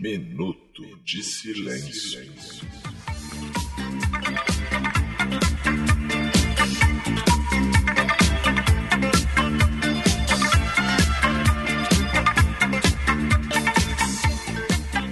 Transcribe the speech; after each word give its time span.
Minuto 0.00 0.82
de 1.04 1.22
silêncio. 1.22 2.32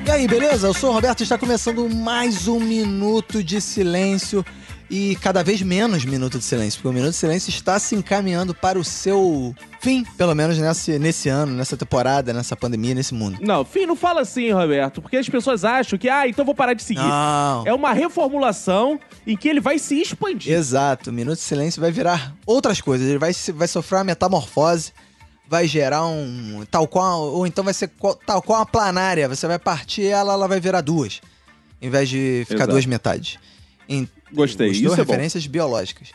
E 0.07 0.11
aí, 0.11 0.27
beleza? 0.27 0.69
Eu 0.69 0.73
sou 0.73 0.89
o 0.89 0.93
Roberto 0.95 1.21
e 1.21 1.25
está 1.25 1.37
começando 1.37 1.87
mais 1.91 2.49
um 2.49 2.59
Minuto 2.59 3.45
de 3.45 3.61
Silêncio 3.61 4.43
e 4.89 5.15
cada 5.17 5.45
vez 5.45 5.61
menos 5.61 6.07
Minuto 6.07 6.39
de 6.39 6.45
Silêncio, 6.45 6.79
porque 6.79 6.89
o 6.89 6.93
Minuto 6.95 7.11
de 7.11 7.19
Silêncio 7.19 7.51
está 7.51 7.79
se 7.79 7.95
encaminhando 7.95 8.55
para 8.55 8.79
o 8.79 8.85
seu 8.85 9.55
fim, 9.87 10.05
pelo 10.17 10.35
menos 10.35 10.59
nesse, 10.59 10.99
nesse 10.99 11.29
ano, 11.29 11.53
nessa 11.53 11.77
temporada, 11.77 12.33
nessa 12.33 12.57
pandemia, 12.57 12.93
nesse 12.93 13.15
mundo. 13.15 13.39
Não, 13.41 13.65
fim, 13.65 13.87
não 13.87 13.95
fala 13.95 14.21
assim, 14.21 14.51
Roberto, 14.51 15.01
porque 15.01 15.17
as 15.17 15.29
pessoas 15.29 15.65
acham 15.65 15.97
que, 15.97 16.09
ah, 16.09 16.27
então 16.27 16.45
vou 16.45 16.57
parar 16.57 16.75
de 16.75 16.83
seguir. 16.83 17.01
Não. 17.01 17.65
É 17.65 17.73
uma 17.73 17.93
reformulação 17.93 18.99
em 19.25 19.37
que 19.37 19.49
ele 19.49 19.61
vai 19.61 19.79
se 19.79 20.01
expandir. 20.01 20.53
Exato, 20.53 21.11
o 21.11 21.13
Minuto 21.13 21.37
de 21.37 21.45
Silêncio 21.45 21.81
vai 21.81 21.93
virar 21.93 22.35
outras 22.45 22.81
coisas, 22.81 23.09
ele 23.09 23.19
vai, 23.19 23.31
vai 23.55 23.69
sofrer 23.69 23.99
uma 23.99 24.05
metamorfose, 24.05 24.93
vai 25.49 25.69
gerar 25.69 26.05
um. 26.05 26.65
tal 26.69 26.89
qual. 26.89 27.23
ou 27.23 27.47
então 27.47 27.63
vai 27.63 27.73
ser 27.73 27.89
tal 28.27 28.43
qual 28.43 28.59
uma 28.59 28.67
planária, 28.67 29.29
você 29.29 29.47
vai 29.47 29.59
partir 29.59 30.07
ela, 30.07 30.33
ela 30.33 30.49
vai 30.49 30.59
virar 30.59 30.81
duas, 30.81 31.21
em 31.81 31.89
vez 31.89 32.09
de 32.09 32.43
ficar 32.47 32.65
Exato. 32.65 32.73
duas 32.73 32.87
metades. 32.87 33.39
Em, 33.89 34.09
Gostei, 34.33 34.71
Gostou? 34.71 34.87
isso 34.91 34.95
é 34.95 35.05
referências 35.05 35.47
biológicas. 35.47 36.11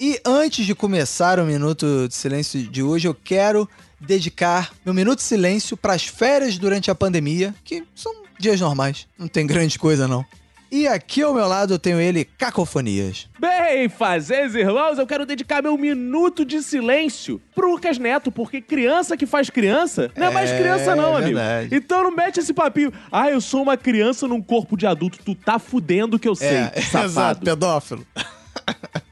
E 0.00 0.20
antes 0.24 0.66
de 0.66 0.74
começar 0.74 1.38
o 1.38 1.44
Minuto 1.44 2.06
de 2.08 2.14
Silêncio 2.14 2.60
de 2.62 2.82
hoje, 2.82 3.06
eu 3.06 3.14
quero 3.14 3.68
dedicar 4.00 4.72
meu 4.84 4.92
Minuto 4.92 5.18
de 5.18 5.24
Silêncio 5.24 5.76
para 5.76 5.94
as 5.94 6.04
férias 6.06 6.58
durante 6.58 6.90
a 6.90 6.94
pandemia, 6.94 7.54
que 7.64 7.84
são 7.94 8.12
dias 8.38 8.60
normais, 8.60 9.06
não 9.16 9.28
tem 9.28 9.46
grande 9.46 9.78
coisa 9.78 10.08
não. 10.08 10.24
E 10.72 10.88
aqui 10.88 11.20
ao 11.22 11.34
meu 11.34 11.46
lado 11.46 11.74
eu 11.74 11.78
tenho 11.78 12.00
ele, 12.00 12.24
Cacofonias. 12.24 13.28
Bem, 13.38 13.90
fazeres 13.90 14.54
irmãos, 14.54 14.98
eu 14.98 15.06
quero 15.06 15.26
dedicar 15.26 15.62
meu 15.62 15.76
minuto 15.76 16.46
de 16.46 16.62
silêncio 16.62 17.40
pro 17.54 17.70
Lucas 17.72 17.98
Neto, 17.98 18.32
porque 18.32 18.60
criança 18.62 19.14
que 19.14 19.26
faz 19.26 19.50
criança 19.50 20.10
não 20.16 20.28
é, 20.28 20.30
mais 20.30 20.50
É, 20.50 20.58
criança 20.58 20.96
não, 20.96 21.14
amigo. 21.14 21.36
verdade. 21.36 21.74
Então 21.76 22.02
não 22.02 22.10
mete 22.10 22.40
esse 22.40 22.54
papinho. 22.54 22.90
Ah, 23.12 23.30
eu 23.30 23.40
sou 23.40 23.62
uma 23.62 23.76
criança 23.76 24.26
num 24.26 24.40
corpo 24.40 24.74
de 24.74 24.86
adulto. 24.86 25.18
Tu 25.22 25.34
tá 25.34 25.58
fudendo 25.58 26.18
que 26.18 26.26
eu 26.26 26.34
sei, 26.34 26.48
É, 26.48 26.72
exato, 26.80 26.90
safado. 26.90 27.40
pedófilo. 27.44 28.06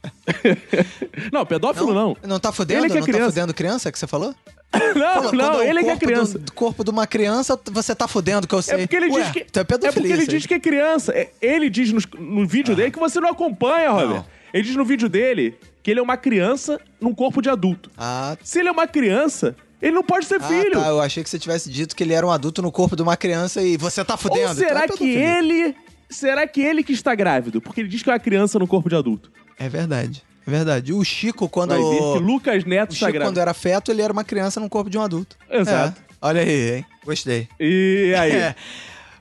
Não, 1.33 1.45
pedófilo 1.47 1.95
não. 1.95 2.17
Não 2.27 2.39
tá 2.41 2.53
fudendo? 2.53 2.85
Ele 2.85 2.89
que 2.91 2.97
é 2.97 3.01
não 3.01 3.07
tá 3.07 3.13
criança. 3.13 3.31
fudendo 3.33 3.55
criança 3.55 3.93
que 3.93 3.99
você 3.99 4.07
falou? 4.07 4.35
Não, 4.95 5.33
não, 5.33 5.61
é 5.61 5.69
ele 5.69 5.83
que 5.83 5.91
é 5.91 5.97
criança. 5.97 6.39
Do, 6.39 6.45
do 6.45 6.53
corpo 6.53 6.85
de 6.85 6.91
uma 6.91 7.05
criança, 7.05 7.59
você 7.73 7.93
tá 7.93 8.07
fudendo, 8.07 8.47
que 8.47 8.55
eu 8.55 8.63
sei. 8.63 8.75
É 8.75 8.79
porque 8.79 8.95
ele 8.95 9.11
Ué, 9.11 9.21
diz 9.23 9.33
que. 9.33 9.41
Então 9.41 9.61
é 9.63 9.89
é 9.89 9.93
porque 9.93 10.13
ele 10.13 10.27
diz 10.29 10.47
que 10.47 10.55
é 10.55 10.61
criança. 10.61 11.13
É, 11.13 11.29
Ele 11.43 11.69
diz 11.69 11.93
nos- 11.93 12.07
no, 12.17 12.47
vídeo 12.47 12.77
dele 12.77 12.93
que 12.93 12.99
você 12.99 13.19
não 13.19 13.31
acompanha, 13.31 13.91
Robert. 13.91 14.25
Ele 14.55 14.63
diz 14.63 14.77
no 14.77 14.85
vídeo 14.85 15.09
dele 15.09 15.57
que 15.83 15.91
ele 15.91 15.99
é 15.99 16.03
uma 16.03 16.17
criança 16.17 16.81
num 17.01 17.13
corpo 17.13 17.43
de 17.43 17.51
adulto. 17.51 17.91
Ah, 17.99 18.37
Se 18.45 18.61
ele 18.61 18.69
é 18.69 18.73
uma 18.73 18.87
criança, 18.87 19.57
ele 19.83 19.93
não 19.93 20.05
pode 20.05 20.27
ser 20.27 20.37
ah, 20.37 20.47
filho. 20.47 20.73
tá. 20.73 20.87
Eu 20.87 21.01
achei 21.01 21.25
que 21.25 21.31
você 21.31 21.39
tivesse 21.39 21.69
dito 21.69 21.97
que 21.97 22.05
ele 22.05 22.13
era 22.13 22.25
um 22.25 22.31
adulto 22.31 22.63
no 22.63 22.71
corpo 22.71 22.95
de 22.95 23.03
uma 23.03 23.17
criança 23.17 23.61
e 23.63 23.77
você 23.77 24.05
tá 24.05 24.17
fudendo. 24.17 24.41
Ou 24.41 24.53
então 24.53 24.69
será 24.69 24.85
é 24.85 24.89
que 24.89 25.09
ele. 25.09 25.75
Será 26.09 26.47
que 26.47 26.61
ele 26.61 26.83
que 26.83 26.93
está 26.93 27.15
grávido? 27.15 27.61
Porque 27.61 27.81
ele 27.81 27.89
diz 27.89 28.03
que 28.03 28.11
é 28.11 28.13
uma 28.13 28.19
criança 28.19 28.59
no 28.59 28.67
corpo 28.67 28.89
de 28.89 28.97
adulto. 28.97 29.31
É 29.61 29.69
verdade. 29.69 30.23
É 30.47 30.51
verdade. 30.51 30.93
O 30.93 31.05
Chico, 31.05 31.49
quando. 31.49 31.71
Vai 31.71 31.79
ver 31.79 32.19
Lucas 32.21 32.65
O 32.65 32.69
Neto 32.69 32.93
está 32.95 33.07
Chico, 33.07 33.13
grávido. 33.13 33.31
quando 33.31 33.39
era 33.39 33.55
feto, 33.55 33.93
ele 33.93 34.03
era 34.03 34.13
uma 34.13 34.25
criança 34.25 34.59
no 34.59 34.69
corpo 34.69 34.91
de 34.91 34.99
um 34.99 35.03
adulto. 35.03 35.37
Exato. 35.49 36.01
É. 36.01 36.05
Olha 36.23 36.41
aí, 36.41 36.77
hein? 36.79 36.87
Gostei. 37.05 37.47
E 37.61 38.15
aí? 38.19 38.33
É. 38.41 38.55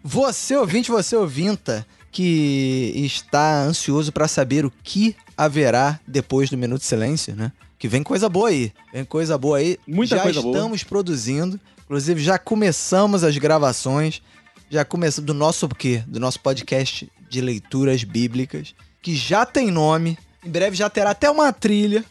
Você 0.01 0.55
ouvinte, 0.55 0.89
você 0.89 1.13
ouvinta 1.15 1.85
que 2.09 2.93
está 2.95 3.61
ansioso 3.63 4.13
pra 4.13 4.29
saber 4.29 4.65
o 4.65 4.71
que 4.81 5.13
haverá 5.35 5.99
depois 6.07 6.49
do 6.49 6.57
Minuto 6.57 6.79
de 6.79 6.87
Silêncio, 6.87 7.35
né? 7.35 7.51
Que 7.77 7.87
vem 7.87 8.01
coisa 8.01 8.29
boa 8.29 8.47
aí. 8.49 8.71
Vem 8.93 9.03
coisa 9.03 9.37
boa 9.37 9.57
aí. 9.57 9.77
Muita 9.85 10.15
já 10.15 10.23
coisa 10.23 10.41
boa. 10.41 10.55
estamos 10.55 10.83
produzindo. 10.83 11.59
Inclusive, 11.83 12.21
já 12.21 12.39
começamos 12.39 13.23
as 13.25 13.37
gravações. 13.37 14.21
Já 14.69 14.85
começamos 14.85 15.25
do 15.25 15.33
nosso 15.33 15.65
o 15.65 15.69
quê? 15.69 16.01
Do 16.07 16.19
nosso 16.19 16.39
podcast 16.39 17.11
de 17.29 17.41
leituras 17.41 18.03
bíblicas. 18.03 18.73
Que 19.01 19.15
já 19.15 19.45
tem 19.45 19.69
nome. 19.69 20.17
Em 20.43 20.49
breve 20.49 20.75
já 20.75 20.89
terá 20.89 21.11
até 21.11 21.29
uma 21.29 21.51
trilha. 21.51 22.03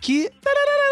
Que 0.00 0.30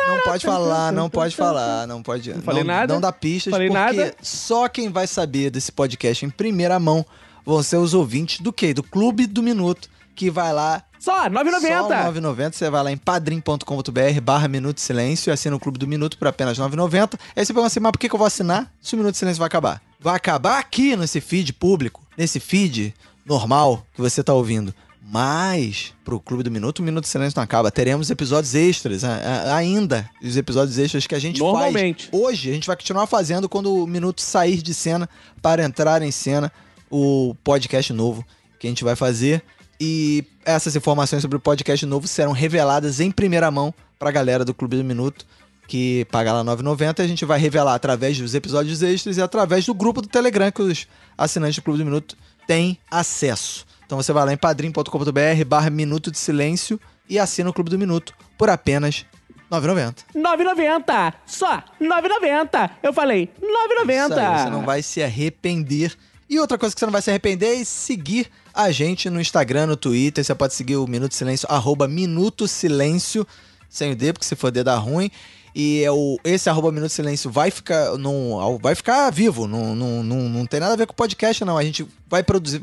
não 0.07 0.21
pode 0.21 0.45
falar, 0.45 0.93
não 0.93 1.11
pode 1.11 1.37
falar, 1.37 1.87
não 1.87 2.03
pode. 2.03 2.33
Não 2.33 2.43
falei 2.43 2.65
nada. 2.65 2.93
Não 2.95 3.01
dá 3.01 3.13
pistas, 3.13 3.51
Falei 3.51 3.69
porque 3.69 3.97
nada. 3.97 4.15
só 4.23 4.67
quem 4.69 4.89
vai 4.91 5.07
saber 5.07 5.51
desse 5.51 5.71
podcast 5.71 6.25
em 6.25 6.31
primeira 6.31 6.79
mão 6.79 7.05
vão 7.45 7.63
ser 7.63 7.77
os 7.77 7.95
ouvintes 7.95 8.41
do 8.41 8.53
quê? 8.53 8.73
Do 8.73 8.83
Clube 8.83 9.27
do 9.27 9.43
Minuto, 9.43 9.89
que 10.15 10.31
vai 10.31 10.53
lá. 10.53 10.83
Só, 10.99 11.29
9,90. 11.29 11.61
Só 11.61 11.89
9,90. 12.13 12.53
Você 12.53 12.71
vai 12.71 12.83
lá 12.83 12.91
em 12.91 12.97
padrim.com.br 12.97 14.21
barra 14.23 14.49
Minuto 14.49 14.81
Silêncio 14.81 15.31
e 15.31 15.33
assina 15.33 15.55
o 15.55 15.61
Clube 15.61 15.79
do 15.79 15.87
Minuto 15.87 16.17
por 16.17 16.27
apenas 16.29 16.59
9,90. 16.59 17.19
Aí 17.37 17.45
você 17.45 17.53
pergunta 17.53 17.67
assim, 17.67 17.81
mas 17.81 17.93
por 17.93 17.99
que, 17.99 18.09
que 18.09 18.15
eu 18.15 18.19
vou 18.19 18.27
assinar 18.27 18.73
se 18.81 18.95
o 18.95 18.99
Minuto 18.99 19.17
Silêncio 19.17 19.39
vai 19.39 19.47
acabar? 19.47 19.83
Vai 20.01 20.17
acabar 20.17 20.59
aqui 20.59 20.97
nesse 20.97 21.21
feed 21.21 21.53
público, 21.53 22.03
nesse 22.17 22.41
feed 22.41 22.95
normal 23.25 23.87
que 23.95 24.01
você 24.01 24.23
tá 24.23 24.33
ouvindo. 24.33 24.75
Mas, 25.07 25.93
pro 26.05 26.19
Clube 26.19 26.43
do 26.43 26.51
Minuto, 26.51 26.79
o 26.79 26.83
Minuto 26.83 27.07
Silêncio 27.07 27.37
não 27.37 27.45
acaba. 27.45 27.71
Teremos 27.71 28.11
episódios 28.11 28.55
extras 28.55 29.05
a- 29.05 29.15
a- 29.17 29.57
ainda. 29.57 30.09
Os 30.23 30.37
episódios 30.37 30.79
extras 30.79 31.07
que 31.07 31.15
a 31.15 31.19
gente 31.19 31.39
Normalmente. 31.41 32.09
faz 32.09 32.21
hoje. 32.23 32.51
A 32.51 32.55
gente 32.55 32.67
vai 32.67 32.77
continuar 32.77 33.07
fazendo 33.07 33.49
quando 33.49 33.73
o 33.75 33.87
Minuto 33.87 34.21
sair 34.23 34.63
de 34.63 34.73
cena 34.73 35.09
para 35.43 35.63
entrar 35.63 36.01
em 36.03 36.11
cena 36.11 36.51
o 36.91 37.35
podcast 37.45 37.93
novo 37.93 38.25
que 38.59 38.67
a 38.67 38.71
gente 38.71 38.83
vai 38.83 38.97
fazer. 38.97 39.43
E 39.79 40.25
essas 40.45 40.75
informações 40.75 41.21
sobre 41.21 41.37
o 41.37 41.41
podcast 41.41 41.85
novo 41.85 42.09
serão 42.09 42.33
reveladas 42.33 42.99
em 43.01 43.11
primeira 43.11 43.51
mão 43.51 43.75
pra 43.99 44.11
galera 44.11 44.45
do 44.45 44.55
Clube 44.55 44.77
do 44.77 44.85
Minuto, 44.85 45.27
que 45.69 46.07
paga 46.11 46.33
lá 46.33 46.39
R$ 46.41 46.45
9,90. 46.63 47.03
A 47.03 47.07
gente 47.07 47.25
vai 47.25 47.39
revelar 47.39 47.75
através 47.75 48.17
dos 48.19 48.35
episódios 48.35 48.83
extras 48.83 49.17
e 49.19 49.23
através 49.23 49.67
do 49.67 49.75
grupo 49.75 50.01
do 50.01 50.09
Telegram 50.09 50.51
que 50.51 50.63
os 50.63 50.87
assinantes 51.19 51.57
do 51.57 51.63
Clube 51.63 51.79
do 51.79 51.85
Minuto 51.85 52.17
têm 52.47 52.79
acesso. 52.91 53.67
Então 53.87 54.01
você 54.01 54.13
vai 54.13 54.25
lá 54.25 54.33
em 54.33 54.37
padrim.com.br 54.37 55.45
barra 55.47 55.71
Minuto 55.71 56.11
de 56.11 56.19
Silêncio 56.19 56.81
e 57.09 57.19
assina 57.19 57.51
o 57.51 57.53
Clube 57.53 57.71
do 57.71 57.79
Minuto 57.79 58.15
por 58.39 58.49
apenas 58.49 59.05
R$ 59.51 59.61
9,90. 59.61 59.97
9,90. 60.15 61.15
Só, 61.27 61.63
9,90. 61.81 62.71
Eu 62.83 62.93
falei, 62.93 63.31
9,90. 63.41 64.11
Isso 64.11 64.21
aí, 64.21 64.39
você 64.39 64.51
não 64.51 64.65
vai 64.65 64.83
se 64.83 65.03
arrepender. 65.03 65.97
E 66.29 66.39
outra 66.39 66.57
coisa 66.57 66.75
que 66.75 66.79
você 66.81 66.87
não 66.87 66.93
vai 66.93 67.03
se 67.03 67.11
arrepender 67.11 67.61
é 67.61 67.65
seguir 67.65 68.31
a 68.53 68.71
gente 68.71 69.11
no 69.11 69.21
Instagram, 69.21 69.67
no 69.67 69.77
Twitter. 69.77 70.25
Você 70.25 70.35
pode 70.35 70.55
seguir 70.55 70.77
o 70.77 70.87
Minuto 70.87 71.15
Silêncio, 71.15 71.47
arroba 71.51 71.87
Minuto 71.87 72.49
Silêncio, 72.49 73.27
sem 73.69 73.93
o 73.93 73.97
D, 73.97 74.13
porque 74.13 74.25
se 74.27 74.35
for 74.35 74.51
D 74.51 74.65
dá 74.65 74.77
ruim. 74.77 75.11
E 75.55 75.85
é 75.85 75.91
o, 75.91 76.19
esse 76.25 76.51
arroba 76.51 76.73
Minuto 76.73 76.91
Silêncio 76.91 77.31
vai 77.31 77.49
ficar, 77.49 77.97
não, 77.97 78.59
vai 78.61 78.75
ficar 78.75 79.09
vivo, 79.11 79.47
não, 79.47 79.77
não, 79.77 80.03
não, 80.03 80.29
não 80.29 80.47
tem 80.47 80.59
nada 80.59 80.73
a 80.73 80.77
ver 80.77 80.85
com 80.85 80.93
o 80.93 80.97
podcast, 80.97 81.45
não. 81.45 81.57
A 81.57 81.63
gente 81.63 81.87
vai 82.09 82.25
produzir. 82.25 82.61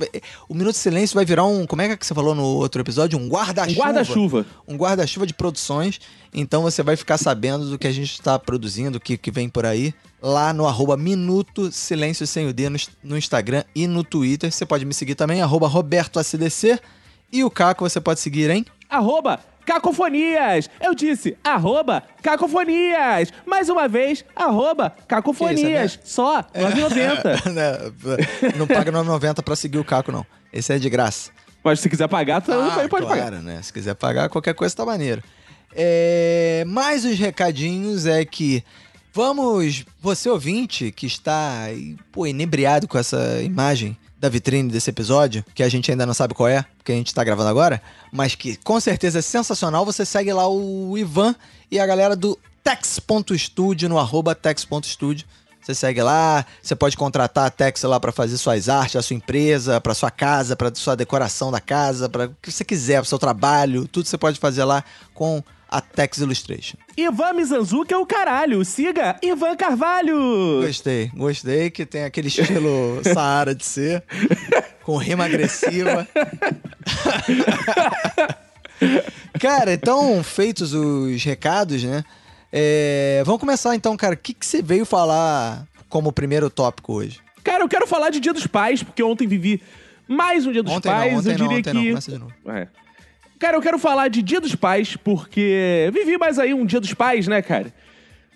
o 0.50 0.53
Minuto 0.53 0.75
Silêncio 0.75 1.16
vai 1.16 1.24
virar 1.24 1.46
um. 1.46 1.66
Como 1.66 1.81
é 1.81 1.96
que 1.96 2.06
você 2.06 2.13
falou 2.13 2.35
no 2.35 2.44
outro 2.44 2.81
episódio? 2.81 3.18
Um 3.18 3.30
guarda-chuva. 3.30 3.80
Um 3.80 3.84
guarda-chuva. 3.84 4.46
Um 4.68 4.75
guarda-chuva 4.75 5.25
de 5.25 5.34
produções. 5.34 6.01
Então 6.34 6.63
você 6.63 6.84
vai 6.84 6.97
ficar 6.97 7.18
sabendo 7.18 7.69
do 7.69 7.80
que 7.80 7.88
a 7.88 7.94
gente 7.94 8.12
está 8.12 8.38
produzindo, 8.38 8.97
o 8.97 9.01
que, 9.01 9.18
que 9.18 9.31
vem 9.31 9.47
por 9.47 9.66
aí. 9.66 9.94
Lá 10.22 10.51
no 10.51 10.68
arroba 10.68 10.97
Minuto 10.97 11.72
Silêncio 11.72 12.28
Sem 12.28 12.47
o 12.47 12.53
D 12.53 12.69
no, 12.69 12.78
no 13.01 13.18
Instagram 13.18 13.63
e 13.74 13.88
no 13.88 14.03
Twitter. 14.03 14.51
Você 14.51 14.66
pode 14.66 14.84
me 14.84 14.94
seguir 14.94 15.16
também, 15.16 15.41
arroba 15.41 15.66
RobertoACDC. 15.66 16.78
E 17.31 17.41
o 17.46 17.50
Caco 17.50 17.88
você 17.88 18.01
pode 18.01 18.19
seguir 18.19 18.50
em 18.50 18.66
Arroba 18.90 19.40
Cacofonias. 19.72 20.70
Eu 20.82 20.94
disse, 20.94 21.38
arroba 21.42 22.04
Cacofonias. 22.22 23.32
Mais 23.46 23.70
uma 23.70 23.88
vez, 23.88 24.26
arroba 24.36 24.94
Cacofonias. 25.08 25.96
Que 25.96 26.09
Só, 26.09 26.44
9,90. 26.44 27.51
Né, 27.51 28.51
não 28.57 28.68
paga 28.68 28.92
9,90 28.92 29.42
pra 29.42 29.56
seguir 29.56 29.78
o 29.80 29.84
Caco, 29.86 30.12
não. 30.12 30.25
Esse 30.51 30.74
é 30.74 30.78
de 30.80 30.90
graça. 30.90 31.31
Mas 31.63 31.80
se 31.80 31.90
quiser 31.90 32.07
pagar, 32.10 32.42
tu 32.42 32.51
Ah, 32.51 32.72
também 32.72 32.90
pode 32.90 33.06
claro, 33.06 33.22
pagar. 33.22 33.42
né? 33.42 33.62
Se 33.62 33.72
quiser 33.72 33.94
pagar, 33.95 34.28
qualquer 34.30 34.54
coisa 34.54 34.75
tá 34.75 34.86
maneiro. 34.86 35.24
É, 35.74 36.63
mais 36.68 37.06
os 37.06 37.18
recadinhos 37.18 38.06
é 38.06 38.25
que 38.25 38.62
vamos, 39.13 39.86
você 40.01 40.30
ouvinte 40.30 40.92
que 40.92 41.06
está 41.06 41.68
pô, 42.12 42.28
inebriado 42.28 42.88
com 42.90 42.98
essa 42.98 43.42
imagem 43.42 43.95
da 44.21 44.29
vitrine 44.29 44.69
desse 44.69 44.91
episódio, 44.91 45.44
que 45.56 45.63
a 45.63 45.68
gente 45.68 45.89
ainda 45.89 46.06
não 46.06 46.13
sabe 46.13 46.35
qual 46.35 46.47
é, 46.47 46.63
porque 46.77 46.91
a 46.91 46.95
gente 46.95 47.12
tá 47.12 47.23
gravando 47.23 47.50
agora, 47.50 47.81
mas 48.13 48.35
que 48.35 48.56
com 48.57 48.79
certeza 48.79 49.18
é 49.18 49.21
sensacional, 49.21 49.83
você 49.83 50.06
segue 50.06 50.31
lá 50.31 50.47
o 50.47 50.95
Ivan 50.95 51.35
e 51.71 51.79
a 51.79 51.88
galera 51.88 52.15
do 52.15 52.38
tex.studio 52.63 53.89
no 53.89 53.97
arroba 53.97 54.35
tex.studio. 54.35 55.25
Você 55.59 55.73
segue 55.73 56.01
lá, 56.01 56.45
você 56.62 56.75
pode 56.75 56.97
contratar 56.97 57.45
a 57.45 57.50
Tex 57.51 57.83
lá 57.83 58.00
para 58.00 58.12
fazer 58.12 58.35
suas 58.38 58.68
artes, 58.68 58.95
a 58.95 59.01
sua 59.03 59.15
empresa, 59.15 59.79
para 59.79 59.94
sua 59.94 60.09
casa, 60.09 60.56
para 60.56 60.73
sua 60.73 60.95
decoração 60.95 61.51
da 61.51 61.59
casa, 61.59 62.09
para 62.09 62.25
o 62.25 62.35
que 62.41 62.51
você 62.51 62.65
quiser, 62.65 62.95
para 62.95 63.06
seu 63.06 63.19
trabalho, 63.19 63.88
tudo 63.88 64.07
você 64.07 64.18
pode 64.18 64.39
fazer 64.39 64.63
lá 64.63 64.83
com 65.13 65.44
a 65.71 65.79
Tex 65.79 66.18
Illustration. 66.18 66.75
Ivan 66.97 67.31
Mizanzuki 67.33 67.94
é 67.94 67.97
o 67.97 68.06
caralho. 68.06 68.65
Siga 68.65 69.15
Ivan 69.23 69.56
Carvalho. 69.56 70.62
Gostei, 70.62 71.09
gostei 71.15 71.71
que 71.71 71.85
tem 71.85 72.03
aquele 72.03 72.27
estilo 72.27 73.00
Saara 73.13 73.56
de 73.56 73.63
ser, 73.63 74.03
com 74.83 74.97
rima 74.97 75.23
agressiva. 75.23 76.06
cara, 79.39 79.73
então, 79.73 80.21
feitos 80.21 80.73
os 80.73 81.23
recados, 81.23 81.81
né? 81.83 82.03
É, 82.51 83.23
vamos 83.25 83.39
começar 83.39 83.73
então, 83.73 83.95
cara. 83.95 84.15
O 84.15 84.18
que, 84.18 84.33
que 84.33 84.45
você 84.45 84.62
veio 84.62 84.85
falar 84.85 85.65
como 85.88 86.12
primeiro 86.12 86.50
tópico 86.50 86.95
hoje? 86.95 87.21
Cara, 87.45 87.63
eu 87.63 87.69
quero 87.69 87.88
falar 87.88 88.09
de 88.09 88.19
Dia 88.19 88.33
dos 88.33 88.45
Pais, 88.45 88.83
porque 88.83 89.01
ontem 89.01 89.25
vivi 89.25 89.62
mais 90.06 90.45
um 90.45 90.51
Dia 90.51 90.62
dos 90.62 90.73
Ontem 90.73 90.89
Pais. 90.89 91.13
não, 91.13 91.19
ontem 91.19 91.31
eu 91.31 91.38
não, 91.38 91.47
diria 91.47 91.59
ontem 91.59 91.71
que. 91.71 91.77
não. 91.77 91.85
Começa 91.85 92.12
de 92.12 92.18
novo. 92.18 92.33
É. 92.47 92.68
Cara, 93.42 93.58
eu 93.58 93.62
quero 93.62 93.80
falar 93.80 94.08
de 94.08 94.22
Dia 94.22 94.40
dos 94.40 94.54
Pais, 94.54 94.96
porque 94.96 95.90
vivi 95.92 96.16
mais 96.16 96.38
aí 96.38 96.54
um 96.54 96.64
Dia 96.64 96.80
dos 96.80 96.94
Pais, 96.94 97.28
né, 97.28 97.42
cara? 97.42 97.74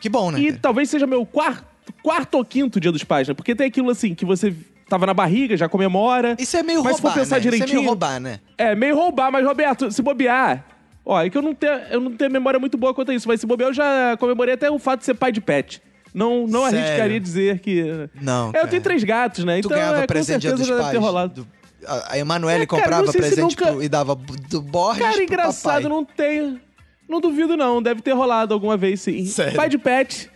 Que 0.01 0.09
bom, 0.09 0.31
né? 0.31 0.39
E 0.39 0.47
cara? 0.47 0.59
talvez 0.59 0.89
seja 0.89 1.05
meu 1.05 1.23
quarto, 1.27 1.63
quarto 2.01 2.33
ou 2.39 2.43
quinto 2.43 2.79
Dia 2.79 2.91
dos 2.91 3.03
Pais, 3.03 3.27
né? 3.27 3.35
Porque 3.35 3.53
tem 3.53 3.67
aquilo 3.67 3.91
assim, 3.91 4.15
que 4.15 4.25
você 4.25 4.51
tava 4.89 5.05
na 5.05 5.13
barriga, 5.13 5.55
já 5.55 5.69
comemora. 5.69 6.35
Isso 6.39 6.57
é 6.57 6.63
meio 6.63 6.83
Mas 6.83 6.95
se 6.95 7.01
roubar, 7.03 7.13
for 7.13 7.19
pensar 7.19 7.35
né? 7.35 7.39
Isso 7.39 7.47
é 7.47 7.51
direitinho- 7.51 7.79
meio 7.81 7.89
roubar, 7.89 8.19
né? 8.19 8.39
É, 8.57 8.73
meio 8.73 8.95
roubar, 8.95 9.31
mas 9.31 9.45
Roberto, 9.45 9.91
se 9.91 10.01
bobear. 10.01 10.65
Ó, 11.05 11.21
é 11.21 11.29
que 11.29 11.37
eu 11.37 11.41
não 11.43 11.53
tenho, 11.53 11.73
eu 11.91 12.01
não 12.01 12.11
tenho 12.15 12.31
memória 12.31 12.59
muito 12.59 12.75
boa 12.75 12.91
quanto 12.91 13.11
a 13.11 13.13
isso, 13.13 13.27
mas 13.27 13.39
se 13.39 13.45
bobear, 13.45 13.69
eu 13.69 13.73
já 13.75 14.17
comemorei 14.17 14.55
até 14.55 14.71
o 14.71 14.79
fato 14.79 15.01
de 15.01 15.05
ser 15.05 15.13
pai 15.13 15.31
de 15.31 15.39
pet. 15.39 15.83
Não, 16.11 16.47
não 16.47 16.63
Sério? 16.63 16.79
arriscaria 16.79 17.19
dizer 17.19 17.59
que. 17.59 18.09
Não, 18.19 18.49
É, 18.55 18.61
eu 18.63 18.67
tenho 18.67 18.81
três 18.81 19.03
gatos, 19.03 19.43
né? 19.43 19.55
Tu 19.61 19.67
então, 19.67 19.77
ganhava 19.77 19.99
é, 19.99 20.07
presente 20.07 20.41
dia 20.41 20.49
certeza 20.51 20.71
dos 20.73 20.81
pais. 20.81 20.91
ter 20.93 20.97
rolado. 20.97 21.43
do- 21.43 21.47
a 21.87 22.13
a 22.13 22.17
Emanuele 22.17 22.63
É, 22.63 22.65
comprava 22.65 23.11
presente 23.11 23.41
nunca- 23.41 23.71
pro- 23.73 23.83
e 23.83 23.89
dava 23.89 24.15
do 24.49 24.61
Borges 24.61 25.01
Cara, 25.03 25.23
engraçado, 25.23 25.83
papai. 25.83 25.89
não 25.89 26.03
tem. 26.05 26.59
Não 27.07 27.21
duvido, 27.21 27.55
não. 27.55 27.81
Deve 27.81 28.01
ter 28.01 28.13
rolado 28.13 28.53
alguma 28.53 28.75
vez, 28.75 29.01
sim. 29.01 29.25
Sério? 29.25 29.53
Pai 29.55 29.69
de 29.69 29.77
pet. 29.77 30.29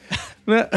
Né? 0.45 0.67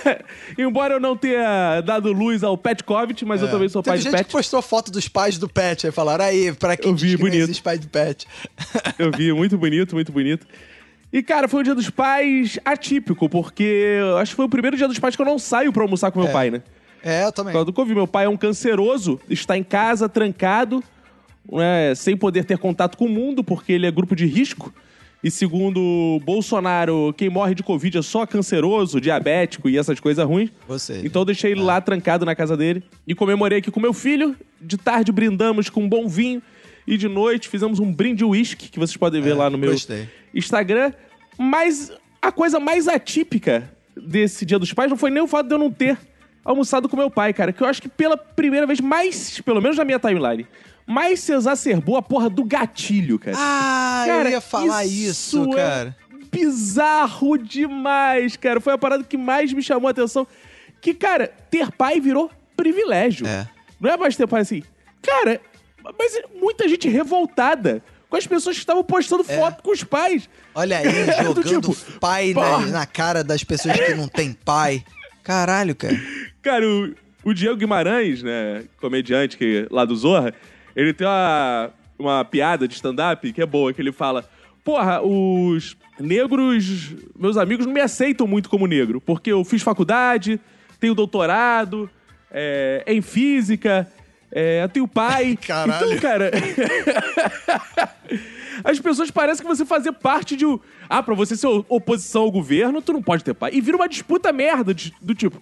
Embora 0.58 0.94
eu 0.94 1.00
não 1.00 1.16
tenha 1.16 1.80
dado 1.82 2.12
luz 2.12 2.42
ao 2.42 2.56
Petkovic, 2.56 3.24
mas 3.24 3.42
eu 3.42 3.50
também 3.50 3.68
sou 3.68 3.82
pai 3.82 3.94
É. 3.94 3.96
Teve 3.96 4.04
de 4.04 4.10
gente 4.10 4.18
pet. 4.18 4.26
que 4.26 4.32
postou 4.32 4.62
foto 4.62 4.90
dos 4.90 5.08
pais 5.08 5.36
do 5.38 5.48
pet, 5.48 5.86
aí 5.86 5.92
falaram, 5.92 6.24
aí, 6.24 6.52
pra 6.52 6.76
quem 6.76 6.90
Eu 6.90 6.96
vi, 6.96 7.00
diz 7.08 7.10
que 7.16 7.22
bonito. 7.22 7.42
existe 7.42 7.62
pai 7.62 7.78
do 7.78 7.88
pet. 7.88 8.26
Eu 8.98 9.10
vi, 9.10 9.32
muito 9.32 9.56
bonito, 9.58 9.94
muito 9.94 10.12
bonito. 10.12 10.46
E, 11.12 11.22
cara, 11.22 11.48
foi 11.48 11.60
um 11.60 11.62
dia 11.62 11.74
dos 11.74 11.88
pais 11.90 12.58
atípico, 12.64 13.28
porque 13.28 13.98
acho 14.20 14.32
que 14.32 14.36
foi 14.36 14.44
o 14.44 14.48
primeiro 14.48 14.76
dia 14.76 14.86
dos 14.88 14.98
pais 14.98 15.16
que 15.16 15.22
eu 15.22 15.26
não 15.26 15.38
saio 15.38 15.72
pra 15.72 15.82
almoçar 15.82 16.10
com 16.10 16.20
meu 16.20 16.28
É. 16.28 16.32
pai, 16.32 16.50
né? 16.50 16.62
É, 17.02 17.24
eu 17.24 17.32
também. 17.32 17.52
Por 17.52 17.58
causa 17.58 17.66
do 17.66 17.72
Covid. 17.72 17.94
Meu 17.94 18.06
pai 18.06 18.26
é 18.26 18.28
um 18.28 18.36
canceroso, 18.36 19.20
está 19.28 19.56
em 19.56 19.62
casa, 19.64 20.08
trancado, 20.08 20.82
né, 21.50 21.94
sem 21.94 22.16
poder 22.16 22.44
ter 22.44 22.58
contato 22.58 22.96
com 22.98 23.06
o 23.06 23.08
mundo, 23.08 23.42
porque 23.42 23.72
ele 23.72 23.86
é 23.86 23.90
grupo 23.90 24.14
de 24.16 24.26
risco. 24.26 24.72
E 25.22 25.32
segundo 25.32 26.20
Bolsonaro, 26.24 27.12
quem 27.16 27.28
morre 27.28 27.52
de 27.54 27.62
Covid 27.64 27.98
é 27.98 28.02
só 28.02 28.24
canceroso, 28.24 29.00
diabético 29.00 29.68
e 29.68 29.76
essas 29.76 29.98
coisas 29.98 30.24
ruins. 30.24 30.50
Você. 30.68 31.00
Então 31.04 31.22
eu 31.22 31.26
deixei 31.26 31.50
ele 31.52 31.60
lá 31.60 31.80
trancado 31.80 32.24
na 32.24 32.36
casa 32.36 32.56
dele. 32.56 32.84
E 33.06 33.16
comemorei 33.16 33.58
aqui 33.58 33.70
com 33.70 33.80
meu 33.80 33.92
filho. 33.92 34.36
De 34.60 34.76
tarde 34.76 35.10
brindamos 35.10 35.68
com 35.68 35.82
um 35.82 35.88
bom 35.88 36.06
vinho. 36.06 36.40
E 36.86 36.96
de 36.96 37.08
noite 37.08 37.48
fizemos 37.48 37.80
um 37.80 37.92
brinde 37.92 38.24
whisky, 38.24 38.68
que 38.68 38.78
vocês 38.78 38.96
podem 38.96 39.20
ver 39.20 39.30
É, 39.30 39.34
lá 39.34 39.50
no 39.50 39.58
meu 39.58 39.72
gostei. 39.72 40.08
Instagram. 40.32 40.92
Mas 41.36 41.92
a 42.22 42.30
coisa 42.30 42.60
mais 42.60 42.86
atípica 42.86 43.68
desse 43.96 44.46
Dia 44.46 44.58
dos 44.58 44.72
Pais 44.72 44.88
não 44.88 44.96
foi 44.96 45.10
nem 45.10 45.22
o 45.22 45.26
fato 45.26 45.48
de 45.48 45.54
eu 45.54 45.58
não 45.58 45.70
ter 45.70 45.98
almoçado 46.48 46.88
com 46.88 46.96
meu 46.96 47.10
pai, 47.10 47.32
cara. 47.32 47.52
Que 47.52 47.62
eu 47.62 47.66
acho 47.66 47.82
que 47.82 47.88
pela 47.88 48.16
primeira 48.16 48.66
vez, 48.66 48.80
mais, 48.80 49.40
pelo 49.40 49.60
menos 49.60 49.76
na 49.76 49.84
minha 49.84 49.98
timeline, 49.98 50.46
mais 50.86 51.20
se 51.20 51.32
exacerbou 51.32 51.96
a 51.96 52.02
porra 52.02 52.30
do 52.30 52.42
gatilho, 52.42 53.18
cara. 53.18 53.36
Ah, 53.38 54.04
Cara, 54.06 54.28
eu 54.28 54.32
ia 54.32 54.40
falar 54.40 54.84
isso, 54.86 55.52
é 55.52 55.56
cara. 55.56 55.96
Bizarro 56.32 57.36
demais, 57.36 58.36
cara. 58.36 58.60
Foi 58.60 58.72
a 58.72 58.78
parada 58.78 59.04
que 59.04 59.16
mais 59.16 59.52
me 59.52 59.62
chamou 59.62 59.88
a 59.88 59.90
atenção. 59.90 60.26
Que, 60.80 60.94
cara, 60.94 61.30
ter 61.50 61.70
pai 61.70 62.00
virou 62.00 62.30
privilégio. 62.56 63.26
É. 63.26 63.46
Não 63.80 63.90
é 63.90 63.96
mais 63.96 64.16
ter 64.16 64.26
pai 64.26 64.40
assim. 64.40 64.62
Cara, 65.02 65.40
mas 65.98 66.20
muita 66.34 66.66
gente 66.68 66.88
revoltada 66.88 67.82
com 68.08 68.16
as 68.16 68.26
pessoas 68.26 68.56
que 68.56 68.60
estavam 68.60 68.82
postando 68.82 69.22
foto 69.22 69.62
com 69.62 69.70
os 69.70 69.84
pais. 69.84 70.28
Olha 70.54 70.78
aí, 70.78 70.84
Do 71.34 71.42
jogando 71.42 71.74
tipo, 71.74 72.00
pai 72.00 72.32
na, 72.32 72.58
na 72.60 72.86
cara 72.86 73.22
das 73.22 73.44
pessoas 73.44 73.78
que 73.78 73.94
não 73.94 74.08
têm 74.08 74.32
pai. 74.32 74.82
Caralho, 75.28 75.74
cara. 75.74 76.00
Cara, 76.40 76.66
o, 76.66 76.94
o 77.22 77.34
Diego 77.34 77.54
Guimarães, 77.54 78.22
né, 78.22 78.64
comediante 78.80 79.36
que, 79.36 79.66
lá 79.70 79.84
do 79.84 79.94
Zorra, 79.94 80.32
ele 80.74 80.94
tem 80.94 81.06
uma, 81.06 81.70
uma 81.98 82.24
piada 82.24 82.66
de 82.66 82.72
stand-up 82.72 83.30
que 83.30 83.42
é 83.42 83.44
boa, 83.44 83.74
que 83.74 83.82
ele 83.82 83.92
fala: 83.92 84.26
Porra, 84.64 85.02
os 85.02 85.76
negros, 86.00 86.94
meus 87.14 87.36
amigos, 87.36 87.66
não 87.66 87.74
me 87.74 87.80
aceitam 87.82 88.26
muito 88.26 88.48
como 88.48 88.66
negro, 88.66 89.02
porque 89.02 89.30
eu 89.30 89.44
fiz 89.44 89.60
faculdade, 89.60 90.40
tenho 90.80 90.94
doutorado 90.94 91.90
é, 92.30 92.82
em 92.86 93.02
física, 93.02 93.86
é, 94.32 94.62
eu 94.62 94.68
tenho 94.70 94.88
pai. 94.88 95.36
Caralho. 95.46 95.92
Então, 95.92 96.00
cara. 96.00 96.30
As 98.64 98.78
pessoas 98.80 99.10
parecem 99.10 99.44
que 99.46 99.48
você 99.56 99.64
fazia 99.64 99.92
parte 99.92 100.36
de 100.36 100.44
um. 100.46 100.58
Ah, 100.88 101.02
pra 101.02 101.14
você 101.14 101.36
ser 101.36 101.46
oposição 101.68 102.22
ao 102.22 102.30
governo, 102.30 102.80
tu 102.82 102.92
não 102.92 103.02
pode 103.02 103.22
ter 103.24 103.34
pai. 103.34 103.50
E 103.54 103.60
vira 103.60 103.76
uma 103.76 103.88
disputa 103.88 104.32
merda 104.32 104.72
de- 104.74 104.94
do 105.00 105.14
tipo. 105.14 105.40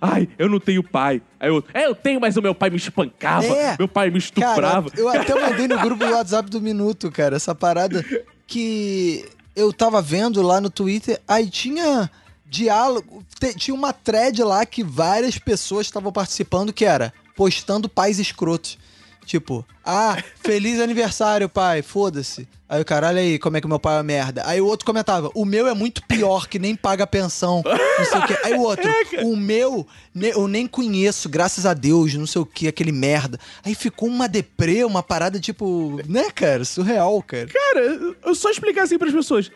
Ai, 0.00 0.28
eu 0.38 0.48
não 0.50 0.60
tenho 0.60 0.82
pai. 0.82 1.22
Aí 1.40 1.48
eu, 1.48 1.64
é, 1.72 1.86
eu 1.86 1.94
tenho, 1.94 2.20
mas 2.20 2.36
o 2.36 2.42
meu 2.42 2.54
pai 2.54 2.68
me 2.68 2.76
espancava, 2.76 3.46
É. 3.46 3.76
meu 3.78 3.88
pai 3.88 4.10
me 4.10 4.18
estuprava. 4.18 4.90
Cara, 4.90 5.00
eu 5.00 5.08
até 5.08 5.34
mandei 5.40 5.66
no 5.68 5.78
grupo 5.78 6.04
do 6.04 6.12
WhatsApp 6.12 6.50
do 6.50 6.60
Minuto, 6.60 7.10
cara, 7.10 7.36
essa 7.36 7.54
parada 7.54 8.04
que 8.46 9.24
eu 9.56 9.72
tava 9.72 10.02
vendo 10.02 10.42
lá 10.42 10.60
no 10.60 10.68
Twitter, 10.68 11.20
aí 11.26 11.48
tinha 11.48 12.10
diálogo, 12.46 13.24
tinha 13.56 13.74
uma 13.74 13.92
thread 13.92 14.42
lá 14.42 14.64
que 14.66 14.82
várias 14.84 15.38
pessoas 15.38 15.86
estavam 15.86 16.12
participando 16.12 16.72
que 16.72 16.84
era 16.84 17.12
postando 17.36 17.88
pais 17.88 18.18
escrotos. 18.18 18.78
Tipo, 19.24 19.64
ah, 19.84 20.16
feliz 20.42 20.80
aniversário, 20.80 21.48
pai, 21.48 21.82
foda-se. 21.82 22.46
Aí 22.68 22.80
o 22.80 22.84
caralho 22.84 23.18
aí, 23.18 23.38
como 23.38 23.56
é 23.56 23.60
que 23.60 23.66
meu 23.68 23.78
pai 23.78 23.94
é 23.94 23.96
uma 23.98 24.02
merda. 24.02 24.42
Aí 24.46 24.60
o 24.60 24.66
outro 24.66 24.84
comentava, 24.86 25.30
o 25.34 25.44
meu 25.44 25.66
é 25.68 25.74
muito 25.74 26.02
pior, 26.06 26.48
que 26.48 26.58
nem 26.58 26.74
paga 26.74 27.06
pensão, 27.06 27.62
não 27.64 28.04
sei 28.04 28.18
o 28.18 28.26
quê. 28.26 28.38
Aí 28.42 28.54
o 28.54 28.60
outro, 28.62 28.90
o 29.22 29.36
meu, 29.36 29.86
eu 30.14 30.48
nem 30.48 30.66
conheço, 30.66 31.28
graças 31.28 31.66
a 31.66 31.74
Deus, 31.74 32.14
não 32.14 32.26
sei 32.26 32.42
o 32.42 32.46
que, 32.46 32.66
aquele 32.68 32.90
merda. 32.92 33.38
Aí 33.64 33.74
ficou 33.74 34.08
uma 34.08 34.28
deprê, 34.28 34.82
uma 34.84 35.02
parada 35.02 35.38
tipo, 35.38 36.00
né, 36.08 36.30
cara, 36.34 36.64
surreal, 36.64 37.22
cara. 37.22 37.46
Cara, 37.46 37.80
eu 38.24 38.34
só 38.34 38.50
explicar 38.50 38.82
assim 38.84 38.98
pras 38.98 39.12
pessoas. 39.12 39.50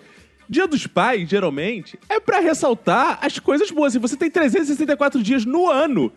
Dia 0.49 0.67
dos 0.67 0.87
pais, 0.87 1.29
geralmente, 1.29 1.99
é 2.09 2.19
pra 2.21 2.41
ressaltar 2.41 3.19
as 3.21 3.39
coisas 3.39 3.71
boas. 3.71 3.93
Assim, 3.93 3.99
você 4.01 4.17
tem 4.17 4.31
364 4.31 5.23
dias 5.23 5.45
no 5.45 5.69
ano 5.69 6.11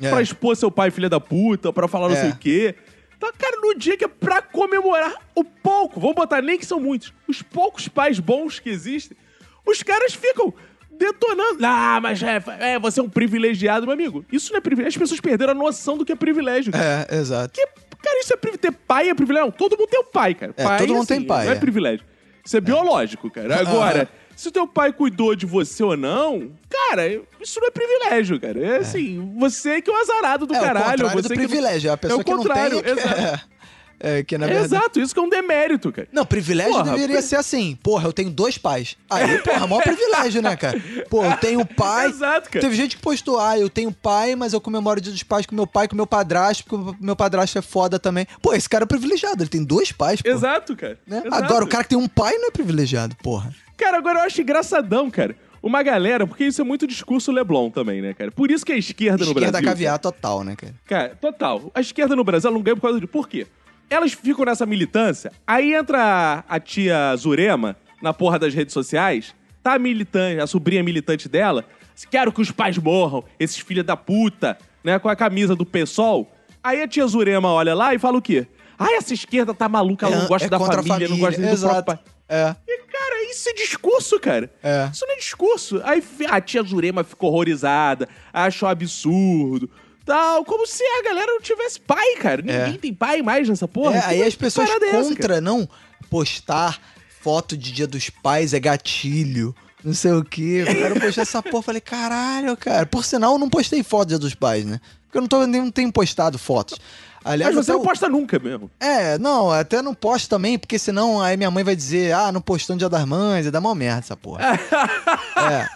É. 0.00 0.10
pra 0.10 0.20
expor 0.22 0.56
seu 0.56 0.70
pai, 0.70 0.90
filha 0.90 1.08
da 1.08 1.20
puta, 1.20 1.72
pra 1.72 1.86
falar 1.86 2.08
não 2.08 2.16
É. 2.16 2.20
sei 2.20 2.30
o 2.30 2.36
quê. 2.36 2.74
Então, 3.16 3.30
cara, 3.36 3.56
no 3.60 3.74
dia 3.74 3.96
que 3.96 4.04
é 4.04 4.08
pra 4.08 4.42
comemorar 4.42 5.14
o 5.34 5.42
pouco, 5.42 5.98
vamos 5.98 6.16
botar 6.16 6.42
nem 6.42 6.58
que 6.58 6.66
são 6.66 6.78
muitos, 6.78 7.12
os 7.26 7.42
poucos 7.42 7.88
pais 7.88 8.18
bons 8.18 8.58
que 8.60 8.68
existem, 8.68 9.16
os 9.64 9.82
caras 9.82 10.14
ficam 10.14 10.52
detonando. 10.90 11.58
Ah, 11.62 11.98
mas 12.00 12.22
é, 12.22 12.42
é, 12.60 12.78
você 12.78 13.00
é 13.00 13.02
um 13.02 13.08
privilegiado, 13.08 13.86
meu 13.86 13.94
amigo. 13.94 14.24
Isso 14.30 14.52
não 14.52 14.58
é 14.58 14.60
privilégio. 14.60 14.96
As 14.96 15.02
pessoas 15.02 15.20
perderam 15.20 15.52
a 15.52 15.54
noção 15.54 15.96
do 15.96 16.04
que 16.04 16.12
é 16.12 16.16
privilégio. 16.16 16.72
É, 16.74 17.16
exato. 17.16 17.52
Que, 17.54 17.66
cara, 18.02 18.20
isso 18.20 18.32
é 18.32 18.36
privilégio. 18.36 18.72
Ter 18.72 18.72
pai 18.72 19.08
é 19.08 19.14
privilégio. 19.14 19.46
Não, 19.46 19.52
todo 19.52 19.76
mundo 19.76 19.88
tem 19.88 20.00
um 20.00 20.04
pai, 20.10 20.34
cara. 20.34 20.54
É, 20.56 20.64
pai, 20.64 20.78
todo 20.78 20.94
mundo 20.94 21.06
tem 21.06 21.22
pai, 21.22 21.46
Não 21.46 21.52
é, 21.52 21.56
é. 21.56 21.58
privilégio. 21.58 22.06
Isso 22.44 22.56
é 22.56 22.60
biológico, 22.60 23.30
cara. 23.30 23.60
Agora, 23.60 24.08
se 24.36 24.48
o 24.48 24.52
teu 24.52 24.68
pai 24.68 24.92
cuidou 24.92 25.34
de 25.34 25.46
você 25.46 25.82
ou 25.82 25.96
não, 25.96 26.52
cara, 26.68 27.08
isso 27.40 27.58
não 27.58 27.68
é 27.68 27.70
privilégio, 27.70 28.38
cara. 28.38 28.60
É 28.60 28.76
assim, 28.76 29.34
você 29.38 29.80
que 29.82 29.90
é 29.90 29.92
o 29.92 29.96
azarado 29.96 30.46
do 30.46 30.54
é 30.54 30.60
caralho. 30.60 30.76
o 30.78 30.90
contrário 30.90 31.22
você 31.22 31.28
do 31.28 31.34
que 31.34 31.40
não- 31.40 31.48
privilégio, 31.48 31.92
a 31.92 31.96
pessoa 31.96 32.18
é 32.18 32.20
o 32.20 32.24
que 32.24 32.30
não 32.30 32.38
tem 32.38 32.46
contrário, 32.46 32.82
é 32.84 32.90
exato. 32.90 33.48
é, 33.98 34.22
que 34.22 34.36
na 34.36 34.44
É 34.44 34.48
verdade... 34.50 34.74
Exato, 34.74 35.00
isso 35.00 35.14
que 35.14 35.18
é 35.18 35.22
um 35.22 35.28
demérito, 35.30 35.90
cara. 35.90 36.06
Não, 36.12 36.26
privilégio 36.26 36.72
Porra, 36.74 36.90
deveria 36.92 37.22
ser 37.22 37.36
assim. 37.36 37.78
Porra, 37.82 38.06
eu 38.08 38.12
tenho 38.12 38.28
dois 38.30 38.58
pais. 38.58 38.94
Aí, 39.08 39.38
porra, 39.38 39.66
maior 39.66 39.82
privilégio, 39.82 40.42
né, 40.42 40.54
cara? 40.54 40.78
Pô, 41.08 41.24
eu 41.24 41.34
tenho 41.38 41.64
pai. 41.64 42.08
Exato, 42.08 42.50
cara. 42.50 42.60
Teve 42.60 42.76
gente 42.76 42.96
que 42.96 43.02
postou, 43.02 43.40
ah, 43.40 43.58
eu 43.58 43.70
tenho 43.70 43.90
pai, 43.90 44.36
mas 44.36 44.52
eu 44.52 44.60
comemoro 44.60 44.98
o 44.98 45.02
dia 45.02 45.12
dos 45.12 45.22
pais 45.22 45.46
com 45.46 45.54
meu 45.54 45.66
pai, 45.66 45.88
com 45.88 45.96
meu 45.96 46.06
padrasto, 46.06 46.62
porque 46.64 46.90
o 46.90 46.96
meu 47.00 47.16
padrasto 47.16 47.58
é 47.58 47.62
foda 47.62 47.98
também. 47.98 48.26
Pô, 48.42 48.52
esse 48.52 48.68
cara 48.68 48.84
é 48.84 48.86
privilegiado, 48.86 49.42
ele 49.42 49.48
tem 49.50 49.64
dois 49.64 49.92
pais, 49.92 50.20
pô. 50.20 50.28
Exato, 50.28 50.76
cara. 50.76 50.98
Né? 51.06 51.22
Exato. 51.24 51.34
Agora, 51.44 51.64
o 51.64 51.68
cara 51.68 51.84
que 51.84 51.90
tem 51.90 51.98
um 51.98 52.08
pai 52.08 52.34
não 52.36 52.48
é 52.48 52.50
privilegiado, 52.50 53.16
porra. 53.22 53.50
Cara, 53.76 53.98
agora 53.98 54.20
eu 54.20 54.22
acho 54.24 54.40
engraçadão, 54.40 55.10
cara. 55.10 55.36
Uma 55.62 55.82
galera, 55.82 56.26
porque 56.26 56.44
isso 56.44 56.60
é 56.60 56.64
muito 56.64 56.86
discurso 56.86 57.32
Leblon 57.32 57.70
também, 57.70 58.00
né, 58.00 58.14
cara? 58.14 58.30
Por 58.30 58.50
isso 58.50 58.64
que 58.64 58.72
a 58.72 58.76
esquerda, 58.76 59.24
no 59.24 59.30
Esquerda 59.32 59.50
Brasil. 59.52 59.68
caviar 59.68 59.98
total, 59.98 60.44
né, 60.44 60.54
cara? 60.56 60.74
Cara, 60.86 61.08
total. 61.20 61.70
A 61.74 61.80
esquerda 61.80 62.14
no 62.14 62.22
Brasil 62.22 62.48
ela 62.48 62.56
não 62.56 62.62
ganha 62.62 62.76
por 62.76 62.82
causa 62.82 63.00
de. 63.00 63.06
Por 63.06 63.28
quê? 63.28 63.46
Elas 63.90 64.12
ficam 64.12 64.44
nessa 64.44 64.66
militância, 64.66 65.32
aí 65.46 65.72
entra 65.74 66.44
a 66.48 66.60
tia 66.60 67.14
Zurema 67.16 67.76
na 68.02 68.12
porra 68.12 68.38
das 68.38 68.52
redes 68.52 68.72
sociais, 68.72 69.34
tá 69.62 69.74
a 69.74 69.78
militante, 69.78 70.40
a 70.40 70.46
sobrinha 70.46 70.82
militante 70.82 71.28
dela, 71.28 71.64
quero 72.10 72.32
que 72.32 72.40
os 72.40 72.50
pais 72.50 72.76
morram, 72.78 73.24
esses 73.38 73.58
filha 73.58 73.84
da 73.84 73.96
puta, 73.96 74.58
né, 74.82 74.98
com 74.98 75.08
a 75.08 75.14
camisa 75.16 75.54
do 75.54 75.64
PSOL. 75.64 76.30
Aí 76.62 76.82
a 76.82 76.88
tia 76.88 77.06
Zurema 77.06 77.48
olha 77.52 77.74
lá 77.74 77.94
e 77.94 77.98
fala 77.98 78.18
o 78.18 78.22
quê? 78.22 78.46
Ai, 78.78 78.94
essa 78.94 79.14
esquerda 79.14 79.54
tá 79.54 79.68
maluca, 79.68 80.06
ela 80.06 80.16
não 80.16 80.24
É- 80.24 80.28
gosta 80.28 80.46
é 80.46 80.50
da 80.50 80.58
família, 80.58 80.82
família, 80.82 81.08
não 81.08 81.18
gosta 81.18 81.40
nem 81.40 81.54
do 81.54 81.60
próprio 81.60 81.84
pai. 81.84 81.98
É. 82.28 82.54
E, 82.66 82.78
cara, 82.86 83.30
isso 83.30 83.48
é 83.48 83.52
discurso, 83.52 84.18
cara. 84.18 84.50
É. 84.62 84.88
Isso 84.92 85.06
não 85.06 85.14
é 85.14 85.18
discurso. 85.18 85.80
Aí 85.84 86.02
a 86.28 86.40
tia 86.40 86.62
Zurema 86.62 87.04
ficou 87.04 87.30
horrorizada, 87.30 88.08
achou 88.32 88.68
absurdo. 88.68 89.70
Tal, 90.04 90.44
como 90.44 90.66
se 90.66 90.84
a 90.84 91.02
galera 91.02 91.32
não 91.32 91.40
tivesse 91.40 91.80
pai, 91.80 92.14
cara. 92.16 92.40
Ninguém 92.42 92.74
É. 92.74 92.78
tem 92.78 92.94
pai 92.94 93.22
mais 93.22 93.48
nessa 93.48 93.66
porra. 93.66 93.96
É, 93.98 94.04
aí 94.06 94.22
as 94.22 94.34
que 94.34 94.40
pessoas 94.40 94.68
é 94.68 94.72
essa, 94.72 94.86
cara? 94.90 95.02
contra 95.04 95.40
não 95.40 95.68
postar 96.08 96.80
foto 97.20 97.56
de 97.56 97.72
dia 97.72 97.86
dos 97.86 98.08
pais 98.08 98.54
é 98.54 98.60
gatilho. 98.60 99.54
Não 99.84 99.92
sei 99.94 100.12
o 100.12 100.24
quê. 100.24 100.64
Eu 100.66 100.74
quero 100.74 101.00
postar 101.00 101.22
essa 101.22 101.42
porra. 101.42 101.62
Falei, 101.62 101.80
caralho, 101.80 102.56
cara. 102.56 102.86
Por 102.86 103.04
sinal, 103.04 103.32
eu 103.32 103.38
não 103.38 103.48
postei 103.48 103.82
foto 103.82 104.06
do 104.06 104.08
dia 104.10 104.18
dos 104.18 104.34
pais, 104.34 104.64
né? 104.64 104.80
Porque 105.04 105.18
eu 105.18 105.22
não, 105.22 105.28
tô, 105.28 105.46
nem, 105.46 105.60
não 105.60 105.70
tenho 105.70 105.92
postado 105.92 106.38
fotos. 106.38 106.78
Aliás, 107.26 107.54
Mas 107.54 107.66
você 107.66 107.72
não 107.72 107.80
o- 107.80 107.84
posta 107.84 108.08
nunca 108.08 108.38
mesmo. 108.38 108.70
É, 108.78 109.18
não, 109.18 109.50
até 109.50 109.82
não 109.82 109.92
posto 109.94 110.28
também, 110.28 110.58
porque 110.58 110.78
senão 110.78 111.20
aí 111.20 111.36
minha 111.36 111.50
mãe 111.50 111.64
vai 111.64 111.74
dizer, 111.74 112.12
ah, 112.14 112.30
não 112.30 112.40
postou 112.40 112.74
no 112.74 112.78
dia 112.78 112.88
das 112.88 113.04
mães, 113.04 113.46
é 113.46 113.50
dar 113.50 113.60
mó 113.60 113.74
merda 113.74 113.98
essa 113.98 114.16
porra. 114.16 114.42
é. 115.36 115.66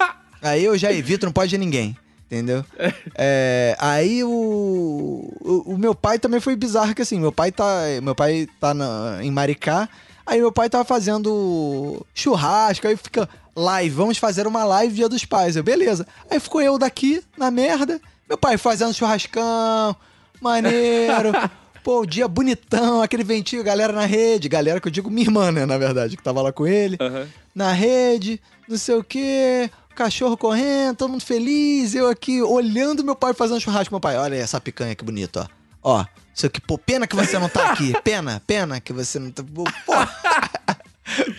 Aí 0.43 0.65
eu 0.65 0.77
já 0.79 0.93
evito, 0.93 1.27
não 1.27 1.33
pode 1.33 1.55
ir 1.55 1.59
ninguém. 1.59 1.97
Entendeu? 2.27 2.65
É, 3.17 3.77
aí 3.81 4.23
o, 4.23 4.29
o, 5.41 5.75
o 5.75 5.77
meu 5.79 5.97
pai 5.97 6.17
também 6.17 6.39
foi 6.39 6.55
bizarro, 6.55 6.95
que 6.95 7.03
assim, 7.03 7.19
meu 7.19 7.33
pai 7.33 7.51
tá. 7.51 7.67
Meu 8.01 8.15
pai 8.15 8.47
tá 8.61 8.73
na- 8.73 9.19
em 9.21 9.33
Maricá. 9.33 9.89
Aí 10.25 10.39
meu 10.39 10.53
pai 10.53 10.71
tava 10.71 10.85
fazendo 10.85 12.07
churrasco, 12.15 12.87
aí 12.87 12.97
fica 12.97 13.29
live, 13.57 13.91
vamos 13.97 14.17
fazer 14.17 14.47
uma 14.47 14.63
live 14.63 14.95
dia 14.95 15.09
dos 15.09 15.25
pais. 15.25 15.57
Eu, 15.57 15.65
beleza. 15.65 16.07
Aí 16.31 16.39
ficou 16.39 16.63
eu 16.63 16.79
daqui, 16.79 17.21
na 17.37 17.51
merda, 17.51 18.01
meu 18.29 18.39
pai 18.39 18.57
fazendo 18.57 18.95
churrascão, 18.95 19.97
maneiro. 20.41 21.33
Pô, 21.83 22.01
o 22.01 22.07
dia 22.07 22.29
bonitão, 22.29 23.01
aquele 23.01 23.25
ventinho, 23.25 23.65
galera 23.65 23.93
na 23.93 24.05
rede. 24.05 24.49
Galera 24.49 24.81
que 24.81 24.89
eu 24.89 24.93
digo 24.93 25.11
minha 25.11 25.27
irmã, 25.27 25.51
né, 25.51 25.65
na 25.65 25.79
verdade, 25.79 26.17
que 26.17 26.23
tava 26.23 26.43
lá 26.43 26.53
com 26.53 26.67
ele. 26.67 26.97
Aham. 27.01 27.27
Na 27.55 27.73
rede, 27.73 28.41
não 28.69 28.77
sei 28.77 28.97
o 28.97 29.05
quê. 29.05 29.71
Cachorro 29.95 30.37
correndo, 30.37 30.97
todo 30.97 31.11
mundo 31.11 31.23
feliz. 31.25 31.95
Eu 31.95 32.09
aqui 32.09 32.43
olhando 32.43 33.05
meu 33.05 33.17
pai 33.17 33.35
fazendo 33.35 33.61
churrasco. 33.61 33.93
Meu 33.93 34.01
pai, 34.01 34.17
olha 34.17 34.37
essa 34.37 34.61
picanha 34.61 34.95
que 34.95 35.05
bonito, 35.05 35.41
ó. 35.41 35.47
Ó, 35.83 36.05
isso 36.35 36.47
aqui, 36.47 36.61
pô, 36.61 36.79
pena 36.79 37.07
que 37.07 37.17
você 37.17 37.39
não 37.39 37.49
tá 37.49 37.73
aqui. 37.73 37.95
Pena, 38.05 38.43
pena 38.47 38.81
que 38.81 38.93
você 38.93 39.19
não 39.19 39.31
tá. 39.31 39.43
Pô, 39.43 39.65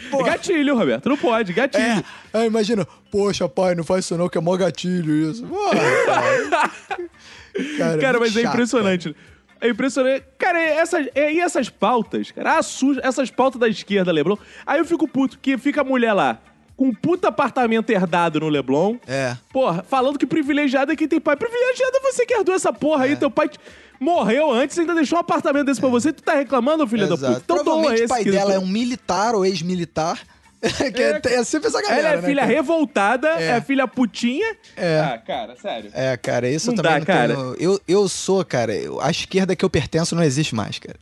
Pô. 0.09 0.23
Gatilho, 0.25 0.77
Roberto. 0.77 1.07
Não 1.07 1.17
pode, 1.17 1.53
gatilho. 1.53 1.83
É, 1.83 2.03
aí 2.33 2.47
imagina, 2.47 2.85
poxa, 3.09 3.47
pai, 3.47 3.73
não 3.73 3.83
faz 3.83 4.05
isso 4.05 4.17
não, 4.17 4.27
que 4.27 4.37
é 4.37 4.41
mó 4.41 4.55
gatilho 4.57 5.31
isso. 5.31 5.45
Porra, 5.45 5.71
cara. 7.53 7.77
Cara, 7.77 7.97
Cara, 7.99 8.19
mas 8.19 8.35
é 8.35 8.41
chato, 8.41 8.53
impressionante. 8.53 9.15
É 9.59 9.69
impressionante. 9.69 10.23
Cara, 10.37 10.59
e 10.59 10.69
essas, 10.69 11.07
e 11.15 11.39
essas 11.39 11.69
pautas, 11.69 12.31
cara, 12.31 12.57
assusta, 12.57 13.01
essas 13.05 13.29
pautas 13.29 13.59
da 13.59 13.67
esquerda, 13.67 14.11
Leblon. 14.11 14.37
Aí 14.65 14.79
eu 14.79 14.85
fico 14.85 15.07
puto, 15.07 15.37
que 15.39 15.57
fica 15.57 15.81
a 15.81 15.83
mulher 15.83 16.13
lá, 16.13 16.39
com 16.75 16.87
um 16.87 16.93
puta 16.93 17.27
apartamento 17.27 17.89
herdado 17.91 18.39
no 18.39 18.49
Leblon. 18.49 18.97
É. 19.07 19.37
Porra, 19.53 19.83
falando 19.87 20.17
que 20.17 20.25
privilegiado 20.25 20.91
é 20.91 20.95
quem 20.95 21.07
tem 21.07 21.19
pai. 21.21 21.35
Privilegiado 21.35 21.95
é 21.97 21.99
você 22.11 22.25
que 22.25 22.33
herdou 22.33 22.55
essa 22.55 22.73
porra 22.73 23.05
É. 23.05 23.09
aí. 23.09 23.15
Teu 23.15 23.29
pai 23.29 23.49
te- 23.49 23.59
morreu 23.99 24.51
antes 24.51 24.75
e 24.77 24.79
ainda 24.79 24.95
deixou 24.95 25.17
um 25.19 25.21
apartamento 25.21 25.67
desse 25.67 25.79
pra 25.79 25.89
você. 25.89 26.11
Tu 26.11 26.23
tá 26.23 26.33
reclamando, 26.33 26.87
filha 26.87 27.05
da 27.05 27.13
Exato. 27.13 27.33
puta? 27.35 27.43
Então 27.43 27.55
doa 27.57 27.63
Provavelmente 27.65 28.01
esse 28.01 28.05
o 28.05 28.15
pai 28.15 28.23
dela 28.25 28.53
é 28.53 28.57
um 28.59 28.65
militar 28.67 29.35
ou 29.35 29.45
ex-militar. 29.45 30.19
que 30.93 31.01
é, 31.01 31.21
é 31.39 31.43
sempre 31.43 31.69
essa 31.69 31.81
galera, 31.81 31.99
Ela 31.99 32.09
é 32.09 32.21
né, 32.21 32.27
filha 32.27 32.41
cara? 32.43 32.53
revoltada, 32.53 33.27
é. 33.39 33.47
É. 33.57 33.61
filha 33.61 33.87
putinha. 33.87 34.55
É. 34.77 34.99
Ah, 34.99 35.17
cara, 35.17 35.55
sério. 35.59 35.89
É, 35.93 36.15
cara, 36.17 36.47
isso 36.49 36.67
Não 36.67 36.73
eu 36.73 36.77
também 36.83 36.91
dá, 36.91 36.99
não 36.99 37.05
cara. 37.05 37.35
tenho... 37.35 37.55
Eu, 37.59 37.81
eu 37.87 38.07
sou, 38.07 38.45
cara, 38.45 38.73
eu- 38.75 39.01
a 39.01 39.09
esquerda 39.09 39.55
que 39.55 39.65
eu 39.65 39.69
pertenço 39.69 40.15
não 40.15 40.23
existe 40.23 40.53
mais, 40.53 40.77
cara. 40.77 40.97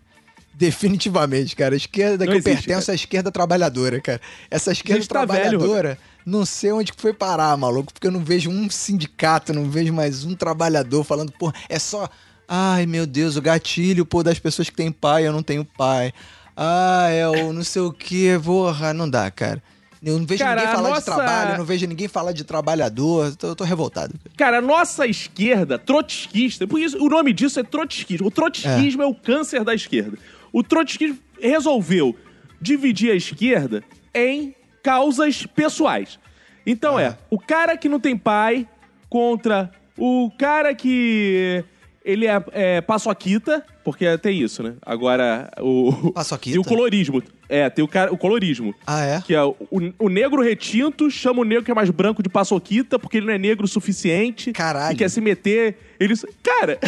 Definitivamente, 0.53 1.55
cara. 1.55 1.73
A 1.73 1.77
esquerda 1.77 2.25
Não 2.25 2.31
que 2.33 2.37
existe, 2.39 2.49
eu 2.49 2.55
pertenço 2.55 2.87
cara. 2.87 2.91
é 2.91 2.93
a 2.93 2.95
esquerda 2.95 3.31
trabalhadora, 3.31 4.01
cara. 4.01 4.19
Essa 4.51 4.71
esquerda 4.73 5.05
tá 5.07 5.25
velho, 5.25 5.37
trabalhadora, 5.57 5.97
não 6.25 6.45
sei 6.45 6.71
onde 6.73 6.91
que 6.91 7.01
foi 7.01 7.13
parar, 7.13 7.55
maluco, 7.55 7.93
porque 7.93 8.07
eu 8.07 8.11
não 8.11 8.19
vejo 8.19 8.49
um 8.49 8.69
sindicato, 8.69 9.53
não 9.53 9.69
vejo 9.69 9.93
mais 9.93 10.25
um 10.25 10.35
trabalhador 10.35 11.03
falando, 11.05 11.31
pô, 11.31 11.51
é 11.69 11.79
só. 11.79 12.09
Ai, 12.45 12.85
meu 12.85 13.05
Deus, 13.05 13.35
o 13.37 13.41
gatilho, 13.41 14.05
pô, 14.05 14.21
das 14.23 14.39
pessoas 14.39 14.69
que 14.69 14.75
têm 14.75 14.91
pai, 14.91 15.25
eu 15.25 15.31
não 15.31 15.43
tenho 15.43 15.63
pai. 15.63 16.11
Ah, 16.61 17.07
é 17.09 17.25
o 17.25 17.53
não 17.53 17.63
sei 17.63 17.81
o 17.81 17.93
que, 17.93 18.37
porra, 18.43 18.93
não 18.93 19.09
dá, 19.09 19.31
cara. 19.31 19.63
Eu 20.03 20.19
não 20.19 20.25
vejo 20.25 20.43
Cara, 20.43 20.59
ninguém 20.59 20.75
falar 20.75 20.89
nossa- 20.89 20.99
de 20.99 21.05
trabalho, 21.05 21.57
não 21.57 21.63
vejo 21.65 21.87
ninguém 21.87 22.07
falar 22.09 22.31
de 22.33 22.43
trabalhador, 22.43 23.27
eu 23.27 23.35
tô, 23.35 23.55
tô 23.55 23.63
revoltado. 23.63 24.13
Cara, 24.35 24.57
a 24.57 24.61
nossa 24.61 25.07
esquerda, 25.07 25.79
trotskista, 25.79 26.67
por 26.67 26.79
isso 26.81 26.97
o 27.01 27.07
nome 27.09 27.31
disso 27.31 27.59
é 27.61 27.63
trotskismo. 27.63 28.27
O 28.27 28.31
trotskismo 28.31 29.01
é. 29.03 29.05
o 29.05 29.15
câncer 29.15 29.63
da 29.63 29.73
esquerda. 29.73 30.17
O 30.51 30.61
trotskismo 30.61 31.17
resolveu 31.41 32.13
dividir 32.61 33.11
a 33.11 33.15
esquerda 33.15 33.81
em 34.13 34.53
causas 34.83 35.45
pessoais. 35.45 36.19
Então 36.65 36.99
é, 36.99 37.17
o 37.29 37.39
cara 37.39 37.77
que 37.77 37.87
não 37.87 38.01
tem 38.01 38.17
pai 38.17 38.67
contra 39.09 39.71
o 39.97 40.29
cara 40.37 40.75
que 40.75 41.63
ele 42.03 42.25
é, 42.27 42.43
é 42.51 42.81
paçoquita, 42.81 43.65
porque 43.83 44.17
tem 44.17 44.39
isso, 44.41 44.63
né? 44.63 44.75
Agora, 44.81 45.51
o... 45.59 46.11
Paçoquita? 46.11 46.53
Tem 46.53 46.59
o 46.59 46.63
colorismo. 46.63 47.21
É, 47.47 47.69
tem 47.69 47.83
o, 47.83 47.87
cara, 47.87 48.13
o 48.13 48.17
colorismo. 48.17 48.73
Ah, 48.85 49.03
é? 49.03 49.21
Que 49.21 49.33
é 49.33 49.43
o, 49.43 49.55
o 49.97 50.09
negro 50.09 50.41
retinto 50.41 51.09
chama 51.09 51.41
o 51.41 51.43
negro 51.43 51.63
que 51.63 51.71
é 51.71 51.73
mais 51.73 51.89
branco 51.89 52.21
de 52.21 52.29
paçoquita 52.29 52.99
porque 52.99 53.17
ele 53.17 53.25
não 53.25 53.33
é 53.33 53.37
negro 53.37 53.65
o 53.65 53.67
suficiente. 53.67 54.51
Caralho. 54.53 54.93
E 54.93 54.97
quer 54.97 55.09
se 55.09 55.19
meter. 55.19 55.77
Ele... 55.99 56.13
Cara! 56.43 56.79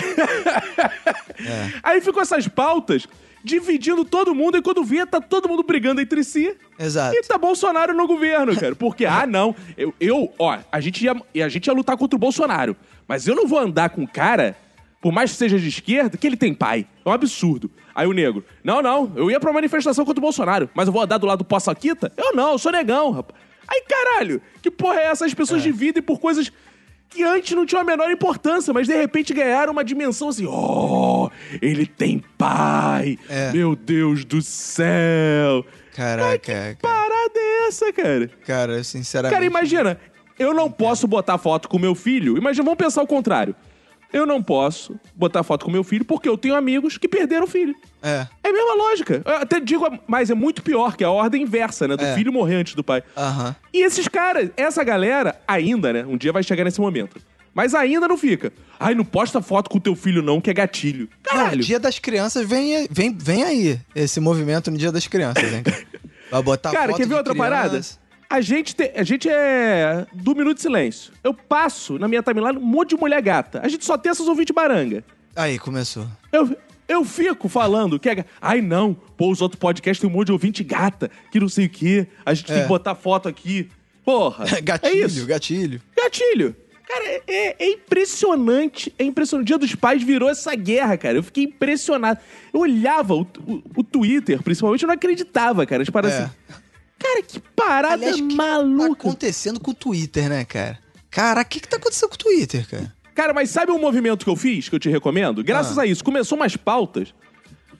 É. 1.43 1.73
Aí 1.81 2.01
ficam 2.01 2.21
essas 2.21 2.47
pautas 2.47 3.07
dividindo 3.43 4.05
todo 4.05 4.35
mundo 4.35 4.57
e 4.57 4.61
quando 4.61 4.83
vê, 4.83 5.05
tá 5.05 5.19
todo 5.19 5.49
mundo 5.49 5.63
brigando 5.63 5.99
entre 5.99 6.23
si. 6.23 6.55
Exato. 6.77 7.15
E 7.15 7.21
tá 7.23 7.37
Bolsonaro 7.37 7.93
no 7.93 8.07
governo, 8.07 8.55
cara. 8.55 8.75
Porque, 8.75 9.05
ah, 9.05 9.25
não. 9.25 9.55
Eu, 9.77 9.93
eu 9.99 10.31
ó, 10.37 10.57
a 10.71 10.79
gente, 10.79 11.03
ia, 11.03 11.15
a 11.43 11.49
gente 11.49 11.67
ia 11.67 11.73
lutar 11.73 11.97
contra 11.97 12.15
o 12.15 12.19
Bolsonaro. 12.19 12.75
Mas 13.07 13.27
eu 13.27 13.35
não 13.35 13.47
vou 13.47 13.59
andar 13.59 13.89
com 13.89 14.01
um 14.01 14.07
cara, 14.07 14.55
por 15.01 15.11
mais 15.11 15.31
que 15.31 15.37
seja 15.37 15.59
de 15.59 15.67
esquerda, 15.67 16.15
que 16.17 16.27
ele 16.27 16.37
tem 16.37 16.53
pai. 16.53 16.85
É 17.03 17.09
um 17.09 17.11
absurdo. 17.11 17.69
Aí 17.93 18.07
o 18.07 18.13
negro, 18.13 18.45
não, 18.63 18.81
não, 18.81 19.11
eu 19.15 19.29
ia 19.31 19.39
pra 19.39 19.51
manifestação 19.51 20.05
contra 20.05 20.19
o 20.19 20.21
Bolsonaro, 20.21 20.69
mas 20.73 20.87
eu 20.87 20.93
vou 20.93 21.01
andar 21.01 21.17
do 21.17 21.25
lado 21.25 21.39
do 21.39 21.45
Poçaquita? 21.45 22.13
Eu 22.15 22.33
não, 22.35 22.51
eu 22.51 22.57
sou 22.59 22.71
negão, 22.71 23.11
rapaz. 23.11 23.41
Aí, 23.67 23.83
caralho, 23.87 24.41
que 24.61 24.69
porra 24.69 24.99
é 24.99 25.05
essa? 25.05 25.25
As 25.25 25.33
pessoas 25.33 25.63
dividem 25.63 26.03
por 26.03 26.19
coisas 26.19 26.51
que 27.09 27.23
antes 27.23 27.53
não 27.55 27.65
tinham 27.65 27.81
a 27.81 27.83
menor 27.83 28.09
importância, 28.11 28.73
mas 28.73 28.87
de 28.87 28.95
repente 28.95 29.33
ganharam 29.33 29.73
uma 29.73 29.83
dimensão 29.83 30.29
assim, 30.29 30.45
oh, 30.45 31.29
ele 31.61 31.85
tem 31.85 32.23
pai, 32.37 33.17
É. 33.27 33.51
meu 33.51 33.75
Deus 33.75 34.23
do 34.23 34.41
céu. 34.41 35.65
Caraca, 35.95 36.39
cara. 36.39 36.77
Parada 36.81 37.33
é 37.37 37.67
essa, 37.67 37.91
cara? 37.91 38.29
Cara, 38.45 38.83
sinceramente. 38.83 39.33
Cara, 39.33 39.45
imagina, 39.45 39.99
eu 40.39 40.53
não 40.53 40.71
posso 40.71 41.07
botar 41.07 41.37
foto 41.37 41.67
com 41.67 41.77
meu 41.77 41.93
filho. 41.95 42.37
Imagina, 42.37 42.63
vamos 42.63 42.77
pensar 42.77 43.01
o 43.01 43.07
contrário. 43.07 43.53
Eu 44.13 44.25
não 44.25 44.41
posso 44.43 44.99
botar 45.15 45.41
foto 45.43 45.65
com 45.65 45.71
meu 45.71 45.83
filho 45.83 46.03
porque 46.03 46.27
eu 46.27 46.37
tenho 46.37 46.55
amigos 46.55 46.97
que 46.97 47.07
perderam 47.07 47.45
o 47.45 47.47
filho. 47.47 47.75
É. 48.03 48.27
É 48.43 48.49
a 48.49 48.53
mesma 48.53 48.73
lógica. 48.75 49.21
Eu 49.25 49.35
até 49.37 49.59
digo, 49.59 49.87
mas 50.07 50.29
é 50.29 50.33
muito 50.33 50.61
pior, 50.61 50.97
que 50.97 51.03
é 51.03 51.07
a 51.07 51.11
ordem 51.11 51.43
inversa, 51.43 51.87
né? 51.87 51.95
Do 51.95 52.03
É. 52.03 52.13
filho 52.15 52.31
morrer 52.33 52.55
antes 52.55 52.75
do 52.75 52.83
pai. 52.83 53.03
Aham. 53.15 53.55
E 53.73 53.83
esses 53.83 54.07
caras, 54.07 54.49
essa 54.57 54.83
galera, 54.83 55.39
ainda, 55.47 55.93
né? 55.93 56.05
Um 56.05 56.17
dia 56.17 56.31
vai 56.33 56.43
chegar 56.43 56.63
nesse 56.63 56.81
momento. 56.81 57.21
Mas 57.53 57.75
ainda 57.75 58.07
não 58.07 58.17
fica. 58.17 58.51
Ai, 58.79 58.95
não 58.95 59.03
posta 59.03 59.41
foto 59.41 59.69
com 59.69 59.77
teu 59.79 59.93
filho, 59.95 60.21
não, 60.21 60.39
que 60.39 60.49
é 60.49 60.53
gatilho. 60.53 61.09
Não, 61.25 61.33
Caralho. 61.37 61.61
Dia 61.61 61.79
das 61.79 61.99
Crianças 61.99 62.47
vem, 62.47 62.87
vem, 62.89 63.13
vem 63.17 63.43
aí 63.43 63.79
esse 63.93 64.19
movimento 64.21 64.71
no 64.71 64.77
Dia 64.77 64.91
das 64.91 65.05
Crianças, 65.07 65.43
hein? 65.53 65.61
Vai 66.31 66.41
botar 66.41 66.71
Cara, 66.71 66.87
foto 66.91 66.97
quer 66.97 67.07
ver 67.07 67.15
outra 67.15 67.33
criança. 67.33 67.49
parada? 67.49 67.81
A 68.31 68.39
gente, 68.41 68.73
te- 68.75 68.91
a 68.95 69.03
gente 69.03 69.27
é 69.29 70.05
do 70.13 70.33
Minuto 70.33 70.55
de 70.55 70.61
Silêncio. 70.61 71.11
Eu 71.23 71.33
passo 71.33 71.99
na 71.99 72.07
minha 72.07 72.23
timeline 72.23 72.57
um 72.57 72.61
monte 72.61 72.91
de 72.91 72.97
mulher 72.97 73.21
gata. 73.21 73.59
A 73.63 73.67
gente 73.67 73.83
só 73.85 73.97
tem 73.97 74.09
essas 74.09 74.27
ouvintes 74.27 74.53
baranga. 74.55 75.03
Aí, 75.35 75.59
começou. 75.59 76.07
Eu, 76.31 76.55
eu 76.87 77.03
fico 77.03 77.49
falando 77.49 77.99
que 77.99 78.09
é. 78.09 78.25
Ai, 78.41 78.61
não. 78.61 78.93
Pô, 78.93 79.29
os 79.29 79.41
outros 79.41 79.59
podcasts 79.59 79.99
tem 79.99 80.09
um 80.09 80.13
monte 80.13 80.27
de 80.27 80.31
ouvinte 80.31 80.63
gata, 80.63 81.11
que 81.29 81.39
não 81.39 81.49
sei 81.49 81.65
o 81.65 81.69
quê. 81.69 82.07
A 82.25 82.33
gente 82.33 82.47
tem 82.47 82.57
É. 82.57 82.61
que 82.63 82.67
botar 82.67 82.95
foto 82.95 83.27
aqui. 83.27 83.69
Porra. 84.05 84.45
gatilho, 84.63 84.91
É 84.93 85.05
isso. 85.05 85.25
gatilho. 85.25 85.81
Gatilho. 85.95 86.55
Cara, 86.87 87.05
é- 87.05 87.21
é, 87.27 87.55
é 87.59 87.69
impressionante. 87.71 88.93
É 88.99 89.03
impressionante. 89.03 89.45
O 89.45 89.47
Dia 89.47 89.57
dos 89.57 89.75
Pais 89.75 90.03
virou 90.03 90.29
essa 90.29 90.53
guerra, 90.55 90.97
cara. 90.97 91.17
Eu 91.17 91.23
fiquei 91.23 91.45
impressionado. 91.45 92.19
Eu 92.53 92.61
olhava 92.61 93.13
o, 93.15 93.21
o- 93.47 93.61
o 93.77 93.83
Twitter, 93.83 94.41
principalmente, 94.41 94.83
eu 94.83 94.87
não 94.87 94.93
acreditava, 94.95 95.65
cara. 95.65 95.83
Tipo, 95.85 95.99
É. 95.99 96.07
assim. 96.07 96.31
Cara, 97.01 97.23
que 97.23 97.39
parada 97.55 97.93
Aliás, 97.93 98.19
o 98.19 98.27
que 98.27 98.35
tá 98.35 98.43
maluca. 98.43 98.93
acontecendo 98.93 99.59
com 99.59 99.71
o 99.71 99.73
Twitter, 99.73 100.29
né, 100.29 100.45
cara? 100.45 100.79
Cara, 101.09 101.41
o 101.41 101.45
que 101.45 101.59
que 101.59 101.67
tá 101.67 101.77
acontecendo 101.77 102.09
com 102.09 102.15
o 102.15 102.17
Twitter, 102.17 102.67
cara? 102.69 102.93
Cara, 103.15 103.33
mas 103.33 103.49
sabe 103.49 103.71
um 103.71 103.79
movimento 103.79 104.23
que 104.23 104.29
eu 104.29 104.35
fiz, 104.35 104.69
que 104.69 104.75
eu 104.75 104.79
te 104.79 104.89
recomendo? 104.89 105.43
Graças 105.43 105.77
Ah. 105.77 105.81
a 105.81 105.85
isso, 105.85 106.03
começou 106.03 106.37
umas 106.37 106.55
pautas, 106.55 107.13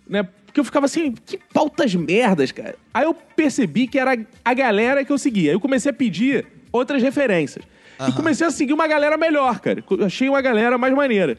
né? 0.07 0.23
Porque 0.45 0.59
eu 0.59 0.65
ficava 0.65 0.85
assim, 0.85 1.13
que 1.13 1.39
pautas 1.53 1.95
merdas, 1.95 2.51
cara. 2.51 2.75
Aí 2.93 3.05
eu 3.05 3.13
percebi 3.13 3.87
que 3.87 3.97
era 3.97 4.17
a 4.43 4.53
galera 4.53 5.05
que 5.05 5.11
eu 5.11 5.17
seguia. 5.17 5.51
Aí 5.51 5.55
eu 5.55 5.59
comecei 5.61 5.89
a 5.89 5.93
pedir 5.93 6.45
outras 6.73 7.01
referências. 7.01 7.63
E 7.97 8.03
Aham. 8.03 8.11
comecei 8.11 8.45
a 8.45 8.51
seguir 8.51 8.73
uma 8.73 8.87
galera 8.87 9.15
melhor, 9.17 9.59
cara. 9.61 9.81
Eu 9.89 10.05
achei 10.05 10.27
uma 10.27 10.41
galera 10.41 10.77
mais 10.77 10.93
maneira. 10.93 11.37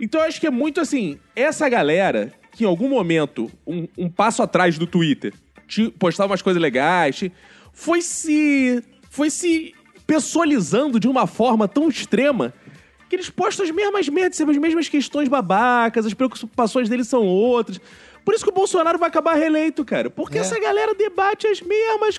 Então 0.00 0.20
eu 0.20 0.26
acho 0.28 0.40
que 0.40 0.46
é 0.46 0.50
muito 0.50 0.80
assim, 0.80 1.18
essa 1.34 1.68
galera 1.68 2.32
que 2.52 2.62
em 2.62 2.66
algum 2.66 2.88
momento, 2.88 3.50
um, 3.66 3.88
um 3.98 4.08
passo 4.08 4.42
atrás 4.42 4.78
do 4.78 4.86
Twitter, 4.86 5.32
te- 5.32 5.38
postava 5.98 6.30
umas 6.32 6.42
coisas 6.42 6.60
legais, 6.60 7.22
foi 7.72 8.00
se. 8.02 8.82
foi 9.10 9.30
se 9.30 9.74
pessoalizando 10.06 11.00
de 11.00 11.08
uma 11.08 11.26
forma 11.26 11.66
tão 11.66 11.88
extrema 11.88 12.54
que 13.08 13.16
eles 13.16 13.28
postam 13.28 13.64
as 13.64 13.70
mesmas 13.72 14.08
merdas, 14.08 14.40
as 14.40 14.56
mesmas 14.56 14.88
questões 14.88 15.28
babacas, 15.28 16.06
as 16.06 16.14
preocupações 16.14 16.88
deles 16.88 17.08
são 17.08 17.24
outras. 17.26 17.80
Por 18.24 18.34
isso 18.34 18.42
que 18.44 18.50
o 18.50 18.54
Bolsonaro 18.54 18.98
vai 18.98 19.08
acabar 19.08 19.34
reeleito, 19.34 19.84
cara. 19.84 20.10
Porque 20.10 20.36
É. 20.38 20.40
essa 20.40 20.58
galera 20.60 20.94
debate 20.94 21.46
as 21.46 21.60
mesmas 21.60 22.18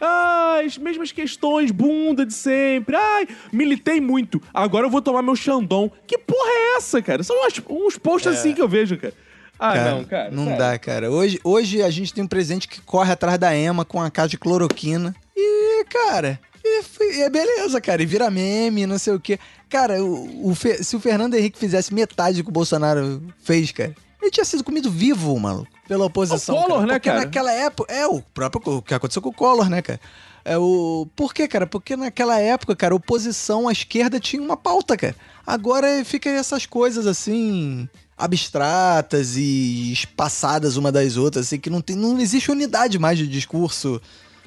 ah, 0.00 0.60
as 0.64 0.76
mesmas 0.76 1.12
questões, 1.12 1.70
bunda 1.70 2.26
de 2.26 2.34
sempre. 2.34 2.96
Ai, 2.96 3.28
militei 3.52 4.00
muito. 4.00 4.42
Agora 4.52 4.86
eu 4.86 4.90
vou 4.90 5.00
tomar 5.00 5.22
meu 5.22 5.36
Xandão. 5.36 5.90
Que 6.06 6.18
porra 6.18 6.50
é 6.50 6.76
essa, 6.76 7.00
cara? 7.00 7.22
São 7.22 7.36
umas- 7.40 7.62
uns 7.70 7.96
posts 7.96 8.32
assim 8.32 8.52
que 8.54 8.60
eu 8.62 8.68
vejo, 8.68 8.96
cara. 8.96 9.14
Ah, 9.58 9.72
Cara, 9.72 9.90
não, 9.90 10.04
cara. 10.04 10.30
Não 10.30 10.44
sério. 10.44 10.58
dá, 10.58 10.78
cara. 10.78 11.10
Hoje, 11.10 11.40
hoje 11.42 11.82
a 11.82 11.90
gente 11.90 12.12
tem 12.12 12.22
um 12.22 12.28
presidente 12.28 12.68
que 12.68 12.80
corre 12.80 13.12
atrás 13.12 13.38
da 13.38 13.54
Ema 13.54 13.84
com 13.84 14.00
a 14.00 14.10
caixa 14.10 14.30
de 14.30 14.38
cloroquina. 14.38 15.14
E, 15.34 15.84
cara, 15.84 16.38
e, 16.64 17.22
é 17.22 17.30
beleza, 17.30 17.80
cara. 17.80 18.02
E 18.02 18.06
vira 18.06 18.30
meme, 18.30 18.86
não 18.86 18.98
sei 18.98 19.14
o 19.14 19.20
quê. 19.20 19.38
Cara, 19.68 20.02
o, 20.02 20.50
o 20.50 20.54
se 20.54 20.94
o 20.96 21.00
Fernando 21.00 21.34
Henrique 21.34 21.58
fizesse 21.58 21.92
metade 21.94 22.38
do 22.38 22.44
que 22.44 22.50
o 22.50 22.52
Bolsonaro 22.52 23.22
fez, 23.42 23.72
cara, 23.72 23.94
ele 24.20 24.30
tinha 24.30 24.44
sido 24.44 24.62
comido 24.64 24.90
vivo, 24.90 25.38
maluco, 25.38 25.68
pela 25.88 26.04
oposição. 26.04 26.54
O 26.54 26.62
Collor, 26.62 26.78
cara. 26.78 26.86
né, 26.86 26.94
Porque 26.94 27.08
cara? 27.08 27.20
naquela 27.20 27.52
época. 27.52 27.92
É, 27.92 28.06
o 28.06 28.20
próprio 28.20 28.76
o 28.76 28.82
que 28.82 28.94
aconteceu 28.94 29.22
com 29.22 29.28
o 29.30 29.32
Collor, 29.34 29.68
né, 29.70 29.80
cara? 29.82 30.00
É 30.48 30.56
o. 30.56 31.08
Por 31.16 31.34
quê, 31.34 31.48
cara? 31.48 31.66
Porque 31.66 31.96
naquela 31.96 32.38
época, 32.38 32.76
cara, 32.76 32.94
oposição 32.94 33.66
à 33.66 33.72
esquerda 33.72 34.20
tinha 34.20 34.40
uma 34.40 34.56
pauta, 34.56 34.96
cara. 34.96 35.16
Agora 35.44 36.04
fica 36.04 36.30
essas 36.30 36.66
coisas 36.66 37.04
assim. 37.06 37.88
abstratas 38.16 39.36
e 39.36 39.92
espaçadas 39.92 40.76
uma 40.76 40.92
das 40.92 41.16
outras, 41.16 41.46
assim, 41.46 41.58
que 41.58 41.68
não, 41.68 41.80
tem, 41.80 41.96
não 41.96 42.18
existe 42.20 42.50
unidade 42.50 42.98
mais 42.98 43.18
de 43.18 43.26
discurso 43.26 44.00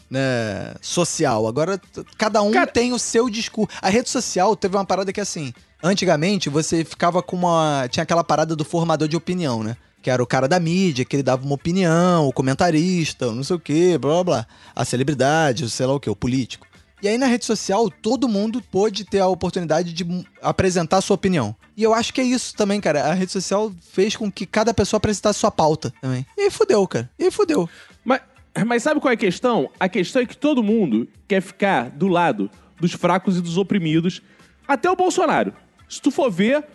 né, 0.10 0.74
social. 0.82 1.48
Agora, 1.48 1.80
cada 2.18 2.42
um 2.42 2.52
Cara- 2.52 2.72
tem 2.72 2.94
o 2.94 3.00
seu 3.00 3.30
discurso. 3.30 3.70
A 3.82 3.90
rede 3.90 4.10
social 4.10 4.56
teve 4.56 4.76
uma 4.78 4.86
parada 4.86 5.12
que, 5.14 5.22
assim, 5.22 5.54
antigamente 5.84 6.50
você 6.50 6.84
ficava 6.86 7.22
com 7.22 7.36
uma. 7.36 7.88
Tinha 7.92 8.04
aquela 8.04 8.24
parada 8.24 8.56
do 8.56 8.64
formador 8.66 9.08
de 9.08 9.18
opinião, 9.18 9.64
né? 9.64 9.76
Que 10.02 10.10
era 10.10 10.24
o 10.24 10.28
cara 10.28 10.48
da 10.48 10.60
mídia, 10.60 11.04
que 11.04 11.16
ele 11.16 11.24
dava 11.24 11.46
uma 11.46 11.56
opinião, 11.56 12.28
o 12.28 12.34
comentarista, 12.34 13.32
não 13.32 13.44
sei 13.44 13.56
o 13.56 13.60
quê, 13.60 13.98
blá 13.98 14.24
blá. 14.24 14.48
A 14.76 14.86
celebridade, 14.86 15.70
sei 15.70 15.86
lá 15.86 15.94
o 15.94 16.00
quê, 16.00 16.10
o 16.10 16.16
político. 16.16 16.66
E 17.02 17.08
aí 17.08 17.18
na 17.18 17.28
rede 17.28 17.46
social, 17.46 17.90
todo 17.90 18.28
mundo 18.28 18.62
pôde 18.62 19.06
ter 19.06 19.20
a 19.20 19.28
oportunidade 19.28 19.94
de 19.94 20.06
apresentar 20.42 20.98
a 20.98 21.02
sua 21.02 21.16
opinião. 21.16 21.56
E 21.76 21.84
eu 21.84 21.94
acho 21.94 22.14
que 22.14 22.20
é 22.20 22.24
isso 22.26 22.54
também, 22.56 22.82
cara. 22.82 23.06
A 23.06 23.14
rede 23.14 23.32
social 23.32 23.72
fez 23.82 24.16
com 24.16 24.30
que 24.30 24.46
cada 24.46 24.74
pessoa 24.74 24.98
apresentasse 24.98 25.40
sua 25.40 25.52
pauta 25.52 25.94
também. 26.02 26.26
E 26.38 26.52
fudeu, 26.52 26.86
cara. 26.86 27.10
E 27.18 27.32
fudeu. 27.32 27.70
Mas, 28.04 28.22
mas 28.66 28.84
sabe 28.84 29.00
qual 29.00 29.12
é 29.12 29.14
a 29.14 29.18
questão? 29.18 29.70
A 29.80 29.88
questão 29.88 30.22
é 30.22 30.26
que 30.26 30.36
todo 30.36 30.62
mundo 30.62 31.08
quer 31.26 31.42
ficar 31.42 31.90
do 31.90 32.10
lado 32.10 32.52
dos 32.80 32.92
fracos 32.94 33.38
e 33.38 33.42
dos 33.42 33.58
oprimidos, 33.58 34.22
até 34.68 34.90
o 34.90 34.96
Bolsonaro. 34.96 35.54
Se 35.88 36.02
tu 36.02 36.12
for 36.12 36.30
ver, 36.32 36.66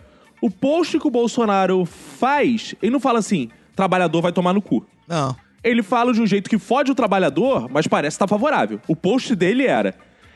o 0.41 0.49
post 0.49 0.99
que 0.99 1.07
o 1.07 1.11
Bolsonaro 1.11 1.85
faz, 1.85 2.75
ele 2.81 2.91
não 2.91 2.99
fala 2.99 3.19
assim, 3.19 3.49
trabalhador 3.75 4.21
vai 4.21 4.31
tomar 4.31 4.53
no 4.53 4.61
cu. 4.61 4.85
Não. 5.07 5.35
Ele 5.63 5.81
fala 5.81 6.13
de 6.13 6.21
um 6.21 6.27
jeito 6.27 6.49
que 6.49 6.59
fode 6.59 6.91
o 6.91 6.95
trabalhador, 6.95 7.67
mas 7.71 7.87
parece 7.87 8.15
estar 8.15 8.27
favorável. 8.27 8.79
O 8.87 8.95
post 8.95 9.35
dele 9.35 9.65
era: 9.65 9.95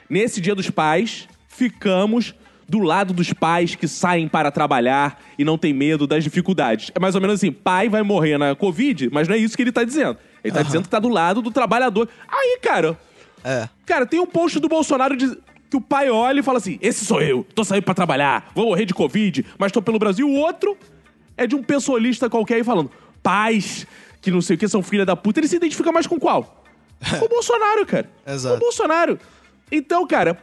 Nesse 0.10 0.41
dia 0.41 0.56
dos 0.56 0.70
pais, 0.72 1.27
ficamos 1.48 2.34
do 2.68 2.79
lado 2.79 3.13
dos 3.13 3.32
pais 3.34 3.75
que 3.75 3.88
saem 3.88 4.27
para 4.27 4.50
trabalhar 4.51 5.22
e 5.38 5.44
não 5.44 5.58
tem 5.58 5.72
medo 5.74 6.08
das 6.08 6.24
dificuldades. 6.24 6.91
É 6.96 7.00
mais 7.00 7.13
ou 7.13 7.22
menos 7.22 7.36
assim: 7.36 7.51
pai 7.51 7.88
vai 7.89 8.01
morrer 8.01 8.38
na 8.39 8.56
Covid, 8.56 9.10
mas 9.12 9.27
não 9.27 9.36
é 9.36 9.38
isso 9.38 9.56
que 9.56 9.62
ele 9.62 9.72
tá 9.72 9.84
dizendo. 9.84 10.18
Ele 10.44 10.53
tá 10.53 10.63
dizendo 10.63 10.84
que 10.84 10.89
tá 10.89 11.00
do 11.00 11.10
lado 11.10 11.41
do 11.44 11.51
trabalhador. 11.51 12.10
Aí, 12.27 12.60
cara, 12.62 12.98
É. 13.44 13.70
Cara, 13.86 14.06
tem 14.06 14.20
um 14.20 14.25
post 14.25 14.60
do 14.60 14.68
Bolsonaro 14.68 15.15
de- 15.15 15.38
que 15.70 15.78
o 15.78 15.82
pai 15.82 16.10
olha 16.10 16.40
e 16.40 16.44
fala 16.44 16.58
assim: 16.58 16.80
Esse 16.82 17.06
sou 17.06 17.22
eu, 17.22 17.46
tô 17.56 17.64
saindo 17.64 17.84
pra 17.84 17.94
trabalhar, 17.94 18.52
vou 18.56 18.66
morrer 18.66 18.86
de 18.86 18.94
Covid, 18.94 19.46
mas 19.58 19.72
tô 19.72 19.82
pelo 19.82 20.00
Brasil. 20.00 20.28
O 20.28 20.34
outro 20.34 20.78
é 21.38 21.46
de 21.46 21.56
um 21.56 21.64
pessoalista 21.64 22.30
qualquer 22.30 22.56
aí 22.56 22.64
falando: 22.64 22.92
Pais, 23.22 23.86
que 24.22 24.32
não 24.32 24.42
sei 24.42 24.55
o 24.55 24.60
que, 24.60 24.68
são 24.68 24.82
filha 24.82 25.05
da 25.05 25.16
puta. 25.16 25.40
Ele 25.40 25.48
se 25.48 25.55
identifica 25.55 25.92
mais 25.92 26.08
com 26.08 26.20
qual? 26.20 26.64
Com 27.18 27.25
o 27.25 27.29
Bolsonaro, 27.29 27.86
cara. 27.86 28.10
Exato. 28.27 28.55
Com 28.55 28.58
o 28.58 28.66
Bolsonaro. 28.66 29.18
Então, 29.72 30.05
cara, 30.05 30.38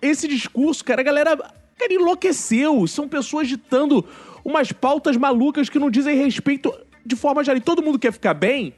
esse 0.00 0.26
discurso, 0.26 0.82
cara, 0.82 1.02
a 1.02 1.04
galera, 1.04 1.36
cara, 1.36 1.92
enlouqueceu. 1.92 2.86
São 2.86 3.06
pessoas 3.06 3.46
ditando 3.46 4.02
umas 4.42 4.72
pautas 4.72 5.18
malucas 5.18 5.68
que 5.68 5.78
não 5.78 5.90
dizem 5.90 6.16
respeito 6.16 6.72
de 7.04 7.14
forma 7.14 7.44
geral. 7.44 7.58
E 7.58 7.60
todo 7.60 7.82
mundo 7.82 7.98
quer 7.98 8.12
ficar 8.12 8.32
bem, 8.32 8.72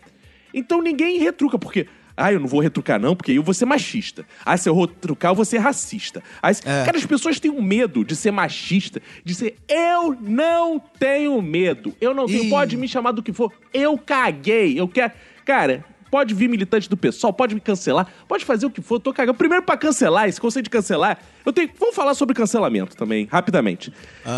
então 0.53 0.83
ninguém 0.83 1.19
retruca, 1.19 1.59
porque. 1.59 1.87
Ah, 2.21 2.33
eu 2.33 2.39
não 2.41 2.47
vou 2.47 2.61
retrucar, 2.61 3.01
não, 3.01 3.17
porque 3.17 3.33
eu 3.33 3.43
vou 3.43 3.55
ser 3.55 3.65
machista. 3.65 4.27
Ah, 4.45 4.57
se 4.57 4.69
eu 4.69 4.79
retrucar, 4.79 5.31
eu 5.31 5.35
vou 5.35 5.45
ser 5.45 5.59
racista. 5.59 6.23
Aí, 6.43 6.55
É. 6.65 6.85
Cara, 6.85 6.99
as 6.99 7.07
pessoas 7.07 7.41
têm 7.41 7.51
um 7.51 7.63
medo 7.63 8.05
de 8.05 8.15
ser 8.15 8.31
machista, 8.31 9.01
de 9.25 9.35
ser. 9.35 9.57
Eu 9.69 10.17
não 10.21 10.79
tenho 10.79 11.41
medo. 11.41 11.95
Eu 12.01 12.13
não 12.15 12.27
tenho. 12.27 12.45
Ih. 12.45 12.51
Pode 12.51 12.77
me 12.77 12.87
chamar 12.87 13.13
do 13.13 13.23
que 13.23 13.33
for. 13.33 13.53
Eu 13.73 13.97
caguei. 13.97 14.79
Eu 14.79 14.87
quero. 14.87 15.13
Cara. 15.45 15.85
Pode 16.11 16.35
vir 16.35 16.49
militante 16.49 16.91
do 16.91 16.97
pessoal, 16.97 17.33
pode 17.33 17.55
me 17.55 17.61
cancelar, 17.61 18.07
pode 18.27 18.45
fazer 18.45 18.67
o 18.67 18.71
que 18.71 18.83
for, 18.83 18.97
eu 18.97 19.01
tô 19.01 19.13
cagando. 19.13 19.39
Primeiro, 19.39 19.63
pra 19.65 19.77
cancelar, 19.77 20.29
esse 20.29 20.41
conceito 20.41 20.65
de 20.65 20.71
cancelar, 20.71 21.19
eu 21.47 21.53
tenho. 21.53 21.71
Vamos 21.79 21.95
falar 21.95 22.15
sobre 22.15 22.35
cancelamento 22.35 22.97
também, 22.97 23.27
rapidamente. 23.31 23.93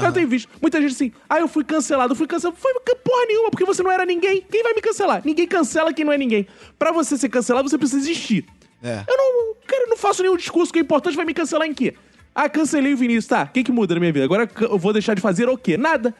Eu 0.04 0.12
tenho 0.12 0.28
visto 0.28 0.48
muita 0.60 0.80
gente 0.80 0.92
assim, 0.92 1.12
ah, 1.28 1.40
eu 1.40 1.48
fui 1.48 1.64
cancelado, 1.64 2.12
eu 2.12 2.16
fui 2.16 2.26
cancelado. 2.26 2.58
Foi 2.60 2.72
porra 2.96 3.26
nenhuma, 3.26 3.50
porque 3.50 3.64
você 3.64 3.82
não 3.82 3.90
era 3.90 4.04
ninguém. 4.04 4.42
Quem 4.50 4.62
vai 4.62 4.74
me 4.74 4.80
cancelar? 4.82 5.22
Ninguém 5.24 5.46
cancela 5.46 5.92
quem 5.92 6.04
não 6.04 6.12
é 6.12 6.18
ninguém. 6.18 6.46
Pra 6.78 6.92
você 6.92 7.16
ser 7.16 7.28
cancelado, 7.30 7.68
você 7.70 7.78
precisa 7.78 8.00
existir. 8.00 8.44
É. 8.82 9.04
Eu 9.08 9.16
não, 9.16 9.54
cara, 9.66 9.82
eu 9.84 9.88
não 9.88 9.96
faço 9.96 10.22
nenhum 10.22 10.36
discurso 10.36 10.72
que 10.72 10.78
é 10.78 10.82
importante, 10.82 11.16
vai 11.16 11.24
me 11.24 11.32
cancelar 11.32 11.66
em 11.66 11.72
quê? 11.74 11.94
Ah, 12.34 12.48
cancelei 12.48 12.92
o 12.92 12.96
Vinícius, 12.96 13.26
tá? 13.26 13.44
O 13.44 13.48
que, 13.48 13.62
que 13.62 13.72
muda 13.72 13.94
na 13.94 14.00
minha 14.00 14.12
vida? 14.12 14.24
Agora 14.24 14.48
eu 14.60 14.78
vou 14.78 14.92
deixar 14.92 15.14
de 15.14 15.20
fazer 15.20 15.48
o 15.48 15.56
quê? 15.56 15.76
Nada. 15.76 16.14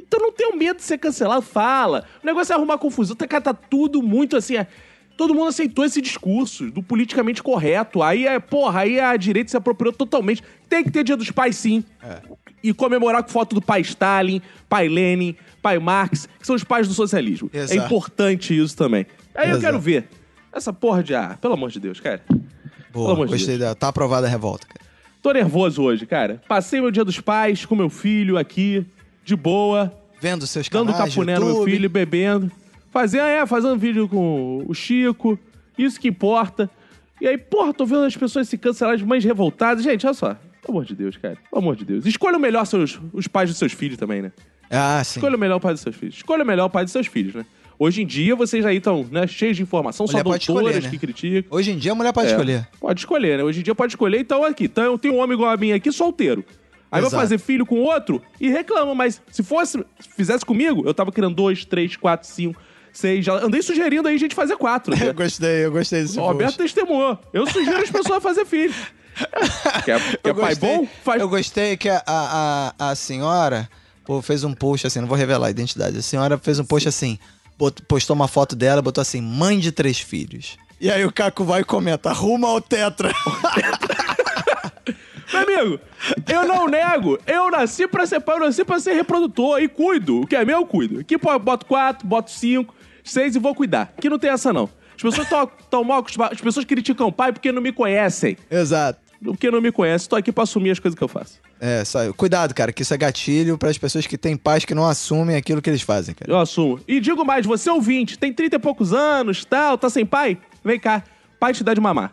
Então 0.00 0.18
não 0.20 0.32
tenho 0.32 0.56
medo 0.56 0.76
de 0.76 0.82
ser 0.84 0.96
cancelado, 0.98 1.42
fala. 1.42 2.06
O 2.22 2.26
negócio 2.26 2.52
é 2.52 2.56
arrumar 2.56 2.78
confusão. 2.78 3.14
Tá, 3.14 3.26
cara, 3.26 3.42
tá 3.42 3.52
tudo 3.54 4.02
muito 4.02 4.36
assim. 4.36 4.56
é- 4.56 4.66
Todo 5.18 5.34
mundo 5.34 5.48
aceitou 5.48 5.84
esse 5.84 6.00
discurso 6.00 6.70
do 6.70 6.80
politicamente 6.80 7.42
correto. 7.42 8.04
Aí 8.04 8.24
é, 8.24 8.38
porra, 8.38 8.82
aí 8.82 9.00
a 9.00 9.16
direita 9.16 9.50
se 9.50 9.56
apropriou 9.56 9.92
totalmente. 9.92 10.44
Tem 10.68 10.84
que 10.84 10.92
ter 10.92 11.02
dia 11.02 11.16
dos 11.16 11.32
pais, 11.32 11.56
sim. 11.56 11.82
E 12.62 12.72
comemorar 12.72 13.24
com 13.24 13.28
foto 13.28 13.52
do 13.52 13.60
pai 13.60 13.80
Stalin, 13.80 14.40
pai 14.68 14.88
Lenin, 14.88 15.34
pai 15.60 15.76
Marx, 15.80 16.28
que 16.38 16.46
são 16.46 16.54
os 16.54 16.62
pais 16.62 16.86
do 16.86 16.94
socialismo. 16.94 17.50
É 17.52 17.58
Exato. 17.58 17.80
importante 17.84 18.56
isso 18.56 18.76
também. 18.76 19.08
Aí 19.34 19.46
eu 19.46 19.56
Exato. 19.56 19.60
quero 19.60 19.80
ver 19.80 20.08
essa 20.52 20.72
porra 20.72 21.02
de 21.02 21.16
ar, 21.16 21.36
pelo 21.38 21.54
amor 21.54 21.72
de 21.72 21.80
Deus, 21.80 21.98
cara. 21.98 22.22
Pelo 22.28 22.44
Boa, 22.92 23.12
amor 23.14 23.26
de 23.26 23.32
gostei 23.32 23.58
Deus. 23.58 23.70
da. 23.70 23.74
Tá 23.74 23.88
aprovada 23.88 24.28
a 24.28 24.30
revolta, 24.30 24.68
cara. 24.68 24.88
Tô 25.20 25.32
nervoso 25.32 25.82
hoje, 25.82 26.06
cara. 26.06 26.40
Passei 26.46 26.80
meu 26.80 26.92
dia 26.92 27.04
dos 27.04 27.18
pais 27.18 27.66
com 27.66 27.74
meu 27.74 27.90
filho 27.90 28.38
aqui, 28.38 28.86
de 29.24 29.34
boa, 29.34 29.92
Vendo 30.20 30.46
seus 30.46 30.68
dando 30.68 30.92
canais, 30.92 31.12
capuné 31.12 31.38
no 31.40 31.46
meu 31.46 31.64
filho, 31.64 31.90
bebendo. 31.90 32.52
Fazendo, 32.90 33.24
é, 33.24 33.46
fazendo 33.46 33.78
vídeo 33.78 34.08
com 34.08 34.64
o 34.66 34.74
Chico. 34.74 35.38
Isso 35.76 36.00
que 36.00 36.08
importa. 36.08 36.70
E 37.20 37.26
aí, 37.26 37.36
porra, 37.36 37.74
tô 37.74 37.84
vendo 37.84 38.04
as 38.04 38.16
pessoas 38.16 38.48
se 38.48 38.56
cancelarem, 38.56 39.04
mães 39.04 39.24
revoltadas. 39.24 39.84
Gente, 39.84 40.06
olha 40.06 40.14
só. 40.14 40.34
Pelo 40.62 40.78
amor 40.78 40.84
de 40.84 40.94
Deus, 40.94 41.16
cara. 41.16 41.36
Pelo 41.50 41.62
amor 41.62 41.76
de 41.76 41.84
Deus. 41.84 42.06
Escolha 42.06 42.36
o 42.36 42.40
melhor 42.40 42.64
seus, 42.64 43.00
os 43.12 43.26
pais 43.26 43.48
dos 43.50 43.58
seus 43.58 43.72
filhos 43.72 43.96
também, 43.96 44.22
né? 44.22 44.32
Ah, 44.70 45.02
sim. 45.04 45.18
Escolha 45.18 45.36
o 45.36 45.38
melhor 45.38 45.58
pai 45.60 45.72
dos 45.72 45.80
seus 45.80 45.96
filhos. 45.96 46.16
Escolha 46.16 46.44
o 46.44 46.46
melhor 46.46 46.68
pai 46.68 46.84
dos 46.84 46.92
seus 46.92 47.06
filhos, 47.06 47.34
né? 47.34 47.46
Hoje 47.78 48.02
em 48.02 48.06
dia, 48.06 48.34
vocês 48.34 48.66
aí 48.66 48.78
estão 48.78 49.06
né, 49.10 49.26
cheios 49.26 49.56
de 49.56 49.62
informação, 49.62 50.06
só 50.06 50.14
Mulher 50.14 50.24
pode 50.24 50.46
doutoras 50.46 50.74
escolher, 50.74 50.84
né? 50.84 50.90
que 50.90 50.98
criticam. 50.98 51.56
Hoje 51.56 51.70
em 51.70 51.78
dia 51.78 51.92
a 51.92 51.94
mulher 51.94 52.12
pode 52.12 52.26
É, 52.26 52.30
escolher. 52.32 52.68
Pode 52.80 53.00
escolher, 53.00 53.38
né? 53.38 53.44
Hoje 53.44 53.60
em 53.60 53.62
dia 53.62 53.74
pode 53.74 53.92
escolher. 53.92 54.18
Então, 54.18 54.44
aqui, 54.44 54.64
então, 54.64 54.98
tem 54.98 55.12
um 55.12 55.18
homem 55.18 55.34
igual 55.34 55.50
a 55.50 55.56
mim 55.56 55.70
aqui, 55.70 55.92
solteiro. 55.92 56.44
Aí 56.90 57.00
vai 57.00 57.08
Exato. 57.08 57.16
fazer 57.16 57.38
filho 57.38 57.64
com 57.64 57.76
outro 57.80 58.20
e 58.40 58.48
reclama, 58.48 58.94
mas 58.94 59.22
se 59.30 59.42
fosse, 59.42 59.78
se 60.00 60.08
fizesse 60.16 60.44
comigo, 60.44 60.82
eu 60.86 60.92
tava 60.92 61.12
criando 61.12 61.36
dois, 61.36 61.64
três, 61.64 61.96
quatro, 61.96 62.26
cinco, 62.26 62.60
seis. 62.92 63.24
Já 63.24 63.34
andei 63.34 63.62
sugerindo 63.62 64.08
aí 64.08 64.14
a 64.14 64.18
gente 64.18 64.34
fazer 64.34 64.56
quatro. 64.56 64.94
né? 64.96 65.06
Eu 65.08 65.14
gostei, 65.14 65.64
eu 65.64 65.70
gostei 65.72 66.02
desse 66.02 66.18
O 66.18 66.22
Roberto 66.22 66.56
post. 66.56 66.74
testemunhou. 66.74 67.18
Eu 67.32 67.46
sugiro 67.46 67.76
as 67.78 67.90
pessoas 67.90 68.18
a 68.18 68.20
fazer 68.20 68.44
filho. 68.44 68.74
Quer, 69.84 70.00
quer 70.22 70.30
Eu 70.30 70.34
pai 70.34 70.54
gostei- 70.54 70.76
bom? 70.76 70.86
Faz. 71.04 71.20
Eu 71.20 71.28
gostei 71.28 71.76
que 71.76 71.88
a, 71.88 72.02
a, 72.06 72.74
a, 72.90 72.94
senhora 72.94 73.68
pô, 74.04 74.22
fez 74.22 74.44
um 74.44 74.52
post 74.54 74.86
assim, 74.86 75.00
não 75.00 75.08
vou 75.08 75.16
revelar 75.16 75.48
a 75.48 75.50
identidade. 75.50 75.98
A 75.98 76.02
senhora 76.02 76.38
fez 76.38 76.58
um 76.58 76.64
post 76.64 76.88
assim, 76.88 77.18
postou 77.88 78.14
uma 78.14 78.28
foto 78.28 78.54
dela, 78.54 78.80
botou 78.80 79.02
assim, 79.02 79.20
mãe 79.20 79.58
de 79.58 79.72
três 79.72 79.98
filhos. 79.98 80.56
E 80.80 80.90
aí 80.90 81.04
o 81.04 81.12
Caco 81.12 81.42
vai 81.44 81.62
e 81.62 81.64
comenta, 81.64 82.12
rumo 82.12 82.46
ao 82.46 82.60
tetra. 82.60 83.12
Meu 85.30 85.42
amigo, 85.42 85.80
eu 86.26 86.46
não 86.48 86.66
nego. 86.68 87.18
Eu 87.26 87.50
nasci 87.50 87.86
pra 87.86 88.06
ser 88.06 88.20
pai, 88.20 88.36
eu 88.36 88.40
nasci 88.40 88.64
pra 88.64 88.80
ser 88.80 88.94
reprodutor 88.94 89.60
e 89.60 89.68
cuido. 89.68 90.22
O 90.22 90.26
que 90.26 90.34
é 90.34 90.44
meu, 90.44 90.58
eu 90.60 90.66
cuido. 90.66 91.00
Aqui 91.00 91.16
boto 91.18 91.66
quatro, 91.66 92.06
boto 92.06 92.30
cinco, 92.30 92.74
seis 93.10 93.34
e 93.36 93.38
vou 93.38 93.54
cuidar. 93.54 93.92
Aqui 93.96 94.08
não 94.08 94.18
tem 94.18 94.30
essa, 94.30 94.52
não. 94.52 94.68
As 94.96 95.02
pessoas 95.02 95.28
estão 95.60 95.84
mal 95.84 95.98
acostumadas. 96.00 96.36
As 96.38 96.40
pessoas 96.42 96.64
criticam 96.66 97.06
o 97.08 97.12
pai 97.12 97.32
porque 97.32 97.52
não 97.52 97.62
me 97.62 97.72
conhecem. 97.72 98.36
Exato. 98.50 98.98
Porque 99.22 99.50
não 99.50 99.60
me 99.60 99.70
conhecem. 99.72 100.08
Tô 100.08 100.16
aqui 100.16 100.30
pra 100.32 100.44
assumir 100.44 100.70
as 100.70 100.78
coisas 100.78 100.96
que 100.96 101.02
eu 101.02 101.08
faço. 101.08 101.38
É, 101.60 101.84
só, 101.84 102.12
cuidado, 102.12 102.54
cara, 102.54 102.72
que 102.72 102.82
isso 102.82 102.94
é 102.94 102.96
gatilho 102.96 103.58
para 103.58 103.68
as 103.70 103.76
pessoas 103.78 104.06
que 104.06 104.16
têm 104.16 104.36
pais 104.36 104.64
que 104.64 104.74
não 104.74 104.86
assumem 104.86 105.34
aquilo 105.36 105.60
que 105.60 105.68
eles 105.68 105.82
fazem, 105.82 106.14
cara. 106.14 106.30
Eu 106.30 106.38
assumo. 106.38 106.80
E 106.86 107.00
digo 107.00 107.24
mais, 107.24 107.44
você 107.44 107.68
é 107.68 107.72
ouvinte, 107.72 108.16
tem 108.18 108.32
30 108.32 108.56
e 108.56 108.58
poucos 108.60 108.92
anos, 108.92 109.44
tal, 109.44 109.76
tá 109.76 109.90
sem 109.90 110.06
pai? 110.06 110.38
Vem 110.64 110.78
cá, 110.78 111.02
pai 111.40 111.52
te 111.52 111.64
dá 111.64 111.74
de 111.74 111.80
mamar. 111.80 112.12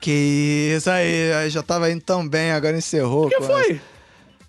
Que 0.00 0.72
isso 0.76 0.88
aí, 0.90 1.32
aí 1.32 1.50
já 1.50 1.62
tava 1.62 1.90
indo 1.90 2.02
tão 2.02 2.26
bem, 2.26 2.52
agora 2.52 2.76
encerrou. 2.76 3.26
O 3.26 3.28
que 3.28 3.40
foi? 3.40 3.80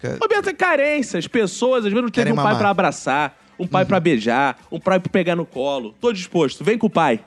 essa- 0.04 0.18
Roberto, 0.22 0.50
é 0.50 0.54
carência. 0.54 1.18
As 1.20 1.28
pessoas, 1.28 1.80
às 1.86 1.92
vezes, 1.92 2.02
não 2.02 2.10
teve 2.10 2.32
um 2.32 2.36
pai 2.36 2.44
mamar. 2.46 2.58
pra 2.60 2.70
abraçar, 2.70 3.38
um 3.60 3.68
pai 3.68 3.86
pra 3.86 4.00
beijar, 4.00 4.58
um 4.72 4.80
pai 4.80 5.00
pra 5.00 5.12
pegar 5.12 5.36
no 5.36 5.46
colo. 5.46 5.96
Tô 6.00 6.12
disposto. 6.14 6.64
Vem 6.64 6.78
com 6.78 6.88
o 6.88 6.90
pai. 6.90 7.20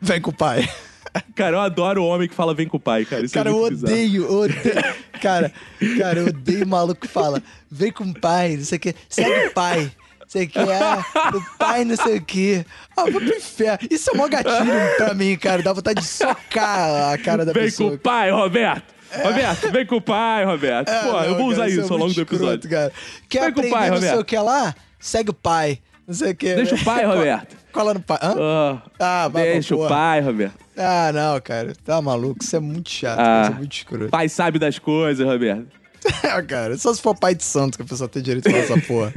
Vem 0.00 0.20
com 0.20 0.30
o 0.30 0.34
pai. 0.34 0.68
Cara, 1.34 1.56
eu 1.56 1.60
adoro 1.60 2.02
o 2.02 2.06
homem 2.06 2.28
que 2.28 2.34
fala 2.34 2.54
vem 2.54 2.68
com 2.68 2.76
o 2.76 2.80
pai, 2.80 3.04
cara. 3.04 3.24
Isso 3.24 3.34
Cara, 3.34 3.50
é 3.50 3.52
eu 3.52 3.68
bizarro. 3.68 3.92
odeio, 3.92 4.32
odeio. 4.32 4.94
Cara, 5.20 5.52
cara, 5.98 6.20
eu 6.20 6.26
odeio 6.28 6.66
maluco 6.68 7.00
que 7.00 7.08
fala, 7.08 7.42
vem 7.68 7.90
com 7.90 8.04
o 8.04 8.14
pai, 8.14 8.56
não 8.56 8.64
sei 8.64 8.76
o 8.76 8.80
que, 8.80 8.94
segue 9.08 9.46
o 9.48 9.50
pai. 9.52 9.90
Não 10.20 10.26
sei 10.28 10.44
o 10.44 10.48
que, 10.48 10.58
ah, 10.60 11.04
o 11.34 11.58
pai 11.58 11.84
não 11.84 11.96
sei 11.96 12.18
o 12.18 12.24
que. 12.24 12.64
Ah, 12.96 13.02
vou 13.10 13.20
pro 13.20 13.24
inferno. 13.36 13.88
Isso 13.90 14.08
é 14.12 14.14
mó 14.16 14.28
gatilho 14.28 14.72
pra 14.98 15.12
mim, 15.12 15.36
cara. 15.36 15.60
Dá 15.62 15.72
vontade 15.72 16.00
de 16.00 16.06
socar 16.06 17.12
a 17.12 17.18
cara 17.18 17.44
da 17.44 17.52
Vem 17.52 17.64
pessoa. 17.64 17.90
com 17.90 17.96
o 17.96 17.98
pai, 17.98 18.30
Roberto. 18.30 18.94
Roberto, 19.24 19.72
vem 19.72 19.86
com 19.86 19.96
o 19.96 20.00
pai, 20.00 20.44
Roberto. 20.44 20.88
É, 20.88 21.02
Pô, 21.02 21.18
eu 21.22 21.30
não, 21.32 21.38
vou 21.38 21.46
usar 21.48 21.62
cara, 21.62 21.70
isso 21.70 21.80
é 21.80 21.92
ao 21.92 21.98
longo 21.98 22.14
do 22.14 22.20
episódio. 22.20 22.70
cara. 22.70 22.92
Quer 23.28 23.40
Vem 23.40 23.52
com 23.52 23.60
o 23.60 23.64
aprender 23.64 23.70
pai, 23.76 23.90
não 23.90 23.96
sei 23.96 24.08
Roberto. 24.10 24.22
o 24.22 24.24
que 24.24 24.38
lá? 24.38 24.74
Segue 25.00 25.30
o 25.30 25.34
pai. 25.34 25.80
Não 26.06 26.14
sei 26.14 26.32
o 26.32 26.36
que. 26.36 26.54
Deixa 26.54 26.74
o 26.76 26.84
pai, 26.84 27.04
Roberto. 27.06 27.56
Cola 27.72 27.94
no 27.94 28.00
pai. 28.00 28.18
Hã? 28.22 28.34
Ah, 28.38 28.82
Ah, 29.24 29.28
vai 29.28 29.44
deixa 29.44 29.74
o 29.74 29.88
pai, 29.88 30.20
Roberto. 30.20 30.54
Ah, 30.76 31.10
não, 31.12 31.40
cara. 31.40 31.72
Tá 31.84 32.00
maluco. 32.02 32.42
Isso 32.44 32.54
é 32.56 32.60
muito 32.60 32.90
chato. 32.90 33.18
Ah. 33.18 33.42
Isso 33.44 33.52
é 33.52 33.54
muito 33.56 33.76
escroto. 33.76 34.10
Pai 34.10 34.28
sabe 34.28 34.58
das 34.58 34.78
coisas, 34.78 35.26
Roberto. 35.26 35.66
É, 36.24 36.42
cara. 36.42 36.76
Só 36.78 36.94
se 36.94 37.00
for 37.02 37.14
pai 37.14 37.34
de 37.34 37.44
santo 37.44 37.76
que 37.76 37.82
a 37.82 37.86
pessoa 37.86 38.08
tem 38.08 38.22
direito 38.22 38.46
a 38.48 38.50
falar 38.50 38.62
essa 38.62 38.78
porra. 38.86 39.12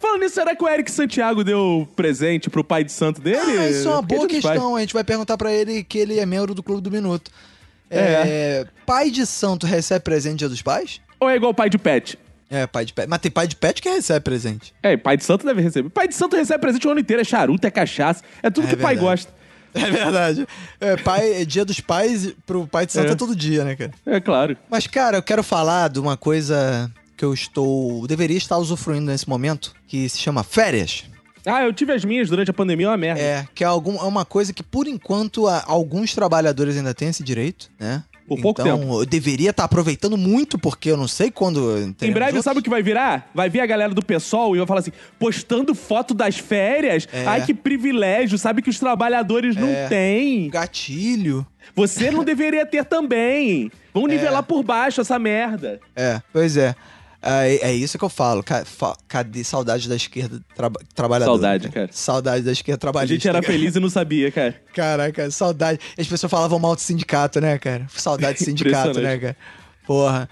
Falando 0.00 0.20
nisso, 0.22 0.34
será 0.34 0.56
que 0.56 0.64
o 0.64 0.68
Eric 0.68 0.90
Santiago 0.90 1.44
deu 1.44 1.88
presente 1.94 2.50
pro 2.50 2.64
pai 2.64 2.82
de 2.82 2.90
santo 2.90 3.20
dele? 3.20 3.38
Ah, 3.58 3.68
isso 3.70 3.86
é 3.88 3.90
uma 3.92 4.00
Porque 4.02 4.16
boa 4.16 4.28
questão. 4.28 4.74
A 4.76 4.80
gente 4.80 4.92
vai 4.94 5.04
perguntar 5.04 5.36
pra 5.38 5.52
ele 5.52 5.84
que 5.84 5.96
ele 5.98 6.18
é 6.18 6.26
membro 6.26 6.54
do 6.56 6.62
Clube 6.62 6.82
do 6.82 6.90
Minuto. 6.90 7.30
É, 7.88 8.66
Pai 8.84 9.10
de 9.10 9.24
santo 9.26 9.64
recebe 9.66 10.02
presente 10.02 10.38
dia 10.40 10.48
dos 10.48 10.60
pais? 10.62 11.00
Ou 11.20 11.28
é 11.30 11.36
igual 11.36 11.52
pai 11.54 11.68
de 11.70 11.78
pet? 11.78 12.18
É, 12.54 12.66
pai 12.66 12.84
de 12.84 12.92
pet. 12.92 13.08
Mas 13.08 13.18
tem 13.20 13.30
pai 13.30 13.48
de 13.48 13.56
pet 13.56 13.80
que 13.80 13.88
recebe 13.88 14.20
presente. 14.22 14.74
É, 14.82 14.94
pai 14.96 15.16
de 15.16 15.24
santo 15.24 15.46
deve 15.46 15.62
receber. 15.62 15.88
Pai 15.88 16.06
de 16.06 16.14
santo 16.14 16.36
recebe 16.36 16.60
presente 16.60 16.86
o 16.86 16.90
ano 16.90 17.00
inteiro. 17.00 17.22
É 17.22 17.24
charuto, 17.24 17.66
é 17.66 17.70
cachaça. 17.70 18.22
É 18.42 18.50
tudo 18.50 18.66
É 18.66 18.70
que 18.70 18.76
pai 18.76 18.94
verdade. 18.94 19.00
gosta. 19.00 19.32
É 19.74 19.90
verdade. 19.90 20.46
É, 20.78 20.96
pai, 20.98 21.40
é 21.40 21.44
dia 21.46 21.64
dos 21.64 21.80
pais 21.80 22.34
pro 22.44 22.66
pai 22.66 22.84
de 22.84 22.92
santo 22.92 23.08
é. 23.08 23.12
É. 23.12 23.14
todo 23.14 23.34
dia, 23.34 23.64
né, 23.64 23.74
cara? 23.74 23.90
É 24.04 24.20
claro. 24.20 24.54
Mas, 24.70 24.86
cara, 24.86 25.16
eu 25.16 25.22
quero 25.22 25.42
falar 25.42 25.88
de 25.88 25.98
uma 25.98 26.14
coisa 26.14 26.92
que 27.16 27.24
eu 27.24 27.32
estou. 27.32 28.06
deveria 28.06 28.36
estar 28.36 28.58
usufruindo 28.58 29.06
nesse 29.06 29.26
momento, 29.26 29.74
que 29.88 30.06
se 30.10 30.18
chama 30.18 30.42
férias. 30.44 31.04
Ah, 31.46 31.62
eu 31.64 31.72
tive 31.72 31.92
as 31.92 32.04
minhas 32.04 32.28
durante 32.28 32.50
a 32.50 32.54
pandemia, 32.54 32.86
é 32.86 32.90
uma 32.90 32.96
merda. 32.98 33.20
É, 33.20 33.48
que 33.54 33.64
é, 33.64 33.66
algum, 33.66 33.96
é 33.96 34.04
uma 34.04 34.24
coisa 34.26 34.52
que, 34.52 34.62
por 34.62 34.86
enquanto, 34.86 35.48
a- 35.48 35.64
alguns 35.66 36.14
trabalhadores 36.14 36.76
ainda 36.76 36.92
têm 36.94 37.08
esse 37.08 37.22
direito, 37.24 37.68
né? 37.80 38.04
Por 38.26 38.40
pouco 38.40 38.60
então, 38.62 38.78
tempo. 38.78 39.00
eu 39.02 39.06
deveria 39.06 39.50
estar 39.50 39.64
aproveitando 39.64 40.16
muito, 40.16 40.58
porque 40.58 40.90
eu 40.90 40.96
não 40.96 41.08
sei 41.08 41.30
quando. 41.30 41.76
Em 42.00 42.12
breve, 42.12 42.24
outros. 42.32 42.44
sabe 42.44 42.60
o 42.60 42.62
que 42.62 42.70
vai 42.70 42.82
virar? 42.82 43.30
Vai 43.34 43.50
vir 43.50 43.60
a 43.60 43.66
galera 43.66 43.92
do 43.92 44.02
PSOL 44.02 44.54
e 44.54 44.58
vai 44.58 44.66
falar 44.66 44.80
assim, 44.80 44.92
postando 45.18 45.74
foto 45.74 46.14
das 46.14 46.38
férias. 46.38 47.06
É. 47.12 47.26
Ai, 47.26 47.44
que 47.44 47.52
privilégio, 47.52 48.38
sabe 48.38 48.62
que 48.62 48.70
os 48.70 48.78
trabalhadores 48.78 49.56
não 49.56 49.68
É. 49.68 49.88
têm. 49.88 50.48
Gatilho. 50.48 51.46
Você 51.74 52.10
não 52.10 52.24
deveria 52.24 52.64
ter 52.66 52.84
também. 52.84 53.70
Vamos 53.92 54.08
É. 54.12 54.14
nivelar 54.14 54.42
por 54.42 54.62
baixo 54.62 55.00
essa 55.00 55.18
merda. 55.18 55.80
É, 55.94 56.20
pois 56.32 56.56
é. 56.56 56.74
É, 57.22 57.70
é 57.70 57.72
isso 57.74 57.96
que 57.96 58.04
eu 58.04 58.08
falo. 58.08 58.42
Ca- 58.42 58.64
fa- 58.64 58.96
Cadê 59.06 59.44
saudade 59.44 59.88
da 59.88 59.94
esquerda 59.94 60.40
traba 60.56 60.80
trabalhadora? 60.94 61.36
Saudade, 61.38 61.66
né? 61.66 61.70
cara. 61.72 61.88
Saudade 61.92 62.44
da 62.44 62.50
esquerda 62.52 62.76
A 62.76 62.80
trabalhista. 62.80 63.14
gente 63.14 63.28
era 63.28 63.40
cara. 63.40 63.52
feliz 63.52 63.76
e 63.76 63.80
não 63.80 63.88
sabia, 63.88 64.30
cara. 64.32 64.60
Caraca, 64.74 65.30
saudade. 65.30 65.78
As 65.96 66.06
pessoas 66.06 66.30
falavam 66.30 66.58
mal 66.58 66.74
do 66.74 66.80
sindicato, 66.80 67.40
né, 67.40 67.58
cara? 67.58 67.86
Saudade 67.94 68.38
do 68.38 68.44
sindicato, 68.44 69.00
né, 69.00 69.16
cara? 69.18 69.36
Porra. 69.86 70.28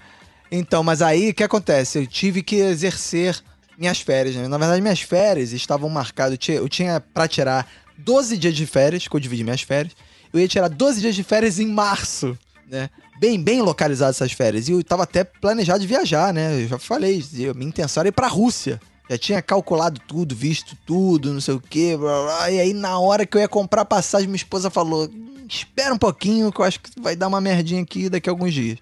Então, 0.51 0.83
mas 0.83 1.01
aí 1.01 1.29
o 1.29 1.33
que 1.33 1.43
acontece? 1.43 1.97
Eu 1.99 2.05
tive 2.07 2.43
que 2.43 2.57
exercer 2.57 3.41
minhas 3.77 4.01
férias, 4.01 4.35
né? 4.35 4.47
Na 4.49 4.57
verdade, 4.57 4.81
minhas 4.81 4.99
férias 4.99 5.53
estavam 5.53 5.89
marcadas. 5.89 6.33
Eu 6.33 6.37
tinha, 6.37 6.57
eu 6.57 6.67
tinha 6.69 6.99
pra 6.99 7.25
tirar 7.27 7.65
12 7.97 8.37
dias 8.37 8.53
de 8.53 8.65
férias, 8.65 9.07
que 9.07 9.15
eu 9.15 9.19
dividi 9.19 9.43
minhas 9.45 9.61
férias. 9.61 9.93
Eu 10.33 10.39
ia 10.41 10.47
tirar 10.47 10.67
12 10.67 10.99
dias 10.99 11.15
de 11.15 11.23
férias 11.23 11.57
em 11.57 11.67
março, 11.67 12.37
né? 12.69 12.89
Bem, 13.21 13.39
bem 13.39 13.61
localizadas 13.61 14.15
essas 14.15 14.31
férias. 14.31 14.67
E 14.67 14.71
eu 14.71 14.83
tava 14.83 15.03
até 15.03 15.23
planejado 15.23 15.79
de 15.79 15.85
viajar, 15.85 16.33
né? 16.33 16.63
Eu 16.63 16.67
já 16.67 16.79
falei, 16.79 17.23
eu- 17.37 17.53
minha 17.53 17.69
intenção 17.69 18.01
era 18.01 18.07
ir 18.09 18.11
pra 18.11 18.27
Rússia. 18.27 18.81
Já 19.07 19.15
tinha 19.15 19.41
calculado 19.43 20.01
tudo, 20.07 20.33
visto 20.35 20.75
tudo, 20.87 21.31
não 21.31 21.39
sei 21.39 21.53
o 21.53 21.59
quê, 21.61 21.95
blá, 21.95 22.23
blá. 22.23 22.49
E 22.49 22.59
aí, 22.59 22.73
na 22.73 22.97
hora 22.97 23.23
que 23.23 23.37
eu 23.37 23.41
ia 23.41 23.47
comprar 23.47 23.85
passagem, 23.85 24.27
minha 24.27 24.37
esposa 24.37 24.71
falou: 24.71 25.07
"Hum, 25.07 25.45
espera 25.47 25.93
um 25.93 25.99
pouquinho, 25.99 26.51
que 26.51 26.61
eu 26.61 26.65
acho 26.65 26.79
que 26.79 26.99
vai 26.99 27.15
dar 27.15 27.27
uma 27.27 27.39
merdinha 27.39 27.83
aqui 27.83 28.09
daqui 28.09 28.27
a 28.27 28.31
alguns 28.31 28.55
dias. 28.55 28.79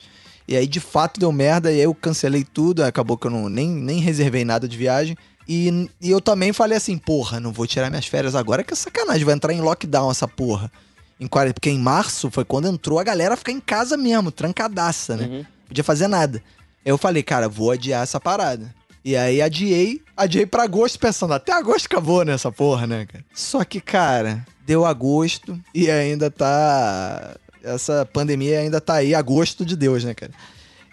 E 0.47 0.55
aí, 0.55 0.65
de 0.67 0.79
fato, 0.79 1.19
deu 1.19 1.33
merda, 1.33 1.69
e 1.69 1.75
aí 1.75 1.81
eu 1.81 1.93
cancelei 1.93 2.45
tudo, 2.45 2.81
acabou 2.81 3.17
que 3.17 3.27
eu 3.27 3.31
não, 3.31 3.49
nem, 3.49 3.67
nem 3.69 3.99
reservei 3.99 4.45
nada 4.45 4.69
de 4.69 4.77
viagem. 4.77 5.17
E, 5.47 5.89
e 5.99 6.09
eu 6.09 6.21
também 6.21 6.53
falei 6.53 6.77
assim, 6.77 6.97
porra, 6.97 7.41
não 7.41 7.51
vou 7.51 7.67
tirar 7.67 7.89
minhas 7.89 8.05
férias 8.05 8.35
agora, 8.35 8.63
que 8.63 8.71
é 8.71 8.75
sacanagem, 8.75 9.25
vai 9.25 9.35
entrar 9.35 9.51
em 9.51 9.59
lockdown 9.59 10.09
essa 10.09 10.27
porra. 10.27 10.71
Em, 11.19 11.27
porque 11.27 11.69
em 11.69 11.79
março 11.79 12.31
foi 12.31 12.45
quando 12.45 12.67
entrou 12.67 12.99
a 12.99 13.03
galera 13.03 13.33
a 13.33 13.37
ficar 13.37 13.51
em 13.51 13.59
casa 13.59 13.97
mesmo, 13.97 14.31
trancadaça, 14.31 15.17
né? 15.17 15.25
Uhum. 15.25 15.45
Podia 15.67 15.83
fazer 15.83 16.07
nada. 16.07 16.41
Aí 16.85 16.91
eu 16.91 16.97
falei, 16.97 17.21
cara, 17.21 17.49
vou 17.49 17.71
adiar 17.71 18.03
essa 18.03 18.19
parada. 18.19 18.73
E 19.03 19.15
aí 19.15 19.41
adiei, 19.41 20.01
adiei 20.15 20.45
pra 20.45 20.63
agosto, 20.63 20.99
pensando, 20.99 21.33
até 21.33 21.51
agosto 21.53 21.85
acabou 21.85 22.23
nessa 22.23 22.51
porra, 22.51 22.85
né, 22.87 23.05
cara? 23.05 23.25
Só 23.33 23.63
que, 23.63 23.81
cara, 23.81 24.45
deu 24.65 24.85
agosto 24.85 25.59
e 25.73 25.89
ainda 25.89 26.29
tá. 26.29 27.35
Essa 27.61 28.05
pandemia 28.05 28.59
ainda 28.59 28.79
tá 28.79 28.95
aí, 28.95 29.13
agosto 29.13 29.65
de 29.65 29.75
Deus, 29.75 30.03
né, 30.03 30.13
cara? 30.13 30.31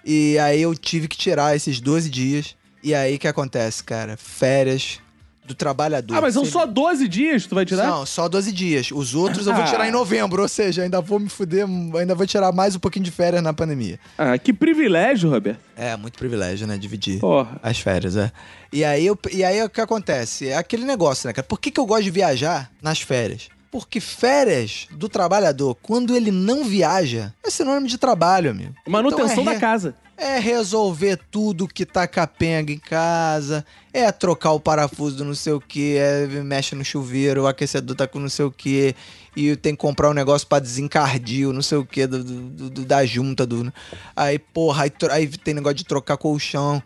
E 0.04 0.38
aí 0.38 0.62
eu 0.62 0.74
tive 0.74 1.08
que 1.08 1.16
tirar 1.16 1.54
esses 1.54 1.80
12 1.80 2.10
dias. 2.10 2.56
E 2.82 2.94
aí 2.94 3.16
o 3.16 3.18
que 3.18 3.28
acontece, 3.28 3.82
cara? 3.82 4.16
Férias 4.16 5.00
do 5.46 5.54
trabalhador. 5.54 6.16
Ah, 6.16 6.20
mas 6.20 6.34
são 6.34 6.44
só 6.44 6.66
12 6.66 7.06
dias 7.08 7.44
que 7.44 7.48
tu 7.48 7.54
vai 7.54 7.64
tirar? 7.64 7.86
não, 7.86 8.04
só 8.04 8.28
12 8.28 8.50
dias. 8.52 8.90
Os 8.92 9.14
outros 9.14 9.46
eu 9.46 9.54
vou 9.54 9.62
Ah. 9.62 9.66
tirar 9.66 9.88
em 9.88 9.90
novembro, 9.92 10.42
ou 10.42 10.48
seja, 10.48 10.82
ainda 10.82 11.00
vou 11.00 11.18
me 11.18 11.28
fuder, 11.28 11.64
ainda 11.98 12.14
vou 12.14 12.26
tirar 12.26 12.50
mais 12.52 12.74
um 12.74 12.78
pouquinho 12.78 13.04
de 13.04 13.10
férias 13.10 13.42
na 13.42 13.52
pandemia. 13.52 13.98
Ah, 14.18 14.36
que 14.38 14.52
privilégio, 14.52 15.30
Roberto. 15.30 15.60
É, 15.76 15.96
muito 15.96 16.18
privilégio, 16.18 16.66
né? 16.66 16.76
Dividir 16.76 17.20
Porra. 17.20 17.58
as 17.62 17.78
férias, 17.78 18.16
é. 18.16 18.30
E 18.72 18.84
aí, 18.84 19.06
eu, 19.06 19.18
e 19.32 19.44
aí 19.44 19.62
o 19.62 19.70
que 19.70 19.80
acontece? 19.80 20.48
É 20.48 20.56
aquele 20.56 20.84
negócio, 20.84 21.26
né, 21.28 21.32
cara? 21.32 21.46
Por 21.46 21.60
que, 21.60 21.70
que 21.70 21.78
eu 21.80 21.86
gosto 21.86 22.02
de 22.04 22.10
viajar 22.10 22.70
nas 22.82 23.00
férias? 23.00 23.48
Porque 23.70 24.00
férias 24.00 24.86
do 24.90 25.08
trabalhador, 25.08 25.76
quando 25.82 26.16
ele 26.16 26.30
não 26.30 26.64
viaja, 26.64 27.32
é 27.44 27.50
sinônimo 27.50 27.86
de 27.86 27.98
trabalho, 27.98 28.50
amigo. 28.50 28.74
Manutenção 28.88 29.26
Então 29.32 29.42
é 29.42 29.46
da 29.46 29.52
re- 29.52 29.58
casa. 29.60 29.94
É 30.18 30.38
resolver 30.38 31.18
tudo 31.30 31.68
que 31.68 31.84
tá 31.84 32.06
capenga 32.06 32.72
em 32.72 32.78
casa, 32.78 33.64
é 33.92 34.10
trocar 34.10 34.52
o 34.52 34.60
parafuso 34.60 35.16
do 35.18 35.24
não 35.26 35.34
sei 35.34 35.52
o 35.52 35.60
que, 35.60 35.96
é 35.98 36.26
mexe 36.42 36.74
no 36.74 36.82
chuveiro, 36.84 37.42
o 37.42 37.46
aquecedor 37.46 37.94
tá 37.94 38.06
com 38.06 38.18
não 38.18 38.28
sei 38.30 38.46
o 38.46 38.50
que, 38.50 38.94
e 39.36 39.54
tem 39.56 39.74
que 39.74 39.80
comprar 39.80 40.08
um 40.08 40.14
negócio 40.14 40.46
pra 40.48 40.58
desencardir, 40.58 41.46
o 41.46 41.52
não 41.52 41.60
sei 41.60 41.76
o 41.76 41.84
que, 41.84 42.06
do, 42.06 42.24
do- 42.24 42.70
do- 42.70 42.84
da 42.86 43.04
junta, 43.04 43.44
do... 43.46 43.70
Aí, 44.16 44.38
porra, 44.38 44.84
aí, 44.84 44.92
aí 45.10 45.26
tem 45.28 45.52
negócio 45.52 45.76
de 45.76 45.84
trocar 45.84 46.16
colchão, 46.16 46.82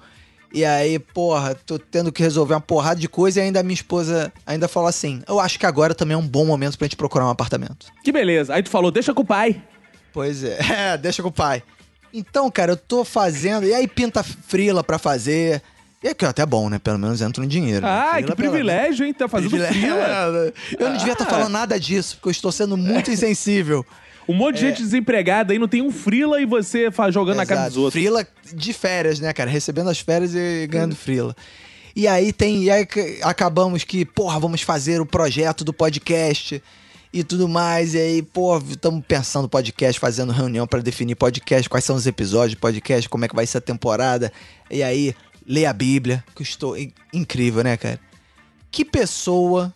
e 0.52 0.64
aí, 0.64 0.98
porra, 0.98 1.54
tô 1.54 1.78
tendo 1.78 2.10
que 2.10 2.20
resolver 2.24 2.54
uma 2.54 2.60
porrada 2.60 2.98
de 2.98 3.08
coisa 3.08 3.38
e 3.38 3.44
ainda 3.44 3.60
a 3.60 3.62
minha 3.62 3.74
esposa 3.74 4.32
ainda 4.44 4.66
falou 4.66 4.88
assim, 4.88 5.22
eu 5.28 5.38
acho 5.38 5.56
que 5.56 5.66
agora 5.66 5.94
também 5.94 6.14
é 6.16 6.18
um 6.18 6.26
bom 6.26 6.44
momento 6.44 6.76
pra 6.76 6.86
gente 6.86 6.96
procurar 6.96 7.26
um 7.26 7.30
apartamento. 7.30 7.86
Que 8.02 8.10
beleza. 8.10 8.52
Aí 8.52 8.60
tu 8.64 8.70
falou, 8.70 8.90
deixa 8.90 9.14
com 9.14 9.22
o 9.22 9.24
pai. 9.24 9.62
Pois 10.12 10.42
é, 10.42 10.58
é, 10.58 10.98
deixa 10.98 11.22
com 11.22 11.28
o 11.28 11.32
pai. 11.32 11.62
Então, 12.12 12.50
cara, 12.50 12.72
eu 12.72 12.76
tô 12.76 13.04
fazendo. 13.04 13.64
E 13.66 13.72
aí 13.74 13.86
pinta 13.86 14.22
frila 14.22 14.82
pra 14.82 14.98
fazer. 14.98 15.62
E 16.02 16.08
é 16.08 16.14
que 16.14 16.24
é 16.24 16.28
até 16.28 16.44
bom, 16.46 16.68
né? 16.70 16.78
Pelo 16.78 16.98
menos 16.98 17.20
entra 17.20 17.42
no 17.42 17.48
dinheiro. 17.48 17.82
né? 17.82 17.88
Ah, 17.92 18.12
Frila, 18.14 18.28
que 18.30 18.36
privilégio, 18.36 19.06
hein? 19.06 19.12
Tá 19.12 19.28
fazendo. 19.28 19.62
É, 19.62 20.52
Eu 20.78 20.88
não 20.90 20.96
devia 20.96 21.12
estar 21.12 21.24
Ah. 21.26 21.30
falando 21.30 21.50
nada 21.52 21.78
disso, 21.78 22.16
porque 22.16 22.28
eu 22.28 22.32
estou 22.32 22.50
sendo 22.50 22.76
muito 22.76 23.10
insensível. 23.10 23.84
Um 24.28 24.32
monte 24.34 24.56
de 24.56 24.60
gente 24.68 24.82
desempregada 24.82 25.52
aí, 25.52 25.58
não 25.58 25.66
tem 25.68 25.82
um 25.82 25.90
frila 25.90 26.40
e 26.40 26.46
você 26.46 26.90
faz 26.90 27.12
jogando 27.12 27.36
na 27.38 27.44
cara 27.46 27.60
Exato. 27.62 27.74
dos 27.74 27.84
outros. 27.84 28.00
Frila 28.02 28.26
de 28.54 28.72
férias, 28.72 29.18
né, 29.20 29.32
cara? 29.32 29.50
Recebendo 29.50 29.90
as 29.90 29.98
férias 29.98 30.34
e 30.34 30.66
ganhando 30.68 30.94
frila. 30.96 31.34
E 31.96 32.06
aí 32.08 32.32
tem. 32.32 32.62
E 32.64 32.70
aí 32.70 32.86
acabamos 33.22 33.82
que, 33.84 34.04
porra, 34.04 34.38
vamos 34.38 34.62
fazer 34.62 35.00
o 35.00 35.06
projeto 35.06 35.64
do 35.64 35.72
podcast 35.72 36.62
e 37.12 37.22
tudo 37.24 37.48
mais. 37.48 37.94
E 37.94 37.98
aí, 37.98 38.22
pô, 38.22 38.56
estamos 38.58 39.04
pensando 39.06 39.48
podcast, 39.48 39.98
fazendo 40.00 40.32
reunião 40.32 40.66
pra 40.66 40.80
definir 40.80 41.14
podcast, 41.16 41.68
quais 41.68 41.84
são 41.84 41.96
os 41.96 42.06
episódios 42.06 42.50
de 42.52 42.56
podcast, 42.56 43.08
como 43.08 43.24
é 43.24 43.28
que 43.28 43.34
vai 43.34 43.46
ser 43.46 43.58
a 43.58 43.60
temporada. 43.62 44.32
E 44.70 44.82
aí, 44.82 45.14
lê 45.46 45.66
a 45.66 45.72
Bíblia, 45.72 46.22
que 46.34 46.42
eu 46.42 46.44
estou. 46.44 46.76
in- 46.78 46.92
Incrível, 47.12 47.64
né, 47.64 47.76
cara? 47.76 47.98
Que 48.70 48.84
pessoa 48.84 49.74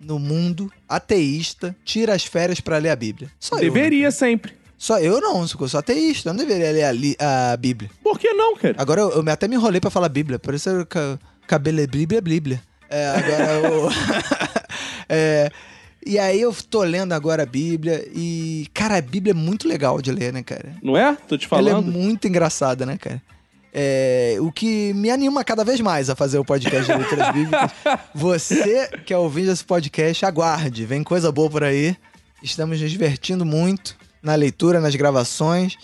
no 0.00 0.18
mundo 0.18 0.70
ateísta 0.88 1.74
tira 1.84 2.14
as 2.14 2.24
férias 2.24 2.60
pra 2.60 2.78
ler 2.78 2.90
a 2.90 2.96
Bíblia? 2.96 3.30
Só 3.40 3.56
eu. 3.56 3.62
né? 3.62 3.68
Deveria 3.70 4.10
sempre. 4.10 4.52
Só 4.78 4.98
eu 4.98 5.20
não, 5.20 5.42
eu 5.42 5.68
sou 5.68 5.78
ateísta, 5.78 6.28
eu 6.28 6.34
não 6.34 6.44
deveria 6.44 6.72
ler 6.72 6.82
a, 6.84 6.90
li- 6.92 7.16
a 7.20 7.56
Bíblia. 7.56 7.88
Por 8.02 8.18
que 8.18 8.32
não, 8.32 8.56
cara? 8.56 8.74
Agora 8.78 9.00
eu, 9.00 9.10
eu 9.10 9.24
até 9.32 9.46
me 9.46 9.54
enrolei 9.54 9.80
pra 9.80 9.90
falar 9.90 10.08
Bíblia, 10.08 10.40
por 10.40 10.54
isso 10.54 10.68
eu 10.68 10.84
ca- 10.84 11.18
cabelo 11.46 11.80
é 11.80 11.86
Bíblia, 11.86 12.20
Bíblia. 12.20 12.60
É, 12.90 13.06
agora 13.08 13.52
eu. 13.68 13.88
é, 15.08 15.50
E 16.04 16.18
aí 16.18 16.40
eu 16.40 16.52
tô 16.68 16.82
lendo 16.82 17.12
agora 17.12 17.44
a 17.44 17.46
Bíblia 17.46 18.06
e, 18.14 18.66
cara, 18.74 18.96
a 18.96 19.00
Bíblia 19.00 19.30
é 19.32 19.34
muito 19.34 19.68
legal 19.68 20.02
de 20.02 20.10
ler, 20.10 20.32
né, 20.32 20.42
cara? 20.42 20.74
Não 20.82 20.96
é? 20.96 21.16
Tô 21.28 21.38
te 21.38 21.46
Ela 21.50 21.68
é 21.68 21.72
falando. 21.72 21.92
muito 21.92 22.26
engraçada, 22.26 22.84
né, 22.84 22.98
cara? 22.98 23.22
É, 23.74 24.36
o 24.40 24.52
que 24.52 24.92
me 24.92 25.10
anima 25.10 25.42
cada 25.44 25.64
vez 25.64 25.80
mais 25.80 26.10
a 26.10 26.16
fazer 26.16 26.38
o 26.38 26.44
podcast 26.44 26.84
de 26.84 26.98
leituras 26.98 27.28
bíblicas. 27.32 27.70
Você 28.14 28.88
que 29.06 29.14
é 29.14 29.16
ouvinte 29.18 29.46
desse 29.46 29.64
podcast, 29.64 30.26
aguarde. 30.26 30.84
Vem 30.84 31.02
coisa 31.02 31.30
boa 31.32 31.48
por 31.48 31.64
aí. 31.64 31.96
Estamos 32.42 32.80
nos 32.80 32.90
divertindo 32.90 33.44
muito 33.46 33.96
na 34.22 34.34
leitura, 34.34 34.80
nas 34.80 34.94
gravações. 34.94 35.76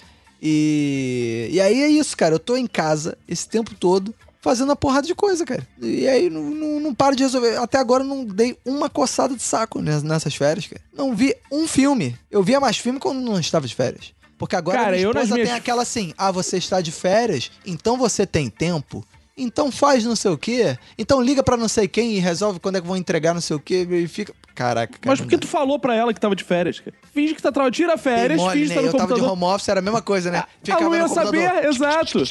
E, 0.43 1.49
e 1.53 1.61
aí 1.61 1.83
é 1.83 1.89
isso, 1.89 2.17
cara. 2.17 2.35
Eu 2.35 2.39
tô 2.39 2.57
em 2.57 2.67
casa 2.67 3.17
esse 3.29 3.49
tempo 3.49 3.75
todo 3.75 4.15
fazendo 4.41 4.69
uma 4.69 4.77
porrada 4.77 5.07
de 5.07 5.15
coisa, 5.15 5.45
cara. 5.45 5.67
E 5.81 6.07
aí 6.09 6.31
não, 6.31 6.43
não, 6.43 6.81
não 6.81 6.95
paro 6.95 7.17
de 7.17 7.23
resolver. 7.23 7.57
Até 7.57 7.79
agora 7.79 8.03
eu 8.05 8.09
não 8.09 8.25
dei 8.25 8.57
uma 8.65 8.89
coçada 8.89 9.35
de 9.35 9.43
saco 9.43 9.81
nes- 9.81 10.03
nessas 10.03 10.35
férias, 10.35 10.67
cara. 10.67 10.81
Não 10.93 11.15
vi 11.15 11.35
um 11.51 11.67
filme. 11.67 12.17
Eu 12.31 12.43
via 12.43 12.61
mais 12.61 12.79
filme 12.79 12.99
quando 12.99 13.21
não 13.21 13.39
estava 13.39 13.67
de 13.67 13.75
férias. 13.75 14.13
Porque 14.39 14.55
agora 14.55 14.79
Cara, 14.79 14.91
minha 14.93 15.03
eu 15.03 15.13
nas 15.13 15.25
esposa 15.25 15.35
minhas- 15.35 15.49
tem 15.49 15.59
aquela 15.59 15.83
assim, 15.83 16.15
ah, 16.17 16.31
você 16.31 16.59
está 16.59 16.81
de 16.81 16.93
férias, 16.93 17.51
então 17.67 17.97
você 17.97 18.25
tem 18.25 18.49
tempo, 18.49 19.05
então 19.37 19.71
faz 19.73 20.05
não 20.05 20.15
sei 20.15 20.31
o 20.31 20.39
quê, 20.39 20.79
então 20.97 21.21
liga 21.21 21.43
pra 21.43 21.57
não 21.57 21.67
sei 21.67 21.89
quem 21.89 22.13
e 22.15 22.21
resolve 22.21 22.61
quando 22.61 22.77
é 22.77 22.81
que 22.81 22.87
vão 22.87 22.97
entregar 22.97 23.35
não 23.35 23.41
sei 23.41 23.57
o 23.57 23.61
quê 23.61 23.87
e 23.91 24.07
fica... 24.07 24.33
Caraca, 24.55 24.93
cara. 24.95 25.03
Mas 25.07 25.21
por 25.21 25.29
que 25.29 25.39
tu 25.39 25.47
falou 25.47 25.79
pra 25.79 25.95
ela 25.95 26.13
que 26.15 26.21
tava 26.21 26.35
de 26.35 26.43
férias, 26.43 26.81
cara? 26.81 26.97
Finge 27.15 27.33
que 27.35 27.41
tá 27.43 27.53
trabalhando. 27.53 27.75
Tira 27.75 27.97
férias, 27.97 28.41
mole, 28.41 28.59
finge 28.59 28.69
que 28.71 28.75
né? 28.75 28.75
tá 28.77 28.81
no 28.83 28.89
Eu 28.89 28.93
tava 28.93 29.05
de 29.15 29.21
computador. 29.21 29.33
home 29.45 29.55
office, 29.55 29.69
era 29.69 29.79
a 29.79 29.83
mesma 29.83 30.03
coisa, 30.03 30.31
né? 30.33 30.43
Ela 30.67 30.81
não 30.81 30.95
ia 30.97 31.03
computador. 31.05 31.43
saber, 31.43 31.69
exato. 31.69 32.19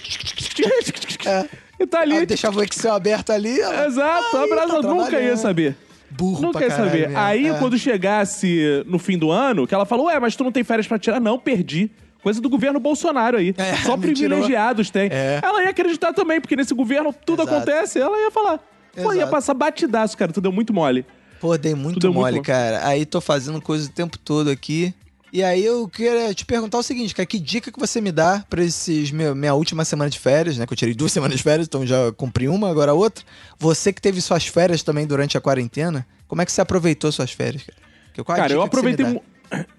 É. 1.28 1.67
E 1.80 1.86
tá 1.86 2.02
ali. 2.02 2.18
Aí 2.18 2.26
deixava 2.26 2.60
o 2.60 2.64
Excel 2.64 2.94
aberto 2.94 3.32
ali. 3.32 3.60
ela- 3.60 3.86
Exato, 3.86 4.38
Aí, 4.38 4.44
a 4.44 4.48
Brasa 4.56 4.82
tá 4.82 4.88
nunca 4.88 5.20
ia 5.20 5.38
saber. 5.38 5.76
Burro 6.10 6.48
ia 6.48 6.54
caralho 6.54 6.72
saber. 6.90 7.08
mesmo. 7.10 7.18
Aí, 7.18 7.48
É. 7.50 7.54
quando 7.60 7.78
chegasse 7.78 8.84
no 8.88 8.98
fim 8.98 9.18
do 9.18 9.30
ano, 9.30 9.68
que 9.68 9.74
ela 9.76 9.86
falou, 9.86 10.06
ué, 10.08 10.20
mas 10.20 10.36
tu 10.36 10.44
não 10.44 10.52
tem 10.52 10.64
férias 10.64 10.88
pra 10.88 10.98
tirar? 10.98 11.20
Não, 11.20 11.38
perdi. 11.38 11.92
Coisa 12.24 12.42
do 12.42 12.50
governo 12.50 12.80
Bolsonaro 12.80 13.38
aí. 13.38 13.54
É, 13.58 13.76
Só 13.86 13.96
privilegiados 13.98 14.90
têm. 14.90 15.10
É. 15.12 15.40
Ela 15.44 15.64
ia 15.64 15.70
acreditar 15.70 16.14
também, 16.14 16.42
porque 16.42 16.56
nesse 16.56 16.74
governo 16.74 17.14
tudo 17.26 17.44
Exato. 17.44 17.58
acontece. 17.58 18.00
Ela 18.00 18.18
ia 18.18 18.32
falar. 18.32 18.60
Pô, 19.02 19.14
ia 19.14 19.28
passar 19.28 19.54
batidaço, 19.54 20.18
cara. 20.18 20.32
Tu 20.34 20.42
deu 20.42 20.52
muito 20.52 20.74
mole. 20.74 21.06
Pô, 21.40 21.56
dei 21.58 21.76
muito 21.76 21.94
muito 22.04 22.14
mole, 22.14 22.38
mole. 22.38 22.42
cara. 22.46 22.88
Aí 22.88 23.06
tô 23.06 23.22
fazendo 23.22 23.62
coisa 23.62 23.88
o 23.88 23.92
tempo 23.94 24.18
todo 24.18 24.50
aqui. 24.50 24.94
E 25.32 25.44
aí 25.44 25.64
eu 25.64 25.88
queria 25.90 26.34
te 26.34 26.46
perguntar 26.46 26.78
o 26.78 26.84
seguinte, 26.84 27.14
cara, 27.14 27.26
que 27.26 27.38
dica 27.38 27.70
que 27.72 27.80
você 27.80 28.00
me 28.00 28.12
dá 28.12 28.46
pra 28.50 28.64
esses 28.64 29.12
meu, 29.12 29.36
minha 29.36 29.54
última 29.54 29.84
semana 29.84 30.10
de 30.10 30.18
férias, 30.18 30.58
né? 30.58 30.66
Que 30.66 30.72
eu 30.74 30.78
tirei 30.78 30.94
duas 30.96 31.12
semanas 31.14 31.36
de 31.38 31.44
férias, 31.44 31.68
então 31.68 31.86
já 31.86 32.12
cumpri 32.14 32.48
uma, 32.48 32.70
agora 32.70 32.94
outra. 32.94 33.24
Você 33.60 33.92
que 33.92 34.02
teve 34.02 34.22
suas 34.22 34.48
férias 34.48 34.84
também 34.84 35.06
durante 35.06 35.38
a 35.38 35.42
quarentena, 35.42 36.08
como 36.28 36.42
é 36.42 36.46
que 36.46 36.52
você 36.52 36.62
aproveitou 36.62 37.12
suas 37.12 37.32
férias, 37.32 37.64
cara? 37.64 37.78
Que- 38.14 38.22
a 38.22 38.24
Cara, 38.24 38.54
eu 38.54 38.62
aproveitei. 38.62 39.06
dá? 39.06 39.20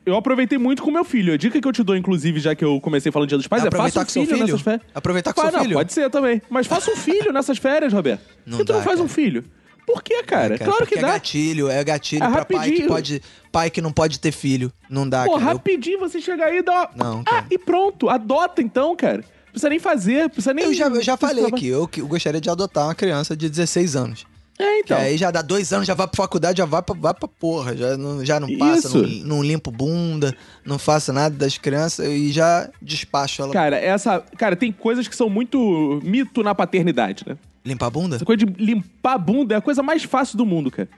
Eu 0.07 0.17
aproveitei 0.17 0.57
muito 0.57 0.83
com 0.83 0.91
meu 0.91 1.05
filho. 1.05 1.35
A 1.35 1.37
dica 1.37 1.61
que 1.61 1.67
eu 1.69 1.73
te 1.73 1.83
dou, 1.83 1.95
inclusive, 1.97 2.41
já 2.41 2.55
que 2.55 2.65
eu 2.65 2.81
comecei 2.81 3.13
falando 3.13 3.29
Dia 3.29 3.37
dos 3.37 3.47
Pais, 3.47 3.63
é, 3.63 3.65
faça 3.65 3.69
Aproveitar 3.77 4.01
um 4.01 4.05
com 4.05 4.11
seu 4.11 4.23
filho, 4.23 4.35
filho? 4.35 4.47
nessas 4.47 4.63
férias. 4.63 4.83
Aproveitar 4.95 5.33
com 5.35 5.41
seu 5.43 5.53
não, 5.53 5.61
filho? 5.61 5.75
Pode 5.75 5.93
ser 5.93 6.09
também. 6.11 6.41
Mas 6.49 6.67
faça 6.67 6.91
um 6.91 6.97
filho 6.97 7.33
nessas 7.33 7.59
férias, 7.59 7.93
Roberto. 7.93 8.23
Não 8.47 8.53
Por 8.57 8.59
que 8.59 8.65
tu 8.65 8.73
não 8.73 8.79
dá, 8.79 8.85
faz 8.85 8.97
cara. 8.97 9.05
um 9.05 9.09
filho? 9.09 9.45
Por 9.89 10.03
que, 10.03 10.23
cara? 10.23 10.55
É, 10.55 10.59
cara, 10.59 10.71
claro 10.71 10.79
porque 10.85 10.95
que 10.97 11.01
dá. 11.01 11.09
É 11.09 11.13
gatilho, 11.13 11.69
é 11.69 11.83
gatilho 11.83 12.23
É 12.25 12.31
pra 12.31 12.45
pai 12.45 12.47
que 12.47 12.55
rapidinho. 12.57 12.89
pode. 12.89 13.23
Pai 13.51 13.71
que 13.71 13.81
não 13.81 13.91
pode 13.91 14.21
ter 14.21 14.31
filho. 14.33 14.71
Não 14.91 15.09
dá, 15.09 15.25
Pô, 15.25 15.33
cara. 15.39 15.45
Rapidinho 15.45 15.99
você 15.99 16.21
chega 16.21 16.45
aí 16.45 16.59
e 16.59 16.63
dá. 16.63 16.91
Não, 16.95 17.21
Ah, 17.21 17.25
cara. 17.25 17.47
e 17.51 17.59
pronto. 17.59 18.09
Adota 18.11 18.61
então, 18.63 18.95
cara. 18.95 19.19
Não 19.19 19.53
precisa 19.53 19.71
nem 19.71 19.79
fazer, 19.79 20.23
não 20.25 20.29
precisa 20.29 20.53
nem... 20.55 20.65
Eu 20.67 20.75
já, 20.75 20.87
eu 20.89 21.03
já 21.03 21.17
falei 21.17 21.47
aqui, 21.47 21.67
eu, 21.67 21.89
que- 21.89 22.01
eu 22.03 22.07
gostaria 22.07 22.41
de 22.41 22.51
adotar 22.51 22.85
uma 22.85 22.95
criança 22.95 23.35
de 23.35 23.49
16 23.49 23.97
anos. 23.97 24.27
É, 24.61 24.75
Que 24.75 24.81
então. 24.81 24.99
aí 24.99 25.17
já 25.17 25.31
dá 25.31 25.41
dois 25.41 25.73
anos, 25.73 25.87
já 25.87 25.95
vai 25.95 26.07
pra 26.07 26.17
faculdade, 26.17 26.59
já 26.59 26.65
vai 26.67 26.83
pra, 26.83 26.95
vai 26.99 27.15
pra 27.15 27.27
porra. 27.29 27.77
Já 27.77 27.97
não, 27.97 28.25
já 28.25 28.39
não 28.41 28.59
passa, 28.59 28.99
não, 28.99 29.09
não 29.25 29.43
limpo 29.43 29.71
bunda, 29.71 30.37
não 30.65 30.79
faço 30.79 31.13
nada 31.13 31.35
das 31.35 31.57
crianças 31.57 32.07
e 32.09 32.31
já 32.33 32.69
despacho 32.83 33.41
ela. 33.43 33.53
Cara, 33.53 33.77
essa... 33.79 34.21
Cara, 34.37 34.55
tem 34.55 34.71
coisas 34.73 35.09
que 35.09 35.17
são 35.17 35.31
muito 35.31 36.01
mito 36.05 36.43
na 36.43 36.55
paternidade, 36.55 37.25
né? 37.27 37.37
Limpar 37.69 37.87
a 37.87 37.91
bunda? 37.91 38.17
Essa 38.17 38.25
coisa 38.25 38.45
de 38.45 38.65
limpar 38.65 39.15
a 39.15 39.19
bunda 39.19 39.55
é 39.55 39.59
a 39.59 39.61
coisa 39.61 39.83
mais 39.83 40.03
fácil 40.05 40.37
do 40.39 40.47
mundo, 40.47 40.71
cara. 40.71 40.89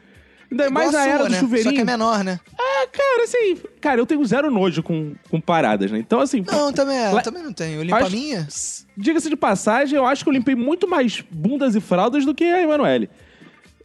Ainda 0.51 0.67
Igual 0.67 0.85
mais 0.85 0.95
a 0.95 0.99
na 0.99 1.05
sua, 1.05 1.13
era 1.13 1.25
do 1.25 1.31
né? 1.31 1.39
chuveirinho. 1.39 1.71
Só 1.71 1.77
que 1.77 1.81
é 1.81 1.85
menor, 1.85 2.25
né? 2.25 2.41
Ah, 2.59 2.87
cara, 2.91 3.23
assim... 3.23 3.57
Cara, 3.81 4.01
eu 4.01 4.07
tenho 4.07 4.25
zero 4.25 4.51
nojo 4.51 4.83
com, 4.83 5.15
com 5.31 5.41
paradas, 5.41 5.91
né? 5.93 5.99
Então, 5.99 6.21
assim... 6.21 6.45
Não, 6.45 6.73
também 6.73 6.97
é, 6.97 7.09
Lá- 7.11 7.23
também 7.23 7.43
não 7.43 7.53
tenho. 7.53 7.77
Eu 7.79 7.83
limpo 7.83 7.95
a 7.95 7.99
Acho- 8.01 8.11
minha. 8.11 8.49
Diga-se 8.97 9.29
de 9.31 9.37
passagem, 9.37 9.97
eu 9.97 10.05
acho 10.05 10.25
que 10.25 10.29
eu 10.29 10.33
limpei 10.35 10.57
muito 10.57 10.89
mais 10.89 11.23
bundas 11.31 11.77
e 11.77 11.81
fraldas 11.81 12.25
do 12.25 12.35
que 12.35 12.45
a 12.45 12.63
Emanuele. 12.63 13.09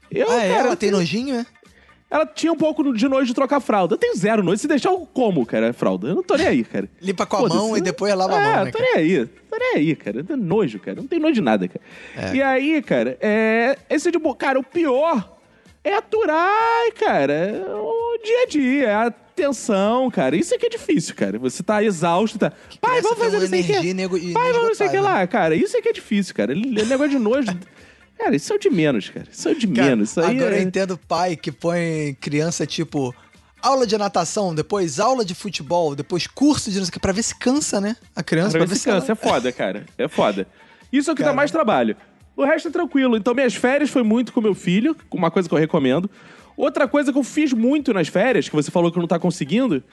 Eu, 0.10 0.30
ah, 0.32 0.44
é? 0.44 0.50
cara, 0.54 0.68
Ela 0.68 0.76
tem 0.76 0.90
nojinho, 0.90 1.36
é? 1.36 1.46
ela 2.10 2.26
tinha 2.26 2.52
um 2.52 2.58
pouco 2.58 2.94
de 2.94 3.08
nojo 3.08 3.26
de 3.26 3.34
trocar 3.34 3.60
fralda. 3.60 3.94
Eu 3.96 3.98
tenho 4.00 4.16
zero 4.16 4.42
nojo. 4.44 4.58
Se 4.58 4.68
deixar, 4.68 4.90
eu 4.90 5.08
como, 5.14 5.46
cara, 5.46 5.70
a 5.70 5.74
fralda. 5.74 6.08
Eu 6.08 6.16
não 6.16 6.24
tô 6.24 6.36
nem 6.36 6.48
aí, 6.48 6.64
cara. 6.64 6.90
Limpa 7.02 7.26
com 7.26 7.46
a 7.46 7.50
mão 7.50 7.78
e 7.78 7.82
depois 7.82 8.14
lava 8.16 8.38
a 8.38 8.42
é, 8.42 8.56
mão, 8.56 8.66
né? 8.66 8.72
tô 8.72 8.78
cara? 8.78 8.92
nem 8.96 9.04
aí. 9.04 9.30
Tô 9.56 9.60
nem 9.60 9.76
aí, 9.76 9.96
cara. 9.96 10.26
Não 10.28 10.38
nojo, 10.38 10.80
cara. 10.80 10.98
Não 10.98 11.08
tem 11.08 11.20
nojo 11.20 11.34
de 11.36 11.42
nada, 11.42 11.68
cara. 11.68 11.82
É. 12.16 12.36
E 12.36 12.42
aí, 12.42 12.82
cara, 12.82 13.18
é... 13.22 13.78
Esse 13.90 14.12
tipo... 14.12 14.36
Cara, 14.36 14.60
o 14.60 14.64
pior 14.64 15.38
é 15.84 15.94
aturar, 15.96 16.92
cara, 17.00 17.64
o 17.78 18.18
dia 18.24 18.44
a 18.44 18.46
dia. 18.48 18.88
É 18.88 18.94
a 18.96 19.12
tensão, 19.12 20.10
cara. 20.12 20.36
Isso 20.36 20.54
é 20.54 20.58
que 20.58 20.66
é 20.66 20.70
difícil, 20.70 21.16
cara. 21.16 21.38
Você 21.40 21.62
tá 21.64 21.84
exausto, 21.84 22.38
tá... 22.40 22.52
Pai, 22.82 23.02
vamos 23.02 23.18
fazer 23.20 23.40
não 23.40 23.48
sei 23.48 23.62
o 23.80 23.84
inego- 23.84 24.20
Pai, 24.34 24.52
vamos 24.54 24.68
não 24.70 24.76
sei 24.76 24.88
o 24.88 24.90
que 24.90 24.96
inesgotável. 24.98 25.04
lá. 25.04 25.28
Cara, 25.28 25.56
isso 25.56 25.78
é 25.78 25.82
que 25.82 25.90
é 25.90 25.94
difícil, 25.94 26.34
cara. 26.36 26.52
Ele- 26.52 26.84
Negócio 26.84 27.10
de 27.10 27.20
nojo... 27.20 27.48
Cara, 28.18 28.34
isso 28.34 28.54
é 28.54 28.56
o 28.56 28.60
de 28.60 28.70
menos, 28.70 29.10
cara. 29.10 29.28
Isso 29.30 29.50
é 29.50 29.52
o 29.52 29.56
de 29.60 29.68
Cara, 29.68 29.90
menos. 29.90 30.12
Isso 30.12 30.22
aí 30.22 30.38
agora 30.38 30.56
é... 30.56 30.60
eu 30.60 30.64
entendo 30.64 30.98
pai 30.98 31.36
que 31.36 31.52
põe 31.52 32.16
criança, 32.22 32.66
tipo, 32.66 33.14
aula 33.66 33.86
de 33.88 33.98
natação, 33.98 34.54
depois 34.54 35.00
aula 35.00 35.24
de 35.26 35.34
futebol, 35.36 35.96
depois 35.96 36.28
curso 36.28 36.70
de 36.72 36.78
não 36.78 36.86
sei 36.86 36.90
o 36.90 36.94
que, 36.94 37.00
pra 37.00 37.12
ver 37.12 37.24
se 37.24 37.36
cansa, 37.36 37.80
né? 37.82 37.96
A 38.16 38.22
criança, 38.24 38.52
Pra 38.52 38.60
pra, 38.60 38.66
ver 38.66 38.70
ver 38.70 38.76
se 38.76 38.82
se 38.84 38.90
ela- 38.90 39.00
cansa, 39.00 39.12
é 39.12 39.16
foda, 39.16 39.52
cara. 39.52 39.86
É 39.98 40.08
foda. 40.08 40.48
Isso 40.92 41.10
é 41.10 41.14
o 41.14 41.16
que 41.16 41.22
dá 41.22 41.28
Cara. 41.28 41.36
mais 41.38 41.52
trabalho. 41.52 41.96
O 42.38 42.44
resto 42.46 42.68
é 42.68 42.72
tranquilo. 42.72 43.16
Então, 43.18 43.34
minhas 43.34 43.56
férias 43.56 43.90
foi 43.90 44.04
muito 44.04 44.32
com 44.34 44.42
meu 44.42 44.54
filho, 44.54 44.96
uma 45.12 45.32
coisa 45.32 45.48
que 45.50 45.56
eu 45.56 45.60
recomendo. 45.60 46.10
Outra 46.58 46.88
coisa 46.88 47.12
que 47.12 47.18
eu 47.18 47.24
fiz 47.24 47.52
muito 47.54 47.94
nas 47.94 48.08
férias, 48.08 48.48
que 48.48 48.56
você 48.56 48.70
falou 48.72 48.92
que 48.92 48.98
não 49.00 49.08
tá 49.08 49.18
conseguindo, 49.20 49.84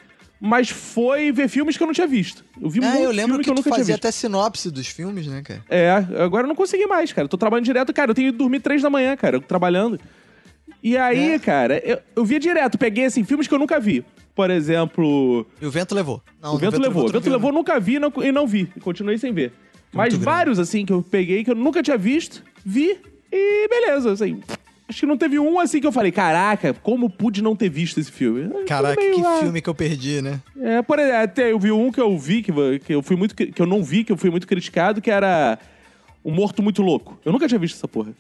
mas 0.40 0.68
foi 0.70 1.32
ver 1.32 1.48
filmes 1.48 1.76
que 1.76 1.82
eu 1.82 1.86
não 1.86 1.94
tinha 1.94 2.06
visto. 2.06 2.44
Eu 2.60 2.68
vi 2.68 2.80
Ah, 2.84 2.88
muito 2.90 3.02
eu 3.04 3.10
lembro 3.10 3.26
filme 3.32 3.44
que, 3.44 3.50
eu 3.50 3.54
tu 3.54 3.56
nunca 3.58 3.70
tinha 3.70 3.78
fazia 3.78 3.94
visto. 3.94 4.04
até 4.04 4.12
sinopse 4.12 4.70
dos 4.70 4.86
filmes, 4.88 5.26
né, 5.26 5.42
cara? 5.42 5.62
É, 5.68 5.90
agora 6.22 6.44
eu 6.44 6.48
não 6.48 6.54
consegui 6.54 6.86
mais, 6.86 7.12
cara. 7.12 7.24
Eu 7.24 7.28
tô 7.28 7.38
trabalhando 7.38 7.64
direto, 7.64 7.92
cara. 7.92 8.10
Eu 8.10 8.14
tenho 8.14 8.32
que 8.32 8.38
dormir 8.38 8.60
três 8.60 8.82
da 8.82 8.90
manhã, 8.90 9.16
cara, 9.16 9.40
trabalhando. 9.40 9.98
E 10.82 10.96
aí, 10.96 11.32
É. 11.32 11.38
cara, 11.38 11.78
eu, 11.84 11.98
eu 12.16 12.24
via 12.24 12.40
direto, 12.40 12.76
peguei, 12.76 13.04
assim, 13.04 13.22
filmes 13.24 13.46
que 13.46 13.54
eu 13.54 13.58
nunca 13.58 13.78
vi. 13.78 14.04
Por 14.34 14.50
exemplo, 14.50 15.46
E 15.60 15.66
o 15.66 15.70
vento 15.70 15.94
levou. 15.94 16.22
Não, 16.42 16.54
o 16.54 16.58
vento 16.58 16.80
levou. 16.80 17.04
O 17.04 17.08
vento 17.08 17.30
levou, 17.30 17.52
nunca 17.52 17.78
vi 17.78 17.98
não- 17.98 18.12
e 18.22 18.32
não 18.32 18.46
vi. 18.46 18.66
Continuei 18.80 19.18
sem 19.18 19.32
ver. 19.32 19.52
Mas 19.92 20.08
grande. 20.14 20.24
vários, 20.24 20.58
assim, 20.58 20.86
que 20.86 20.92
eu 20.92 21.02
peguei, 21.02 21.44
que 21.44 21.50
eu 21.50 21.54
nunca 21.54 21.82
tinha 21.82 21.98
visto, 21.98 22.42
vi 22.64 22.96
e 23.30 23.68
beleza, 23.68 24.10
assim. 24.12 24.40
Acho 24.88 25.00
que 25.00 25.06
não 25.06 25.16
teve 25.16 25.38
um 25.38 25.58
assim 25.60 25.80
que 25.80 25.86
eu 25.86 25.92
falei, 25.92 26.10
caraca, 26.12 26.74
como 26.74 27.08
pude 27.08 27.42
não 27.42 27.54
ter 27.54 27.68
visto 27.68 27.98
esse 28.00 28.10
filme? 28.10 28.64
Caraca, 28.64 29.00
meio, 29.00 29.14
que 29.14 29.20
ah, 29.26 29.38
filme 29.40 29.60
que 29.62 29.68
eu 29.68 29.74
perdi, 29.74 30.20
né? 30.20 30.40
É, 30.60 30.82
por 30.82 30.98
exemplo, 30.98 31.18
até 31.18 31.52
eu 31.52 31.58
vi 31.58 31.72
um 31.72 31.90
que 31.92 32.00
eu 32.00 32.18
vi, 32.18 32.42
que, 32.42 32.52
que 32.80 32.94
eu 32.94 33.02
fui 33.02 33.16
muito. 33.16 33.34
que 33.34 33.60
eu 33.60 33.66
não 33.66 33.82
vi, 33.84 34.02
que 34.04 34.12
eu 34.12 34.16
fui 34.16 34.30
muito 34.30 34.46
criticado, 34.46 35.00
que 35.00 35.10
era 35.10 35.58
O 36.24 36.30
Morto 36.30 36.62
Muito 36.62 36.82
Louco. 36.82 37.18
Eu 37.24 37.32
nunca 37.32 37.46
tinha 37.48 37.58
visto 37.58 37.76
essa 37.76 37.88
porra. 37.88 38.12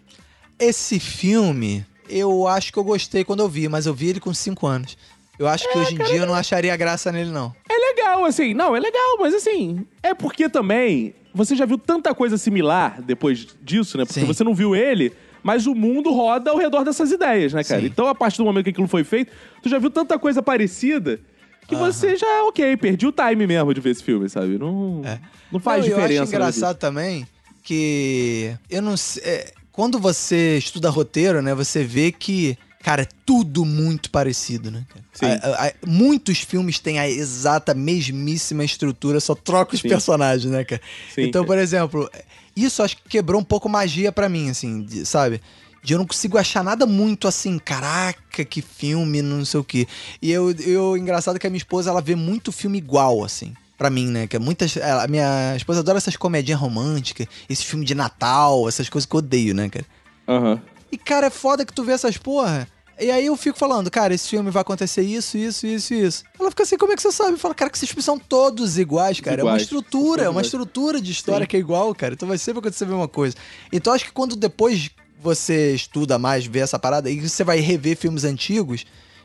Esse 0.58 0.98
filme, 1.00 1.84
eu 2.08 2.46
acho 2.46 2.72
que 2.72 2.78
eu 2.78 2.84
gostei 2.84 3.24
quando 3.24 3.40
eu 3.40 3.48
vi, 3.48 3.68
mas 3.68 3.86
eu 3.86 3.94
vi 3.94 4.08
ele 4.08 4.20
com 4.20 4.32
5 4.34 4.66
anos. 4.66 4.96
Eu 5.38 5.48
acho 5.48 5.66
É, 5.68 5.72
que 5.72 5.78
hoje 5.78 5.94
em 5.94 5.98
dia 5.98 6.16
eu 6.18 6.26
não 6.26 6.34
acharia 6.34 6.76
graça 6.76 7.10
nele, 7.10 7.30
não. 7.30 7.54
É 7.68 7.74
legal, 7.94 8.24
assim. 8.24 8.54
Não, 8.54 8.76
é 8.76 8.80
legal, 8.80 9.16
mas 9.18 9.34
assim. 9.34 9.84
É 10.02 10.14
porque 10.14 10.48
também. 10.48 11.14
Você 11.34 11.56
já 11.56 11.64
viu 11.64 11.78
tanta 11.78 12.14
coisa 12.14 12.36
similar 12.36 13.00
depois 13.00 13.46
disso, 13.62 13.96
né? 13.96 14.04
Porque 14.04 14.20
Sim. 14.20 14.26
você 14.26 14.44
não 14.44 14.54
viu 14.54 14.76
ele, 14.76 15.12
mas 15.42 15.66
o 15.66 15.74
mundo 15.74 16.12
roda 16.12 16.50
ao 16.50 16.58
redor 16.58 16.84
dessas 16.84 17.10
ideias, 17.10 17.54
né, 17.54 17.64
cara? 17.64 17.80
Sim. 17.80 17.86
Então, 17.86 18.06
a 18.06 18.14
partir 18.14 18.36
do 18.38 18.44
momento 18.44 18.64
que 18.64 18.70
aquilo 18.70 18.86
foi 18.86 19.02
feito, 19.02 19.32
tu 19.62 19.68
já 19.70 19.78
viu 19.78 19.88
tanta 19.90 20.18
coisa 20.18 20.42
parecida 20.42 21.18
que 21.66 21.74
você 21.74 22.16
já, 22.16 22.44
ok, 22.44 22.76
perdi 22.76 23.06
o 23.06 23.12
time 23.12 23.46
mesmo 23.46 23.72
de 23.72 23.80
ver 23.80 23.90
esse 23.90 24.02
filme, 24.04 24.28
sabe? 24.28 24.58
Não, 24.58 25.00
É. 25.06 25.18
não 25.50 25.58
faz 25.58 25.80
Não, 25.80 25.90
Eu 25.92 25.96
diferença. 25.96 26.22
acho 26.24 26.32
né, 26.32 26.36
engraçado 26.36 26.76
também 26.76 27.26
que 27.62 28.54
eu 28.68 28.82
não 28.82 28.96
sei. 28.96 29.22
é, 29.24 29.52
quando 29.72 29.98
você 29.98 30.58
estuda 30.58 30.90
roteiro, 30.90 31.40
né, 31.42 31.54
você 31.54 31.82
vê 31.82 32.12
que, 32.12 32.56
cara, 32.82 33.02
é 33.02 33.08
tudo 33.24 33.64
muito 33.64 34.10
parecido, 34.10 34.70
né? 34.70 34.84
A- 35.20 35.26
a- 35.26 35.66
a- 35.68 35.72
muitos 35.86 36.38
filmes 36.40 36.78
têm 36.78 36.98
a 36.98 37.08
exata, 37.08 37.72
mesmíssima 37.74 38.64
estrutura, 38.64 39.18
só 39.20 39.34
troca 39.34 39.74
os 39.74 39.80
Sim. 39.80 39.88
personagens, 39.88 40.50
né, 40.52 40.64
cara? 40.64 40.80
Sim, 41.14 41.22
então, 41.22 41.44
por 41.44 41.58
exemplo, 41.58 42.10
isso 42.54 42.82
acho 42.82 42.96
que 42.98 43.08
quebrou 43.08 43.40
um 43.40 43.44
pouco 43.44 43.68
magia 43.68 44.12
pra 44.12 44.28
mim, 44.28 44.50
assim, 44.50 44.82
de- 44.82 45.06
sabe? 45.06 45.40
De 45.82 45.94
eu 45.94 45.98
não 45.98 46.06
consigo 46.06 46.38
achar 46.38 46.62
nada 46.62 46.86
muito 46.86 47.26
assim, 47.26 47.58
caraca, 47.58 48.44
que 48.44 48.62
filme, 48.62 49.20
não 49.20 49.44
sei 49.44 49.58
o 49.58 49.64
quê. 49.64 49.88
E 50.20 50.30
eu, 50.30 50.52
eu 50.52 50.96
engraçado 50.96 51.38
que 51.40 51.46
a 51.46 51.50
minha 51.50 51.58
esposa, 51.58 51.90
ela 51.90 52.00
vê 52.00 52.14
muito 52.14 52.52
filme 52.52 52.78
igual, 52.78 53.24
assim. 53.24 53.52
Pra 53.82 53.90
mim, 53.90 54.06
né? 54.06 54.28
Que 54.28 54.36
é 54.36 54.38
muitas. 54.38 54.76
A 54.76 55.08
minha 55.08 55.56
esposa 55.56 55.80
adora 55.80 55.98
essas 55.98 56.14
comedinhas 56.14 56.60
românticas, 56.60 57.26
esse 57.48 57.64
filme 57.64 57.84
de 57.84 57.96
Natal, 57.96 58.68
essas 58.68 58.88
coisas 58.88 59.06
que 59.06 59.16
eu 59.16 59.18
odeio, 59.18 59.52
né, 59.56 59.68
cara? 59.68 59.84
Aham. 60.28 60.62
E, 60.92 60.96
cara, 60.96 61.26
é 61.26 61.30
foda 61.30 61.66
que 61.66 61.72
tu 61.72 61.82
vê 61.82 61.90
essas 61.90 62.16
porra. 62.16 62.68
E 63.00 63.10
aí 63.10 63.26
eu 63.26 63.36
fico 63.36 63.58
falando, 63.58 63.90
cara, 63.90 64.14
esse 64.14 64.28
filme 64.28 64.52
vai 64.52 64.60
acontecer 64.60 65.02
isso, 65.02 65.36
isso, 65.36 65.66
isso, 65.66 65.94
isso. 65.94 66.24
Ela 66.38 66.48
fica 66.50 66.62
assim, 66.62 66.76
como 66.78 66.92
é 66.92 66.94
que 66.96 67.02
você 67.02 67.10
sabe? 67.10 67.36
Fala, 67.36 67.56
cara, 67.56 67.68
que 67.72 67.76
esses 67.76 67.88
filmes 67.88 68.04
são 68.04 68.16
todos 68.20 68.78
iguais, 68.78 69.18
cara. 69.18 69.40
É 69.40 69.42
uma 69.42 69.50
Iguais. 69.50 69.62
estrutura, 69.62 70.22
é 70.22 70.28
uma 70.28 70.42
estrutura 70.42 71.00
de 71.00 71.10
história 71.10 71.44
Sim. 71.44 71.48
que 71.48 71.56
é 71.56 71.58
igual, 71.58 71.92
cara. 71.92 72.14
Então 72.14 72.28
vai 72.28 72.38
sempre 72.38 72.60
acontecer 72.60 72.84
a 72.84 72.86
mesma 72.86 73.08
coisa. 73.08 73.34
Então 73.72 73.92
acho 73.92 74.04
que 74.04 74.12
quando 74.12 74.36
depois 74.36 74.90
você 75.20 75.74
estuda 75.74 76.20
mais, 76.20 76.46
vê 76.46 76.60
essa 76.60 76.78
parada, 76.78 77.10
e 77.10 77.28
você 77.28 77.42
vai 77.42 77.58
rever 77.58 77.96
filmes 77.96 78.22
antigos, 78.22 78.84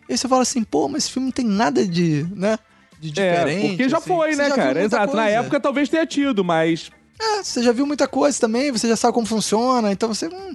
e 0.10 0.13
aí 0.13 0.17
você 0.17 0.28
fala 0.28 0.41
assim, 0.41 0.63
pô, 0.63 0.88
mas 0.88 1.04
esse 1.04 1.12
filme 1.12 1.28
não 1.28 1.32
tem 1.32 1.46
nada 1.46 1.86
de, 1.86 2.26
né? 2.36 2.58
De 3.00 3.12
diferente. 3.12 3.66
É, 3.66 3.70
porque 3.70 3.90
já 3.90 3.98
assim. 3.98 4.08
foi, 4.08 4.36
né, 4.36 4.50
já 4.50 4.56
cara? 4.56 4.84
Exato. 4.84 5.16
Na 5.16 5.24
coisa. 5.24 5.38
época 5.40 5.60
talvez 5.60 5.90
tenha 5.90 6.06
tido, 6.06 6.44
mas. 6.44 6.90
É, 7.20 7.44
você 7.44 7.64
já 7.64 7.72
viu 7.72 7.86
muita 7.86 8.08
coisa 8.08 8.40
também, 8.40 8.72
você 8.72 8.88
já 8.88 8.96
sabe 8.96 9.14
como 9.14 9.26
funciona, 9.26 9.92
então 9.92 10.14
você 10.14 10.28
hum, 10.28 10.54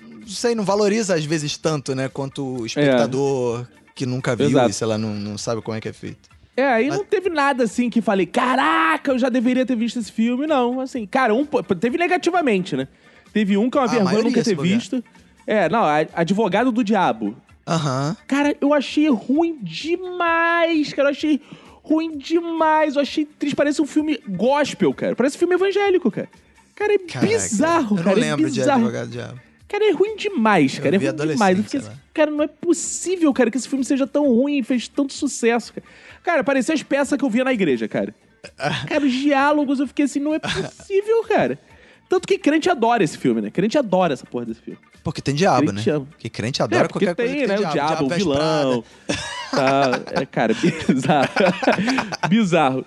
não 0.00 0.28
sei, 0.28 0.54
não 0.54 0.64
valoriza 0.64 1.14
às 1.14 1.24
vezes 1.24 1.56
tanto, 1.56 1.94
né, 1.94 2.08
quanto 2.08 2.44
o 2.60 2.66
espectador 2.66 3.66
que 3.94 4.06
nunca 4.06 4.34
viu 4.36 4.46
Exato. 4.48 4.70
e, 4.70 4.72
sei 4.72 4.86
lá, 4.86 4.96
não, 4.96 5.14
não 5.14 5.36
sabe 5.36 5.60
como 5.60 5.76
é 5.76 5.80
que 5.80 5.88
é 5.88 5.92
feito. 5.92 6.28
É, 6.56 6.66
aí 6.66 6.88
Mas- 6.88 6.98
não 6.98 7.04
teve 7.04 7.30
nada 7.30 7.64
assim 7.64 7.88
que 7.88 8.00
falei, 8.00 8.26
caraca, 8.26 9.12
eu 9.12 9.18
já 9.18 9.28
deveria 9.28 9.64
ter 9.64 9.76
visto 9.76 9.98
esse 9.98 10.10
filme. 10.10 10.46
Não, 10.46 10.80
assim, 10.80 11.06
cara, 11.06 11.32
um, 11.32 11.44
teve 11.44 11.96
negativamente, 11.96 12.74
né? 12.76 12.88
Teve 13.32 13.56
um 13.56 13.70
que 13.70 13.78
é 13.78 13.80
uma 13.80 13.86
Ah, 13.86 13.90
vergonha 13.90 14.22
nunca 14.24 14.42
ter 14.42 14.56
visto. 14.56 15.02
É, 15.46 15.68
não, 15.68 15.84
Advogado 16.14 16.72
do 16.72 16.82
Diabo. 16.82 17.36
Aham. 17.66 18.16
Cara, 18.26 18.56
eu 18.60 18.74
achei 18.74 19.08
ruim 19.08 19.58
demais, 19.62 20.92
cara. 20.92 21.08
Eu 21.08 21.12
achei 21.12 21.40
ruim 21.88 22.18
demais. 22.18 22.96
Eu 22.96 23.02
achei 23.02 23.24
triste. 23.24 23.56
Parece 23.56 23.80
um 23.80 23.86
filme 23.86 24.20
gospel, 24.28 24.92
cara. 24.92 25.16
Parece 25.16 25.36
um 25.36 25.38
filme 25.38 25.54
evangélico, 25.54 26.10
cara. 26.10 26.28
Cara, 26.74 26.94
é 26.94 26.98
Caraca, 26.98 27.26
bizarro, 27.26 27.96
Eu 27.98 28.04
cara. 28.04 28.16
não 28.16 28.22
é 28.22 28.26
lembro 28.26 28.50
de 28.50 28.60
bizarro. 28.60 28.80
Advogado 28.80 29.10
Diabo. 29.10 29.40
Cara, 29.66 29.84
é 29.90 29.92
ruim 29.92 30.16
demais, 30.16 30.78
cara. 30.78 30.96
é 30.96 30.98
ruim 30.98 31.14
demais. 31.32 31.58
Eu 31.58 31.64
fiquei 31.64 31.80
sei 31.80 31.90
assim, 31.90 31.98
lá. 31.98 32.02
cara, 32.14 32.30
não 32.30 32.42
é 32.42 32.46
possível, 32.46 33.32
cara, 33.34 33.50
que 33.50 33.56
esse 33.58 33.68
filme 33.68 33.84
seja 33.84 34.06
tão 34.06 34.26
ruim 34.26 34.58
e 34.58 34.62
fez 34.62 34.88
tanto 34.88 35.12
sucesso, 35.12 35.74
cara. 35.74 35.86
Cara, 36.22 36.44
parecia 36.44 36.74
as 36.74 36.82
peças 36.82 37.18
que 37.18 37.24
eu 37.24 37.28
via 37.28 37.44
na 37.44 37.52
igreja, 37.52 37.88
cara. 37.88 38.14
Cara, 38.86 39.04
os 39.04 39.12
diálogos, 39.12 39.80
eu 39.80 39.88
fiquei 39.88 40.04
assim, 40.04 40.20
não 40.20 40.32
é 40.32 40.38
possível, 40.38 41.24
cara. 41.24 41.58
Tanto 42.08 42.26
que 42.26 42.38
crente 42.38 42.70
adora 42.70 43.02
esse 43.02 43.18
filme, 43.18 43.40
né? 43.40 43.50
Crente 43.50 43.76
adora 43.76 44.14
essa 44.14 44.24
porra 44.24 44.46
desse 44.46 44.60
filme. 44.60 44.78
Porque 45.02 45.20
tem 45.20 45.34
diabo, 45.34 45.66
Crente 45.66 45.90
né? 45.90 45.96
ama. 45.96 46.06
Porque 46.06 46.28
crente 46.30 46.62
adora 46.62 46.84
é, 46.84 46.88
porque 46.88 47.06
qualquer 47.06 47.14
tem, 47.16 47.26
coisa 47.26 47.40
que 47.40 47.46
né? 47.48 47.56
tem 47.56 47.66
o 47.66 47.70
diabo, 47.72 48.04
o 48.04 48.08
veste 48.08 48.22
vilão. 48.24 48.84
Tá, 49.50 50.00
é, 50.20 50.26
cara, 50.26 50.54
bizarro. 50.88 51.28
bizarro. 52.28 52.86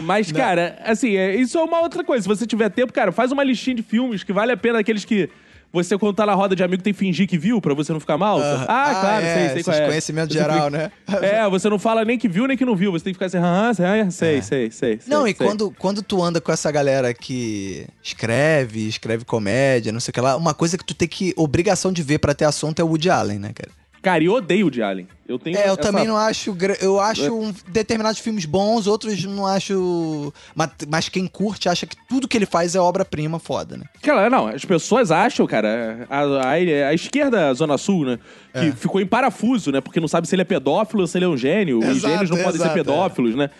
Mas, 0.00 0.30
cara, 0.30 0.78
assim, 0.84 1.16
é, 1.16 1.34
isso 1.34 1.58
é 1.58 1.62
uma 1.62 1.80
outra 1.80 2.04
coisa. 2.04 2.22
Se 2.22 2.28
você 2.28 2.46
tiver 2.46 2.68
tempo, 2.70 2.92
cara, 2.92 3.10
faz 3.12 3.32
uma 3.32 3.42
listinha 3.42 3.76
de 3.76 3.82
filmes 3.82 4.22
que 4.22 4.32
vale 4.32 4.52
a 4.52 4.56
pena, 4.56 4.78
aqueles 4.78 5.04
que 5.04 5.28
você, 5.72 5.96
quando 5.96 6.14
tá 6.14 6.26
na 6.26 6.34
roda 6.34 6.54
de 6.54 6.62
amigo, 6.62 6.82
tem 6.82 6.92
que 6.92 6.98
fingir 6.98 7.26
que 7.26 7.38
viu 7.38 7.58
pra 7.60 7.72
você 7.72 7.92
não 7.92 7.98
ficar 7.98 8.18
mal. 8.18 8.38
Aham. 8.38 8.66
Ah, 8.68 8.90
claro, 9.00 9.24
é, 9.24 9.34
sei, 9.34 9.48
sei 9.54 9.62
qual 9.64 9.76
é. 9.76 9.86
conhecimento 9.86 10.32
Você 10.32 10.38
geral, 10.38 10.66
fica- 10.66 10.70
né? 10.70 10.92
É, 11.22 11.48
você 11.48 11.68
não 11.70 11.78
fala 11.78 12.04
nem 12.04 12.18
que 12.18 12.28
viu, 12.28 12.46
nem 12.46 12.56
que 12.56 12.64
não 12.64 12.76
viu. 12.76 12.92
Você 12.92 13.04
tem 13.04 13.12
que 13.12 13.16
ficar 13.18 13.26
assim, 13.26 13.38
ah, 13.38 13.72
sei, 13.74 14.10
sei, 14.10 14.42
sei, 14.42 14.70
sei. 14.70 14.98
Não, 15.08 15.22
sei, 15.22 15.32
e 15.32 15.34
sei. 15.36 15.46
quando, 15.46 15.70
quando 15.78 16.02
tu 16.02 16.22
anda 16.22 16.40
com 16.42 16.52
essa 16.52 16.70
galera 16.70 17.14
que 17.14 17.86
escreve, 18.02 18.86
escreve 18.86 19.24
comédia, 19.24 19.90
não 19.92 20.00
sei 20.00 20.10
o 20.10 20.14
que 20.14 20.20
lá, 20.20 20.36
uma 20.36 20.52
coisa 20.52 20.76
que 20.76 20.84
tu 20.84 20.94
tem 20.94 21.08
que. 21.08 21.32
obrigação 21.36 21.90
de 21.90 22.02
ver 22.02 22.18
pra 22.18 22.34
ter 22.34 22.44
assunto 22.44 22.78
é 22.80 22.84
o 22.84 22.88
Woody 22.88 23.08
Allen, 23.08 23.38
né, 23.38 23.50
cara? 23.54 23.70
Cara, 24.02 24.20
e 24.22 24.26
eu 24.26 24.32
odeio 24.32 24.66
o 24.66 24.70
de 24.70 24.82
Allen. 24.82 25.06
Eu 25.28 25.38
tenho 25.38 25.56
É, 25.56 25.60
eu 25.68 25.74
essa- 25.74 25.76
também 25.76 26.04
não 26.06 26.16
acho. 26.16 26.54
Eu 26.80 27.00
É. 27.00 27.04
acho 27.04 27.32
um- 27.32 27.54
determinados 27.68 28.18
filmes 28.18 28.44
bons, 28.44 28.88
outros 28.88 29.22
não 29.24 29.46
acho. 29.46 30.32
Mas, 30.56 30.70
mas 30.88 31.08
quem 31.08 31.26
curte 31.28 31.68
acha 31.68 31.86
que 31.86 31.96
tudo 32.08 32.26
que 32.26 32.36
ele 32.36 32.44
faz 32.44 32.74
é 32.74 32.80
obra-prima 32.80 33.38
foda, 33.38 33.76
né? 33.76 33.84
Cara, 34.02 34.28
não, 34.28 34.48
as 34.48 34.64
pessoas 34.64 35.12
acham, 35.12 35.46
cara, 35.46 36.06
a, 36.10 36.20
a, 36.20 36.50
a 36.50 36.94
esquerda 36.94 37.54
Zona 37.54 37.78
Sul, 37.78 38.04
né? 38.04 38.18
Que 38.52 38.66
É. 38.66 38.72
ficou 38.72 39.00
em 39.00 39.06
parafuso, 39.06 39.70
né? 39.70 39.80
Porque 39.80 40.00
não 40.00 40.08
sabe 40.08 40.26
se 40.26 40.34
ele 40.34 40.42
é 40.42 40.44
pedófilo 40.44 41.02
ou 41.02 41.06
se 41.06 41.16
ele 41.16 41.24
é 41.24 41.28
um 41.28 41.36
gênio. 41.36 41.78
Os 41.78 41.84
Exato, 41.98 42.08
gênios 42.08 42.30
não 42.30 42.36
podem 42.38 42.52
ser 42.52 42.56
exato, 42.66 42.70
é. 42.72 42.82
pedófilos, 42.82 43.34
né? 43.36 43.50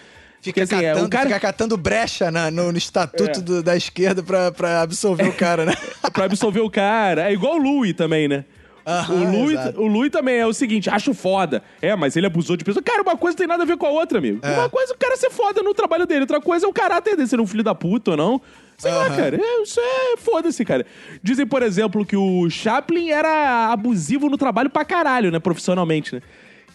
Fica, 0.42 0.64
assim, 0.64 0.74
é, 0.74 0.88
catando, 0.88 1.06
o 1.06 1.08
cara- 1.08 1.26
fica 1.28 1.38
catando 1.40 1.76
brecha 1.76 2.28
na- 2.32 2.50
no, 2.50 2.72
no 2.72 2.76
estatuto 2.78 3.38
É. 3.38 3.42
do- 3.42 3.62
da 3.62 3.76
esquerda 3.76 4.24
pra, 4.24 4.50
pra 4.50 4.82
absolver 4.82 5.28
o 5.28 5.32
cara, 5.32 5.64
né? 5.64 5.72
pra 6.12 6.24
absolver 6.24 6.58
o 6.60 6.68
cara. 6.68 7.30
É 7.30 7.32
igual 7.32 7.54
o 7.54 7.62
Louis 7.62 7.94
também, 7.94 8.26
né? 8.26 8.44
Aham, 8.86 9.30
o, 9.44 9.50
exato. 9.50 9.80
o 9.82 10.10
também 10.10 10.36
é 10.36 10.46
o 10.46 10.52
seguinte, 10.52 10.90
acho 10.90 11.14
foda. 11.14 11.62
É, 11.80 11.94
mas 11.94 12.16
ele 12.16 12.26
abusou 12.26 12.56
de 12.56 12.64
pessoa. 12.64 12.82
Cara, 12.82 13.02
uma 13.02 13.16
coisa 13.16 13.36
tem 13.36 13.46
nada 13.46 13.62
a 13.62 13.66
ver 13.66 13.76
com 13.76 13.86
a 13.86 13.90
outra, 13.90 14.18
amigo. 14.18 14.40
É. 14.42 14.50
Uma 14.58 14.68
coisa 14.68 14.92
é 14.92 14.94
o 14.94 14.98
cara 14.98 15.16
ser 15.16 15.30
foda 15.30 15.62
no 15.62 15.72
trabalho 15.72 16.06
dele, 16.06 16.22
outra 16.22 16.40
coisa 16.40 16.66
é 16.66 16.68
o 16.68 16.72
caráter 16.72 17.16
dele 17.16 17.28
ser 17.28 17.40
um 17.40 17.46
filho 17.46 17.62
da 17.62 17.74
puta 17.74 18.12
ou 18.12 18.16
não. 18.16 18.40
Sei 18.78 18.90
lá, 18.90 19.06
Aham. 19.06 19.16
cara. 19.16 19.36
É, 19.40 19.62
isso 19.62 19.78
é 19.78 20.16
foda-se, 20.16 20.64
cara. 20.64 20.84
Dizem, 21.22 21.46
por 21.46 21.62
exemplo, 21.62 22.04
que 22.04 22.16
o 22.16 22.50
Chaplin 22.50 23.10
era 23.10 23.70
abusivo 23.72 24.28
no 24.28 24.36
trabalho 24.36 24.68
pra 24.70 24.84
caralho, 24.84 25.30
né? 25.30 25.38
Profissionalmente, 25.38 26.16
né? 26.16 26.22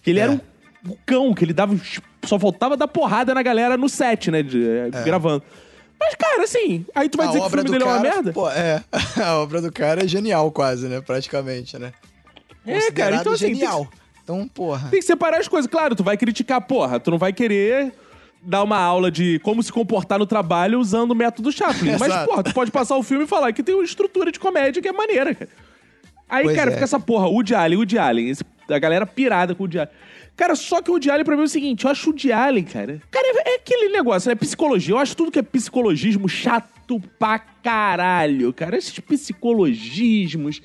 Que 0.01 0.11
ele 0.11 0.19
É. 0.19 0.23
era 0.23 0.31
um, 0.31 0.39
cão, 1.05 1.33
que 1.33 1.43
ele 1.43 1.51
dava. 1.53 1.75
Só 2.23 2.39
faltava 2.39 2.77
dar 2.77 2.87
porrada 2.87 3.33
na 3.33 3.41
galera 3.41 3.75
no 3.75 3.89
set, 3.89 4.31
né? 4.31 4.41
de- 4.41 4.89
gravando. 5.03 5.43
Mas, 5.99 6.15
cara, 6.15 6.43
assim, 6.43 6.85
aí 6.93 7.09
tu 7.09 7.17
vai 7.17 7.25
a 7.25 7.29
dizer 7.29 7.39
que 7.41 7.47
o 7.47 7.49
filme 7.49 7.69
dele 7.69 7.83
é 7.83 7.87
cara, 7.87 7.97
uma 7.97 8.01
merda? 8.03 8.33
Pô, 8.33 8.49
é. 8.49 8.83
A 9.23 9.35
obra 9.37 9.61
do 9.61 9.71
cara 9.71 10.03
é 10.05 10.07
genial, 10.07 10.51
quase, 10.51 10.87
né? 10.87 11.01
Praticamente, 11.01 11.77
né? 11.77 11.91
É, 12.65 12.91
cara, 12.91 13.15
então, 13.17 13.33
assim, 13.33 13.45
tem 13.45 13.53
que- 13.55 13.59
genial. 13.61 13.87
Então, 14.23 14.47
porra. 14.47 14.89
Tem 14.89 14.99
que 14.99 15.05
separar 15.05 15.39
as 15.39 15.47
coisas. 15.47 15.69
Claro, 15.71 15.95
tu 15.95 16.03
vai 16.03 16.17
criticar, 16.17 16.59
porra, 16.61 16.99
tu 16.99 17.09
não 17.11 17.17
vai 17.17 17.31
querer 17.33 17.93
dar 18.41 18.61
uma 18.63 18.77
aula 18.77 19.09
de 19.09 19.39
como 19.39 19.63
se 19.63 19.71
comportar 19.71 20.19
no 20.19 20.25
trabalho 20.25 20.79
usando 20.79 21.11
o 21.11 21.15
método 21.15 21.51
Chaplin. 21.51 21.95
Mas, 21.99 22.13
porra, 22.25 22.43
tu 22.43 22.53
pode 22.53 22.69
passar 22.71 22.95
o 22.97 23.03
filme 23.03 23.23
e 23.23 23.27
falar 23.27 23.51
que 23.53 23.63
tem 23.63 23.73
uma 23.73 23.83
estrutura 23.83 24.31
de 24.31 24.39
comédia 24.39 24.81
que 24.81 24.87
é 24.87 24.91
maneira, 24.91 25.33
cara. 25.33 25.49
Aí, 26.29 26.43
Pois 26.43 26.57
cara, 26.57 26.69
é. 26.69 26.73
fica 26.73 26.83
essa 26.83 26.99
porra, 26.99 27.25
o 27.27 27.35
Woody 27.35 27.55
Allen, 27.55 27.77
o 27.77 27.79
Woody 27.79 27.97
Allen, 27.97 28.29
esse- 28.29 28.43
a 28.69 28.77
galera 28.79 29.05
pirada 29.05 29.55
com 29.55 29.63
o 29.63 29.65
Woody 29.65 29.79
Allen. 29.79 29.91
Cara, 30.37 30.55
só 30.55 30.81
que 30.81 30.89
o 30.91 30.93
Woody 30.93 31.09
Allen 31.09 31.25
pra 31.25 31.35
mim 31.35 31.41
é 31.41 31.45
o 31.45 31.49
seguinte, 31.49 31.83
eu 31.83 31.91
acho 31.91 32.07
o 32.07 32.11
Woody 32.11 32.31
Allen, 32.31 32.63
cara... 32.63 33.01
Cara, 33.09 33.27
é, 33.27 33.53
é 33.53 33.55
aquele 33.55 33.89
negócio, 33.89 34.29
né? 34.29 34.35
Psicologia. 34.35 34.93
Eu 34.93 34.99
acho 34.99 35.17
tudo 35.17 35.31
que 35.31 35.39
é 35.39 35.41
psicologismo 35.41 36.29
chato 36.29 37.01
pra 37.17 37.39
caralho, 37.39 38.53
cara. 38.53 38.77
Esses 38.77 38.99
psicologismos... 38.99 40.61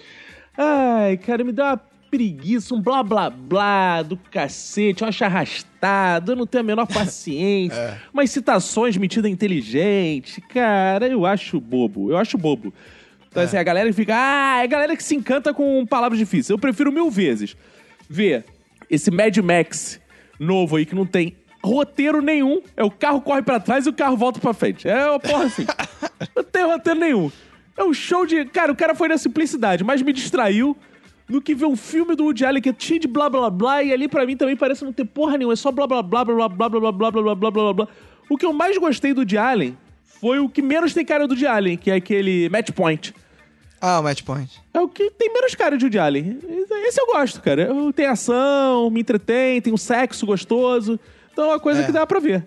Ai, 0.57 1.17
cara, 1.17 1.43
me 1.43 1.53
dá 1.53 1.71
uma 1.71 1.81
preguiça, 2.11 2.75
um 2.75 2.83
blá 2.83 3.03
blá 3.03 3.31
blá 3.31 4.03
do 4.03 4.19
cacete, 4.19 5.01
eu 5.01 5.09
acho 5.09 5.25
arrastado, 5.25 6.33
eu 6.33 6.37
não 6.37 6.47
tenho 6.47 6.63
a 6.63 6.67
menor 6.67 6.85
paciência. 6.93 7.75
É. 7.75 7.99
Umas 8.13 8.31
citações 8.31 8.99
metidas 8.99 9.31
inteligente, 9.31 10.43
cara, 10.43 11.07
eu 11.09 11.25
acho 11.25 11.59
bobo, 11.59 12.11
eu 12.11 12.19
acho 12.19 12.37
bobo. 12.37 12.73
Então, 13.31 13.43
assim, 13.43 13.57
a 13.57 13.63
galera 13.63 13.89
que 13.89 13.95
fica, 13.95 14.15
ah, 14.15 14.61
é 14.61 14.65
a 14.65 14.67
galera 14.67 14.95
que 14.95 15.03
se 15.03 15.15
encanta 15.17 15.55
com 15.55 15.87
palavras 15.87 16.19
difíceis. 16.19 16.51
Eu 16.51 16.59
prefiro 16.59 16.93
mil 16.93 17.11
vezes 17.11 17.57
ver 18.07 18.45
esse 18.93 19.11
Mad 19.11 19.35
Max 19.39 19.99
novo 20.39 20.77
aí 20.77 20.85
que 20.85 20.95
não 20.95 21.07
tem 21.07 21.35
roteiro 21.65 22.21
nenhum. 22.21 22.61
É 22.77 22.85
o 22.85 22.91
carro 22.91 23.23
corre 23.23 23.43
pra 23.43 23.59
trás 23.59 23.87
e 23.87 23.89
o 23.89 23.93
carro 23.93 24.17
volta 24.17 24.39
pra 24.39 24.53
frente. 24.53 24.87
É 24.87 25.09
uma 25.09 25.19
porra 25.19 25.45
assim. 25.45 25.65
não 26.37 26.45
tem 26.45 26.65
roteiro 26.65 27.01
nenhum. 27.01 27.33
É 27.75 27.83
um 27.83 27.95
show 27.95 28.27
de. 28.27 28.45
Cara, 28.45 28.71
o 28.71 28.77
cara 28.77 28.95
foi 28.95 29.09
na 29.09 29.17
simplicidade, 29.17 29.83
mas 29.83 30.03
me 30.03 30.13
distraiu 30.13 30.77
do 31.27 31.41
que 31.41 31.55
ver 31.55 31.65
um 31.65 31.77
filme 31.77 32.15
do 32.15 32.25
Woody 32.25 32.45
Allen 32.45 32.61
que 32.61 32.69
é 32.69 32.75
cheio 32.79 33.01
de 33.01 33.09
blá 33.09 33.31
blá 33.31 33.49
blá 33.49 33.83
e 33.83 33.93
ali 33.93 34.07
pra 34.07 34.27
mim 34.27 34.37
também 34.37 34.55
parece 34.55 34.85
não 34.85 34.93
ter 34.93 35.07
porra 35.07 35.39
nenhuma. 35.39 35.55
É 35.55 35.57
só 35.57 35.73
blá 35.73 35.87
blá 35.87 36.03
blá 36.03 36.23
blá 36.23 36.49
blá 36.49 36.69
blá 36.69 36.69
blá 36.69 36.93
blá 36.93 37.11
blá 37.11 37.23
blá 37.23 37.35
blá 37.35 37.51
blá 37.51 37.73
blá. 37.73 37.89
O 38.29 38.37
que 38.37 38.45
eu 38.45 38.53
mais 38.53 38.77
gostei 38.77 39.15
do 39.15 39.19
Woody 39.19 39.39
Allen 39.39 39.77
foi 40.21 40.39
o 40.39 40.51
que 40.51 40.61
menos 40.61 40.93
tem 40.93 41.05
cara 41.05 41.27
do 41.27 41.33
Woody 41.33 41.47
Allen, 41.47 41.77
que 41.79 41.91
é 41.91 41.95
aquele 41.95 42.51
Match 42.51 42.71
Point. 42.73 43.15
Ah, 43.85 43.99
o 43.99 44.03
Match 44.05 44.23
Point. 44.23 44.61
É 44.73 44.81
o 44.81 44.89
que 44.89 45.11
tem 45.11 45.33
menos 45.33 45.57
cara 45.57 45.77
de 45.77 45.85
Woody 45.85 45.99
Allen. 45.99 46.39
Esse 46.87 47.01
eu 47.01 47.07
gosto, 47.07 47.43
cara. 47.43 47.63
Eu- 47.63 47.93
Tem 47.93 48.07
ação, 48.07 48.89
me 48.91 49.01
entretém, 49.01 49.61
tem 49.61 49.73
um 49.73 49.77
sexo 49.77 50.25
gostoso. 50.25 51.01
Então 51.33 51.47
é 51.47 51.49
uma 51.49 51.61
coisa 51.61 51.83
É. 51.83 51.87
que 51.87 51.91
dá 51.93 52.07
pra 52.07 52.21
ver. 52.21 52.45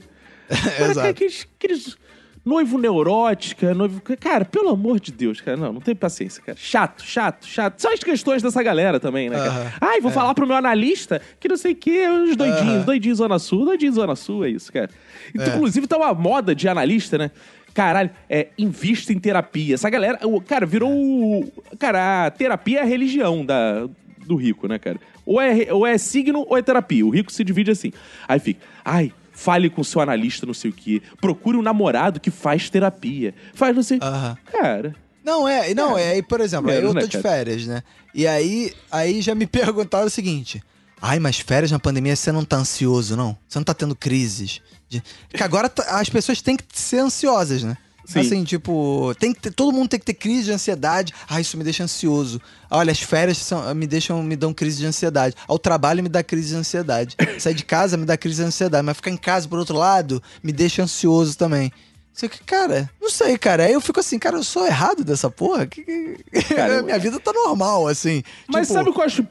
Agora, 0.79 1.09
aqueles, 1.09 1.45
aqueles 1.59 1.97
noivo 2.45 2.77
neurótica, 2.77 3.73
noivo... 3.73 3.99
Cara, 4.19 4.45
pelo 4.45 4.69
amor 4.69 4.99
de 4.99 5.11
Deus, 5.11 5.41
cara. 5.41 5.57
Não, 5.57 5.73
não 5.73 5.81
tem 5.81 5.95
paciência, 5.95 6.41
cara. 6.41 6.57
Chato, 6.61 7.03
chato, 7.03 7.45
chato. 7.47 7.79
São 7.81 7.91
as 7.91 7.99
questões 7.99 8.41
dessa 8.43 8.61
galera 8.63 8.99
também, 8.99 9.29
né, 9.29 9.35
cara? 9.37 9.49
Aham. 9.49 9.71
Ai, 9.81 9.99
vou 10.01 10.11
falar 10.11 10.33
pro 10.35 10.45
meu 10.47 10.55
analista 10.55 11.19
que 11.39 11.47
não 11.49 11.57
sei 11.57 11.73
o 11.73 11.75
quê, 11.75 12.07
os 12.07 12.35
doidinhos, 12.35 12.75
Aham. 12.77 12.85
doidinhos 12.85 13.17
Zona 13.17 13.39
Sul, 13.39 13.65
doidinhos 13.65 13.95
Zona 13.95 14.15
Sul, 14.15 14.45
é 14.45 14.49
isso, 14.49 14.71
cara. 14.71 14.89
Então, 15.33 15.55
Inclusive, 15.55 15.87
tá 15.87 15.97
uma 15.97 16.13
moda 16.13 16.53
de 16.55 16.67
analista, 16.69 17.17
né? 17.17 17.31
Caralho, 17.75 18.09
é, 18.29 18.47
invista 18.57 19.13
em 19.13 19.19
terapia. 19.19 19.75
Essa 19.75 19.89
galera, 19.89 20.17
o- 20.27 20.41
cara, 20.41 20.65
virou. 20.65 20.89
o- 20.91 21.51
Cara, 21.77 22.25
a 22.25 22.31
terapia 22.31 22.79
é 22.79 22.81
a 22.81 22.85
religião 22.85 23.45
da, 23.45 23.87
do 24.25 24.35
rico, 24.35 24.67
né, 24.67 24.79
cara? 24.79 24.97
Ou 25.25 25.39
é, 25.41 25.71
ou 25.71 25.85
é 25.85 25.97
signo 25.97 26.45
ou 26.49 26.57
é 26.57 26.61
terapia. 26.63 27.05
O 27.05 27.09
rico 27.09 27.31
se 27.31 27.43
divide 27.43 27.69
assim. 27.71 27.91
Aí 28.27 28.39
fica, 28.39 28.61
ai, 28.83 29.11
fale 29.33 29.69
com 29.69 29.83
seu 29.83 29.99
analista, 30.01 30.45
não 30.45 30.53
sei 30.53 30.71
o 30.71 30.73
quê. 30.73 31.01
Procure 31.19 31.57
um 31.57 31.61
namorado 31.61 32.19
que 32.19 32.31
faz 32.31 32.69
terapia. 32.69 33.33
Faz 33.53 33.75
não 33.75 33.83
sei. 33.83 33.99
Aham. 34.01 34.37
Cara. 34.51 34.95
Não, 35.23 35.47
é, 35.47 35.73
não, 35.73 35.97
é, 35.97 36.11
aí, 36.11 36.21
por 36.23 36.39
exemplo, 36.39 36.67
Menos, 36.67 36.93
eu 36.95 37.01
tô 37.01 37.07
de 37.07 37.17
cara? 37.17 37.23
férias, 37.35 37.65
né? 37.67 37.83
E 38.13 38.25
aí, 38.27 38.71
aí 38.91 39.21
já 39.21 39.35
me 39.35 39.45
perguntaram 39.47 40.05
o 40.05 40.09
seguinte: 40.09 40.63
Ai, 41.01 41.19
mas 41.19 41.39
férias 41.39 41.71
na 41.71 41.79
pandemia 41.79 42.15
você 42.15 42.31
não 42.31 42.45
tá 42.45 42.55
ansioso, 42.57 43.17
não? 43.17 43.35
Você 43.49 43.59
não 43.59 43.63
tá 43.63 43.73
tendo 43.73 43.95
crises? 43.95 44.61
De... 44.89 45.01
Porque 45.29 45.43
agora 45.43 45.71
as 45.89 46.09
pessoas 46.09 46.41
têm 46.41 46.55
que 46.55 46.63
ser 46.73 46.99
ansiosas, 46.99 47.63
né? 47.63 47.77
Sim. 48.05 48.19
Assim, 48.19 48.43
tipo, 48.43 49.15
tem 49.19 49.33
que 49.33 49.39
ter- 49.41 49.51
todo 49.51 49.73
mundo 49.73 49.89
tem 49.89 49.99
que 49.99 50.05
ter 50.05 50.13
crise 50.13 50.43
de 50.45 50.51
ansiedade. 50.51 51.11
Ah, 51.27 51.41
isso 51.41 51.57
me 51.57 51.63
deixa 51.63 51.83
ansioso. 51.83 52.39
Olha, 52.69 52.91
as 52.91 52.99
férias 52.99 53.39
são- 53.39 53.73
me 53.73 53.87
deixam, 53.87 54.21
me 54.21 54.35
dão 54.35 54.53
crise 54.53 54.77
de 54.77 54.85
ansiedade. 54.85 55.35
Ao 55.47 55.57
trabalho 55.57 56.03
me 56.03 56.09
dá 56.09 56.21
crise 56.21 56.49
de 56.49 56.55
ansiedade. 56.55 57.15
Sair 57.39 57.55
de 57.55 57.65
casa 57.65 57.97
me 57.97 58.05
dá 58.05 58.15
crise 58.15 58.41
de 58.43 58.47
ansiedade. 58.47 58.85
Mas 58.85 58.97
ficar 58.97 59.09
em 59.09 59.17
casa, 59.17 59.47
por 59.47 59.57
outro 59.57 59.75
lado, 59.75 60.21
me 60.43 60.51
deixa 60.51 60.83
ansioso 60.83 61.35
também. 61.35 61.71
Só 62.13 62.27
que, 62.27 62.43
cara, 62.43 62.87
não 63.01 63.09
sei, 63.09 63.39
cara. 63.39 63.63
Aí 63.65 63.73
eu 63.73 63.81
fico 63.81 63.99
assim, 63.99 64.19
cara, 64.19 64.37
eu 64.37 64.43
sou 64.43 64.67
errado 64.67 65.03
dessa 65.03 65.29
porra? 65.31 65.65
Que, 65.65 65.83
que- 65.83 66.23
Cara, 66.55 66.83
Minha 66.83 66.99
vida 66.99 67.19
tá 67.19 67.33
normal, 67.33 67.87
assim. 67.87 68.21
Mas 68.47 68.67
Tipo, 68.67 68.73
sabe 68.79 68.89
o 68.91 68.93
que 68.93 68.99
eu 68.99 69.03
acho 69.03 69.27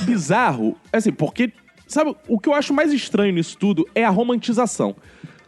bizarro? 0.00 0.76
Assim, 0.92 1.12
porque. 1.12 1.52
Sabe, 1.90 2.14
o 2.28 2.38
que 2.38 2.48
eu 2.48 2.54
acho 2.54 2.72
mais 2.72 2.92
estranho 2.92 3.32
nisso 3.34 3.56
tudo 3.58 3.86
é 3.94 4.04
a 4.04 4.10
romantização. 4.10 4.94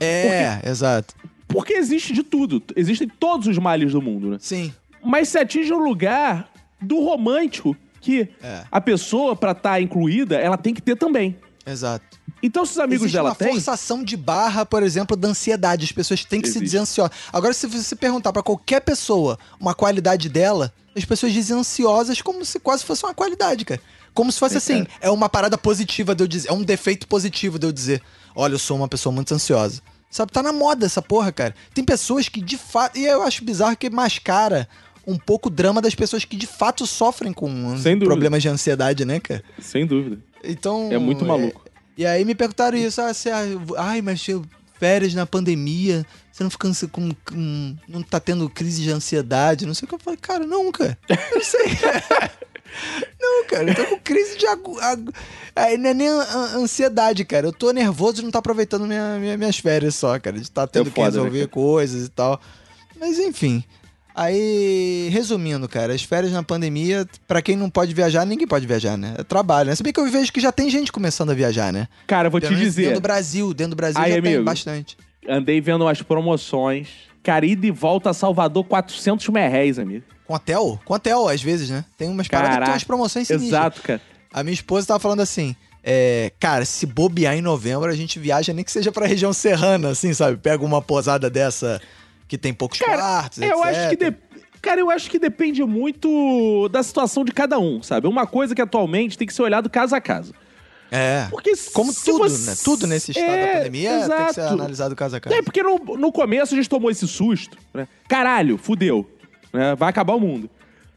É, 0.00 0.58
exato. 0.64 1.14
Porque 1.46 1.74
existe 1.74 2.12
de 2.12 2.22
tudo. 2.22 2.62
Existem 2.74 3.08
todos 3.08 3.46
os 3.46 3.58
males 3.58 3.92
do 3.92 4.02
mundo, 4.02 4.30
né? 4.30 4.36
Sim. 4.40 4.72
Mas 5.04 5.28
se 5.28 5.38
atinge 5.38 5.72
um 5.72 5.78
lugar 5.78 6.50
do 6.80 6.98
romântico 7.00 7.76
que 8.00 8.28
É. 8.42 8.62
a 8.70 8.80
pessoa, 8.80 9.36
pra 9.36 9.52
estar 9.52 9.80
incluída, 9.80 10.36
ela 10.36 10.56
tem 10.56 10.74
que 10.74 10.82
ter 10.82 10.96
também. 10.96 11.36
Exato. 11.64 12.04
Então, 12.42 12.66
se 12.66 12.72
os 12.72 12.78
amigos 12.80 13.02
Existe 13.04 13.14
dela 13.14 13.28
uma 13.30 13.34
têm. 13.36 13.52
forçação 13.52 14.02
de 14.02 14.16
barra, 14.16 14.66
por 14.66 14.82
exemplo, 14.82 15.16
da 15.16 15.28
ansiedade. 15.28 15.84
As 15.84 15.92
pessoas 15.92 16.24
têm 16.24 16.40
que 16.40 16.48
se 16.48 16.54
Existe. 16.58 16.64
dizer 16.64 16.78
ansiosas. 16.78 17.16
Agora, 17.32 17.52
se 17.54 17.68
você 17.68 17.94
perguntar 17.94 18.32
pra 18.32 18.42
qualquer 18.42 18.80
pessoa 18.80 19.38
uma 19.60 19.72
qualidade 19.74 20.28
dela, 20.28 20.72
as 20.96 21.04
pessoas 21.04 21.32
dizem 21.32 21.56
ansiosas 21.56 22.20
como 22.20 22.44
se 22.44 22.58
quase 22.58 22.84
fosse 22.84 23.04
uma 23.04 23.14
qualidade, 23.14 23.64
cara. 23.64 23.80
Como 24.14 24.30
se 24.30 24.38
fosse 24.38 24.54
É, 24.54 24.58
assim, 24.58 24.84
cara. 24.84 24.98
é 25.00 25.10
uma 25.10 25.28
parada 25.28 25.56
positiva 25.56 26.14
de 26.14 26.22
eu 26.24 26.28
dizer, 26.28 26.48
é 26.48 26.52
um 26.52 26.62
defeito 26.62 27.06
positivo 27.08 27.58
de 27.58 27.66
eu 27.66 27.72
dizer, 27.72 28.02
olha, 28.34 28.54
eu 28.54 28.58
sou 28.58 28.76
uma 28.76 28.88
pessoa 28.88 29.12
muito 29.12 29.32
ansiosa. 29.34 29.80
Sabe, 30.10 30.30
tá 30.30 30.42
na 30.42 30.52
moda 30.52 30.84
essa 30.84 31.00
porra, 31.00 31.32
cara. 31.32 31.54
Tem 31.72 31.82
pessoas 31.82 32.28
que 32.28 32.40
de 32.42 32.58
fato, 32.58 32.98
e 32.98 33.06
eu 33.06 33.22
acho 33.22 33.42
bizarro 33.44 33.74
que 33.76 33.88
mascara 33.88 34.68
um 35.06 35.16
pouco 35.18 35.48
o 35.48 35.50
drama 35.50 35.80
das 35.80 35.94
pessoas 35.94 36.24
que 36.24 36.36
de 36.36 36.46
fato 36.46 36.86
sofrem 36.86 37.32
com 37.32 37.48
problemas 38.04 38.42
de 38.42 38.48
ansiedade, 38.48 39.04
né, 39.06 39.18
cara? 39.20 39.42
Sem 39.58 39.86
dúvida. 39.86 40.18
Então. 40.44 40.88
É 40.92 40.98
muito 40.98 41.24
maluco. 41.24 41.64
E 41.96 42.04
aí 42.06 42.24
me 42.24 42.34
perguntaram 42.34 42.76
isso, 42.76 43.00
ah, 43.00 43.12
você, 43.12 43.30
ah, 43.30 43.44
eu- 43.44 43.62
ai, 43.78 44.00
mas 44.02 44.20
tinha 44.20 44.40
férias 44.78 45.14
na 45.14 45.24
pandemia, 45.24 46.04
você 46.30 46.42
não 46.42 46.50
fica 46.50 46.68
com, 46.90 47.10
com- 47.24 47.76
não 47.88 48.02
tá 48.02 48.18
tendo 48.20 48.48
crise 48.50 48.82
de 48.82 48.90
ansiedade, 48.90 49.64
não 49.66 49.74
sei 49.74 49.86
o 49.86 49.88
que 49.88 49.94
eu 49.94 49.98
falei, 49.98 50.18
cara, 50.20 50.44
nunca. 50.46 50.98
Eu 51.08 51.16
não 51.34 51.42
sei. 51.42 51.62
não, 53.20 53.44
cara, 53.46 53.70
eu 53.70 53.74
tô 53.74 53.84
com 53.86 53.98
crise 54.00 54.36
de 54.38 54.46
agu, 54.46 54.78
agu- 54.80 55.12
aí 55.54 55.76
não 55.78 55.90
é 55.90 55.94
nem 55.94 56.08
an- 56.08 56.20
an- 56.22 56.56
ansiedade, 56.62 57.24
cara. 57.24 57.46
Eu 57.46 57.52
tô 57.52 57.70
nervoso 57.72 58.14
de 58.16 58.22
não 58.22 58.30
tá 58.30 58.38
aproveitando 58.38 58.86
minha, 58.86 59.18
minha- 59.18 59.36
minhas 59.36 59.58
férias 59.58 59.94
só, 59.94 60.18
cara, 60.18 60.38
de 60.38 60.50
tá 60.50 60.66
tendo 60.66 60.88
É 60.88 60.90
que 60.90 60.94
foda, 60.96 61.10
né, 61.10 61.16
resolver 61.18 61.38
cara? 61.40 61.48
coisas 61.50 62.06
e 62.06 62.08
tal. 62.10 62.40
Mas 62.98 63.18
enfim. 63.18 63.62
Aí, 64.14 65.08
resumindo, 65.10 65.66
cara, 65.68 65.94
as 65.94 66.02
férias 66.02 66.32
na 66.32 66.42
pandemia, 66.42 67.06
pra 67.26 67.40
quem 67.40 67.56
não 67.56 67.70
pode 67.70 67.94
viajar, 67.94 68.24
ninguém 68.26 68.46
pode 68.46 68.66
viajar, 68.66 68.96
né? 68.96 69.14
É 69.18 69.24
trabalho, 69.24 69.70
né? 69.70 69.74
Se 69.74 69.82
bem 69.82 69.90
que 69.92 69.98
eu 69.98 70.06
vejo 70.10 70.30
que 70.32 70.38
já 70.40 70.52
tem 70.52 70.68
gente 70.68 70.92
começando 70.92 71.30
a 71.30 71.34
viajar, 71.34 71.72
né? 71.72 71.88
Cara, 72.06 72.26
eu 72.26 72.30
vou 72.30 72.38
te 72.38 72.44
menos 72.44 72.58
Dentro 72.60 72.74
dizer. 72.82 72.94
do 72.94 73.00
Brasil, 73.00 73.54
dentro 73.54 73.70
do 73.70 73.76
Brasil 73.76 74.00
Aí, 74.00 74.12
já 74.12 74.20
tem 74.22 74.32
amigo. 74.34 74.44
bastante. 74.44 74.96
Andei 75.26 75.60
vendo 75.62 75.82
umas 75.82 76.02
promoções. 76.02 76.88
Cara, 77.22 77.46
ida 77.46 77.66
e 77.66 77.70
volta 77.70 78.10
a 78.10 78.14
Salvador, 78.14 78.64
400 78.64 79.28
merréis, 79.30 79.78
amigo. 79.78 80.04
Com 80.32 80.36
hotel? 80.36 80.80
Com 80.86 80.94
hotel, 80.94 81.28
às 81.28 81.42
vezes, 81.42 81.68
né? 81.68 81.84
Tem 81.98 82.08
umas 82.08 82.26
paradas 82.26 82.48
que 82.48 82.54
tem 82.54 82.60
Caraca. 82.60 82.72
umas 82.72 82.84
promoções 82.84 83.26
sinistras. 83.28 83.50
Exato, 83.52 83.82
cara. 83.82 84.00
A 84.32 84.42
minha 84.42 84.54
esposa 84.54 84.86
tava 84.86 84.98
falando 84.98 85.20
assim, 85.20 85.54
é, 85.84 86.32
cara, 86.40 86.64
se 86.64 86.86
bobear 86.86 87.34
em 87.36 87.42
novembro, 87.42 87.90
a 87.90 87.94
gente 87.94 88.18
viaja 88.18 88.50
nem 88.54 88.64
que 88.64 88.72
seja 88.72 88.90
pra 88.90 89.06
região 89.06 89.30
serrana, 89.34 89.90
assim, 89.90 90.14
sabe? 90.14 90.38
Pega 90.38 90.64
uma 90.64 90.80
posada 90.80 91.28
dessa 91.28 91.82
que 92.26 92.38
tem 92.38 92.54
poucos 92.54 92.78
quartos, 92.78 93.38
eu 93.42 93.62
etc. 93.62 93.66
acho 93.66 93.88
que 93.90 93.96
de- 93.96 94.16
Cara, 94.62 94.80
eu 94.80 94.90
acho 94.90 95.10
que 95.10 95.18
depende 95.18 95.62
muito 95.64 96.68
da 96.70 96.82
situação 96.82 97.24
de 97.24 97.32
cada 97.32 97.58
um, 97.58 97.82
sabe? 97.82 98.06
Uma 98.06 98.26
coisa 98.26 98.54
que 98.54 98.62
atualmente 98.62 99.18
tem 99.18 99.26
que 99.26 99.34
ser 99.34 99.42
olhado 99.42 99.68
caso 99.68 99.94
a 99.94 100.00
caso. 100.00 100.32
É. 100.90 101.26
Porque 101.30 101.52
Como 101.74 101.92
se 101.92 102.04
tudo, 102.04 102.18
você- 102.20 102.50
né? 102.50 102.56
Tudo 102.64 102.86
nesse 102.86 103.10
estado 103.10 103.26
É, 103.28 103.46
da 103.48 103.52
pandemia 103.58 103.90
tem 103.90 104.00
que 104.00 104.06
ser 104.34 104.40
exato. 104.40 104.54
analisado 104.54 104.94
caso 104.96 105.16
a 105.16 105.20
caso. 105.20 105.34
É, 105.36 105.42
porque 105.42 105.62
no, 105.62 105.78
no 105.98 106.10
começo 106.12 106.54
a 106.54 106.56
gente 106.56 106.68
tomou 106.70 106.90
esse 106.90 107.06
susto, 107.08 107.58
né? 107.74 107.86
Caralho, 108.08 108.56
fudeu. 108.56 109.06
Né? 109.52 109.74
Vai 109.74 109.88
acabar 109.90 110.14
o 110.14 110.20
mundo. 110.20 110.48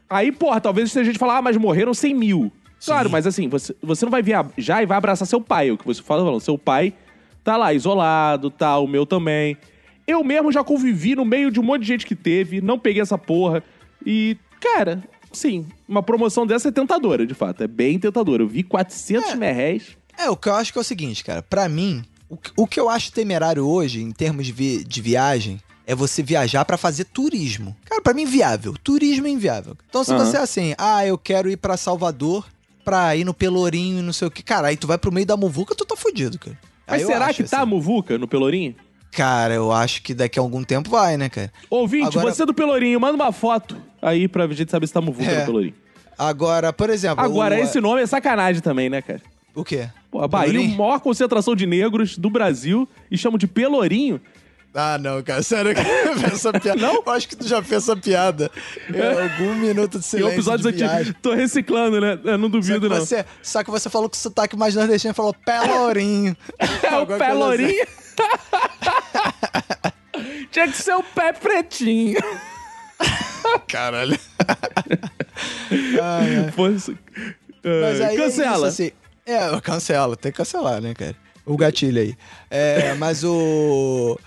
Aí, 0.08 0.30
porra, 0.32 0.60
talvez 0.60 0.96
a 0.96 1.02
gente 1.04 1.18
falar, 1.18 1.38
ah, 1.38 1.42
mas 1.42 1.56
morreram 1.56 1.92
100 1.92 2.14
mil. 2.14 2.52
Claro, 2.84 3.10
mas 3.10 3.26
assim, 3.26 3.48
você, 3.48 3.74
você 3.82 4.04
não 4.04 4.10
vai 4.12 4.22
viajar 4.22 4.82
e 4.82 4.86
vai 4.86 4.96
abraçar 4.98 5.26
seu 5.26 5.40
pai. 5.40 5.68
é 5.68 5.72
O 5.72 5.78
que 5.78 5.86
você 5.86 6.02
fala, 6.02 6.22
falando, 6.24 6.40
seu 6.40 6.56
pai 6.58 6.92
tá 7.42 7.56
lá 7.56 7.72
isolado, 7.72 8.50
tá, 8.50 8.78
o 8.78 8.86
meu 8.86 9.04
também. 9.06 9.56
Eu 10.06 10.22
mesmo 10.22 10.52
já 10.52 10.62
convivi 10.62 11.14
no 11.16 11.24
meio 11.24 11.50
de 11.50 11.58
um 11.58 11.62
monte 11.62 11.82
de 11.82 11.88
gente 11.88 12.06
que 12.06 12.14
teve, 12.14 12.60
não 12.60 12.78
peguei 12.78 13.02
essa 13.02 13.18
porra. 13.18 13.62
E, 14.04 14.36
cara, 14.60 15.02
sim, 15.32 15.66
uma 15.88 16.02
promoção 16.02 16.46
dessa 16.46 16.68
é 16.68 16.72
tentadora, 16.72 17.26
de 17.26 17.34
fato. 17.34 17.62
É 17.62 17.66
bem 17.66 17.98
tentadora. 17.98 18.42
Eu 18.42 18.48
vi 18.48 18.62
400 18.62 19.30
É. 19.30 19.34
merréis. 19.34 19.96
É, 20.16 20.30
o 20.30 20.36
que 20.36 20.48
eu 20.48 20.54
acho 20.54 20.72
que 20.72 20.78
é 20.78 20.82
o 20.82 20.84
seguinte, 20.84 21.24
cara. 21.24 21.42
Pra 21.42 21.68
mim, 21.68 22.04
o 22.28 22.36
que, 22.36 22.50
o 22.56 22.66
que 22.66 22.78
eu 22.78 22.88
acho 22.88 23.10
temerário 23.12 23.66
hoje, 23.66 24.00
em 24.02 24.12
termos 24.12 24.46
de, 24.46 24.52
vi- 24.52 24.84
de 24.84 25.00
viagem, 25.02 25.58
é 25.86 25.94
você 25.94 26.22
viajar 26.22 26.64
pra 26.64 26.76
fazer 26.76 27.04
turismo. 27.04 27.76
Cara, 27.84 28.02
pra 28.02 28.12
mim, 28.12 28.22
inviável. 28.22 28.74
Turismo 28.82 29.26
é 29.26 29.30
inviável. 29.30 29.76
Então, 29.88 30.02
se 30.02 30.12
Aham. 30.12 30.24
você 30.24 30.36
é 30.36 30.40
assim, 30.40 30.74
ah, 30.76 31.06
eu 31.06 31.16
quero 31.16 31.48
ir 31.48 31.56
pra 31.56 31.76
Salvador 31.76 32.46
pra 32.84 33.14
ir 33.16 33.24
no 33.24 33.32
Pelourinho 33.34 33.98
e 34.00 34.02
não 34.02 34.12
sei 34.12 34.28
o 34.28 34.30
que. 34.30 34.42
Cara, 34.42 34.68
aí 34.68 34.76
tu 34.76 34.86
vai 34.86 34.98
pro 34.98 35.12
meio 35.12 35.26
da 35.26 35.36
muvuca, 35.36 35.74
tu 35.74 35.84
tá 35.84 35.96
fudido, 35.96 36.38
cara. 36.38 36.58
Mas 36.86 37.00
Aí 37.02 37.06
será 37.06 37.32
que 37.32 37.42
tá 37.44 37.58
a 37.58 37.60
assim. 37.62 37.70
muvuca 37.70 38.16
no 38.18 38.28
Pelourinho? 38.28 38.74
Cara, 39.10 39.54
eu 39.54 39.72
acho 39.72 40.02
que 40.02 40.12
daqui 40.12 40.38
a 40.38 40.42
algum 40.42 40.62
tempo 40.62 40.90
vai, 40.90 41.16
né, 41.16 41.28
cara? 41.28 41.52
Ouvinte, 41.70 42.16
Agora- 42.18 42.32
você 42.34 42.44
do 42.44 42.52
Pelourinho, 42.54 43.00
manda 43.00 43.14
uma 43.14 43.32
foto 43.32 43.76
aí 44.02 44.28
pra 44.28 44.46
gente 44.48 44.70
saber 44.70 44.86
se 44.86 44.92
tá 44.92 45.00
muvuca 45.00 45.30
É. 45.30 45.40
no 45.40 45.46
Pelourinho. 45.46 45.74
Agora, 46.18 46.72
por 46.72 46.90
exemplo. 46.90 47.24
Agora, 47.24 47.56
o, 47.56 47.58
esse 47.58 47.80
nome 47.80 48.02
é 48.02 48.06
sacanagem 48.06 48.62
também, 48.62 48.88
né, 48.88 49.02
cara? 49.02 49.20
O 49.54 49.64
quê? 49.64 49.88
Pô, 50.10 50.20
a 50.22 50.28
Bahia 50.28 50.46
é 50.46 50.48
a 50.48 50.52
Pelourinho? 50.52 50.78
maior 50.78 51.00
concentração 51.00 51.54
de 51.56 51.66
negros 51.66 52.16
do 52.16 52.28
Brasil 52.30 52.88
e 53.10 53.16
chamam 53.18 53.38
de 53.38 53.46
Pelourinho. 53.46 54.20
Ah, 54.78 54.98
não, 54.98 55.22
cara, 55.22 55.42
sério 55.42 55.74
que 55.74 55.80
essa 56.26 56.52
piada. 56.52 56.78
Não? 56.80 57.02
Eu 57.06 57.12
acho 57.12 57.26
que 57.26 57.34
tu 57.34 57.48
já 57.48 57.62
fez 57.62 57.82
essa 57.84 57.96
piada. 57.96 58.50
Em 58.92 59.00
algum 59.00 59.54
minuto 59.54 59.98
de 59.98 60.04
silêncio. 60.04 60.34
episódios 60.34 60.70
de 60.70 60.78
viagem. 60.78 61.12
aqui. 61.12 61.20
Tô 61.22 61.32
reciclando, 61.32 61.98
né? 61.98 62.18
Eu 62.22 62.36
não 62.36 62.48
Só 62.48 62.52
duvido, 62.52 62.88
não. 62.88 62.96
você, 62.98 63.24
só 63.42 63.64
que 63.64 63.70
você 63.70 63.88
falou 63.88 64.10
com 64.10 64.16
sotaque 64.16 64.54
mais 64.54 64.74
nordestino 64.74 65.12
e 65.12 65.14
falou 65.14 65.34
Pelourinho. 65.44 66.36
É 66.82 66.96
o 66.98 67.06
pé 67.06 67.32
coisa 67.34 67.64
assim. 67.64 67.86
Tinha 70.52 70.68
que 70.68 70.76
ser 70.76 70.94
o 70.94 71.02
pé 71.02 71.32
pretinho. 71.32 72.18
Caralho. 73.68 74.18
Ai, 76.02 76.36
ai. 76.36 76.50
Aí 78.04 78.16
Cancela. 78.16 78.50
É, 78.52 78.56
isso, 78.56 78.64
assim. 78.66 78.90
é, 79.26 79.48
eu 79.48 79.60
cancelo, 79.60 80.16
tem 80.16 80.32
que 80.32 80.38
cancelar, 80.38 80.80
né, 80.80 80.94
cara? 80.94 81.14
O 81.44 81.56
gatilho 81.56 82.00
aí. 82.00 82.16
É, 82.50 82.94
mas 82.94 83.22
o. 83.24 84.18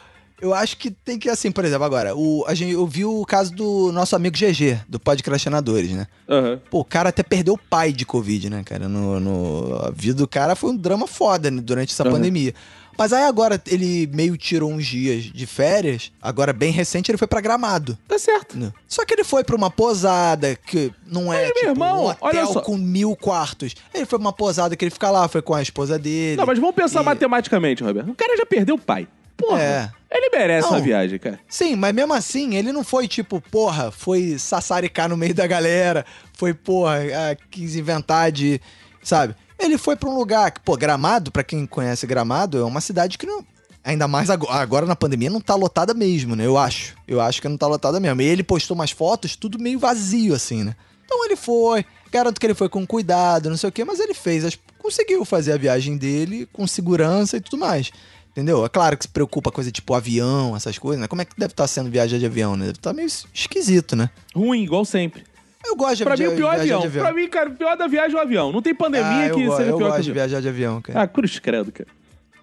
Eu 0.41 0.53
acho 0.53 0.77
que 0.77 0.89
tem 0.91 1.19
que, 1.19 1.29
assim, 1.29 1.51
por 1.51 1.65
exemplo, 1.65 1.83
agora, 1.85 2.15
o, 2.15 2.45
a 2.47 2.53
gente, 2.53 2.73
eu 2.73 2.85
vi 2.87 3.03
o 3.05 3.25
caso 3.25 3.53
do 3.53 3.91
nosso 3.91 4.15
amigo 4.15 4.35
GG, 4.37 4.79
do 4.87 4.99
Podcrastinadores, 4.99 5.91
né? 5.91 6.07
Aham. 6.29 6.59
Pô, 6.69 6.79
o 6.79 6.85
cara 6.85 7.09
até 7.09 7.23
perdeu 7.23 7.55
o 7.55 7.57
pai 7.57 7.91
de 7.91 8.05
Covid, 8.05 8.49
né, 8.49 8.63
cara? 8.63 8.87
No, 8.87 9.19
no- 9.19 9.75
a 9.85 9.91
vida 9.91 10.15
do 10.17 10.27
cara 10.27 10.55
foi 10.55 10.71
um 10.71 10.77
drama 10.77 11.07
foda 11.07 11.51
né, 11.51 11.61
durante 11.61 11.91
essa 11.93 12.03
Aham. 12.03 12.11
pandemia. 12.13 12.53
Mas 12.97 13.13
aí 13.13 13.23
agora 13.23 13.61
ele 13.65 14.07
meio 14.13 14.35
tirou 14.37 14.69
uns 14.69 14.85
dias 14.85 15.23
de 15.23 15.45
férias, 15.45 16.11
agora 16.21 16.51
bem 16.51 16.69
recente 16.69 17.09
ele 17.09 17.17
foi 17.17 17.27
pra 17.29 17.39
Gramado. 17.39 17.97
Tá 18.05 18.19
certo. 18.19 18.57
né? 18.57 18.73
Só 18.89 19.05
que 19.05 19.13
ele 19.13 19.23
foi 19.23 19.41
pra 19.41 19.55
uma 19.55 19.71
posada 19.71 20.53
que 20.55 20.91
não 21.07 21.31
é 21.31 21.37
Mas, 21.37 21.45
meu 21.45 21.53
tipo 21.55 21.67
irmão, 21.69 22.05
um 22.07 22.09
hotel 22.09 22.53
com 22.61 22.75
mil 22.77 23.15
quartos. 23.15 23.73
Ele 23.93 24.05
foi 24.05 24.19
pra 24.19 24.25
uma 24.25 24.33
posada 24.33 24.75
que 24.75 24.83
ele 24.83 24.91
fica 24.91 25.09
lá, 25.09 25.29
foi 25.29 25.41
com 25.41 25.53
a 25.53 25.61
esposa 25.61 25.97
dele. 25.97 26.35
Não, 26.35 26.45
mas 26.45 26.59
vamos 26.59 26.75
pensar 26.75 27.01
E- 27.01 27.05
matematicamente, 27.05 27.81
Roberto. 27.85 28.11
O 28.11 28.15
cara 28.15 28.35
já 28.35 28.45
perdeu 28.45 28.75
o 28.75 28.79
pai. 28.79 29.07
Porra. 29.39 29.61
É. 29.61 29.91
Ele 30.11 30.29
merece 30.31 30.67
Não. 30.67 30.75
uma 30.75 30.81
viagem, 30.81 31.19
cara. 31.19 31.39
Sim, 31.47 31.75
mas 31.75 31.93
mesmo 31.93 32.13
assim, 32.13 32.55
ele 32.55 32.71
não 32.71 32.83
foi 32.83 33.07
tipo, 33.07 33.39
porra, 33.39 33.91
foi 33.91 34.37
sassaricar 34.39 35.07
no 35.07 35.15
meio 35.15 35.35
da 35.35 35.45
galera, 35.45 36.05
foi, 36.33 36.53
porra, 36.53 36.97
ah, 36.97 37.35
quis 37.49 37.75
inventar 37.75 38.31
de. 38.31 38.59
Sabe? 39.03 39.35
Ele 39.57 39.77
foi 39.77 39.95
pra 39.95 40.09
um 40.09 40.15
lugar 40.15 40.51
que, 40.51 40.59
pô, 40.61 40.75
Gramado, 40.75 41.31
pra 41.31 41.43
quem 41.43 41.65
conhece 41.65 42.07
Gramado, 42.07 42.57
é 42.57 42.63
uma 42.63 42.81
cidade 42.81 43.17
que 43.17 43.25
não. 43.25 43.45
Ainda 43.83 44.07
mais 44.07 44.29
agora, 44.29 44.53
agora 44.59 44.85
na 44.85 44.95
pandemia 44.95 45.29
não 45.29 45.39
tá 45.39 45.55
lotada 45.55 45.93
mesmo, 45.93 46.35
né? 46.35 46.45
Eu 46.45 46.57
acho. 46.57 46.95
Eu 47.07 47.21
acho 47.21 47.41
que 47.41 47.47
não 47.47 47.57
tá 47.57 47.67
lotada 47.67 47.99
mesmo. 47.99 48.21
E 48.21 48.25
ele 48.25 48.43
postou 48.43 48.75
umas 48.75 48.91
fotos, 48.91 49.35
tudo 49.35 49.59
meio 49.59 49.79
vazio, 49.79 50.33
assim, 50.33 50.63
né? 50.63 50.75
Então 51.05 51.25
ele 51.25 51.35
foi, 51.35 51.85
garanto 52.11 52.39
que 52.39 52.45
ele 52.45 52.53
foi 52.53 52.69
com 52.69 52.85
cuidado, 52.85 53.49
não 53.49 53.57
sei 53.57 53.69
o 53.69 53.71
quê, 53.71 53.83
mas 53.83 53.99
ele 53.99 54.13
fez, 54.13 54.59
conseguiu 54.77 55.25
fazer 55.25 55.53
a 55.53 55.57
viagem 55.57 55.97
dele 55.97 56.47
com 56.53 56.67
segurança 56.67 57.37
e 57.37 57.41
tudo 57.41 57.57
mais. 57.57 57.91
Entendeu? 58.31 58.63
É 58.65 58.69
claro 58.69 58.95
que 58.97 59.03
se 59.05 59.09
preocupa 59.09 59.51
coisa 59.51 59.71
tipo 59.71 59.93
avião, 59.93 60.55
essas 60.55 60.77
coisas, 60.77 61.01
né? 61.01 61.07
Como 61.07 61.21
é 61.21 61.25
que 61.25 61.31
deve 61.37 61.51
estar 61.51 61.67
sendo 61.67 61.89
viajar 61.89 62.17
de 62.17 62.25
avião, 62.25 62.55
né? 62.55 62.67
Deve 62.67 62.77
estar 62.77 62.93
meio 62.93 63.07
esquisito, 63.33 63.95
né? 63.95 64.09
Ruim, 64.35 64.63
igual 64.63 64.85
sempre. 64.85 65.23
Eu 65.65 65.75
gosto 65.75 65.97
de 65.97 66.03
Pra 66.05 66.15
mim, 66.15 66.23
via- 66.23 66.29
o 66.29 66.35
pior 66.35 66.49
viajar 66.55 66.61
avião. 66.61 66.79
de 66.81 66.87
avião. 66.87 67.03
Pra 67.05 67.13
mim, 67.13 67.27
cara, 67.27 67.49
o 67.49 67.53
pior 67.55 67.75
da 67.75 67.87
viagem 67.87 68.15
é 68.15 68.19
o 68.19 68.21
avião. 68.21 68.51
Não 68.51 68.61
tem 68.61 68.73
pandemia 68.73 69.07
ah, 69.09 69.27
eu, 69.27 69.35
que 69.35 69.45
go- 69.45 69.57
seja 69.57 69.69
eu 69.71 69.77
pior 69.77 69.87
o 69.87 69.89
gosto 69.89 70.03
de 70.03 70.11
viajar 70.13 70.41
de 70.41 70.47
avião, 70.47 70.81
cara. 70.81 71.01
Ah, 71.01 71.07
cruz 71.07 71.37
credo, 71.39 71.71
cara. 71.71 71.89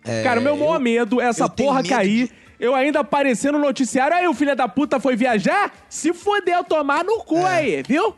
É, 0.05 0.23
cara, 0.23 0.39
o 0.39 0.43
meu 0.43 0.57
maior 0.57 0.75
eu- 0.75 0.81
medo 0.81 1.21
é 1.21 1.25
essa 1.27 1.45
eu 1.45 1.49
porra 1.51 1.83
cair 1.83 2.29
de- 2.29 2.33
eu 2.61 2.75
ainda 2.75 3.01
aparecer 3.01 3.53
no 3.53 3.59
noticiário, 3.59 4.17
aí 4.17 4.27
o 4.29 4.35
filho 4.35 4.55
da 4.55 4.69
puta 4.69 5.01
foi 5.01 5.17
viajar? 5.17 5.73
Se 5.89 6.13
fodeu, 6.13 6.63
tomar 6.65 7.05
no 7.05 7.19
cu 7.25 7.39
aí, 7.45 7.83
viu? 7.89 8.15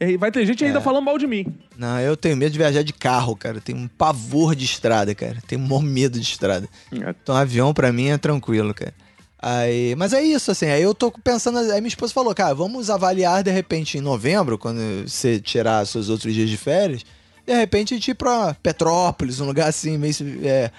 E 0.00 0.16
vai 0.16 0.32
ter 0.32 0.46
gente 0.46 0.64
ainda 0.64 0.78
É. 0.78 0.82
falando 0.82 1.04
mal 1.04 1.18
de 1.18 1.26
mim. 1.26 1.44
Não, 1.76 2.00
eu 2.00 2.16
tenho 2.16 2.36
medo 2.36 2.50
de 2.52 2.58
viajar 2.58 2.82
de 2.82 2.92
carro, 2.92 3.36
cara. 3.36 3.58
Eu 3.58 3.60
tenho 3.60 3.76
um 3.78 3.86
pavor 3.86 4.54
de 4.54 4.64
estrada, 4.64 5.14
cara. 5.14 5.36
Tenho 5.46 5.60
um 5.60 5.66
maior 5.66 5.82
medo 5.82 6.18
de 6.18 6.24
estrada. 6.26 6.66
Então, 6.90 7.36
avião 7.36 7.74
pra 7.74 7.92
mim 7.92 8.08
é 8.08 8.16
tranquilo, 8.18 8.72
cara. 8.72 8.94
Aí, 9.42 9.94
mas 9.96 10.12
é 10.12 10.22
isso, 10.22 10.50
assim. 10.50 10.66
Aí 10.66 10.82
eu 10.82 10.94
tô 10.94 11.10
pensando. 11.10 11.58
Aí 11.58 11.80
minha 11.80 11.88
esposa 11.88 12.12
falou, 12.12 12.34
cara, 12.34 12.54
vamos 12.54 12.90
avaliar 12.90 13.42
de 13.42 13.50
repente 13.50 13.98
em 13.98 14.00
novembro, 14.00 14.58
quando 14.58 14.80
você 15.06 15.38
tirar 15.40 15.86
seus 15.86 16.08
outros 16.08 16.34
dias 16.34 16.48
de 16.48 16.56
férias. 16.56 17.04
De 17.46 17.54
repente 17.54 17.94
a 17.94 17.96
gente 17.96 18.10
ir 18.10 18.14
pra 18.14 18.54
Petrópolis, 18.62 19.40
um 19.40 19.46
lugar 19.46 19.68
assim, 19.68 19.96
meio. 19.98 20.14
É, 20.44 20.70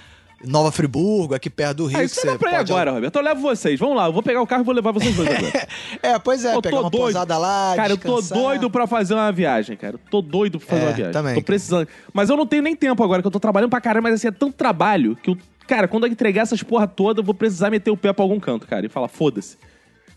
Nova 0.45 0.71
Friburgo, 0.71 1.33
aqui 1.35 1.49
perto 1.49 1.77
do 1.77 1.85
Rio. 1.85 1.97
Ah, 1.97 1.99
que 2.01 2.05
isso 2.07 2.15
você 2.21 2.27
dá 2.27 2.37
pra 2.37 2.51
ir 2.51 2.55
pode- 2.57 2.71
agora, 2.71 2.91
Roberto. 2.91 3.15
Eu 3.15 3.21
levo 3.21 3.41
vocês. 3.41 3.79
Vamos 3.79 3.95
lá, 3.95 4.07
eu 4.07 4.13
vou 4.13 4.23
pegar 4.23 4.41
o 4.41 4.47
carro 4.47 4.61
e 4.61 4.65
vou 4.65 4.73
levar 4.73 4.91
vocês 4.91 5.15
dois 5.15 5.29
agora. 5.29 5.67
É, 6.01 6.17
pois 6.19 6.43
é, 6.45 6.55
Eu 6.55 6.61
pegar 6.61 6.79
uma 6.81 6.89
doido. 6.89 7.03
pousada 7.03 7.37
lá. 7.37 7.73
Cara, 7.75 7.93
eu 7.93 7.97
tô 7.97 8.19
descansar. 8.19 8.37
doido 8.37 8.69
pra 8.69 8.87
fazer 8.87 9.13
uma 9.13 9.31
viagem, 9.31 9.77
cara. 9.77 9.95
Eu 9.95 9.99
Tô 10.09 10.21
doido 10.21 10.59
pra 10.59 10.67
fazer 10.69 10.81
É, 10.81 10.85
uma 10.87 10.93
viagem. 10.93 11.13
também, 11.13 11.33
Tô 11.35 11.41
cara. 11.41 11.45
precisando. 11.45 11.87
Mas 12.13 12.29
eu 12.29 12.37
não 12.37 12.45
tenho 12.47 12.63
nem 12.63 12.75
tempo 12.75 13.03
agora, 13.03 13.21
que 13.21 13.27
eu 13.27 13.31
tô 13.31 13.39
trabalhando 13.39 13.69
pra 13.69 13.79
caralho, 13.81 14.01
mas 14.03 14.15
assim, 14.15 14.27
é 14.27 14.31
tanto 14.31 14.53
trabalho 14.53 15.15
que 15.21 15.29
eu. 15.29 15.37
Cara, 15.67 15.87
quando 15.87 16.05
eu 16.07 16.11
entregar 16.11 16.41
essas 16.41 16.61
porra 16.63 16.87
toda, 16.87 17.21
eu 17.21 17.23
vou 17.23 17.33
precisar 17.35 17.69
meter 17.69 17.91
o 17.91 17.95
pé 17.97 18.11
pra 18.11 18.23
algum 18.23 18.39
canto, 18.39 18.67
cara. 18.67 18.85
E 18.85 18.89
falar, 18.89 19.07
foda-se. 19.07 19.57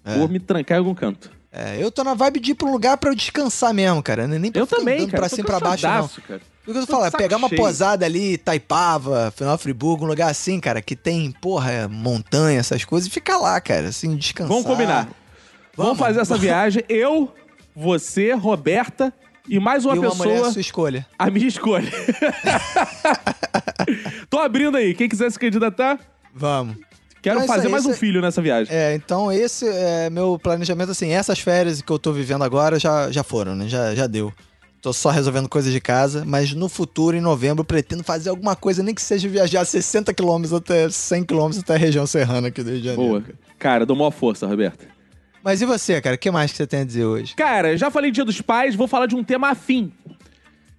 Vou 0.04 0.26
me 0.28 0.40
trancar 0.40 0.76
em 0.76 0.78
algum 0.80 0.94
canto. 0.94 1.30
É, 1.52 1.76
eu 1.80 1.90
tô 1.90 2.02
na 2.02 2.14
vibe 2.14 2.40
de 2.40 2.50
ir 2.50 2.54
pra 2.54 2.66
um 2.66 2.72
lugar 2.72 2.96
pra 2.96 3.10
eu 3.10 3.14
descansar 3.14 3.72
mesmo, 3.72 4.02
cara. 4.02 4.26
Nem 4.26 4.50
pra 4.50 4.60
Eu 4.62 4.66
também, 4.66 5.06
cara. 5.06 5.18
pra 5.18 5.28
cima 5.28 5.42
e 5.42 5.46
pra 5.46 5.60
baixo, 5.60 5.86
não. 5.86 6.08
cara. 6.26 6.40
O 6.66 6.72
que 6.72 6.78
eu 6.78 6.86
tô 6.86 6.92
falando, 6.92 7.14
é 7.14 7.18
pegar 7.18 7.36
uma 7.36 7.48
cheio. 7.48 7.60
posada 7.60 8.06
ali, 8.06 8.38
Taipava, 8.38 9.30
Final 9.36 9.58
Friburgo, 9.58 10.04
um 10.04 10.08
lugar 10.08 10.30
assim, 10.30 10.58
cara, 10.58 10.80
que 10.80 10.96
tem, 10.96 11.30
porra, 11.30 11.70
é, 11.70 11.86
montanha, 11.86 12.58
essas 12.58 12.84
coisas, 12.84 13.06
e 13.06 13.10
ficar 13.10 13.36
lá, 13.36 13.60
cara, 13.60 13.88
assim, 13.88 14.16
descansar. 14.16 14.48
Vamos 14.48 14.64
combinar. 14.64 15.04
Vamos, 15.76 15.76
Vamos. 15.76 15.98
fazer 15.98 16.20
essa 16.20 16.36
viagem. 16.38 16.82
Eu, 16.88 17.32
você, 17.76 18.32
Roberta 18.32 19.12
e 19.46 19.60
mais 19.60 19.84
uma 19.84 19.94
e 19.94 19.98
uma 19.98 20.08
pessoa. 20.10 20.26
mulher, 20.26 20.44
a 20.46 20.52
sua 20.52 20.60
escolha. 20.62 21.06
A 21.18 21.30
minha 21.30 21.46
escolha. 21.46 21.92
Tô 24.30 24.38
abrindo 24.38 24.76
aí. 24.76 24.94
Quem 24.94 25.08
quiser 25.08 25.30
se 25.30 25.38
candidatar, 25.38 25.98
Vamos. 26.34 26.76
quero 27.22 27.40
Então 27.40 27.44
é 27.44 27.46
fazer 27.46 27.66
aí, 27.66 27.72
mais 27.72 27.84
um 27.86 27.92
filho 27.92 28.20
nessa 28.22 28.40
viagem. 28.40 28.74
É, 28.74 28.94
então 28.94 29.30
esse 29.30 29.68
é 29.68 30.08
meu 30.10 30.38
planejamento, 30.42 30.90
assim, 30.92 31.10
essas 31.10 31.38
férias 31.38 31.82
que 31.82 31.92
eu 31.92 31.98
tô 31.98 32.10
vivendo 32.12 32.42
agora 32.42 32.78
já, 32.78 33.10
já 33.10 33.22
foram, 33.22 33.54
né? 33.54 33.68
Já, 33.68 33.94
já 33.94 34.06
deu. 34.06 34.32
Tô 34.84 34.92
só 34.92 35.08
resolvendo 35.08 35.48
coisas 35.48 35.72
de 35.72 35.80
casa, 35.80 36.26
mas 36.26 36.52
no 36.52 36.68
futuro, 36.68 37.16
em 37.16 37.20
novembro, 37.22 37.62
eu 37.62 37.64
pretendo 37.64 38.04
fazer 38.04 38.28
alguma 38.28 38.54
coisa, 38.54 38.82
nem 38.82 38.94
que 38.94 39.00
seja 39.00 39.26
viajar 39.26 39.64
60 39.64 40.12
quilômetros 40.12 40.52
até 40.52 40.90
100 40.90 41.24
quilômetros 41.24 41.62
até 41.62 41.72
a 41.72 41.78
região 41.78 42.06
serrana 42.06 42.48
aqui 42.48 42.62
do 42.62 42.68
Rio 42.68 42.80
de 42.80 42.88
Janeiro. 42.88 43.08
Boa. 43.08 43.24
Cara, 43.58 43.86
dou 43.86 43.96
maior 43.96 44.10
força, 44.10 44.46
Roberta. 44.46 44.84
Mas 45.42 45.62
e 45.62 45.64
você, 45.64 46.02
cara? 46.02 46.16
O 46.16 46.18
que 46.18 46.30
mais 46.30 46.50
que 46.50 46.58
você 46.58 46.66
tem 46.66 46.80
a 46.80 46.84
dizer 46.84 47.06
hoje? 47.06 47.34
Cara, 47.34 47.78
já 47.78 47.90
falei 47.90 48.10
Dia 48.10 48.26
dos 48.26 48.42
Pais, 48.42 48.74
vou 48.74 48.86
falar 48.86 49.06
de 49.06 49.16
um 49.16 49.24
tema 49.24 49.48
afim, 49.48 49.90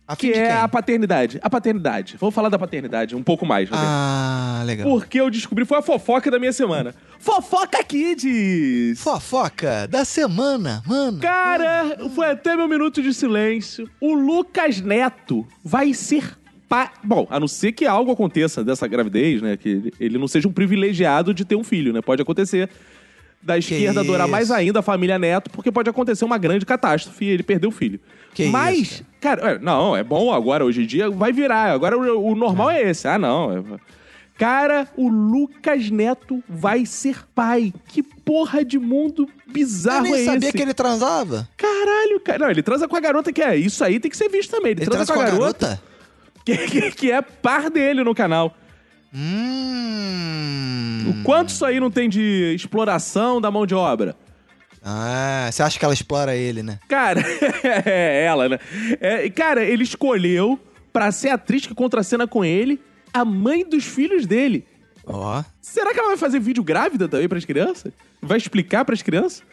A 0.08 0.16
que 0.16 0.32
é 0.32 0.52
a 0.52 0.68
paternidade. 0.68 1.40
A 1.42 1.50
paternidade. 1.50 2.16
Vou 2.20 2.30
falar 2.30 2.50
da 2.50 2.60
paternidade 2.60 3.16
um 3.16 3.24
pouco 3.24 3.44
mais. 3.46 3.68
Ah, 3.72 4.62
legal. 4.66 4.88
Porque 4.88 5.20
eu 5.20 5.30
descobri, 5.32 5.66
foi 5.66 5.80
a 5.80 5.82
fofoca 5.82 6.30
da 6.30 6.38
minha 6.38 6.54
semana. 6.54 6.94
Fofoca 7.20 7.84
Kids! 7.84 9.00
Fofoca 9.02 9.88
da 9.88 10.06
semana, 10.06 10.84
mano. 10.86 11.20
Cara, 11.20 11.98
foi 12.14 12.28
até 12.30 12.56
meu 12.56 12.68
minuto 12.68 13.02
de 13.02 13.14
silêncio. 13.14 13.90
O 14.00 14.14
Lucas 14.14 14.80
Neto 14.80 15.46
vai 15.64 15.92
ser 15.94 16.38
pai. 16.70 16.90
Bom, 17.04 17.26
a 17.30 17.40
não 17.40 17.48
ser 17.48 17.72
que 17.72 17.86
algo 17.86 18.12
aconteça 18.12 18.64
dessa 18.64 18.88
gravidez, 18.88 19.42
né? 19.42 19.58
Que 19.58 19.92
ele- 20.00 20.18
não 20.20 20.28
seja 20.28 20.48
um 20.48 20.52
privilegiado 20.54 21.34
de 21.34 21.44
ter 21.46 21.56
um 21.56 21.64
filho, 21.64 21.92
né? 21.92 22.02
Pode 22.02 22.22
acontecer. 22.22 22.70
Da 23.42 23.58
esquerda 23.60 24.02
adorar 24.02 24.28
mais 24.28 24.50
ainda 24.50 24.80
a 24.80 24.82
família 24.82 25.20
Neto, 25.20 25.52
porque 25.52 25.72
pode 25.72 25.88
acontecer 25.88 26.26
uma 26.26 26.38
grande 26.38 26.66
catástrofe 26.66 27.26
e 27.26 27.30
ele 27.30 27.44
perder 27.44 27.68
o 27.68 27.72
filho. 27.72 28.00
Que 28.36 28.46
Mas, 28.50 28.78
isso, 28.80 29.06
cara, 29.20 29.54
é, 29.54 29.58
não, 29.60 29.96
é 29.98 30.04
bom 30.04 30.32
agora, 30.32 30.64
hoje 30.64 30.84
em 30.84 30.86
dia 30.86 31.10
vai 31.10 31.32
virar. 31.32 31.72
Agora 31.72 31.98
o, 31.98 32.32
o 32.32 32.36
normal 32.36 32.70
é 32.70 32.84
esse. 32.92 33.08
Ah, 33.08 33.18
não. 33.18 33.52
é- 33.58 33.64
Cara, 34.38 34.86
o 34.98 35.08
Lucas 35.08 35.90
Neto 35.90 36.44
vai 36.50 36.86
ser 36.86 37.24
pai. 37.34 37.74
Que 37.88 38.04
porra 38.04 38.66
de 38.66 38.78
mundo 38.78 39.30
Eu 39.48 39.54
bizarro 39.54 40.04
nem 40.04 40.14
é 40.14 40.26
sabia 40.26 40.50
esse? 40.50 40.58
que 40.58 40.62
ele 40.62 40.74
transava. 40.74 41.48
Caralho, 41.56 42.20
cara. 42.20 42.40
Não, 42.40 42.50
ele 42.52 42.62
transa 42.62 42.86
com 42.86 42.98
a 42.98 43.00
garota 43.00 43.32
que 43.32 43.42
é. 43.42 43.56
Isso 43.56 43.82
aí 43.82 43.98
tem 43.98 44.12
que 44.12 44.18
ser 44.18 44.28
visto 44.28 44.52
também. 44.52 44.72
Ele, 44.74 44.82
Ele 44.82 44.92
transa, 44.92 45.14
com 45.14 45.22
a 45.22 45.24
garota, 45.24 45.82
Que, 46.44 46.58
que- 46.68 46.92
que 46.92 47.12
é 47.12 47.22
par 47.22 47.70
dele 47.70 48.04
no 48.04 48.14
canal. 48.14 48.54
Hum. 49.14 51.06
O 51.10 51.24
quanto 51.24 51.50
isso 51.50 51.64
aí 51.66 51.80
não 51.80 51.90
tem 51.90 52.10
de 52.10 52.54
exploração 52.56 53.40
da 53.40 53.50
mão 53.50 53.66
de 53.66 53.74
obra? 53.74 54.16
Ah, 54.88 55.50
você 55.52 55.64
acha 55.64 55.80
que 55.80 55.84
ela 55.84 55.96
explora 55.96 56.36
ele, 56.36 56.62
né? 56.62 56.80
Cara, 56.88 57.20
é 57.84 58.24
ela, 58.24 58.48
né? 58.48 58.60
É, 59.02 59.28
cara, 59.32 59.64
ele 59.64 59.84
escolheu 59.84 60.60
pra 60.94 61.12
ser 61.12 61.30
atriz 61.30 61.66
que 61.66 61.74
contracena 61.74 62.28
com 62.28 62.46
ele 62.46 62.80
a 63.12 63.26
mãe 63.26 63.68
dos 63.68 63.84
filhos 63.84 64.28
dele. 64.28 64.68
Ó. 65.04 65.44
Será 65.60 65.92
que 65.92 66.00
ela 66.00 66.10
vai 66.10 66.18
fazer 66.18 66.40
vídeo 66.40 66.64
grávida 66.64 67.08
também 67.08 67.28
pras 67.28 67.46
crianças? 67.46 67.92
Vai 68.22 68.38
explicar 68.38 68.86
pras 68.86 69.02
crianças? 69.02 69.44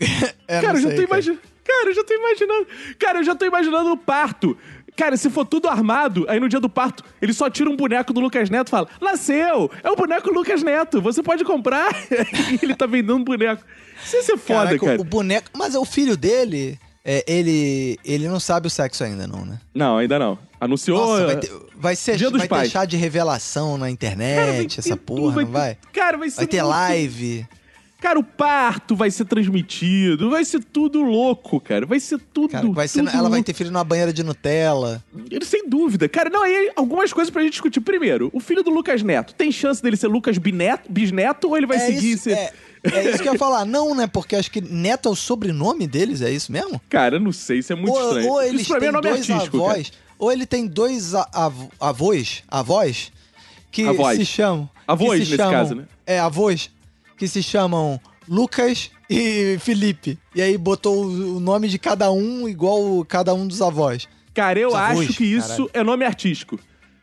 É, 0.48 0.60
cara, 0.60 0.76
eu 0.76 0.82
já 0.82 0.88
sei, 0.88 0.96
tô 0.96 1.02
imaginando. 1.04 1.40
Cara, 1.64 1.88
eu 1.88 1.94
já 1.94 2.04
tô 2.04 2.14
imaginando. 2.14 2.66
Cara, 2.98 3.18
eu 3.20 3.24
já 3.24 3.34
tô 3.34 3.46
imaginando 3.46 3.92
o 3.92 3.96
parto. 3.96 4.58
Cara, 4.96 5.16
se 5.16 5.30
for 5.30 5.44
tudo 5.46 5.68
armado, 5.68 6.26
aí 6.28 6.38
no 6.38 6.48
dia 6.48 6.60
do 6.60 6.68
parto, 6.68 7.02
ele 7.20 7.32
só 7.32 7.48
tira 7.48 7.70
um 7.70 7.76
boneco 7.76 8.12
do 8.12 8.20
Lucas 8.20 8.50
Neto 8.50 8.68
e 8.68 8.70
fala: 8.70 8.88
Nasceu! 9.00 9.70
É 9.82 9.90
o 9.90 9.96
boneco 9.96 10.30
Lucas 10.30 10.62
Neto, 10.62 11.00
você 11.00 11.22
pode 11.22 11.44
comprar. 11.44 11.90
e 12.10 12.58
ele 12.64 12.74
tá 12.74 12.86
vendendo 12.86 13.16
um 13.16 13.24
boneco. 13.24 13.62
Isso 14.04 14.22
ser 14.22 14.36
foda, 14.36 14.66
Caraca, 14.66 14.86
cara. 14.86 15.00
O 15.00 15.04
boneco. 15.04 15.48
Mas 15.56 15.74
o 15.74 15.84
filho 15.84 16.16
dele, 16.16 16.78
é, 17.04 17.24
ele. 17.26 17.98
Ele 18.04 18.28
não 18.28 18.38
sabe 18.38 18.66
o 18.66 18.70
sexo 18.70 19.02
ainda, 19.02 19.26
não, 19.26 19.44
né? 19.44 19.58
Não, 19.74 19.96
ainda 19.96 20.18
não. 20.18 20.38
Anunciou. 20.60 20.98
Nossa, 20.98 21.26
vai, 21.26 21.36
ter, 21.36 21.50
vai 21.74 21.96
ser 21.96 22.16
Dia 22.16 22.30
vai 22.30 22.46
Pais. 22.46 22.70
chá 22.70 22.84
de 22.84 22.96
revelação 22.96 23.76
na 23.78 23.90
internet, 23.90 24.36
Cara, 24.36 24.64
essa 24.78 24.96
tudo, 24.96 24.98
porra, 24.98 25.34
vai 25.34 25.44
não 25.44 25.50
vai? 25.50 25.78
Cara, 25.92 26.18
vai 26.18 26.30
ser. 26.30 26.36
Vai 26.36 26.46
ter 26.46 26.62
muito- 26.62 26.70
live. 26.70 27.46
Cara, 28.02 28.18
o 28.18 28.24
parto 28.24 28.96
vai 28.96 29.12
ser 29.12 29.24
transmitido, 29.26 30.28
vai 30.28 30.44
ser 30.44 30.60
tudo 30.64 31.00
louco, 31.02 31.60
cara. 31.60 31.86
Vai 31.86 32.00
ser 32.00 32.18
tudo. 32.34 32.50
Cara, 32.50 32.68
vai 32.72 32.88
ser, 32.88 33.04
tudo 33.04 33.16
ela 33.16 33.28
vai 33.30 33.40
ter 33.44 33.54
filho 33.54 33.70
numa 33.70 33.84
banheira 33.84 34.12
de 34.12 34.24
Nutella. 34.24 35.02
Ele, 35.30 35.44
sem 35.44 35.68
dúvida. 35.68 36.08
Cara, 36.08 36.28
não, 36.28 36.42
aí 36.42 36.72
algumas 36.74 37.12
coisas 37.12 37.30
pra 37.30 37.42
gente 37.42 37.52
discutir. 37.52 37.80
Primeiro, 37.80 38.28
o 38.32 38.40
filho 38.40 38.64
do 38.64 38.70
Lucas 38.70 39.04
Neto, 39.04 39.32
tem 39.34 39.52
chance 39.52 39.80
dele 39.80 39.96
ser 39.96 40.08
Lucas 40.08 40.36
Bineto, 40.36 40.90
Bisneto 40.90 41.48
ou 41.48 41.56
ele 41.56 41.64
vai 41.66 41.76
é 41.76 41.80
seguir 41.86 42.10
isso, 42.14 42.24
ser... 42.24 42.32
é, 42.32 42.52
é 42.92 43.10
isso 43.10 43.22
que 43.22 43.28
eu 43.28 43.34
ia 43.34 43.38
falar. 43.38 43.64
Não, 43.64 43.94
né? 43.94 44.08
Porque 44.08 44.34
acho 44.34 44.50
que 44.50 44.60
Neto 44.60 45.08
é 45.08 45.12
o 45.12 45.14
sobrenome 45.14 45.86
deles, 45.86 46.22
é 46.22 46.30
isso 46.32 46.50
mesmo? 46.50 46.80
Cara, 46.88 47.20
não 47.20 47.30
sei, 47.30 47.60
isso 47.60 47.72
é 47.72 47.76
muito 47.76 47.94
ou, 47.94 48.08
estranho. 48.08 48.28
ou 48.30 48.42
eles 48.42 48.62
isso 48.62 48.70
pra 48.70 48.80
mim 48.80 48.86
é 48.86 48.90
nome 48.90 49.08
dois 49.08 49.30
artístico, 49.30 49.56
avós, 49.58 49.90
cara. 49.90 50.02
ou 50.18 50.32
ele 50.32 50.44
tem 50.44 50.66
dois 50.66 51.14
av- 51.14 51.68
avós, 51.78 52.42
avós, 52.48 53.12
que 53.70 53.86
Avós. 53.86 54.18
se 54.18 54.26
chamam... 54.26 54.68
Avós, 54.88 55.20
nesse 55.20 55.36
chamam- 55.36 55.52
caso, 55.52 55.74
né? 55.76 55.84
É, 56.04 56.18
avós, 56.18 56.68
que 57.22 57.28
se 57.28 57.40
chamam 57.40 58.00
Lucas 58.28 58.90
e 59.08 59.56
Felipe. 59.60 60.18
E 60.34 60.42
aí 60.42 60.58
botou 60.58 61.04
o 61.06 61.38
nome 61.38 61.68
de 61.68 61.78
cada 61.78 62.10
um 62.10 62.48
igual 62.48 63.04
cada 63.04 63.32
um 63.32 63.46
dos 63.46 63.62
avós. 63.62 64.08
Cara, 64.34 64.58
eu 64.58 64.70
Os 64.70 64.74
acho 64.74 64.90
avós, 65.02 65.16
que 65.16 65.24
isso 65.24 65.48
caralho. 65.68 65.70
é 65.72 65.84
nome 65.84 66.04
artístico. 66.04 66.58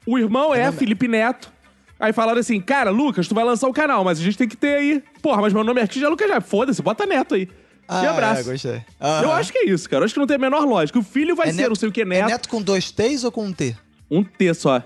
O 0.06 0.20
irmão 0.20 0.54
é, 0.54 0.66
nome- 0.66 0.78
Felipe 0.78 1.08
Neto. 1.08 1.50
Aí 1.98 2.12
falaram 2.12 2.38
assim, 2.42 2.60
cara, 2.60 2.90
Lucas, 2.90 3.30
tu 3.30 3.36
vai 3.36 3.46
lançar 3.46 3.70
o 3.70 3.74
canal, 3.74 4.04
mas 4.04 4.20
a 4.20 4.22
gente 4.22 4.38
tem 4.38 4.46
que 4.48 4.58
ter 4.58 4.76
aí. 4.76 5.04
Porra, 5.22 5.42
mas 5.42 5.54
meu 5.54 5.64
nome 5.64 5.80
artístico 5.80 6.06
é 6.06 6.10
Lucas 6.10 6.28
já. 6.28 6.42
Foda-se, 6.42 6.82
bota 6.82 7.06
Neto 7.06 7.36
aí. 7.36 7.48
e 7.90 8.06
abraço. 8.06 8.42
É, 8.42 8.52
gostei. 8.52 8.72
Eu 9.00 9.08
Aham. 9.08 9.32
acho 9.36 9.54
que 9.54 9.60
é 9.60 9.70
isso, 9.70 9.90
cara. 9.90 10.02
Eu 10.02 10.06
acho 10.06 10.14
que 10.14 10.20
não 10.20 10.28
tem 10.28 10.36
a 10.36 10.40
menor 10.40 10.66
lógica. 10.66 11.00
O 11.00 11.04
filho 11.04 11.34
vai 11.34 11.48
É 11.48 11.54
ser 11.54 11.70
não 11.70 11.76
sei 11.76 11.88
o 11.88 11.92
que 11.94 12.02
É 12.02 12.06
Neto. 12.06 12.28
neto 12.28 12.50
com 12.50 12.62
dois 12.62 12.92
T's 12.92 13.24
ou 13.24 13.32
com 13.32 13.46
um 13.46 13.54
T? 13.54 13.74
Um 14.12 14.22
T 14.22 14.54
só. 14.54 14.84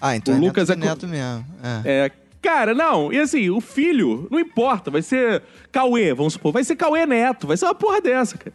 Ah, 0.00 0.14
então 0.14 0.34
O 0.34 0.36
é 0.36 0.40
Lucas 0.40 0.68
neto, 0.68 0.78
é 0.84 0.86
neto 0.86 1.08
mesmo. 1.08 1.44
É. 1.84 2.04
É, 2.06 2.10
cara, 2.48 2.74
não. 2.74 3.12
E 3.12 3.18
assim, 3.18 3.50
o 3.50 3.60
filho, 3.60 4.26
não 4.30 4.38
importa. 4.40 4.90
Vai 4.90 5.02
ser 5.02 5.42
Cauê, 5.70 6.14
vamos 6.14 6.32
supor. 6.32 6.52
Vai 6.52 6.64
ser 6.64 6.76
Cauê 6.76 7.04
Neto. 7.04 7.46
Vai 7.46 7.56
ser 7.56 7.66
uma 7.66 7.74
porra 7.74 8.00
dessa, 8.00 8.38
cara. 8.38 8.54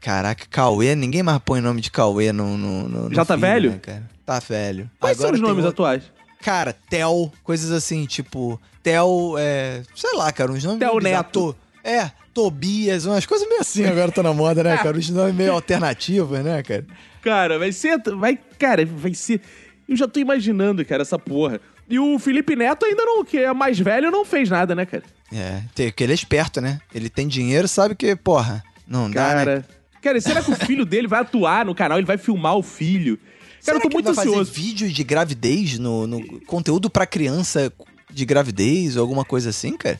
Caraca, 0.00 0.44
Cauê, 0.50 0.94
ninguém 0.94 1.22
mais 1.22 1.38
põe 1.44 1.60
nome 1.60 1.80
de 1.80 1.90
Cauê 1.90 2.32
no. 2.32 2.56
no, 2.56 2.88
no- 2.88 3.08
no 3.08 3.14
Já 3.14 3.24
tá 3.24 3.34
filho, 3.34 3.40
velho? 3.48 3.70
né, 3.72 3.78
cara? 3.78 4.10
Tá 4.24 4.38
velho. 4.38 4.90
Quais 5.00 5.16
são 5.16 5.26
Agora 5.26 5.34
os 5.36 5.40
tem 5.40 5.48
nomes 5.50 5.64
outro- 5.64 5.84
atuais? 5.84 6.02
Cara, 6.40 6.72
Tel, 6.88 7.32
coisas 7.42 7.72
assim, 7.72 8.04
tipo. 8.06 8.60
Tel, 8.82 9.34
é. 9.38 9.82
Sei 9.94 10.14
lá, 10.16 10.30
cara, 10.30 10.52
uns 10.52 10.62
nomes. 10.62 10.78
Tel. 10.78 11.00
Neto. 11.00 11.52
To- 11.52 11.56
É, 11.82 12.10
Tobias, 12.34 13.06
umas 13.06 13.24
coisas 13.26 13.48
meio 13.48 13.60
assim 13.60 13.84
agora 13.86 14.12
tá 14.12 14.22
na 14.22 14.32
moda, 14.34 14.62
né, 14.62 14.76
cara? 14.76 14.96
Os 14.96 15.08
nomes 15.10 15.34
meio 15.34 15.52
alternativos, 15.52 16.38
né, 16.44 16.62
cara? 16.62 16.86
Cara, 17.22 17.58
vai 17.58 17.72
ser. 17.72 17.98
Vai, 18.16 18.38
cara, 18.58 18.84
vai 18.86 19.14
ser. 19.14 19.40
Eu 19.88 19.96
já 19.96 20.06
tô 20.06 20.20
imaginando, 20.20 20.84
cara, 20.84 21.02
essa 21.02 21.18
porra. 21.18 21.60
E 21.88 21.98
o 21.98 22.18
Felipe 22.18 22.54
Neto 22.54 22.84
ainda 22.84 23.04
não, 23.04 23.24
que 23.24 23.38
é 23.38 23.52
mais 23.52 23.78
velho, 23.78 24.10
não 24.10 24.24
fez 24.24 24.50
nada, 24.50 24.74
né, 24.74 24.84
cara? 24.84 25.02
É, 25.32 25.62
porque 25.74 26.04
ele 26.04 26.12
é 26.12 26.14
esperto, 26.14 26.60
né? 26.60 26.80
Ele 26.94 27.08
tem 27.08 27.26
dinheiro, 27.26 27.66
sabe 27.66 27.94
que, 27.94 28.14
porra, 28.14 28.62
não 28.86 29.10
dá, 29.10 29.34
né? 29.34 29.44
Cara. 29.44 29.68
Cara, 30.00 30.20
será 30.20 30.42
que 30.42 30.50
o 30.50 30.56
filho 30.56 30.86
dele 30.86 31.08
vai 31.08 31.20
atuar 31.20 31.64
no 31.64 31.74
canal? 31.74 31.98
Ele 31.98 32.06
vai 32.06 32.18
filmar 32.18 32.56
o 32.56 32.62
filho? 32.62 33.16
Cara, 33.16 33.58
Será 33.60 33.76
eu 33.78 33.82
tô 33.82 33.88
que 33.88 33.94
muito 33.94 34.08
ele 34.08 34.14
vai 34.16 34.26
ansioso. 34.26 34.50
fazer 34.52 34.60
vídeo 34.60 34.88
de 34.88 35.02
gravidez 35.02 35.78
no, 35.78 36.06
no 36.06 36.40
conteúdo 36.42 36.88
pra 36.88 37.06
criança 37.06 37.72
de 38.10 38.24
gravidez 38.24 38.96
ou 38.96 39.02
alguma 39.02 39.24
coisa 39.24 39.50
assim, 39.50 39.76
cara? 39.76 39.98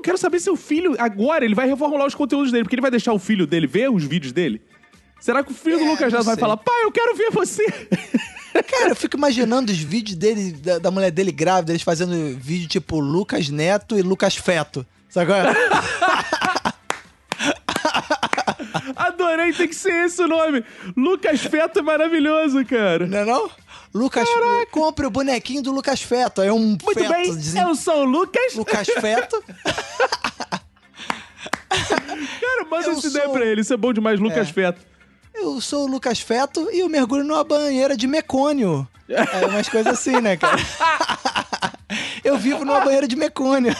eu 0.00 0.02
quero 0.02 0.16
saber 0.18 0.40
se 0.40 0.48
o 0.50 0.56
filho, 0.56 0.96
agora, 0.98 1.44
ele 1.44 1.54
vai 1.54 1.68
reformular 1.68 2.06
os 2.06 2.14
conteúdos 2.14 2.50
dele, 2.50 2.64
porque 2.64 2.74
ele 2.74 2.82
vai 2.82 2.90
deixar 2.90 3.12
o 3.12 3.18
filho 3.18 3.46
dele 3.46 3.66
ver 3.66 3.90
os 3.90 4.02
vídeos 4.02 4.32
dele. 4.32 4.60
Será 5.20 5.44
que 5.44 5.52
o 5.52 5.54
filho 5.54 5.78
do 5.78 5.84
É, 5.84 5.88
Lucas 5.90 6.12
não 6.12 6.20
Neto 6.20 6.26
vai 6.26 6.36
falar, 6.36 6.56
pai, 6.56 6.82
eu 6.84 6.90
quero 6.92 7.14
ver 7.14 7.30
você? 7.30 7.64
Cara, 8.68 8.88
eu 8.90 8.96
fico 8.96 9.16
imaginando 9.16 9.70
os 9.70 9.78
vídeos 9.78 10.16
dele, 10.16 10.52
da, 10.52 10.78
da 10.78 10.90
mulher 10.90 11.10
dele 11.10 11.30
grávida, 11.30 11.72
eles 11.72 11.82
fazendo 11.82 12.36
vídeo 12.38 12.68
tipo 12.68 12.98
Lucas 12.98 13.48
Neto 13.48 13.96
e 13.98 14.02
Lucas 14.02 14.34
Feto. 14.36 14.84
Sabe 15.08 15.26
qual 15.26 15.38
é? 15.40 15.52
Adorei, 18.96 19.52
tem 19.52 19.68
que 19.68 19.74
ser 19.74 20.06
esse 20.06 20.22
o 20.22 20.28
nome. 20.28 20.64
Lucas 20.96 21.40
Feto 21.40 21.78
é 21.80 21.82
maravilhoso, 21.82 22.64
cara. 22.64 23.06
Não 23.06 23.18
é 23.18 23.24
não? 23.24 23.50
Lucas, 23.94 24.28
compre 24.70 25.06
o 25.06 25.10
bonequinho 25.10 25.62
do 25.62 25.72
Lucas 25.72 26.00
Feto. 26.02 26.42
É 26.42 26.52
um 26.52 26.76
Muito 26.82 26.94
feto, 26.94 27.08
bem, 27.12 27.62
eu 27.62 27.74
sou 27.74 28.02
o 28.02 28.04
Lucas. 28.04 28.54
Lucas 28.54 28.86
Feto. 28.88 29.42
Cara, 31.70 32.64
manda 32.70 32.86
Eu 32.86 32.92
essa 32.92 33.06
ideia 33.06 33.24
sou- 33.24 33.32
pra 33.34 33.44
ele, 33.46 33.60
isso 33.60 33.72
é 33.72 33.76
bom 33.76 33.92
demais, 33.92 34.18
Lucas 34.20 34.48
É. 34.48 34.52
Feto. 34.52 34.80
Eu 35.34 35.60
sou 35.60 35.84
o 35.86 35.90
Lucas 35.90 36.20
Feto 36.20 36.68
e 36.72 36.80
eu 36.80 36.88
mergulho 36.88 37.24
numa 37.24 37.44
banheira 37.44 37.96
de 37.96 38.06
mecônio. 38.06 38.86
É 39.10 39.44
umas 39.46 39.68
coisas 39.68 39.92
assim, 39.92 40.20
né, 40.20 40.36
cara? 40.36 40.56
Eu 42.22 42.38
vivo 42.38 42.64
numa 42.64 42.80
banheira 42.80 43.08
de 43.08 43.16
mecônio. 43.16 43.74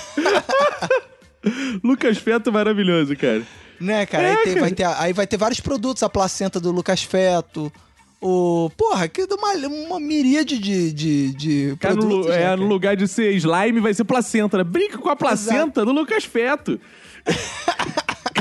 Lucas 1.84 2.18
Feto 2.18 2.50
é 2.50 2.52
maravilhoso, 2.52 3.14
cara. 3.16 3.42
Né, 3.80 4.04
cara? 4.06 4.26
É, 4.26 4.30
aí, 4.32 4.36
tem- 4.38 4.54
cara. 4.54 4.60
Vai 4.60 4.72
ter, 4.72 4.84
aí 4.84 5.12
vai 5.12 5.26
ter 5.28 5.36
vários 5.36 5.60
produtos, 5.60 6.02
a 6.02 6.08
placenta 6.08 6.58
do 6.58 6.72
Lucas 6.72 7.04
Feto. 7.04 7.72
O. 8.20 8.70
Porra, 8.76 9.06
que 9.06 9.22
uma, 9.22 9.52
uma 9.68 10.00
miríade 10.00 10.58
de, 10.58 10.92
de, 10.92 11.32
de 11.32 11.76
Cara, 11.78 11.94
no, 11.94 12.00
produtos. 12.00 12.30
né, 12.30 12.36
é, 12.36 12.42
cara? 12.42 12.56
no 12.56 12.66
lugar 12.66 12.96
de 12.96 13.06
ser 13.06 13.30
slime, 13.36 13.78
vai 13.78 13.94
ser 13.94 14.02
placenta, 14.04 14.58
né? 14.58 14.64
Brinca 14.64 14.98
com 14.98 15.08
a 15.08 15.14
placenta 15.16 15.84
do 15.84 15.92
Lucas 15.92 16.24
Feto. 16.24 16.78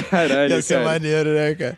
Caralho, 0.09 0.55
Ia 0.55 0.61
ser 0.61 0.73
cara. 0.75 0.85
maneiro, 0.85 1.29
né, 1.29 1.53
cara? 1.55 1.77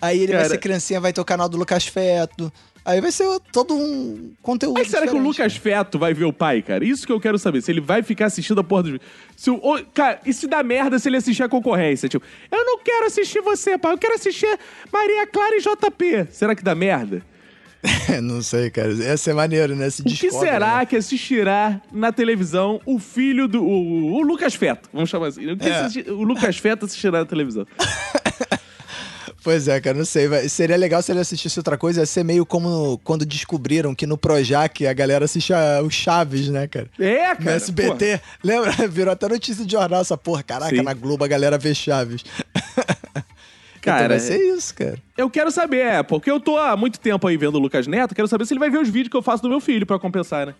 Aí 0.00 0.18
ele 0.18 0.32
vai 0.32 0.42
Cara. 0.42 0.48
ser 0.50 0.58
criancinha, 0.58 1.00
vai 1.00 1.12
ter 1.12 1.20
o 1.20 1.24
canal 1.24 1.48
do 1.48 1.56
Lucas 1.56 1.86
Feto. 1.86 2.52
Aí 2.84 3.00
vai 3.02 3.12
ser 3.12 3.26
todo 3.52 3.74
um 3.74 4.32
conteúdo. 4.40 4.78
Mas 4.78 4.88
será 4.88 5.06
que 5.06 5.14
o 5.14 5.18
Lucas 5.18 5.56
Feto 5.56 5.98
vai 5.98 6.14
ver 6.14 6.24
o 6.24 6.32
pai, 6.32 6.62
cara? 6.62 6.82
Isso 6.84 7.06
que 7.06 7.12
eu 7.12 7.20
quero 7.20 7.38
saber. 7.38 7.60
Se 7.60 7.70
ele 7.70 7.80
vai 7.82 8.02
ficar 8.02 8.26
assistindo 8.26 8.60
a 8.60 8.64
porra 8.64 8.84
dos. 8.84 8.98
Se 9.36 9.50
o, 9.50 9.60
cara, 9.92 10.20
e 10.24 10.32
se 10.32 10.46
dá 10.46 10.62
merda 10.62 10.98
se 10.98 11.08
ele 11.08 11.16
assistir 11.18 11.42
a 11.42 11.48
concorrência? 11.48 12.08
Tipo, 12.08 12.24
eu 12.50 12.64
não 12.64 12.78
quero 12.78 13.06
assistir 13.06 13.42
você, 13.42 13.76
pai. 13.76 13.92
Eu 13.92 13.98
quero 13.98 14.14
assistir 14.14 14.58
Maria 14.90 15.26
Clara 15.26 15.56
e 15.56 15.60
JP. 15.60 16.28
Será 16.30 16.54
que 16.54 16.62
dá 16.64 16.74
merda? 16.74 17.22
não 18.22 18.40
sei, 18.40 18.70
cara. 18.70 18.90
Ia 18.92 19.16
ser 19.18 19.34
maneiro, 19.34 19.76
né? 19.76 19.90
Se 19.90 20.00
O 20.00 20.04
que 20.06 20.30
será 20.30 20.78
né? 20.78 20.86
que 20.86 20.96
assistirá 20.96 21.80
na 21.92 22.10
televisão 22.10 22.80
o 22.86 22.98
filho 22.98 23.46
do. 23.46 23.62
O, 23.62 24.14
o 24.14 24.22
Lucas 24.22 24.54
Feto? 24.54 24.88
Vamos 24.94 25.10
chamar 25.10 25.26
assim. 25.26 25.46
O, 25.52 25.56
que 25.58 25.68
É. 25.68 25.80
assisti- 25.80 26.10
o 26.10 26.22
Lucas 26.22 26.56
Feto 26.56 26.86
assistirá 26.86 27.18
na 27.18 27.26
televisão. 27.26 27.66
Pois 29.48 29.66
é, 29.66 29.80
cara, 29.80 29.96
não 29.96 30.04
sei. 30.04 30.28
Seria 30.50 30.76
legal 30.76 31.00
se 31.00 31.10
ele 31.10 31.20
assistisse 31.20 31.58
outra 31.58 31.78
coisa. 31.78 32.00
Ia 32.00 32.06
ser 32.06 32.22
meio 32.22 32.44
como 32.44 32.98
quando 33.02 33.24
descobriram 33.24 33.94
que 33.94 34.06
no 34.06 34.18
Projac 34.18 34.86
a 34.86 34.92
galera 34.92 35.24
assiste 35.24 35.54
a- 35.54 35.80
o 35.82 35.88
Chaves, 35.90 36.50
né, 36.50 36.66
cara? 36.66 36.86
É, 37.00 37.30
No 37.30 37.36
cara. 37.46 37.56
SBT. 37.56 38.20
Lembra? 38.44 38.72
Virou 38.88 39.10
até 39.10 39.26
notícia 39.26 39.64
de 39.64 39.72
jornal 39.72 40.02
essa 40.02 40.18
porra. 40.18 40.42
Caraca, 40.42 40.76
Sim. 40.76 40.82
na 40.82 40.92
Globo 40.92 41.24
a 41.24 41.28
galera 41.28 41.56
vê 41.56 41.74
Chaves. 41.74 42.22
Cara, 43.80 44.04
então 44.04 44.08
vai 44.08 44.20
ser 44.20 44.36
isso, 44.54 44.74
cara. 44.74 44.98
Eu 45.16 45.30
quero 45.30 45.50
saber, 45.50 45.78
é, 45.78 46.02
porque 46.02 46.30
eu 46.30 46.38
tô 46.40 46.58
há 46.58 46.76
muito 46.76 46.98
tempo 47.00 47.26
aí 47.26 47.36
vendo 47.38 47.54
o 47.54 47.58
Lucas 47.58 47.86
Neto, 47.86 48.14
quero 48.14 48.28
saber 48.28 48.44
se 48.44 48.52
ele 48.52 48.58
vai 48.60 48.68
ver 48.68 48.78
os 48.78 48.88
vídeos 48.88 49.08
que 49.08 49.16
eu 49.16 49.22
faço 49.22 49.42
do 49.42 49.48
meu 49.48 49.60
filho 49.60 49.86
pra 49.86 49.98
compensar, 49.98 50.46
né? 50.46 50.54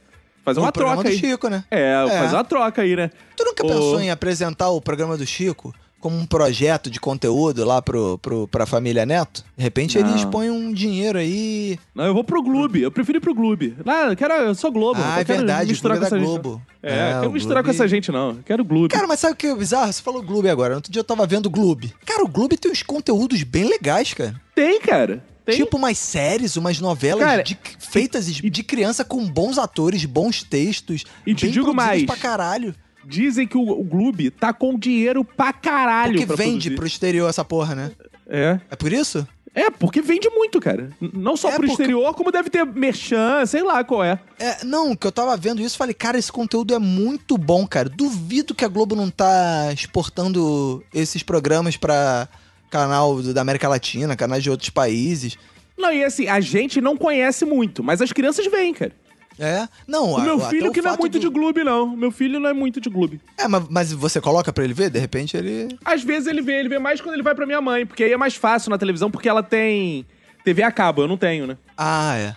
Fazer 0.45 0.61
uma 0.61 0.69
O 0.69 0.73
troca 0.73 1.03
do 1.03 1.09
aí. 1.09 1.19
Chico, 1.19 1.49
né? 1.49 1.63
É, 1.71 2.05
É. 2.09 2.19
fazer 2.21 2.37
uma 2.37 2.45
troca 2.45 2.81
aí, 2.81 2.97
né? 2.97 3.11
Tu 3.37 3.45
nunca 3.45 3.67
Ô, 3.67 3.69
pensou 3.69 4.01
em 4.01 4.11
apresentar 4.11 4.71
o 4.71 4.81
programa 4.81 5.17
do 5.17 5.27
Chico 5.27 5.75
como 6.01 6.17
um 6.17 6.25
projeto 6.27 6.89
de 6.91 7.01
conteúdo 7.01 7.65
lá 7.65 7.83
pro, 7.83 8.19
pro, 8.19 8.47
pra 8.49 8.67
família 8.67 9.05
Neto? 9.05 9.45
De 9.57 9.63
repente 9.63 9.99
Não. 9.99 10.09
eles 10.11 10.25
põem 10.25 10.51
um 10.51 10.73
dinheiro 10.73 11.19
aí. 11.19 11.79
Não, 11.95 12.05
eu 12.05 12.15
vou 12.15 12.23
pro 12.25 12.43
Gloob, 12.43 12.81
eu 12.81 12.91
prefiro 12.91 13.19
ir 13.19 13.21
pro 13.21 13.35
Gloob. 13.35 13.77
Lá, 13.85 14.07
eu 14.07 14.17
quero, 14.17 14.33
eu 14.35 14.55
sou 14.55 14.71
Globo. 14.71 15.01
Ah, 15.03 15.21
é 15.21 15.25
verdade, 15.25 15.71
misturar 15.71 15.97
o 15.97 16.01
com 16.01 16.07
Globo 16.09 16.17
essa 16.17 16.17
é 16.17 16.19
da 16.19 16.33
gente. 16.33 16.43
Globo. 16.43 16.63
É, 16.83 16.93
É, 16.93 17.19
quero 17.21 17.33
misturar 17.33 17.63
com 17.63 17.69
Globo- 17.71 17.83
essa 17.83 17.89
gente, 17.89 18.13
não. 18.13 18.29
Eu 18.31 18.39
quero 18.45 18.65
Gloob. 18.65 18.89
Cara, 18.89 19.07
mas 19.07 19.21
sabe 19.21 19.33
o 19.35 19.37
que 19.37 19.47
é 19.49 19.55
bizarro? 19.55 19.93
Você 19.93 20.03
falou 20.03 20.23
Gloob 20.23 20.49
agora. 20.49 20.75
Outro 20.77 20.93
dia 20.93 21.01
eu 21.01 21.05
tava 21.05 21.27
vendo 21.27 21.47
o 21.47 21.51
Gloob. 21.51 21.93
Cara, 22.07 22.25
o 22.25 22.29
Gloob 22.29 22.57
tem 22.57 22.71
uns 22.71 22.83
conteúdos 22.83 23.43
bem 23.43 23.65
legais, 23.65 24.15
cara. 24.15 24.41
Tem, 24.55 24.81
cara. 24.81 25.25
Tem. 25.45 25.57
Tipo 25.57 25.79
umas 25.79 25.97
séries, 25.97 26.57
umas 26.57 26.79
novelas 26.79 27.25
Cara, 27.25 27.43
de- 27.43 27.59
feitas 27.79 28.27
de, 28.27 28.51
de 28.51 28.63
criança 28.63 29.03
com 29.03 29.25
bons 29.27 29.57
atores, 29.57 30.05
bons 30.05 30.43
textos. 30.43 31.05
E 31.27 31.35
te 31.35 31.51
digo 31.51 31.73
mais. 31.75 32.05
pra 32.05 32.17
caralho. 32.17 32.75
Dizem 33.09 33.47
que 33.47 33.57
o, 33.57 33.63
o 33.71 33.83
Gloob 33.85 34.31
tá 34.31 34.53
com 34.53 34.79
dinheiro 34.79 35.25
pra 35.25 35.53
caralho 35.53 36.13
Porque 36.13 36.27
pra 36.27 36.37
vende 36.37 36.51
produzir. 36.51 36.77
pro 36.77 36.87
exterior 36.87 37.29
essa 37.31 37.45
porra, 37.45 37.75
né? 37.75 37.91
É. 38.29 38.61
É 38.71 38.77
por 38.77 38.93
isso? 38.93 39.27
É, 39.55 39.71
porque 39.71 40.03
vende 40.03 40.29
muito, 40.29 40.61
cara. 40.61 40.91
Não 41.01 41.37
só 41.37 41.49
É, 41.49 41.53
pro 41.53 41.63
porque- 41.67 41.73
exterior, 41.83 42.15
como 42.15 42.31
deve 42.31 42.51
ter 42.51 42.65
merchan, 42.67 43.45
sei 43.47 43.63
lá 43.63 43.83
qual 43.83 44.05
é. 44.05 44.21
É, 44.39 44.63
não, 44.65 44.95
que 44.95 45.07
eu 45.07 45.11
tava 45.11 45.37
vendo 45.37 45.61
isso, 45.63 45.77
falei, 45.79 45.95
cara, 45.95 46.19
esse 46.19 46.31
conteúdo 46.31 46.75
é 46.75 46.79
muito 46.79 47.37
bom, 47.39 47.67
cara. 47.67 47.89
Duvido 47.89 48.55
que 48.55 48.65
a 48.65 48.69
Globo 48.69 48.95
não 48.95 49.11
tá 49.11 49.73
exportando 49.73 50.85
esses 50.95 51.23
programas 51.23 51.77
pra 51.77 52.29
canal 52.71 53.21
da 53.23 53.41
América 53.41 53.69
Latina, 53.69 54.15
canais 54.15 54.43
de 54.43 54.51
outros 54.51 54.71
países. 54.71 55.37
Não, 55.77 55.93
e 55.93 56.05
assim, 56.05 56.29
a 56.29 56.41
gente 56.41 56.81
não 56.81 56.97
conhece 56.97 57.45
muito, 57.45 57.83
mas 57.83 58.03
as 58.03 58.13
crianças 58.13 58.47
vêm, 58.47 58.75
cara. 58.75 58.93
É, 59.39 59.69
não, 59.87 60.13
O 60.15 60.21
meu 60.21 60.41
filho 60.41 60.73
que 60.73 60.83
não 60.83 60.95
é 60.95 60.97
muito 60.97 61.13
do- 61.13 61.21
de 61.21 61.29
Gloob, 61.29 61.63
não. 61.63 61.97
Meu 61.97 62.11
filho 62.11 62.41
não 62.41 62.49
é 62.51 62.53
muito 62.53 62.81
de 62.81 62.91
Gloob. 62.91 63.21
É, 63.39 63.47
mas, 63.47 63.65
mas 63.71 63.93
você 63.93 64.21
coloca 64.21 64.53
pra 64.53 64.65
ele 64.65 64.75
ver, 64.75 64.91
de 64.91 64.99
repente 64.99 65.37
ele. 65.37 65.69
Às 65.85 66.03
vezes 66.03 66.27
ele 66.27 66.43
vê, 66.43 66.59
ele 66.59 66.69
vê 66.69 66.79
mais 66.79 67.01
quando 67.01 67.15
ele 67.15 67.23
vai 67.23 67.35
pra 67.35 67.47
minha 67.47 67.61
mãe, 67.61 67.87
porque 67.87 68.03
aí 68.05 68.13
é 68.13 68.17
mais 68.17 68.35
fácil 68.35 68.71
na 68.71 68.79
televisão, 68.79 69.11
porque 69.11 69.29
ela 69.29 69.43
tem 69.43 70.05
TV 70.45 70.63
a 70.63 70.73
cabo, 70.73 71.03
eu 71.03 71.09
não 71.09 71.17
tenho, 71.17 71.47
né? 71.47 71.57
Ah, 71.77 72.17
é. 72.17 72.35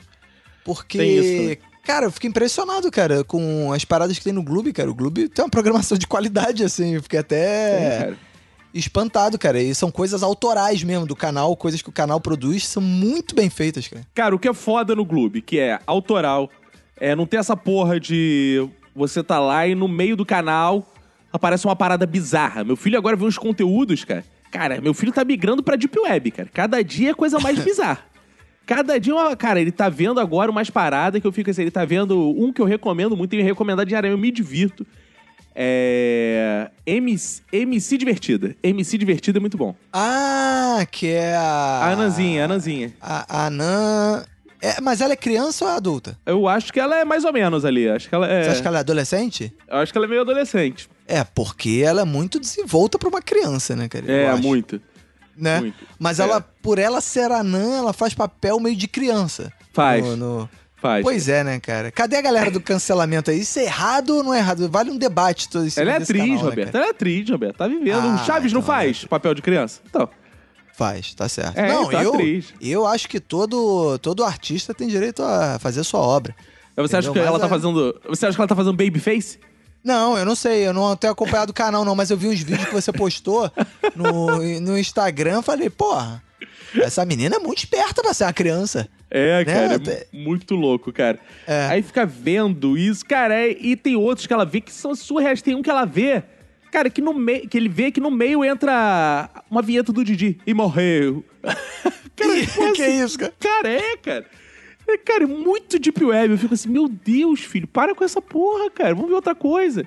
Porque. 0.63 0.97
Tem 0.97 1.17
isso 1.17 1.37
também. 1.41 1.57
Cara, 1.83 2.05
eu 2.05 2.11
fiquei 2.11 2.29
impressionado, 2.29 2.91
cara, 2.91 3.23
com 3.23 3.73
as 3.73 3.83
paradas 3.83 4.15
que 4.17 4.23
tem 4.23 4.31
no 4.31 4.43
Globo, 4.43 4.71
cara. 4.71 4.91
O 4.91 4.93
Globo 4.93 5.27
tem 5.27 5.43
uma 5.43 5.49
programação 5.49 5.97
de 5.97 6.05
qualidade, 6.05 6.63
assim. 6.63 6.93
Eu 6.93 7.01
fiquei 7.01 7.17
até 7.19 7.97
cara. 8.01 8.17
espantado, 8.73 9.37
cara. 9.39 9.59
E 9.59 9.73
são 9.73 9.89
coisas 9.89 10.21
autorais 10.21 10.83
mesmo 10.83 11.07
do 11.07 11.15
canal, 11.15 11.55
coisas 11.57 11.81
que 11.81 11.89
o 11.89 11.91
canal 11.91 12.21
produz, 12.21 12.67
são 12.67 12.81
muito 12.83 13.33
bem 13.33 13.49
feitas, 13.49 13.87
cara. 13.87 14.05
Cara, 14.13 14.35
o 14.35 14.39
que 14.39 14.47
é 14.47 14.53
foda 14.53 14.95
no 14.95 15.03
Gloob, 15.03 15.41
que 15.41 15.57
é 15.59 15.79
autoral, 15.87 16.49
é 17.01 17.15
não 17.15 17.25
ter 17.25 17.37
essa 17.37 17.57
porra 17.57 17.99
de 17.99 18.63
você 18.95 19.23
tá 19.23 19.39
lá 19.39 19.67
e 19.67 19.73
no 19.73 19.87
meio 19.87 20.15
do 20.15 20.23
canal 20.23 20.93
aparece 21.33 21.65
uma 21.65 21.75
parada 21.75 22.05
bizarra. 22.05 22.63
Meu 22.63 22.75
filho 22.75 22.95
agora 22.95 23.15
vê 23.15 23.25
uns 23.25 23.39
conteúdos, 23.39 24.05
cara. 24.05 24.23
Cara, 24.51 24.79
meu 24.79 24.93
filho 24.93 25.11
tá 25.11 25.25
migrando 25.25 25.63
pra 25.63 25.75
Deep 25.75 25.97
Web, 25.97 26.29
cara. 26.29 26.49
Cada 26.53 26.83
dia 26.83 27.09
é 27.09 27.13
coisa 27.15 27.39
mais 27.39 27.57
bizarra. 27.65 27.99
Cada 28.67 28.99
dia, 28.99 29.15
uma... 29.15 29.35
cara, 29.35 29.59
ele 29.59 29.71
tá 29.71 29.89
vendo 29.89 30.19
agora 30.19 30.51
umas 30.51 30.69
paradas 30.69 31.19
que 31.19 31.25
eu 31.25 31.31
fico 31.31 31.49
assim, 31.49 31.63
ele 31.63 31.71
tá 31.71 31.83
vendo 31.83 32.19
um 32.37 32.53
que 32.53 32.61
eu 32.61 32.65
recomendo 32.65 33.17
muito, 33.17 33.31
tenho 33.31 33.43
recomendado 33.43 33.87
diariamente, 33.87 34.19
eu 34.19 34.21
me 34.21 34.31
divirto. 34.31 34.85
É. 35.55 36.69
MC, 36.85 37.41
MC 37.51 37.97
Divertida. 37.97 38.55
MC 38.61 38.97
Divertida 38.97 39.39
é 39.39 39.41
muito 39.41 39.57
bom. 39.57 39.75
Ah, 39.91 40.85
que 40.89 41.07
é 41.07 41.35
a. 41.35 41.41
A 41.41 41.91
Ananzinha, 41.93 42.43
a 42.43 42.45
Ananzinha. 42.45 42.93
A, 43.01 43.25
a 43.27 43.45
Anã. 43.47 44.23
É, 44.62 44.80
mas 44.80 45.01
ela 45.01 45.14
é 45.14 45.16
criança 45.16 45.66
ou 45.66 45.72
é 45.72 45.76
adulta? 45.76 46.18
Eu 46.26 46.47
acho 46.47 46.72
que 46.72 46.80
ela 46.80 46.95
é 46.99 47.03
mais 47.03 47.26
ou 47.26 47.34
menos 47.34 47.66
ali. 47.66 47.89
Acho 47.89 48.07
que 48.07 48.14
ela 48.16 48.28
é. 48.28 48.43
Você 48.43 48.49
acha 48.51 48.62
que 48.62 48.68
ela 48.68 48.78
é 48.78 48.80
adolescente? 48.82 49.53
Eu 49.68 49.78
acho 49.78 49.91
que 49.91 49.97
ela 49.97 50.05
é 50.05 50.09
meio 50.09 50.22
adolescente. 50.22 50.88
É, 51.07 51.24
porque 51.24 51.82
ela 51.84 52.01
é 52.01 52.05
muito 52.05 52.39
desenvolta 52.39 52.99
pra 52.99 53.09
uma 53.09 53.22
criança, 53.22 53.76
né, 53.76 53.88
cara? 53.89 54.05
É, 54.12 54.34
muito. 54.36 54.80
Né? 55.36 55.59
muito. 55.62 55.78
Mas 55.97 56.20
É. 56.20 56.24
ela, 56.24 56.41
por 56.62 56.78
ela 56.78 57.01
ser 57.01 57.32
anã, 57.32 57.78
ela 57.80 57.93
faz 57.93 58.14
papel 58.14 58.59
meio 58.59 58.76
de 58.76 58.88
criança. 58.88 59.51
Faz. 59.74 60.05
No- 60.05 60.16
no- 60.16 60.49
Faz. 60.78 61.03
Pois 61.03 61.30
é, 61.30 61.43
né, 61.43 61.59
cara? 61.59 61.91
Cadê 61.91 62.16
a 62.16 62.22
galera 62.22 62.49
do 62.49 62.59
cancelamento 62.59 63.30
aí? 63.30 63.41
Isso 63.41 63.59
é 63.59 63.66
errado 63.66 64.16
ou 64.18 64.24
não 64.24 64.34
é 64.34 64.39
errado? 64.39 64.68
Vale 64.68 64.89
um 64.89 64.97
debate 64.97 65.47
todo 65.47 65.68
isso. 65.68 65.80
Ela 65.80 65.91
é 65.91 65.97
atriz, 65.97 66.41
Roberto. 66.41 66.74
Ela 66.76 66.86
é 66.88 66.89
atriz, 66.89 67.30
Roberto. 67.30 67.55
Tá 67.57 67.68
vivendo. 67.68 67.99
Ah, 67.99 68.18
Chaves 68.26 68.51
não 68.51 68.64
faz 68.64 69.05
papel 69.05 69.36
de 69.36 69.43
criança? 69.43 69.80
Então. 69.88 70.09
Faz, 70.82 71.13
tá 71.13 71.29
certo. 71.29 71.55
É, 71.57 71.67
não, 71.67 71.84
então, 71.84 72.01
eu, 72.01 72.13
atriz. 72.15 72.53
eu 72.59 72.88
acho 72.88 73.07
que 73.07 73.19
todo, 73.19 73.99
todo 73.99 74.23
artista 74.23 74.73
tem 74.73 74.88
direito 74.88 75.21
a 75.21 75.59
fazer 75.59 75.84
sua 75.84 75.99
obra. 75.99 76.36
Você 76.75 76.97
acha 76.97 77.11
que 77.11 77.19
ela 77.19 77.38
tá 77.39 77.45
é- 77.45 77.49
fazendo. 77.49 78.01
Você 78.09 78.25
acha 78.25 78.36
que 78.36 78.41
ela 78.41 78.47
tá 78.47 78.55
fazendo 78.55 78.73
babyface? 78.75 79.38
Não, 79.84 80.17
eu 80.17 80.25
não 80.25 80.36
sei, 80.36 80.65
eu 80.65 80.73
não 80.73 80.95
tenho 80.95 81.13
acompanhado 81.13 81.51
o 81.51 81.53
canal, 81.53 81.86
não, 81.86 81.95
mas 81.95 82.09
eu 82.09 82.17
vi 82.17 82.27
uns 82.29 82.39
vídeos 82.39 82.65
que 82.65 82.73
você 82.73 82.91
postou 82.91 83.51
no, 83.95 84.38
no 84.59 84.77
Instagram 84.77 85.41
falei, 85.41 85.69
porra, 85.69 86.21
essa 86.75 87.03
menina 87.05 87.36
é 87.36 87.39
muito 87.39 87.59
esperta 87.59 88.01
pra 88.01 88.13
ser 88.13 88.23
uma 88.25 88.34
criança. 88.34 88.88
É, 89.09 89.43
Né? 89.43 89.45
cara, 89.53 89.75
é 89.75 90.05
muito 90.11 90.55
louco, 90.55 90.91
cara. 90.93 91.19
É. 91.45 91.65
Aí 91.67 91.84
fica 91.84 92.05
vendo 92.07 92.77
isso, 92.77 93.05
cara, 93.05 93.36
é- 93.36 93.51
e 93.51 93.75
tem 93.75 93.95
outros 93.95 94.25
que 94.25 94.34
ela 94.34 94.45
vê 94.45 94.61
que 94.61 94.71
são 94.71 94.95
surreais. 94.95 95.41
Tem 95.41 95.53
um 95.53 95.61
que 95.61 95.69
ela 95.69 95.86
vê, 95.86 96.23
cara, 96.72 96.89
que, 96.89 97.01
no 97.01 97.13
meio, 97.13 97.47
que 97.47 97.57
ele 97.57 97.69
vê 97.69 97.91
que 97.91 97.99
no 97.99 98.09
meio 98.09 98.43
entra 98.43 99.30
uma 99.49 99.61
vinheta 99.61 99.91
do 99.91 100.03
Didi 100.03 100.39
e 100.47 100.53
morreu. 100.53 101.24
cara, 102.15 102.41
tipo 102.41 102.74
que 102.74 102.82
assim, 102.82 103.03
isso, 103.03 103.19
cara? 103.19 103.34
Cara, 103.39 103.69
é, 103.69 103.97
cara. 103.97 104.26
É, 104.88 104.97
cara, 104.97 105.24
é 105.24 105.28
muito 105.28 105.78
deep 105.78 106.03
web. 106.03 106.34
Eu 106.34 106.38
fico 106.38 106.53
assim, 106.53 106.69
meu 106.69 106.88
Deus, 106.88 107.41
filho, 107.41 107.67
para 107.67 107.93
com 107.93 108.03
essa 108.03 108.22
porra, 108.22 108.69
cara. 108.72 108.95
Vamos 108.95 109.09
ver 109.09 109.15
outra 109.15 109.36
coisa. 109.36 109.86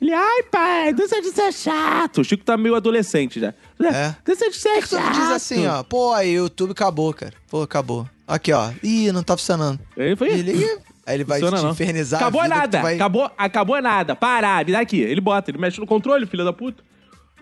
Ele, 0.00 0.12
ai, 0.12 0.42
pai, 0.50 0.92
deixa 0.92 1.20
de 1.20 1.30
ser 1.30 1.52
chato. 1.52 2.22
O 2.22 2.24
Chico 2.24 2.44
tá 2.44 2.56
meio 2.56 2.74
adolescente 2.74 3.38
já. 3.38 3.54
É. 3.80 4.14
Deixa 4.24 4.50
de 4.50 4.56
ser 4.56 4.82
que 4.82 4.88
tu 4.88 4.96
chato. 4.96 5.04
não 5.04 5.12
diz 5.12 5.30
assim, 5.30 5.66
ó? 5.66 5.84
Pô, 5.84 6.12
aí 6.12 6.40
o 6.40 6.44
YouTube 6.44 6.72
acabou, 6.72 7.14
cara. 7.14 7.32
Pô, 7.48 7.62
acabou. 7.62 8.08
Aqui, 8.26 8.52
ó. 8.52 8.72
Ih, 8.82 9.12
não 9.12 9.22
tá 9.22 9.36
funcionando. 9.36 9.78
Aí 9.96 10.16
foi 10.16 10.30
Ele, 10.30 10.80
aí 11.06 11.16
ele 11.16 11.24
vai 11.24 11.38
Funciona, 11.40 11.58
te 11.58 11.64
não. 11.64 11.72
infernizar. 11.72 12.20
a 12.20 12.24
Acabou 12.24 12.42
vida 12.42 12.54
que 12.54 12.60
nada. 12.60 12.78
tu 12.78 12.82
vai- 12.82 12.94
Acabou, 12.94 13.30
acabou 13.36 13.82
nada. 13.82 14.16
Para, 14.16 14.64
me 14.64 14.72
dá 14.72 14.80
aqui. 14.80 15.00
Ele 15.00 15.20
bota, 15.20 15.50
ele 15.50 15.58
mexe 15.58 15.80
no 15.80 15.86
controle, 15.86 16.26
filho 16.26 16.44
da 16.44 16.52
puta. 16.52 16.82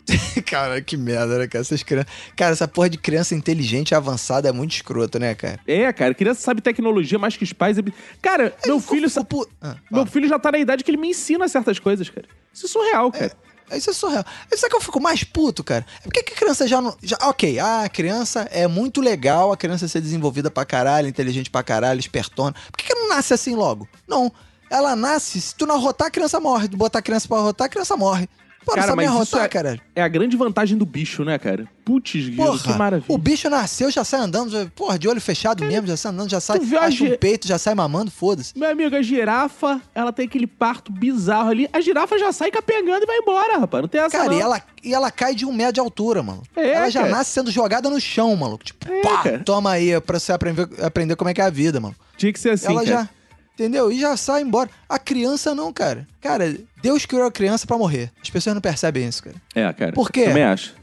cara, 0.46 0.80
que 0.80 0.96
merda, 0.96 1.38
né, 1.38 1.46
cara? 1.46 1.60
Essas 1.62 1.82
crianças... 1.82 2.10
Cara, 2.36 2.52
essa 2.52 2.66
porra 2.66 2.88
de 2.90 2.98
criança 2.98 3.34
inteligente 3.34 3.90
e 3.90 3.94
avançada 3.94 4.48
é 4.48 4.52
muito 4.52 4.72
escroto, 4.72 5.18
né, 5.18 5.34
cara? 5.34 5.60
É, 5.66 5.92
cara, 5.92 6.14
criança 6.14 6.40
sabe 6.40 6.60
tecnologia 6.60 7.18
mais 7.18 7.36
que 7.36 7.44
os 7.44 7.52
pais. 7.52 7.78
é- 7.78 7.82
Cara, 8.20 8.52
meu 8.66 8.80
filho. 8.80 9.08
sa- 9.08 9.22
Pu- 9.22 9.46
Ah, 9.60 9.76
Meu 9.90 10.06
filho 10.06 10.28
já 10.28 10.38
tá 10.38 10.50
na 10.50 10.58
idade 10.58 10.82
que 10.82 10.90
ele 10.90 10.98
me 10.98 11.10
ensina 11.10 11.46
certas 11.48 11.78
coisas, 11.78 12.08
cara. 12.08 12.26
Isso 12.52 12.66
é 12.66 12.68
surreal, 12.68 13.12
cara. 13.12 13.32
Isso 13.76 13.90
é 13.90 13.92
surreal. 13.92 14.24
Sabe 14.54 14.70
que 14.70 14.76
eu 14.76 14.80
fico 14.80 15.00
mais 15.00 15.24
puto, 15.24 15.62
cara? 15.62 15.84
É 16.00 16.02
porque 16.02 16.22
que 16.22 16.32
a 16.34 16.36
criança 16.36 16.66
já 16.66 16.80
não. 16.80 16.96
Já, 17.02 17.18
ok, 17.22 17.58
ah, 17.58 17.84
a 17.84 17.88
criança 17.88 18.48
é 18.50 18.66
muito 18.66 19.00
legal, 19.00 19.52
a 19.52 19.56
criança 19.56 19.88
ser 19.88 20.00
desenvolvida 20.00 20.50
pra 20.50 20.64
caralho, 20.64 21.08
inteligente 21.08 21.50
pra 21.50 21.62
caralho, 21.62 22.00
espertona. 22.00 22.54
Por 22.70 22.76
que, 22.78 22.86
que 22.86 22.94
não 22.94 23.08
nasce 23.08 23.34
assim 23.34 23.54
logo? 23.54 23.88
Não. 24.06 24.32
Ela 24.70 24.94
nasce, 24.94 25.40
se 25.40 25.54
tu 25.54 25.66
não 25.66 25.74
arrotar, 25.74 26.08
a 26.08 26.10
criança 26.10 26.38
morre. 26.38 26.68
Tu 26.68 26.76
botar 26.76 27.00
a 27.00 27.02
criança 27.02 27.26
pra 27.26 27.38
arrotar, 27.38 27.66
a 27.66 27.68
criança 27.68 27.96
morre. 27.96 28.28
Pô, 28.64 28.72
Cara, 28.74 28.94
mas 28.94 28.96
nem 28.96 29.06
isso 29.06 29.16
arrotar, 29.36 29.44
é- 29.44 29.48
caralho. 29.48 29.80
É 29.96 30.02
a 30.02 30.08
grande 30.08 30.36
vantagem 30.36 30.76
do 30.76 30.84
bicho, 30.84 31.24
né, 31.24 31.38
cara? 31.38 31.66
Putz, 31.84 32.12
que 32.12 32.72
maravilha. 32.78 33.06
o 33.08 33.18
bicho 33.18 33.48
nasceu, 33.50 33.90
já 33.90 34.04
sai 34.04 34.20
andando, 34.20 34.70
porra, 34.76 34.98
de 34.98 35.08
olho 35.08 35.20
fechado 35.20 35.64
mesmo, 35.64 35.86
já 35.88 35.96
sai 35.96 36.12
andando, 36.12 36.30
já 36.30 36.40
sai, 36.40 36.58
acha 36.58 37.02
um 37.04 37.08
gi- 37.08 37.16
peito, 37.16 37.48
já 37.48 37.58
sai 37.58 37.74
mamando, 37.74 38.10
foda-se. 38.10 38.56
Meu 38.56 38.70
amigo, 38.70 38.94
a 38.94 39.02
girafa, 39.02 39.80
ela 39.94 40.12
tem 40.12 40.26
aquele 40.26 40.46
parto 40.46 40.92
bizarro 40.92 41.48
ali. 41.50 41.68
A 41.72 41.80
girafa 41.80 42.18
já 42.18 42.32
sai 42.32 42.50
capengando 42.50 43.02
e 43.02 43.06
vai 43.06 43.16
embora, 43.18 43.58
rapaz. 43.58 43.82
Não 43.82 43.88
tem 43.88 44.00
essa 44.00 44.10
Cara, 44.16 44.30
não. 44.30 44.38
e 44.38 44.40
ela, 44.40 44.62
e 44.84 44.94
ela 44.94 45.10
cai 45.10 45.34
de 45.34 45.44
um 45.46 45.52
metro 45.52 45.72
de 45.74 45.80
altura, 45.80 46.22
mano. 46.22 46.42
É, 46.54 46.72
ela 46.72 46.90
já 46.90 47.00
cara. 47.00 47.12
nasce 47.12 47.32
sendo 47.32 47.50
jogada 47.50 47.88
no 47.90 48.00
chão, 48.00 48.36
maluco. 48.36 48.62
Tipo, 48.62 48.92
É, 48.92 49.00
pá, 49.00 49.22
cara. 49.22 49.38
toma 49.40 49.70
aí 49.72 49.98
pra 50.02 50.18
você 50.20 50.32
aprender, 50.32 50.68
aprender 50.82 51.16
como 51.16 51.30
é 51.30 51.34
que 51.34 51.40
é 51.40 51.44
a 51.44 51.50
vida, 51.50 51.80
mano. 51.80 51.96
Tinha 52.16 52.32
que 52.32 52.38
ser 52.38 52.50
assim, 52.50 52.66
ela 52.66 52.84
cara. 52.84 52.86
já. 53.04 53.08
Entendeu? 53.54 53.92
E 53.92 54.00
já 54.00 54.16
sai 54.16 54.40
embora. 54.42 54.70
A 54.88 54.98
criança 54.98 55.54
não, 55.54 55.70
cara. 55.70 56.06
Cara, 56.18 56.56
Deus 56.82 57.06
criou 57.06 57.26
a 57.26 57.30
criança 57.30 57.66
pra 57.66 57.76
morrer. 57.76 58.10
As 58.22 58.30
pessoas 58.30 58.54
não 58.54 58.60
percebem 58.60 59.06
isso, 59.06 59.22
cara. 59.22 59.36
É, 59.54 59.72
cara. 59.72 59.92
Por 59.92 60.10
quê? 60.10 60.24
Também 60.24 60.44
acho. 60.44 60.74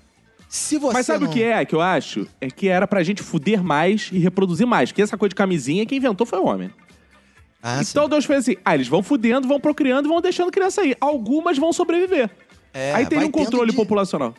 Se 0.49 0.77
você. 0.77 0.93
Mas 0.93 1.05
sabe 1.05 1.25
não... 1.25 1.31
o 1.31 1.33
que 1.33 1.43
é 1.43 1.65
que 1.65 1.75
eu 1.75 1.81
acho? 1.81 2.27
É 2.39 2.49
que 2.49 2.67
era 2.67 2.87
pra 2.87 3.03
gente 3.03 3.21
fuder 3.21 3.63
mais 3.63 4.09
e 4.11 4.17
reproduzir 4.17 4.65
mais. 4.65 4.91
Que 4.91 5.01
essa 5.01 5.17
coisa 5.17 5.29
de 5.29 5.35
camisinha, 5.35 5.85
quem 5.85 5.97
inventou 5.97 6.25
foi 6.25 6.39
o 6.39 6.45
homem. 6.45 6.71
Ah, 7.61 7.83
sim. 7.83 7.89
então 7.91 8.07
Deus 8.07 8.25
fez 8.25 8.39
assim: 8.39 8.55
ah, 8.63 8.75
eles 8.75 8.87
vão 8.87 9.03
fudendo, 9.03 9.47
vão 9.47 9.59
procriando 9.59 10.07
e 10.07 10.09
vão 10.09 10.21
deixando 10.21 10.51
criança 10.51 10.81
aí. 10.81 10.95
Algumas 11.01 11.57
vão 11.57 11.73
sobreviver. 11.73 12.29
É, 12.73 12.93
aí 12.93 13.05
tem 13.05 13.19
um 13.19 13.31
controle 13.31 13.71
de- 13.71 13.75
populacional. 13.75 14.33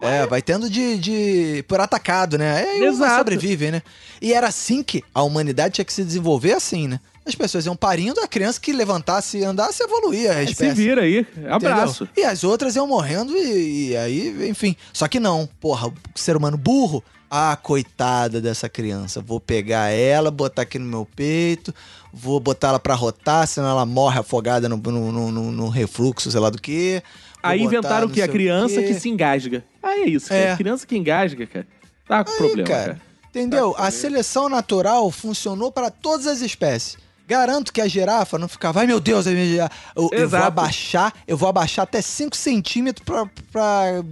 É, 0.00 0.26
vai 0.26 0.42
tendo 0.42 0.68
de, 0.68 0.98
de. 0.98 1.64
por 1.68 1.80
atacado, 1.80 2.36
né? 2.36 2.56
Aí 2.56 2.80
umas 2.80 2.96
Exato. 2.96 3.18
sobrevivem, 3.18 3.70
né? 3.70 3.82
E 4.20 4.32
era 4.32 4.48
assim 4.48 4.82
que 4.82 5.04
a 5.14 5.22
humanidade 5.22 5.74
tinha 5.74 5.84
que 5.84 5.92
se 5.92 6.02
desenvolver 6.02 6.54
assim, 6.54 6.88
né? 6.88 7.00
As 7.24 7.34
pessoas 7.36 7.66
iam 7.66 7.76
parindo, 7.76 8.20
a 8.20 8.26
criança 8.26 8.60
que 8.60 8.72
levantasse 8.72 9.38
e 9.38 9.44
andasse 9.44 9.82
evoluía 9.82 10.32
a 10.32 10.42
É, 10.42 10.46
se 10.46 10.52
espécie. 10.52 10.74
vira 10.74 11.02
aí. 11.02 11.20
Entendeu? 11.20 11.54
Abraço. 11.54 12.08
E 12.16 12.24
as 12.24 12.42
outras 12.42 12.74
iam 12.74 12.86
morrendo 12.86 13.32
e, 13.36 13.90
e 13.90 13.96
aí, 13.96 14.48
enfim. 14.50 14.74
Só 14.92 15.06
que 15.06 15.20
não, 15.20 15.48
porra, 15.60 15.88
o 15.88 15.94
ser 16.14 16.36
humano 16.36 16.56
burro. 16.56 17.02
Ah, 17.34 17.56
coitada 17.56 18.40
dessa 18.42 18.68
criança. 18.68 19.20
Vou 19.22 19.40
pegar 19.40 19.88
ela, 19.90 20.30
botar 20.30 20.62
aqui 20.62 20.78
no 20.78 20.84
meu 20.84 21.08
peito, 21.16 21.72
vou 22.12 22.38
botar 22.38 22.68
ela 22.68 22.78
pra 22.78 22.94
rotar, 22.94 23.46
senão 23.46 23.70
ela 23.70 23.86
morre 23.86 24.18
afogada 24.18 24.68
no, 24.68 24.76
no, 24.76 25.30
no- 25.32 25.50
no- 25.52 25.68
refluxo, 25.70 26.30
sei 26.30 26.38
lá 26.40 26.50
do 26.50 26.60
que. 26.60 27.02
Aí 27.42 27.62
inventaram 27.62 28.06
que? 28.08 28.20
A 28.20 28.28
criança 28.28 28.82
que 28.82 28.92
se 28.94 29.08
engasga. 29.08 29.64
Ah, 29.82 29.92
é 29.98 30.08
isso. 30.08 30.30
É. 30.30 30.44
cara. 30.44 30.56
Criança 30.58 30.86
que 30.86 30.94
engasga, 30.96 31.46
cara. 31.46 31.66
Tá 32.06 32.22
com 32.22 32.32
Aí, 32.32 32.36
problema, 32.36 32.68
cara, 32.68 32.84
cara. 32.84 33.00
Entendeu? 33.30 33.72
Tá 33.72 33.84
a 33.84 33.90
seleção 33.90 34.48
natural 34.50 35.10
funcionou 35.10 35.72
para 35.72 35.90
todas 35.90 36.26
as 36.26 36.42
espécies. 36.42 36.98
Garanto 37.26 37.72
que 37.72 37.80
a 37.80 37.88
girafa 37.88 38.38
não 38.38 38.48
ficava, 38.48 38.80
ai 38.80 38.86
meu 38.86 39.00
Deus, 39.00 39.24
girafa." 39.24 39.74
eu, 39.96 40.02
eu 40.04 40.08
vou 40.10 40.18
Exato. 40.18 40.44
abaixar, 40.46 41.12
eu 41.26 41.36
vou 41.36 41.48
abaixar 41.48 41.84
até 41.84 42.00
5 42.02 42.36
centímetros 42.36 43.04
pra, 43.04 43.26
pra 43.50 44.02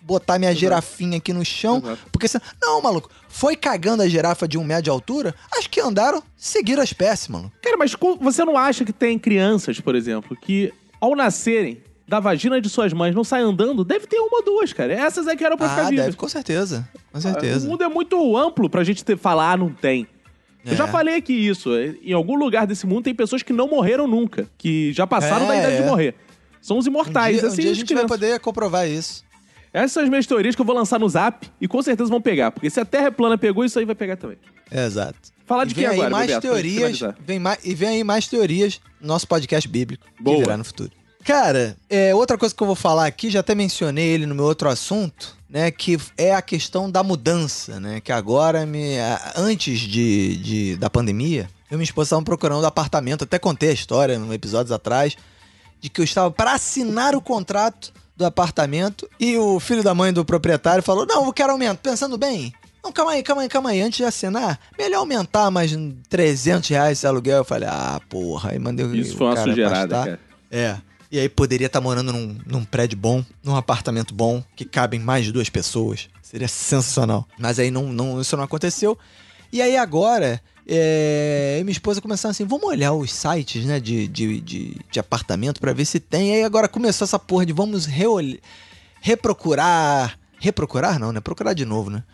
botar 0.00 0.38
minha 0.38 0.54
girafinha 0.54 1.18
aqui 1.18 1.32
no 1.32 1.44
chão. 1.44 1.78
Exato. 1.78 1.98
Porque 2.12 2.28
senão. 2.28 2.44
Não, 2.60 2.82
maluco. 2.82 3.10
Foi 3.28 3.54
cagando 3.56 4.02
a 4.02 4.08
girafa 4.08 4.48
de 4.48 4.56
um 4.56 4.64
metro 4.64 4.84
de 4.84 4.90
altura, 4.90 5.34
acho 5.56 5.68
que 5.68 5.80
andaram, 5.80 6.22
seguiram 6.36 6.80
a 6.80 6.84
espécie, 6.84 7.30
mano. 7.30 7.52
Cara, 7.62 7.76
mas 7.76 7.94
você 8.20 8.44
não 8.44 8.56
acha 8.56 8.84
que 8.84 8.92
tem 8.92 9.18
crianças, 9.18 9.78
por 9.80 9.94
exemplo, 9.94 10.36
que 10.40 10.72
ao 11.00 11.14
nascerem 11.14 11.82
da 12.08 12.18
vagina 12.20 12.60
de 12.60 12.68
suas 12.70 12.92
mães 12.92 13.14
não 13.14 13.24
saem 13.24 13.44
andando? 13.44 13.84
Deve 13.84 14.06
ter 14.06 14.16
uma 14.18 14.38
ou 14.38 14.44
duas, 14.44 14.72
cara. 14.72 14.92
Essas 14.94 15.26
é 15.26 15.34
que 15.36 15.44
eram 15.44 15.56
pra 15.58 15.68
ficar 15.68 15.86
Ah, 15.86 15.90
vivas. 15.90 16.04
deve, 16.06 16.16
com 16.16 16.28
certeza. 16.28 16.88
Com 17.12 17.18
O 17.18 17.20
certeza. 17.20 17.68
mundo 17.68 17.82
é 17.82 17.88
muito 17.88 18.36
amplo 18.36 18.70
pra 18.70 18.84
gente 18.84 19.04
ter, 19.04 19.18
falar, 19.18 19.52
ah, 19.52 19.56
não 19.56 19.70
tem. 19.70 20.06
Eu 20.66 20.72
É. 20.72 20.76
já 20.76 20.86
falei 20.88 21.14
aqui 21.16 21.32
isso. 21.32 21.70
Em 22.02 22.12
algum 22.12 22.34
lugar 22.36 22.66
desse 22.66 22.86
mundo 22.86 23.04
tem 23.04 23.14
pessoas 23.14 23.42
que 23.42 23.52
não 23.52 23.68
morreram 23.68 24.06
nunca. 24.06 24.48
Que 24.58 24.92
já 24.92 25.06
passaram 25.06 25.44
É, 25.46 25.48
da 25.48 25.56
idade 25.58 25.74
é. 25.76 25.80
de 25.80 25.86
morrer. 25.86 26.14
São 26.60 26.76
os 26.78 26.86
Um 26.86 26.90
imortais. 26.90 27.36
dia, 27.38 27.44
um 27.48 27.52
assim, 27.52 27.62
dia 27.62 27.70
a 27.70 27.74
gente 27.74 27.94
vai 27.94 28.02
crianças. 28.04 28.18
poder 28.18 28.40
comprovar 28.40 28.88
isso. 28.88 29.24
Essas 29.72 29.92
são 29.92 30.02
as 30.02 30.08
minhas 30.08 30.26
teorias 30.26 30.54
que 30.54 30.60
eu 30.60 30.66
vou 30.66 30.74
lançar 30.74 30.98
no 30.98 31.08
zap 31.08 31.48
e 31.60 31.68
com 31.68 31.80
certeza 31.82 32.10
vão 32.10 32.20
pegar. 32.20 32.50
Porque 32.50 32.68
se 32.70 32.80
a 32.80 32.84
Terra 32.84 33.06
é 33.06 33.10
plana 33.10 33.36
pegou, 33.38 33.64
isso 33.64 33.78
aí 33.78 33.84
vai 33.84 33.94
pegar 33.94 34.16
também. 34.16 34.38
Exato. 34.72 35.16
Falar 35.44 35.64
de 35.64 35.74
quem 35.74 35.86
agora, 35.86 36.10
mais 36.10 36.26
Bebeto, 36.26 36.42
teorias, 36.48 37.00
vem 37.24 37.38
mais, 37.38 37.58
e 37.64 37.72
vem 37.74 37.88
aí 37.90 38.02
mais 38.04 38.26
teorias 38.26 38.80
no 39.00 39.06
nosso 39.06 39.28
podcast 39.28 39.68
bíblico 39.68 40.04
Boa. 40.18 40.38
que 40.38 40.42
virá 40.42 40.56
no 40.56 40.64
futuro. 40.64 40.90
Cara, 41.26 41.76
é, 41.90 42.14
outra 42.14 42.38
coisa 42.38 42.54
que 42.54 42.62
eu 42.62 42.66
vou 42.68 42.76
falar 42.76 43.04
aqui, 43.06 43.28
já 43.30 43.40
até 43.40 43.52
mencionei 43.52 44.06
ele 44.06 44.26
no 44.26 44.34
meu 44.34 44.44
outro 44.44 44.68
assunto, 44.68 45.36
né, 45.50 45.72
que 45.72 45.98
é 46.16 46.32
a 46.32 46.40
questão 46.40 46.88
da 46.88 47.02
mudança, 47.02 47.80
né, 47.80 48.00
que 48.00 48.12
agora 48.12 48.64
me 48.64 48.96
antes 49.36 49.80
de, 49.80 50.36
de- 50.36 50.76
da 50.76 50.88
pandemia, 50.88 51.48
eu 51.68 51.74
e 51.74 51.78
minha 51.78 51.84
esposa 51.84 52.06
estavam 52.06 52.22
procurando 52.22 52.64
apartamento, 52.64 53.24
até 53.24 53.40
contei 53.40 53.70
a 53.70 53.72
história 53.72 54.14
em 54.14 54.32
episódios 54.32 54.70
atrás, 54.70 55.16
de 55.80 55.90
que 55.90 56.00
eu 56.00 56.04
estava 56.04 56.30
para 56.30 56.52
assinar 56.52 57.16
o 57.16 57.20
contrato 57.20 57.92
do 58.16 58.24
apartamento 58.24 59.08
e 59.18 59.36
o 59.36 59.58
filho 59.58 59.82
da 59.82 59.94
mãe 59.94 60.12
do 60.12 60.24
proprietário 60.24 60.82
falou: 60.82 61.04
Não, 61.06 61.26
eu 61.26 61.32
quero 61.32 61.52
aumento. 61.52 61.80
Pensando 61.80 62.16
bem, 62.16 62.54
não, 62.82 62.90
calma 62.90 63.12
aí, 63.12 63.22
calma 63.22 63.42
aí, 63.42 63.48
calma 63.48 63.70
aí. 63.70 63.82
Antes 63.82 63.98
de 63.98 64.04
assinar, 64.04 64.58
melhor 64.78 65.00
aumentar 65.00 65.50
mais 65.50 65.76
300 66.08 66.70
reais 66.70 66.98
esse 66.98 67.06
aluguel. 67.06 67.38
Eu 67.38 67.44
falei: 67.44 67.68
Ah, 67.70 68.00
porra. 68.08 68.52
Aí 68.52 68.58
mandei 68.58 68.86
o 68.86 68.94
Isso 68.96 69.16
foi 69.18 69.26
uma 69.26 69.34
afastar. 69.34 69.88
cara. 69.88 70.20
É. 70.50 70.76
E 71.10 71.18
aí 71.18 71.28
poderia 71.28 71.66
estar 71.68 71.80
morando 71.80 72.12
num, 72.12 72.38
num 72.46 72.64
prédio 72.64 72.98
bom, 72.98 73.24
num 73.42 73.54
apartamento 73.54 74.12
bom, 74.12 74.42
que 74.56 74.64
cabem 74.64 74.98
mais 74.98 75.24
de 75.24 75.32
duas 75.32 75.48
pessoas. 75.48 76.08
Seria 76.22 76.48
sensacional. 76.48 77.26
Mas 77.38 77.58
aí 77.58 77.70
não, 77.70 77.92
não, 77.92 78.20
isso 78.20 78.36
não 78.36 78.44
aconteceu. 78.44 78.98
E 79.52 79.62
aí 79.62 79.76
agora, 79.76 80.42
é, 80.66 81.58
e 81.60 81.64
minha 81.64 81.72
esposa 81.72 82.00
começaram 82.00 82.32
assim, 82.32 82.44
vamos 82.44 82.66
olhar 82.66 82.92
os 82.92 83.12
sites, 83.12 83.64
né, 83.64 83.78
de, 83.78 84.08
de, 84.08 84.40
de, 84.40 84.76
de 84.90 84.98
apartamento 84.98 85.60
pra 85.60 85.72
ver 85.72 85.84
se 85.84 86.00
tem. 86.00 86.30
E 86.30 86.34
aí 86.34 86.42
agora 86.42 86.68
começou 86.68 87.04
essa 87.04 87.18
porra 87.18 87.46
de 87.46 87.52
vamos 87.52 87.86
reol- 87.86 88.38
reprocurar... 89.00 90.18
Reprocurar 90.38 90.98
não, 90.98 91.12
né? 91.12 91.20
Procurar 91.20 91.54
de 91.54 91.64
novo, 91.64 91.88
né? 91.88 92.04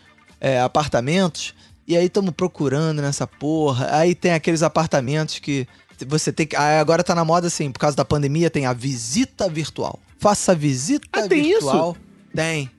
É, 0.41 0.61
apartamentos. 0.61 1.55
E 1.89 1.97
aí 1.97 2.07
estamos 2.07 2.33
procurando 2.33 3.03
nessa 3.03 3.27
porra. 3.27 3.89
Aí 3.97 4.15
tem 4.15 4.33
aqueles 4.33 4.63
apartamentos 4.63 5.41
que 5.41 5.67
você 6.07 6.33
tem 6.33 6.47
que. 6.47 6.57
ah, 6.57 6.81
agora 6.81 7.03
tá 7.05 7.15
na 7.15 7.25
moda 7.25 7.47
assim, 7.47 7.71
por 7.71 7.79
causa 7.79 7.97
da 7.97 8.05
pandemia, 8.05 8.51
tem 8.51 8.67
a 8.67 8.73
visita 8.73 9.49
virtual. 9.49 9.99
Faça 10.19 10.55
visita 10.55 11.07
Ah, 11.13 11.29
tem 11.29 11.43
virtual. 11.43 11.97
Tem, 12.35 12.71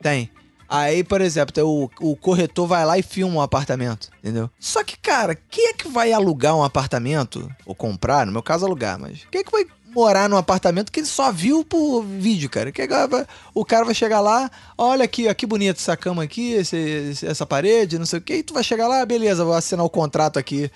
tem. 0.00 0.30
Aí, 0.68 1.04
por 1.04 1.20
exemplo, 1.20 1.52
o, 1.66 1.90
o 2.12 2.16
corretor 2.16 2.66
vai 2.66 2.86
lá 2.86 2.98
e 2.98 3.02
filma 3.02 3.34
um 3.36 3.40
apartamento, 3.42 4.08
entendeu? 4.22 4.48
Só 4.58 4.82
que, 4.82 4.96
cara, 4.96 5.34
quem 5.34 5.68
é 5.68 5.72
que 5.74 5.86
vai 5.88 6.12
alugar 6.12 6.56
um 6.56 6.64
apartamento? 6.64 7.50
Ou 7.66 7.74
comprar, 7.74 8.24
no 8.24 8.32
meu 8.32 8.42
caso, 8.42 8.64
alugar, 8.64 8.98
mas. 8.98 9.20
Quem 9.30 9.42
é 9.42 9.44
que 9.44 9.52
vai 9.52 9.66
morar 9.94 10.26
num 10.30 10.38
apartamento 10.38 10.90
que 10.90 11.00
ele 11.00 11.06
só 11.06 11.30
viu 11.30 11.62
por 11.62 12.02
vídeo, 12.02 12.48
cara? 12.48 12.72
Que 12.72 12.88
o 13.54 13.62
cara 13.66 13.84
vai 13.84 13.94
chegar 13.94 14.20
lá, 14.20 14.50
olha 14.78 15.04
aqui, 15.04 15.28
ó, 15.28 15.34
que 15.34 15.44
bonito 15.44 15.76
essa 15.76 15.94
cama 15.94 16.22
aqui, 16.22 16.52
esse- 16.52 17.12
essa 17.26 17.44
parede, 17.44 17.98
não 17.98 18.06
sei 18.06 18.18
o 18.18 18.22
quê, 18.22 18.36
e 18.36 18.42
tu 18.42 18.54
vai 18.54 18.64
chegar 18.64 18.88
lá, 18.88 19.04
beleza, 19.04 19.44
vou 19.44 19.52
assinar 19.52 19.84
o 19.84 19.90
contrato 19.90 20.38
aqui 20.38 20.70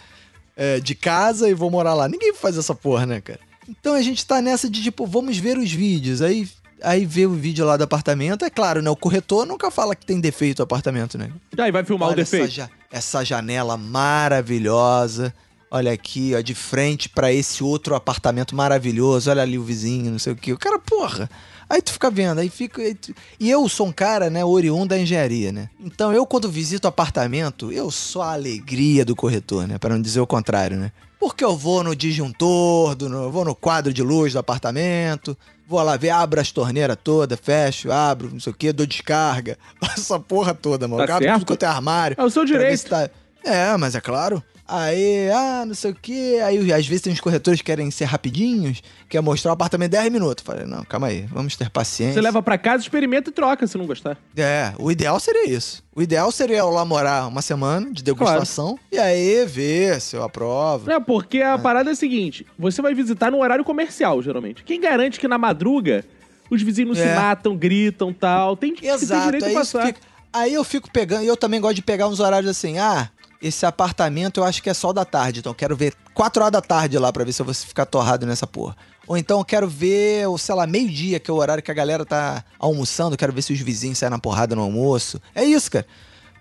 é, 0.57 0.81
de 0.81 0.95
casa 0.95 1.49
e 1.49 1.55
vou 1.55 1.71
morar 1.71 1.95
lá. 1.95 2.09
Ninguém 2.09 2.33
faz 2.35 2.57
essa 2.57 2.75
porra, 2.75 3.05
né, 3.07 3.21
cara? 3.21 3.41
Então 3.69 3.95
a 3.95 4.03
gente 4.03 4.25
tá 4.25 4.41
nessa 4.41 4.69
de 4.71 4.83
tipo, 4.83 5.07
vamos 5.07 5.37
ver 5.37 5.59
os 5.59 5.71
vídeos. 5.71 6.23
Aí, 6.23 6.49
aí 6.83 7.05
vê 7.05 7.27
o 7.27 7.33
vídeo 7.33 7.65
lá 7.67 7.77
do 7.77 7.85
apartamento. 7.85 8.45
É 8.45 8.51
claro, 8.51 8.81
né? 8.81 8.89
O 8.91 8.97
corretor 8.97 9.45
nunca 9.47 9.71
fala 9.71 9.95
que 9.95 10.07
tem 10.07 10.21
defeito 10.21 10.61
o 10.61 10.63
apartamento, 10.63 11.19
né? 11.19 11.31
Aí 11.59 11.71
vai 11.73 11.85
filmar 11.85 12.09
o 12.09 12.13
Olha 12.13 12.23
essa, 12.23 12.37
defeito. 12.37 12.55
ja- 12.55 12.71
essa 12.91 13.23
janela 13.25 13.77
maravilhosa. 13.77 15.35
Olha 15.71 15.93
aqui, 15.93 16.33
ó, 16.37 16.41
de 16.41 16.55
frente 16.55 17.09
pra 17.09 17.33
esse 17.33 17.63
outro 17.63 17.95
apartamento 17.97 18.55
maravilhoso. 18.55 19.31
Olha 19.31 19.43
ali 19.43 19.59
o 19.59 19.65
vizinho, 19.65 20.13
não 20.13 20.19
sei 20.19 20.33
o 20.33 20.37
quê. 20.37 20.53
O 20.53 20.59
cara, 20.59 20.79
porra. 20.79 21.29
Aí 21.69 21.83
tu 21.83 21.93
fica 21.93 22.11
vendo, 22.11 22.39
aí 22.39 22.49
fica. 22.49 22.81
aí 22.81 22.95
tu- 22.95 23.15
E 23.41 23.51
eu 23.51 23.69
sou 23.69 23.87
um 23.89 23.93
cara, 23.93 24.31
né, 24.31 24.45
oriundo 24.45 24.89
da 24.89 24.99
engenharia, 24.99 25.51
né? 25.51 25.69
Então 25.81 26.13
eu, 26.13 26.25
quando 26.27 26.49
visito 26.51 26.87
apartamento, 26.87 27.73
eu 27.73 27.91
sou 27.91 28.23
a 28.23 28.33
alegria 28.33 29.05
do 29.05 29.17
corretor, 29.17 29.67
né? 29.67 29.77
Pra 29.79 29.91
não 29.95 30.01
dizer 30.01 30.21
o 30.21 30.27
contrário, 30.27 30.77
né? 30.77 30.93
Porque 31.19 31.45
eu 31.45 31.57
vou 31.57 31.83
no 31.83 31.97
disjuntor, 31.97 32.95
do, 32.95 33.09
no- 33.09 33.25
eu 33.25 33.31
vou 33.33 33.45
no 33.45 33.55
quadro 33.55 33.93
de 33.93 34.03
luz 34.03 34.33
do 34.33 34.39
apartamento, 34.39 35.37
Vou 35.69 35.83
lá 35.83 35.97
ver, 35.97 36.11
abro 36.11 36.41
as 36.41 36.53
torneiras 36.53 36.97
todas, 37.03 37.37
fecho, 37.43 37.91
abro, 37.91 38.31
não 38.33 38.39
sei 38.39 38.53
o 38.53 38.55
quê, 38.55 38.73
dou 38.73 38.87
descarga. 38.87 39.59
Essa 39.99 40.17
porra 40.21 40.55
toda, 40.55 40.87
mano. 40.87 41.05
Tá 41.05 41.15
abro 41.17 41.25
certo. 41.27 41.39
tudo 41.41 41.47
quanto 41.49 41.63
é 41.65 41.67
armário. 41.67 42.17
É 42.17 42.23
o 42.25 42.31
seu 42.31 42.45
direito. 42.45 42.85
tá- 42.89 43.11
É, 43.45 43.77
mas 43.77 43.97
é 43.97 44.01
claro. 44.01 44.41
Aí, 44.69 45.31
ah, 45.31 45.65
não 45.67 45.75
sei 45.75 45.93
o 45.93 45.95
quê. 45.95 46.41
Aí, 46.45 46.73
às 46.73 46.87
vezes 46.87 47.03
tem 47.03 47.13
uns 47.13 47.21
corretores 47.21 47.61
que 47.61 47.67
querem 47.67 47.91
ser 47.91 48.05
rapidinhos, 48.07 48.83
quer 49.09 49.21
mostrar 49.21 49.51
o 49.51 49.55
apartamento 49.55 49.89
em 49.95 49.99
10 49.99 50.13
minutos. 50.13 50.43
Falei, 50.45 50.67
não, 50.67 50.83
calma 50.85 51.07
aí, 51.07 51.23
vamos 51.31 51.55
ter 51.57 51.71
paciência. 51.71 52.15
Você 52.15 52.21
leva 52.21 52.43
pra 52.43 52.59
casa, 52.59 52.83
experimenta 52.83 53.31
e 53.31 53.33
troca 53.33 53.67
se 53.67 53.79
não 53.79 53.87
gostar. 53.87 54.19
É, 54.37 54.73
o 54.79 54.91
ideal 54.91 55.21
seria 55.21 55.49
isso. 55.49 55.85
O 55.95 56.03
ideal 56.03 56.31
seria 56.33 56.59
eu 56.59 56.71
lá 56.71 56.85
morar 56.85 57.29
uma 57.29 57.43
semana 57.43 57.93
de 57.93 58.03
degustação 58.03 58.79
e 58.91 58.99
aí 58.99 59.45
ver 59.47 60.01
se 60.01 60.17
eu 60.17 60.23
aprovo. 60.25 60.91
Não, 60.91 61.01
porque 61.03 61.41
a 61.43 61.57
parada 61.57 61.91
é 61.91 61.93
a 61.93 61.97
seguinte: 61.97 62.45
você 62.59 62.83
vai 62.83 62.93
visitar 62.95 63.31
no 63.31 63.39
horário 63.41 63.65
comercial, 63.65 64.21
geralmente. 64.21 64.65
Quem 64.65 64.81
garante 64.81 65.21
que 65.21 65.29
na 65.29 65.39
madruga 65.39 66.05
os 66.51 66.61
vizinhos 66.63 66.97
não 66.97 67.05
se 67.05 67.09
É. 67.11 67.15
matam, 67.15 67.57
gritam 67.57 68.13
tal? 68.13 68.57
Tem 68.57 68.75
que 68.75 68.83
ter 68.83 68.89
Exato, 68.89 69.25
direito 69.27 69.45
a 69.45 69.47
aí, 69.47 69.53
isso 69.55 69.73
passar. 69.73 69.87
fica- 69.87 70.01
aí 70.33 70.53
eu 70.55 70.63
fico 70.65 70.91
pegando, 70.91 71.25
e 71.25 71.27
eu 71.27 71.37
também 71.37 71.61
gosto 71.61 71.77
de 71.77 71.83
pegar 71.83 72.09
uns 72.09 72.21
horários 72.21 72.51
assim, 72.51 72.79
ah, 72.79 73.09
esse 73.41 73.65
apartamento 73.67 74.41
eu 74.41 74.45
acho 74.45 74.63
que 74.63 74.71
é 74.71 74.75
só 74.75 74.93
da 74.93 75.05
tarde, 75.05 75.41
então 75.41 75.53
quero 75.55 75.77
ver 75.77 75.95
4 76.15 76.43
horas 76.43 76.53
da 76.53 76.61
tarde 76.61 76.99
lá 76.99 77.13
pra 77.13 77.25
ver 77.25 77.33
se 77.33 77.43
eu 77.43 77.47
vou 77.47 77.55
ficar 77.55 77.87
torrado 77.87 78.27
nessa 78.27 78.47
porra. 78.47 78.77
Ou 79.07 79.17
então 79.17 79.39
eu 79.39 79.45
quero 79.45 79.69
ver, 79.69 80.25
sei 80.39 80.55
lá, 80.55 80.67
meio-dia, 80.67 81.21
que 81.21 81.31
é 81.31 81.35
o 81.35 81.37
horário 81.37 81.63
que 81.63 81.71
a 81.71 81.75
galera 81.75 82.05
tá 82.05 82.45
almoçando, 82.59 83.17
quero 83.17 83.33
ver 83.33 83.43
se 83.43 83.53
os 83.53 83.61
vizinhos 83.61 83.99
saem 83.99 84.11
na 84.11 84.19
porrada 84.19 84.57
no 84.57 84.63
almoço. 84.63 85.21
É 85.35 85.45
isso, 85.45 85.71
cara. 85.71 85.87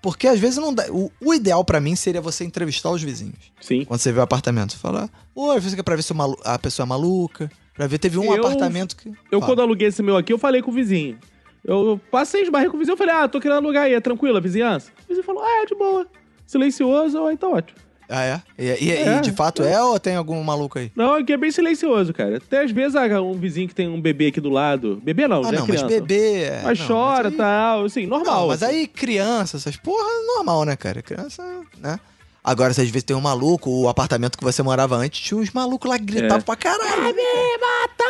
Porque 0.02 0.28
às 0.28 0.40
vezes 0.40 0.58
não 0.58 0.74
dá. 0.74 0.86
O, 0.90 1.12
o 1.20 1.34
ideal 1.34 1.64
pra 1.66 1.80
mim 1.80 1.96
seria 1.96 2.22
você 2.22 2.44
entrevistar 2.44 2.92
os 2.92 3.02
vizinhos. 3.02 3.52
Sim. 3.60 3.86
Quando 3.86 4.00
você 4.00 4.12
vê 4.12 4.20
o 4.20 4.24
apartamento, 4.24 4.78
falar, 4.78 5.10
oi, 5.36 5.60
você 5.60 5.76
quer 5.76 5.84
pra 5.84 5.96
ver 5.96 6.04
se 6.04 6.14
malu- 6.14 6.40
a 6.44 6.58
pessoa 6.60 6.86
é 6.86 6.90
maluca. 6.90 7.52
Pra 7.74 7.88
ver, 7.88 7.98
teve 7.98 8.18
um 8.20 8.26
Eu- 8.34 8.46
apartamento 8.46 8.96
que. 8.96 9.10
Eu, 9.32 9.40
Fala. 9.40 9.46
quando 9.46 9.62
aluguei 9.62 9.88
esse 9.88 10.02
meu 10.04 10.16
aqui, 10.16 10.32
eu 10.32 10.38
falei 10.38 10.62
com 10.62 10.70
o 10.72 10.74
vizinho. 10.74 11.18
Eu 11.64 12.00
passei 12.12 12.44
esbarrei 12.44 12.70
com 12.70 12.76
o 12.78 12.80
vizinho, 12.80 12.94
eu 12.94 12.98
falei, 12.98 13.16
ah, 13.16 13.28
tô 13.28 13.40
querendo 13.42 13.58
alugar 13.58 13.86
aí, 13.86 13.94
é 13.96 14.00
tranquilo, 14.00 14.38
a 14.38 14.40
vizinhança? 14.40 14.92
O 15.04 15.08
vizinho 15.08 15.26
falou, 15.26 15.42
ah, 15.44 15.64
é 15.64 15.66
de 15.66 15.74
boa. 15.76 16.06
Silencioso, 16.46 17.26
ah, 17.26 17.34
então 17.34 17.54
ótimo. 17.54 17.80
Ah, 18.08 18.24
é? 18.24 18.42
E, 18.60 18.66
e- 18.66 18.84
e 18.86 18.92
É, 18.92 19.20
de 19.20 19.32
fato 19.32 19.64
é 19.64 19.82
ou 19.82 20.00
tem 20.00 20.16
algum 20.16 20.42
maluco 20.44 20.78
aí? 20.78 20.92
Não, 20.96 21.16
aqui 21.16 21.34
é 21.34 21.38
bem 21.38 21.50
silencioso, 21.50 22.14
cara. 22.14 22.38
Até 22.38 22.62
às 22.64 22.70
vezes 22.70 22.96
ah, 22.96 23.20
um 23.22 23.34
vizinho 23.34 23.68
que 23.68 23.74
tem 23.74 23.88
um 23.88 24.00
bebê 24.00 24.28
aqui 24.28 24.40
do 24.40 24.50
lado. 24.52 25.02
Bebê 25.04 25.28
não, 25.28 25.40
Ah, 25.40 25.44
já 25.46 25.52
não, 25.54 25.64
é 25.64 25.66
criança. 25.66 25.86
mas 25.86 25.94
bebê. 25.96 26.44
é- 26.44 26.62
Mas 26.64 26.80
não, 26.80 26.88
chora, 26.88 27.30
aí- 27.30 27.36
tal, 27.36 27.86
assim, 27.86 28.06
normal. 28.06 28.42
Não, 28.42 28.48
mas 28.50 28.62
assim. 28.62 28.76
aí 28.76 28.88
criança, 28.88 29.58
essas 29.58 29.76
porra, 29.76 30.06
é 30.08 30.26
normal, 30.38 30.66
né, 30.66 30.76
cara? 30.76 31.02
Criança, 31.02 31.42
né? 31.80 32.00
Agora, 32.44 32.72
se 32.76 32.82
às 32.82 32.90
vezes 32.90 33.04
tem 33.04 33.16
um 33.16 33.22
maluco, 33.22 33.72
o 33.72 33.90
apartamento 33.90 34.38
que 34.38 34.44
você 34.44 34.62
morava 34.62 34.96
antes, 34.98 35.20
tinha 35.22 35.40
uns 35.40 35.50
malucos 35.52 35.90
lá 35.90 35.98
que 35.98 36.06
gritavam 36.06 36.38
É. 36.38 36.42
pra 36.42 36.56
caralho. 36.56 37.16
Me 37.16 37.58
matar! 37.60 38.06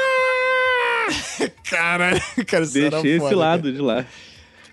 Caralho, 1.70 2.22
cara, 2.46 2.66
era 2.66 2.66
Deixei 2.66 2.90
foda, 2.92 3.08
esse 3.08 3.20
cara. 3.20 3.36
lado 3.36 3.72
de 3.72 3.80
lá. 3.82 4.06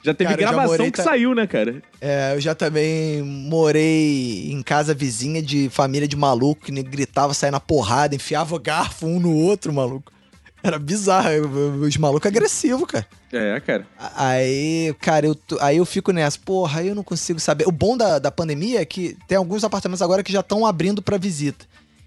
Já 0.03 0.13
teve 0.13 0.31
Cara, 0.31 0.43
eu 0.43 0.45
já 0.47 0.51
gravação 0.53 0.73
morei 0.73 0.91
que 0.91 0.97
ta- 0.97 1.05
saiu, 1.05 1.35
né, 1.35 1.47
cara? 1.47 1.83
É, 2.01 2.35
eu 2.35 2.41
já 2.41 2.55
também 2.55 3.23
morei 3.23 4.51
em 4.51 4.63
casa 4.63 4.93
vizinha 4.95 5.41
de 5.41 5.69
família 5.71 6.09
de 6.09 6.17
maluco 6.17 6.65
que 6.65 6.83
gritava, 6.83 7.33
saia 7.35 7.53
na 7.53 7.61
porrada, 7.61 8.15
enfiava 8.15 8.59
garfo 8.59 9.07
um 9.07 9.21
no 9.21 9.33
outro, 9.33 9.73
maluco. 9.73 10.13
Era 10.63 10.79
bizarro, 10.79 11.29
os 11.81 11.97
malucos 11.97 12.27
agressivos, 12.29 12.87
cara. 12.87 13.07
É, 13.33 13.59
cara. 13.61 13.87
Aí, 14.17 14.95
cara, 15.01 15.27
eu, 15.27 15.37
aí 15.61 15.77
eu 15.79 15.85
fico 15.85 16.13
nessa, 16.13 16.39
porra, 16.39 16.81
aí 16.81 16.89
eu 16.89 16.95
não 16.95 17.03
consigo 17.03 17.41
saber. 17.41 17.67
O 17.67 17.73
bom 17.73 17.97
da, 17.97 18.19
da 18.19 18.31
pandemia 18.31 18.81
é 18.81 18.85
que 18.85 19.17
tem 19.27 19.37
alguns 19.37 19.65
apartamentos 19.65 20.03
agora 20.03 20.23
que 20.23 20.33
já 20.33 20.41
estão 20.41 20.65
abrindo 20.65 21.03
pra 21.03 21.17
visita. 21.17 21.65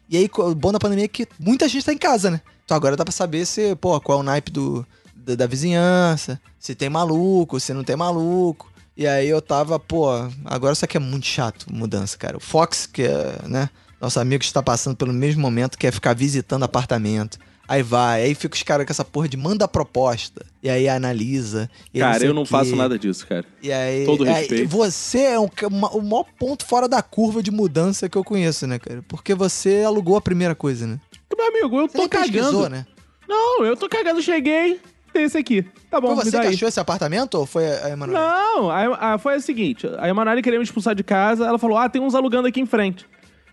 E 0.09 0.15
aí, 0.17 0.29
o 0.37 0.55
bom 0.55 0.71
da 0.71 0.79
pandemia 0.79 1.05
é 1.05 1.09
que 1.09 1.27
muita 1.39 1.67
gente 1.67 1.85
tá 1.85 1.91
em 1.91 1.97
casa, 1.97 2.29
né? 2.31 2.39
Então 2.63 2.77
agora 2.77 2.95
dá 2.95 3.03
pra 3.03 3.11
saber 3.11 3.45
se, 3.45 3.75
pô, 3.75 3.99
qual 3.99 4.19
é 4.19 4.21
o 4.21 4.23
naipe 4.23 4.51
do, 4.51 4.85
da, 5.25 5.35
da 5.35 5.47
vizinhança, 5.47 6.39
se 6.59 6.75
tem 6.75 6.89
maluco, 6.89 7.59
se 7.59 7.73
não 7.73 7.83
tem 7.83 7.95
maluco. 7.95 8.71
E 8.97 9.05
aí 9.07 9.27
eu 9.27 9.41
tava, 9.41 9.77
pô, 9.79 10.07
agora 10.45 10.73
isso 10.73 10.85
aqui 10.85 10.95
é 10.95 10.99
muito 10.99 11.25
chato, 11.25 11.65
mudança, 11.69 12.17
cara. 12.17 12.37
O 12.37 12.39
Fox, 12.39 12.85
que 12.85 13.03
é, 13.03 13.39
né, 13.47 13.69
nosso 13.99 14.19
amigo 14.19 14.39
que 14.39 14.45
está 14.45 14.63
passando 14.63 14.95
pelo 14.95 15.11
mesmo 15.11 15.41
momento, 15.41 15.77
quer 15.77 15.91
ficar 15.91 16.13
visitando 16.15 16.63
apartamento. 16.63 17.37
Aí 17.67 17.81
vai, 17.81 18.21
aí 18.21 18.35
fica 18.35 18.55
os 18.55 18.61
caras 18.61 18.85
com 18.85 18.91
essa 18.93 19.03
porra 19.03 19.27
de 19.27 19.35
manda 19.35 19.67
proposta. 19.67 20.45
E 20.61 20.69
aí 20.69 20.87
analisa. 20.87 21.67
e 21.91 21.99
Cara, 21.99 22.19
sei 22.19 22.29
eu 22.29 22.33
não 22.33 22.45
faço 22.45 22.75
nada 22.75 22.97
disso, 22.97 23.25
cara. 23.25 23.43
E 23.61 23.71
aí, 23.73 24.05
Todo 24.05 24.23
aí, 24.23 24.33
respeito. 24.33 24.69
você 24.69 25.19
é 25.21 25.39
um 25.39 25.49
uma- 25.71 25.89
o 25.89 26.01
maior 26.01 26.25
ponto 26.37 26.63
fora 26.63 26.87
da 26.87 27.01
curva 27.01 27.41
de 27.41 27.49
mudança 27.49 28.07
que 28.07 28.15
eu 28.17 28.23
conheço, 28.23 28.67
né, 28.67 28.77
cara? 28.77 29.03
Porque 29.07 29.33
você 29.33 29.83
alugou 29.83 30.15
a 30.15 30.21
primeira 30.21 30.53
coisa, 30.53 30.85
né? 30.85 30.99
Meu 31.35 31.47
amigo, 31.47 31.79
eu 31.81 31.87
Você 31.89 31.97
tô 31.97 32.07
pesquisou, 32.07 32.51
cagando. 32.63 32.69
né? 32.69 32.85
Não, 33.27 33.65
eu 33.65 33.75
tô 33.75 33.89
cagando, 33.89 34.21
cheguei. 34.21 34.79
Tem 35.15 35.23
esse 35.23 35.37
aqui. 35.37 35.63
Tá 35.89 36.01
bom, 36.01 36.13
Foi 36.13 36.25
você 36.25 36.31
que 36.41 36.47
achou 36.47 36.67
esse 36.67 36.77
apartamento 36.77 37.35
ou 37.35 37.45
foi 37.45 37.65
a 37.65 37.89
Emanuel? 37.89 38.19
Não, 38.21 38.69
a, 38.69 39.13
a- 39.13 39.17
foi 39.17 39.37
o 39.37 39.41
seguinte: 39.41 39.87
a 39.97 40.09
Emanuele 40.09 40.41
queria 40.41 40.59
me 40.59 40.65
expulsar 40.65 40.93
de 40.93 41.03
casa, 41.05 41.45
ela 41.45 41.57
falou: 41.57 41.77
ah, 41.77 41.87
tem 41.87 42.01
uns 42.01 42.13
alugando 42.13 42.49
aqui 42.49 42.59
em 42.59 42.65
frente. 42.65 43.05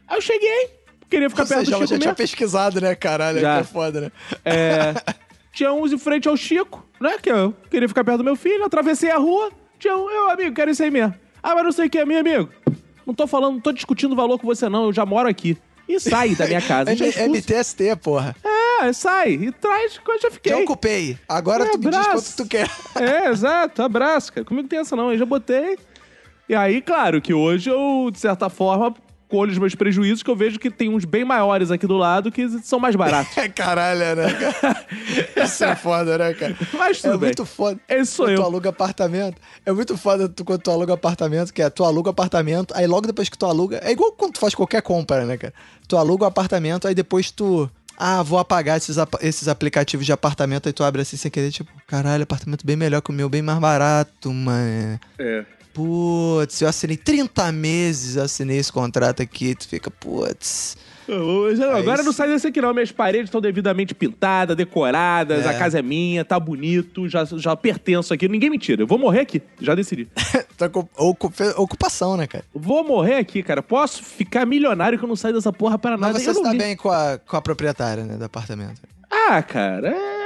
Aí 0.09 0.17
eu 0.17 0.21
cheguei, 0.21 0.71
queria 1.09 1.31
ficar 1.31 1.43
Ou 1.45 1.49
perto 1.49 1.61
seja, 1.65 1.71
do 1.71 1.75
Chico 1.83 1.87
já 1.87 1.99
tinha 1.99 2.09
mesmo. 2.09 2.17
pesquisado, 2.17 2.81
né, 2.81 2.97
caralho? 2.97 3.39
Já. 3.41 3.55
Que 3.55 3.61
é 3.61 3.65
foda, 3.65 4.01
né? 4.01 4.13
É, 4.45 4.95
tinha 5.55 5.73
uns 5.73 5.93
em 5.93 5.99
frente 5.99 6.29
ao 6.29 6.37
Chico, 6.37 6.85
né? 7.01 7.13
Que 7.23 7.31
eu 7.31 7.55
queria 7.71 7.87
ficar 7.89 8.03
perto 8.03 8.19
do 8.19 8.25
meu 8.25 8.35
filho, 8.35 8.65
atravessei 8.65 9.13
a 9.13 9.19
rua, 9.19 9.53
tinha 9.79 9.97
um, 9.97 10.11
eu, 10.11 10.31
amigo, 10.31 10.53
quero 10.57 10.69
isso 10.73 10.83
aí 10.83 10.91
mesmo. 10.91 11.15
Ah, 11.41 11.55
mas 11.55 11.63
não 11.63 11.71
sei 11.73 11.87
o 11.87 11.91
que 11.91 11.99
é, 11.99 12.05
meu 12.05 12.19
amigo. 12.19 12.49
Não 13.07 13.15
tô 13.15 13.29
falando, 13.29 13.53
não 13.55 13.61
tô 13.61 13.71
discutindo 13.71 14.17
valor 14.17 14.37
com 14.37 14.47
você, 14.49 14.69
não, 14.69 14.87
eu 14.87 14.93
já 14.93 15.07
moro 15.07 15.29
aqui. 15.29 15.57
E 15.95 16.01
sai 16.01 16.35
da 16.35 16.47
minha 16.47 16.61
casa. 16.63 16.91
M- 16.93 17.09
expulso. 17.09 17.31
MTST, 17.31 17.97
porra. 18.03 18.35
É, 18.83 18.93
sai 18.93 19.33
e 19.33 19.53
traz 19.53 19.99
coisa, 19.99 20.23
já 20.23 20.31
fiquei. 20.31 20.53
Já 20.53 20.59
ocupei. 20.59 21.19
Agora 21.29 21.65
É, 21.65 21.71
tu 21.71 21.79
me 21.79 21.87
diz 21.91 21.95
abraço. 21.99 22.11
quanto 22.35 22.37
tu 22.37 22.47
quer. 22.49 22.69
É, 23.01 23.29
exato, 23.31 23.83
abraço, 23.83 24.33
cara. 24.33 24.45
Comigo 24.45 24.69
tem 24.69 24.79
essa 24.81 24.97
não, 24.97 25.13
eu 25.13 25.19
já 25.19 25.25
botei. 25.27 25.79
E 26.49 26.55
aí, 26.55 26.81
claro, 26.83 27.21
que 27.21 27.33
hoje 27.33 27.71
eu, 27.71 28.11
de 28.13 28.19
certa 28.19 28.49
forma, 28.51 28.95
colho 29.33 29.51
os 29.51 29.57
meus 29.57 29.75
prejuízos, 29.75 30.23
que 30.23 30.31
eu 30.31 30.37
vejo 30.37 30.59
que 30.59 30.71
tem 30.71 30.91
uns 30.91 31.07
bem 31.07 31.25
maiores 31.25 31.71
aqui 31.71 31.87
do 31.87 31.97
lado 31.97 32.31
que 32.31 32.47
são 32.61 32.79
mais 32.79 32.95
baratos. 32.95 33.33
É 33.39 33.49
caralho, 33.49 33.99
né, 34.17 34.33
cara? 34.35 34.87
Isso 35.47 35.65
é 35.65 35.75
foda, 35.75 36.19
né, 36.19 36.35
cara? 36.35 36.55
Mas 36.75 37.01
tudo 37.01 37.15
é 37.15 37.17
bem. 37.17 37.27
muito 37.29 37.47
foda. 37.47 37.81
Esse 37.89 38.13
sou 38.13 38.27
quando 38.27 38.37
tu 38.37 38.41
eu. 38.43 38.45
aluga 38.47 38.69
apartamento. 38.69 39.41
É 39.65 39.73
muito 39.73 39.97
foda 39.97 40.29
tu, 40.29 40.45
quando 40.45 40.61
tu 40.61 40.71
aluga 40.71 40.93
apartamento, 40.93 41.51
que 41.53 41.63
é 41.63 41.71
tu 41.71 41.83
aluga 41.83 42.11
apartamento, 42.11 42.75
aí 42.77 42.87
logo 42.87 43.07
depois 43.07 43.31
que 43.31 43.39
tu 43.39 43.47
aluga. 43.47 43.81
É 43.83 43.91
igual 43.91 44.13
quando 44.13 44.35
tu 44.35 44.41
faz 44.41 44.55
qualquer 44.55 44.83
compra, 44.83 45.25
né, 45.25 45.39
cara? 45.39 45.55
Tu 45.89 45.97
aluga 45.97 46.25
o 46.25 46.29
apartamento, 46.29 46.87
aí 46.87 46.95
depois 46.95 47.31
tu. 47.31 47.71
Ah, 47.97 48.23
vou 48.23 48.39
apagar 48.39 48.77
esses, 48.77 48.99
apa- 48.99 49.19
esses 49.23 49.49
aplicativos 49.49 50.05
de 50.05 50.13
apartamento, 50.13 50.67
aí 50.67 50.73
tu 50.73 50.83
abre 50.85 51.03
assim 51.03 51.17
sem 51.17 51.31
querer, 51.31 51.51
tipo, 51.51 51.71
caralho, 51.87 52.23
apartamento 52.25 52.67
bem 52.67 52.75
melhor 52.77 53.01
que 53.01 53.11
o 53.11 53.13
meu, 53.13 53.29
bem 53.29 53.43
mais 53.43 53.59
barato, 53.59 54.33
mano. 54.33 54.99
É. 55.19 55.45
Putz, 55.73 56.61
eu 56.61 56.69
assinei 56.69 56.97
30 56.97 57.51
meses, 57.53 58.17
eu 58.17 58.23
assinei 58.25 58.59
esse 58.59 58.73
contrato 58.73 59.23
aqui, 59.23 59.55
tu 59.55 59.67
fica, 59.69 59.91
putz. 59.91 60.77
Eu- 61.09 61.75
Agora 61.77 62.03
não 62.03 62.13
sai 62.13 62.29
desse 62.29 62.47
aqui, 62.47 62.61
não. 62.61 62.73
Minhas 62.73 62.93
paredes 62.93 63.27
estão 63.27 63.41
devidamente 63.41 63.93
pintadas, 63.95 64.57
decoradas, 64.57 65.45
É. 65.45 65.49
a 65.49 65.59
casa 65.59 65.79
é 65.81 65.83
minha, 65.83 66.25
tá 66.25 66.39
bonito, 66.39 67.09
já, 67.09 67.25
já 67.25 67.57
pertenço 67.57 68.15
aqui. 68.15 68.29
Ninguém 68.29 68.49
me 68.51 68.59
tira. 68.59 68.83
Eu 68.83 68.87
vou 68.87 68.99
morrer 68.99 69.21
aqui. 69.21 69.43
Já 69.61 69.75
decidi. 69.75 70.09
Tá 70.57 70.69
com- 70.69 70.87
ocu- 70.97 71.33
ocupação, 71.57 72.17
né, 72.17 72.27
cara? 72.29 72.45
Vou 72.55 72.85
morrer 72.85 73.17
aqui, 73.17 73.43
cara. 73.43 73.61
Posso 73.63 74.01
ficar 74.05 74.47
milionário 74.47 74.97
que 74.97 75.05
eu 75.05 75.09
não 75.09 75.17
saio 75.17 75.35
dessa 75.35 75.53
porra 75.53 75.77
para 75.77 75.97
nada. 75.97 76.13
Mas 76.13 76.23
você 76.23 76.33
não 76.33 76.41
está 76.43 76.53
li- 76.53 76.59
bem 76.59 76.77
com 76.77 76.89
a, 76.89 77.19
com 77.19 77.37
a 77.37 77.41
proprietária, 77.43 78.05
né, 78.05 78.17
do 78.17 78.25
apartamento. 78.25 78.81
Ah, 79.11 79.43
cara. 79.43 79.89
É... 79.89 80.22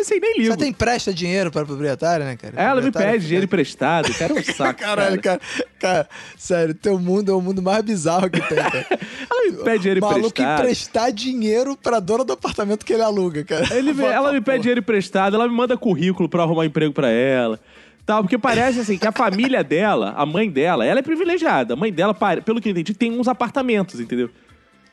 Assim, 0.00 0.18
nem 0.20 0.34
ligo. 0.38 0.46
Você 0.46 0.52
até 0.52 0.66
empresta 0.66 1.12
dinheiro 1.12 1.50
pra 1.50 1.64
proprietária, 1.64 2.24
né, 2.24 2.36
cara? 2.36 2.54
Ela 2.60 2.80
me 2.80 2.90
pede 2.90 3.24
dinheiro 3.24 3.44
emprestado. 3.44 4.12
Cara, 4.14 4.34
é 4.34 4.38
um 4.40 4.42
saco. 4.54 4.80
Caralho, 4.80 5.20
cara. 5.20 5.40
cara. 5.78 6.08
Sério, 6.36 6.74
teu 6.74 6.98
mundo 6.98 7.30
é 7.30 7.34
o 7.34 7.40
mundo 7.40 7.60
mais 7.62 7.82
bizarro 7.82 8.28
que 8.30 8.40
tem, 8.40 8.56
cara. 8.58 8.86
Ela 9.30 9.50
me 9.50 9.64
pede 9.64 9.78
dinheiro 9.80 10.00
Maluco 10.00 10.26
emprestado. 10.28 10.60
emprestar 10.60 11.12
dinheiro 11.12 11.76
pra 11.76 12.00
dona 12.00 12.24
do 12.24 12.32
apartamento 12.32 12.84
que 12.84 12.92
ele 12.92 13.02
aluga, 13.02 13.44
cara. 13.44 13.66
Ele 13.76 13.90
ela 13.90 14.32
me 14.32 14.40
Porra. 14.40 14.42
pede 14.42 14.60
dinheiro 14.62 14.80
emprestado, 14.80 15.34
ela 15.36 15.48
me 15.48 15.54
manda 15.54 15.76
currículo 15.76 16.28
pra 16.28 16.42
arrumar 16.42 16.64
emprego 16.66 16.92
pra 16.92 17.10
ela. 17.10 17.60
Tal, 18.06 18.22
porque 18.22 18.38
parece 18.38 18.80
assim 18.80 18.98
que 18.98 19.06
a 19.06 19.12
família 19.12 19.62
dela, 19.62 20.14
a 20.16 20.26
mãe 20.26 20.50
dela, 20.50 20.84
ela 20.84 20.98
é 20.98 21.02
privilegiada. 21.02 21.74
A 21.74 21.76
mãe 21.76 21.92
dela, 21.92 22.14
pelo 22.44 22.60
que 22.60 22.68
eu 22.68 22.72
entendi, 22.72 22.92
tem 22.94 23.12
uns 23.18 23.28
apartamentos, 23.28 24.00
entendeu? 24.00 24.30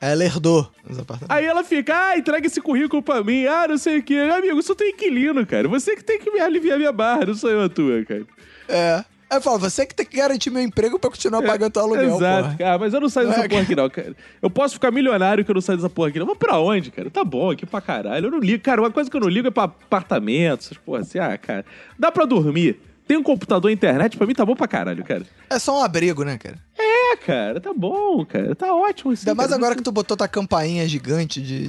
Ela 0.00 0.24
herdou 0.24 0.70
os 0.88 0.98
apartamentos. 0.98 1.36
Aí 1.36 1.44
ela 1.44 1.64
fica, 1.64 2.10
ah, 2.10 2.18
entrega 2.18 2.46
esse 2.46 2.60
currículo 2.60 3.02
pra 3.02 3.22
mim, 3.22 3.46
ah, 3.46 3.66
não 3.68 3.78
sei 3.78 3.98
o 3.98 4.02
quê. 4.02 4.14
Amigo, 4.14 4.60
isso 4.60 4.74
tem 4.74 4.90
inquilino, 4.90 5.44
cara. 5.46 5.66
Você 5.68 5.96
que 5.96 6.04
tem 6.04 6.18
que 6.18 6.30
me 6.30 6.40
aliviar 6.40 6.78
minha 6.78 6.92
barra, 6.92 7.26
não 7.26 7.34
sou 7.34 7.50
eu 7.50 7.62
a 7.62 7.68
tua, 7.68 8.04
cara. 8.04 8.24
É. 8.68 9.04
Aí 9.30 9.36
eu 9.36 9.42
falo, 9.42 9.58
você 9.58 9.84
que 9.84 9.94
tem 9.94 10.06
que 10.06 10.16
garantir 10.16 10.48
meu 10.48 10.62
emprego 10.62 10.98
pra 10.98 11.10
continuar 11.10 11.42
pagando 11.42 11.70
teu 11.70 11.82
aluguel, 11.82 12.16
Exato, 12.16 12.44
porra. 12.44 12.56
cara, 12.56 12.78
mas 12.78 12.94
eu 12.94 13.00
não 13.00 13.10
saio 13.10 13.28
dessa 13.28 13.44
é, 13.44 13.48
porra 13.48 13.60
aqui, 13.60 13.76
não, 13.76 13.90
cara. 13.90 14.16
Eu 14.40 14.48
posso 14.48 14.74
ficar 14.74 14.90
milionário 14.90 15.44
que 15.44 15.50
eu 15.50 15.54
não 15.54 15.60
saio 15.60 15.76
dessa 15.76 15.90
porra 15.90 16.08
aqui, 16.08 16.18
não. 16.18 16.26
Mas 16.26 16.38
pra 16.38 16.58
onde, 16.58 16.90
cara? 16.90 17.10
Tá 17.10 17.22
bom 17.24 17.50
aqui 17.50 17.66
pra 17.66 17.80
caralho. 17.82 18.26
Eu 18.26 18.30
não 18.30 18.38
ligo, 18.38 18.62
cara. 18.62 18.80
Uma 18.80 18.90
coisa 18.90 19.10
que 19.10 19.16
eu 19.16 19.20
não 19.20 19.28
ligo 19.28 19.48
é 19.48 19.50
pra 19.50 19.64
apartamento, 19.64 20.60
essas 20.60 20.78
porra 20.78 21.00
assim. 21.00 21.18
Ah, 21.18 21.36
cara. 21.36 21.62
Dá 21.98 22.10
pra 22.10 22.24
dormir 22.24 22.80
tem 23.08 23.16
um 23.16 23.22
computador 23.22 23.70
e 23.70 23.74
internet, 23.74 24.16
pra 24.16 24.26
mim 24.26 24.34
tá 24.34 24.44
bom 24.46 24.54
pra 24.54 24.68
caralho, 24.68 25.02
cara. 25.02 25.22
É 25.50 25.58
só 25.58 25.80
um 25.80 25.82
abrigo, 25.82 26.22
né, 26.24 26.36
cara? 26.38 26.56
É, 26.78 27.16
cara, 27.16 27.60
tá 27.60 27.72
bom, 27.74 28.24
cara. 28.24 28.54
Tá 28.54 28.72
ótimo 28.74 29.12
assim. 29.12 29.22
Ainda 29.22 29.34
mais 29.34 29.48
cara. 29.48 29.58
agora 29.60 29.74
que 29.76 29.82
tu 29.82 29.90
botou 29.90 30.16
tua 30.16 30.28
campainha 30.28 30.86
gigante 30.86 31.40
de. 31.40 31.68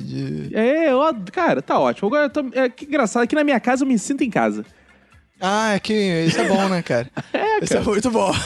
de- 0.50 0.56
É, 0.56 0.92
eu, 0.92 1.00
cara, 1.32 1.62
tá 1.62 1.80
ótimo. 1.80 2.08
Agora, 2.10 2.26
eu 2.26 2.30
tô, 2.30 2.46
é, 2.54 2.68
que 2.70 2.86
engraçado, 2.86 3.24
aqui 3.24 3.34
na 3.36 3.44
minha 3.44 3.60
casa 3.60 3.84
eu 3.84 3.88
me 3.88 3.98
sinto 3.98 4.24
em 4.24 4.30
casa. 4.30 4.64
Ah, 5.42 5.74
é 5.76 5.80
que 5.80 5.94
isso 5.94 6.38
é 6.42 6.46
bom, 6.48 6.68
né, 6.68 6.82
cara? 6.82 7.10
É, 7.32 7.64
Isso 7.64 7.78
é 7.78 7.82
muito 7.82 8.12
bom. 8.12 8.32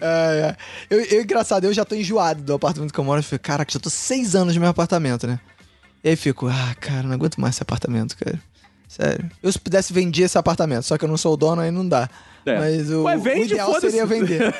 É, 0.00 0.40
é. 0.50 0.56
Eu, 0.88 1.00
eu, 1.04 1.22
engraçado, 1.22 1.64
eu 1.64 1.72
já 1.72 1.84
tô 1.84 1.94
enjoado 1.94 2.42
do 2.42 2.54
apartamento 2.54 2.92
que 2.92 2.98
eu 2.98 3.04
moro. 3.04 3.18
Eu 3.20 3.24
fico, 3.24 3.42
caraca, 3.42 3.70
já 3.70 3.78
tô 3.80 3.90
seis 3.90 4.34
anos 4.34 4.54
no 4.54 4.60
meu 4.60 4.70
apartamento, 4.70 5.26
né? 5.26 5.38
E 6.02 6.10
aí 6.10 6.16
fico, 6.16 6.46
ah, 6.48 6.74
cara, 6.80 7.02
não 7.02 7.12
aguento 7.14 7.40
mais 7.40 7.54
esse 7.56 7.62
apartamento, 7.62 8.16
cara. 8.16 8.38
Sério. 8.88 9.30
Eu 9.42 9.52
se 9.52 9.58
pudesse 9.58 9.92
vender 9.92 10.22
esse 10.22 10.38
apartamento, 10.38 10.82
só 10.82 10.96
que 10.96 11.04
eu 11.04 11.08
não 11.08 11.18
sou 11.18 11.34
o 11.34 11.36
dono, 11.36 11.60
aí 11.60 11.70
não 11.70 11.86
dá. 11.86 12.08
É. 12.46 12.58
Mas 12.58 12.90
o, 12.90 13.02
Ué, 13.02 13.16
vende, 13.18 13.40
o 13.40 13.44
ideal 13.44 13.80
seria 13.80 14.06
vender. 14.06 14.40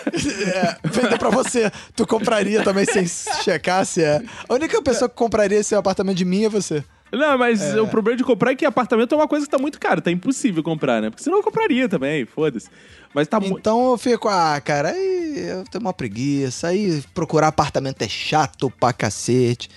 É, 0.55 0.77
vender 0.85 1.19
pra 1.19 1.31
você. 1.31 1.71
Tu 1.97 2.07
compraria 2.07 2.63
também 2.63 2.85
sem 2.85 3.07
checar 3.43 3.87
se 3.87 4.03
é. 4.03 4.23
A 4.49 4.55
única 4.55 4.81
pessoa 4.83 5.09
que 5.09 5.15
compraria 5.15 5.59
esse 5.59 5.75
apartamento 5.75 6.17
de 6.17 6.25
mim 6.25 6.45
é 6.45 6.49
você. 6.49 6.85
Não, 7.11 7.39
mas 7.39 7.75
o 7.75 7.87
problema 7.87 8.19
de 8.19 8.25
comprar 8.25 8.53
é 8.53 8.55
que 8.55 8.67
apartamento 8.67 9.15
é 9.15 9.17
uma 9.17 9.29
coisa 9.29 9.47
que 9.47 9.51
tá 9.51 9.59
muito 9.59 9.81
caro. 9.81 10.03
Tá 10.03 10.11
impossível 10.11 10.63
comprar, 10.63 11.01
né? 11.01 11.09
Porque 11.09 11.23
senão 11.23 11.39
eu 11.39 11.43
compraria 11.43 11.89
também, 11.89 12.27
foda-se. 12.27 12.69
Mas 13.15 13.27
tá. 13.27 13.39
Então 13.43 13.93
eu 13.93 13.99
fico, 13.99 14.29
ah, 14.29 14.61
cara, 14.61 14.91
aí 14.91 15.49
eu 15.49 15.65
tenho 15.65 15.81
uma 15.81 15.95
preguiça. 15.95 16.69
Aí 16.69 17.03
procurar 17.15 17.49
apartamento 17.49 18.03
é 18.03 18.09
chato 18.09 18.71
pra 18.79 18.93
cacete. 18.93 19.71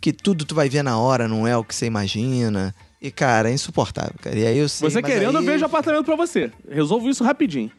Que 0.00 0.12
tudo 0.12 0.44
tu 0.44 0.54
vai 0.54 0.68
ver 0.68 0.82
na 0.82 0.98
hora, 0.98 1.26
não 1.26 1.46
é 1.46 1.56
o 1.56 1.64
que 1.64 1.74
você 1.74 1.86
imagina. 1.86 2.74
E, 3.00 3.10
cara, 3.10 3.50
é 3.50 3.52
insuportável, 3.52 4.14
cara. 4.22 4.38
E 4.38 4.46
aí 4.46 4.58
eu 4.58 4.68
sei, 4.68 4.88
Você 4.90 5.00
mas 5.00 5.10
querendo, 5.12 5.34
eu 5.34 5.40
aí- 5.40 5.46
vejo 5.46 5.64
apartamento 5.64 6.04
pra 6.04 6.16
você. 6.16 6.50
Resolvo 6.68 7.08
isso 7.10 7.22
rapidinho. 7.22 7.70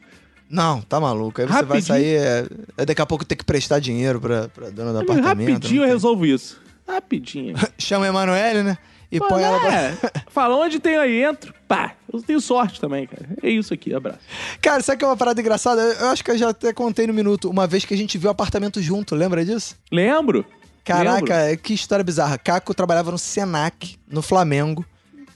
Não, 0.48 0.80
tá 0.80 0.98
maluco. 0.98 1.40
Aí 1.40 1.46
você 1.46 1.52
vai 1.52 1.62
Rapidinho. 1.62 1.82
sair. 1.86 2.16
É, 2.16 2.46
é 2.78 2.86
daqui 2.86 3.02
a 3.02 3.06
pouco 3.06 3.24
ter 3.24 3.36
que 3.36 3.44
prestar 3.44 3.80
dinheiro 3.80 4.20
pra, 4.20 4.48
pra 4.48 4.70
dona 4.70 4.92
do 4.92 5.00
apartamento. 5.00 5.48
rapidinho 5.50 5.80
eu 5.82 5.84
tem- 5.84 5.92
resolvo 5.92 6.24
isso. 6.24 6.60
Rapidinho. 6.86 7.54
Chama 7.78 8.06
a 8.06 8.08
Emanuele, 8.08 8.62
né? 8.62 8.78
E 9.10 9.18
põe 9.18 9.42
ela 9.42 9.58
pra. 9.58 9.74
É, 9.74 9.96
fala 10.30 10.56
onde 10.56 10.78
tem 10.78 10.96
aí, 10.96 11.22
entro. 11.22 11.52
Pá, 11.66 11.94
eu 12.12 12.22
tenho 12.22 12.40
sorte 12.40 12.80
também, 12.80 13.06
cara. 13.06 13.26
É 13.42 13.48
isso 13.50 13.72
aqui, 13.74 13.92
abraço. 13.94 14.18
Cara, 14.60 14.82
sabe 14.82 14.98
que 14.98 15.04
é 15.04 15.08
uma 15.08 15.16
parada 15.16 15.40
engraçada? 15.40 15.80
Eu 15.82 15.92
eu 16.00 16.06
acho 16.08 16.22
que 16.24 16.30
eu 16.30 16.38
já 16.38 16.50
até 16.50 16.72
contei 16.72 17.06
no 17.06 17.12
minuto. 17.14 17.48
Uma 17.50 17.66
vez 17.66 17.84
que 17.84 17.92
a 17.92 17.96
gente 17.96 18.16
viu 18.18 18.28
o 18.28 18.30
apartamento 18.30 18.80
junto, 18.80 19.14
lembra 19.14 19.44
disso? 19.44 19.76
Lembro? 19.92 20.44
Caraca, 20.84 21.36
Lembro. 21.44 21.62
que 21.62 21.74
história 21.74 22.02
bizarra. 22.04 22.38
Caco 22.38 22.72
trabalhava 22.74 23.10
no 23.10 23.18
Senac, 23.18 23.96
no 24.10 24.22
Flamengo. 24.22 24.84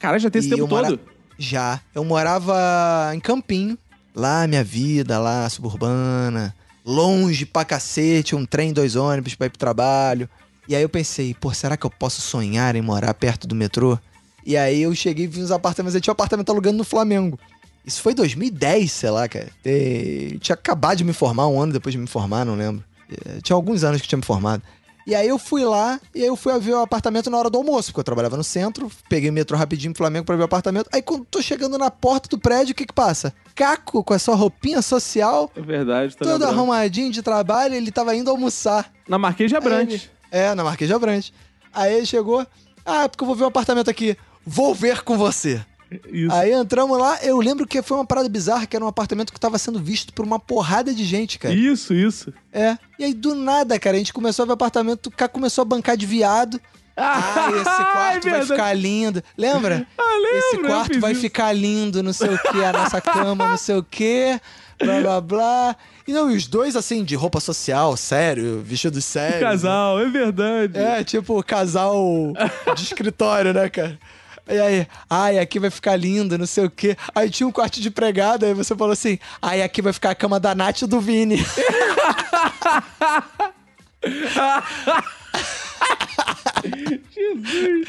Cara, 0.03 0.19
já 0.19 0.29
tem 0.29 0.41
esse 0.41 0.49
E 0.49 0.51
tempo 0.51 0.63
eu 0.65 0.69
mora- 0.69 0.89
todo. 0.89 1.01
Já. 1.39 1.81
Eu 1.95 2.05
morava 2.05 3.13
em 3.15 3.21
Campinho. 3.21 3.79
Lá, 4.15 4.47
minha 4.47 4.63
vida, 4.63 5.19
lá, 5.19 5.49
suburbana. 5.49 6.55
Longe 6.85 7.47
pra 7.47 7.65
cacete, 7.65 8.35
um 8.37 8.45
trem, 8.45 8.73
dois 8.73 8.97
ônibus 8.97 9.35
pra 9.35 9.47
ir 9.47 9.51
pro 9.51 9.59
trabalho. 9.59 10.29
E 10.69 10.75
aí 10.77 10.83
eu 10.83 10.89
pensei, 10.89 11.35
pô, 11.35 11.53
será 11.55 11.77
que 11.77 11.87
eu 11.87 11.91
posso 11.91 12.21
sonhar 12.21 12.77
em 12.77 12.83
morar 12.83 13.15
perto 13.15 13.47
do 13.47 13.55
metrô? 13.55 13.99
E 14.45 14.57
aí 14.57 14.83
eu 14.83 14.95
cheguei 14.95 15.25
e 15.25 15.29
vi 15.29 15.41
uns 15.41 15.51
apartamentos. 15.51 15.95
Eu 15.95 16.01
tinha 16.01 16.13
um 16.13 16.15
apartamento 16.19 16.51
alugando 16.51 16.79
no 16.79 16.85
Flamengo. 16.85 17.39
Isso 17.87 18.03
foi 18.03 18.15
2010, 18.15 18.91
sei 18.93 19.11
lá, 19.11 19.29
cara. 19.29 19.49
E... 19.65 20.37
Tinha 20.41 20.55
acabado 20.55 20.99
de 20.99 21.05
me 21.05 21.13
formar, 21.13 21.47
um 21.49 21.61
ano 21.61 21.73
depois 21.73 21.93
de 21.93 21.99
me 21.99 22.07
formar, 22.07 22.45
não 22.45 22.55
lembro. 22.57 22.85
Eh, 23.11 23.41
Tinha 23.43 23.57
alguns 23.57 23.83
anos 23.85 24.01
que 24.01 24.07
tinha 24.09 24.17
me 24.19 24.25
formado. 24.25 24.63
E 25.07 25.15
aí 25.15 25.27
eu 25.29 25.39
fui 25.39 25.65
lá, 25.65 26.01
e 26.15 26.21
aí 26.23 26.27
eu 26.29 26.37
fui 26.37 26.57
ver 26.61 26.75
o 26.75 26.81
apartamento 26.81 27.29
na 27.29 27.37
hora 27.37 27.51
do 27.51 27.59
almoço, 27.59 27.89
porque 27.91 28.01
eu 28.01 28.05
trabalhava 28.05 28.37
no 28.37 28.45
centro, 28.45 28.91
peguei 29.09 29.31
o 29.31 29.33
metrô 29.33 29.57
rapidinho 29.57 29.93
pro 29.93 29.99
Flamengo 30.05 30.25
pra 30.25 30.37
ver 30.37 30.43
o 30.43 30.45
apartamento. 30.45 30.89
Aí 30.93 31.03
quando 31.03 31.25
tô 31.25 31.43
chegando 31.43 31.77
na 31.77 31.91
porta 31.91 32.29
do 32.29 32.39
prédio, 32.39 32.73
o 32.73 32.75
que 32.77 32.87
que 32.87 32.93
passa? 32.93 33.35
Caco, 33.55 34.05
com 34.05 34.15
a 34.15 34.19
sua 34.19 34.35
roupinha 34.37 34.81
social, 34.81 35.51
É 35.57 35.61
verdade, 35.61 36.17
tá 36.17 36.25
todo 36.25 36.33
lembrando. 36.35 36.51
arrumadinho 36.53 37.11
de 37.11 37.21
trabalho, 37.23 37.75
ele 37.75 37.91
tava 37.91 38.15
indo 38.15 38.31
almoçar. 38.31 38.93
Na 39.09 39.19
Marquês 39.19 39.51
de 39.51 39.57
Abrantes. 39.57 40.09
É, 40.31 40.55
na 40.55 40.63
Marquês 40.65 40.89
de 40.89 40.95
Abrantes. 40.95 41.33
Aí 41.73 41.95
ele 41.97 42.07
chegou, 42.07 42.47
ah, 42.87 43.09
porque 43.09 43.23
eu 43.25 43.27
vou 43.27 43.35
ver 43.37 43.45
um 43.45 43.49
apartamento 43.49 43.91
aqui. 43.91 44.17
Vou 44.47 44.75
ver 44.75 45.03
com 45.03 45.17
você. 45.19 45.61
Isso. 46.11 46.35
Aí 46.35 46.53
entramos 46.53 46.99
lá, 46.99 47.19
eu 47.23 47.39
lembro 47.39 47.67
que 47.67 47.83
foi 47.83 47.97
uma 47.97 48.07
parada 48.07 48.29
bizarra, 48.29 48.67
que 48.67 48.77
era 48.77 48.85
um 48.85 48.89
apartamento 48.89 49.33
que 49.33 49.41
tava 49.41 49.59
sendo 49.59 49.79
visto 49.79 50.13
por 50.13 50.25
uma 50.25 50.39
porrada 50.39 50.95
de 50.95 51.05
gente, 51.05 51.39
cara. 51.39 51.55
Isso, 51.55 51.93
isso. 51.95 52.33
É. 52.53 52.77
E 52.99 53.05
aí, 53.05 53.15
do 53.15 53.35
nada, 53.35 53.79
cara, 53.79 53.97
a 53.97 53.99
gente 53.99 54.13
começou 54.13 54.43
a 54.45 54.47
ver 54.47 54.53
apartamento, 54.53 55.07
o 55.07 55.11
cara 55.11 55.29
começou 55.29 55.63
a 55.63 55.65
bancar 55.65 55.97
de 55.97 56.07
viado. 56.07 56.61
Ah, 56.97 57.49
esse 57.55 57.93
quarto 57.93 58.31
vai 58.31 58.45
ficar 58.47 58.75
lindo. 58.75 59.23
Lembra? 59.37 59.87
Ah, 59.97 60.15
lembro, 60.17 60.39
Esse 60.39 60.59
quarto 60.59 61.01
vai 61.01 61.13
isso. 61.13 61.21
ficar 61.23 61.53
lindo, 61.53 62.03
não 62.03 62.13
sei 62.13 62.29
o 62.29 62.39
que, 62.39 62.63
a 62.63 62.73
nossa 62.73 63.01
cama, 63.01 63.49
não 63.49 63.57
sei 63.57 63.77
o 63.77 63.83
que, 63.83 64.39
blá 64.79 65.01
blá 65.01 65.21
blá. 65.21 65.77
E 66.07 66.13
não, 66.13 66.31
e 66.31 66.37
os 66.37 66.47
dois, 66.47 66.77
assim, 66.77 67.03
de 67.05 67.15
roupa 67.15 67.41
social, 67.41 67.97
sério, 67.97 68.61
vestidos 68.63 69.05
sérios. 69.05 69.41
Casal, 69.41 70.01
é 70.01 70.09
verdade. 70.09 70.79
É, 70.79 71.03
tipo 71.03 71.43
casal 71.43 72.33
de 72.77 72.83
escritório, 72.83 73.55
né, 73.55 73.69
cara? 73.71 73.99
E 74.49 74.59
aí, 74.59 74.87
ai, 75.09 75.39
aqui 75.39 75.59
vai 75.59 75.71
ficar 75.71 75.97
lindo, 75.97 76.37
não 76.37 76.47
sei 76.47 76.65
o 76.65 76.71
quê. 76.71 76.97
Aí 77.15 77.31
tinha 77.31 77.47
um 77.47 77.53
quarto 77.53 77.81
de 77.81 77.91
pregada, 77.91 78.47
aí 78.47 78.55
você 78.55 78.75
falou 78.75 78.93
assim, 78.93 79.19
ai, 79.41 79.63
aqui 79.63 79.81
vai 79.81 79.93
ficar 79.93 80.11
a 80.11 80.15
cama 80.15 80.41
da 80.41 80.55
Nath 80.55 80.83
e 80.83 80.87
do 80.87 81.01
Vini. 81.01 81.39
Jesus. 87.13 87.89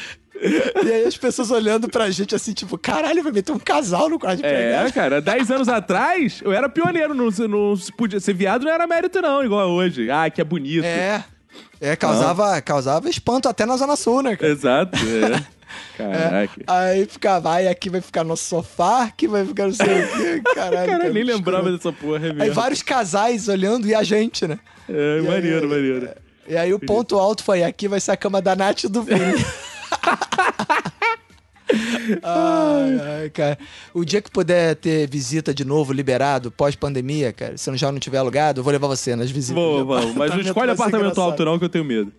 E 0.84 0.92
aí 0.92 1.04
as 1.04 1.16
pessoas 1.16 1.50
olhando 1.50 1.88
pra 1.88 2.10
gente 2.10 2.34
assim, 2.34 2.52
tipo, 2.52 2.76
caralho, 2.76 3.22
vai 3.22 3.32
meter 3.32 3.52
um 3.52 3.58
casal 3.58 4.08
no 4.08 4.18
quarto 4.18 4.36
de 4.36 4.42
pregada. 4.42 4.88
É, 4.88 4.92
cara, 4.92 5.20
10 5.20 5.50
anos 5.50 5.68
atrás, 5.68 6.40
eu 6.44 6.52
era 6.52 6.68
pioneiro. 6.68 7.14
Não, 7.14 7.28
não 7.48 7.74
podia, 7.96 8.20
ser 8.20 8.34
viado 8.34 8.64
não 8.64 8.72
era 8.72 8.86
mérito, 8.86 9.22
não, 9.22 9.44
igual 9.44 9.70
hoje. 9.70 10.10
Ah, 10.10 10.28
que 10.28 10.40
é 10.40 10.44
bonito. 10.44 10.84
É. 10.84 11.24
É, 11.86 11.96
causava, 11.96 12.60
causava 12.62 13.08
espanto 13.10 13.48
até 13.48 13.66
na 13.66 13.76
Zona 13.76 13.96
Sul, 13.96 14.22
né, 14.22 14.36
cara? 14.36 14.52
Exato, 14.52 14.96
é. 14.98 15.54
É. 15.98 16.12
Caraca. 16.12 16.62
Aí 16.68 17.04
ficava, 17.06 17.50
ai, 17.50 17.66
aqui 17.66 17.90
vai 17.90 18.00
ficar 18.00 18.22
nosso 18.22 18.44
sofá, 18.44 19.04
aqui 19.04 19.26
vai 19.26 19.44
ficar 19.44 19.64
não 19.66 19.72
sei 19.72 20.04
o 20.04 20.08
quê. 20.08 20.42
Caralho, 20.54 20.86
Cara, 20.92 21.04
nem 21.04 21.12
que 21.12 21.32
lembrava 21.32 21.72
dessa 21.72 21.92
porra, 21.92 22.26
é 22.28 22.30
Aí 22.30 22.34
mesmo. 22.36 22.54
vários 22.54 22.80
casais 22.82 23.48
olhando 23.48 23.84
e 23.88 23.92
a 23.94 24.04
gente, 24.04 24.46
né? 24.46 24.58
É, 24.88 24.92
E 24.92 25.18
aí- 25.18 25.22
maneiro, 25.26 25.68
maneiro. 25.68 26.10
E 26.46 26.56
aí 26.56 26.72
o 26.72 26.78
ponto 26.78 27.18
alto 27.18 27.42
foi, 27.42 27.64
aqui 27.64 27.88
vai 27.88 27.98
ser 27.98 28.12
a 28.12 28.16
cama 28.16 28.40
da 28.40 28.54
Nath 28.54 28.84
e 28.84 28.88
do 28.88 29.02
Vini. 29.02 29.18
ai, 32.22 33.20
ai, 33.22 33.30
cara. 33.30 33.58
O 33.92 34.04
dia 34.04 34.20
que 34.20 34.30
puder 34.30 34.76
ter 34.76 35.08
visita 35.08 35.54
de 35.54 35.64
novo, 35.64 35.92
liberado, 35.92 36.50
pós-pandemia, 36.50 37.32
cara, 37.32 37.56
se 37.56 37.70
não 37.70 37.76
já 37.76 37.90
não 37.90 37.98
tiver 37.98 38.18
alugado, 38.18 38.60
eu 38.60 38.64
vou 38.64 38.72
levar 38.72 38.86
você 38.86 39.16
nas 39.16 39.30
visitas. 39.30 39.62
Vou, 39.62 39.84
vamos. 39.84 40.14
Mas 40.14 40.30
não 40.30 40.40
escolhe 40.40 40.70
apartamento 40.70 41.02
engraçado. 41.12 41.24
alto, 41.24 41.44
não, 41.44 41.58
que 41.58 41.64
eu 41.64 41.68
tenho 41.68 41.84
medo. 41.84 42.12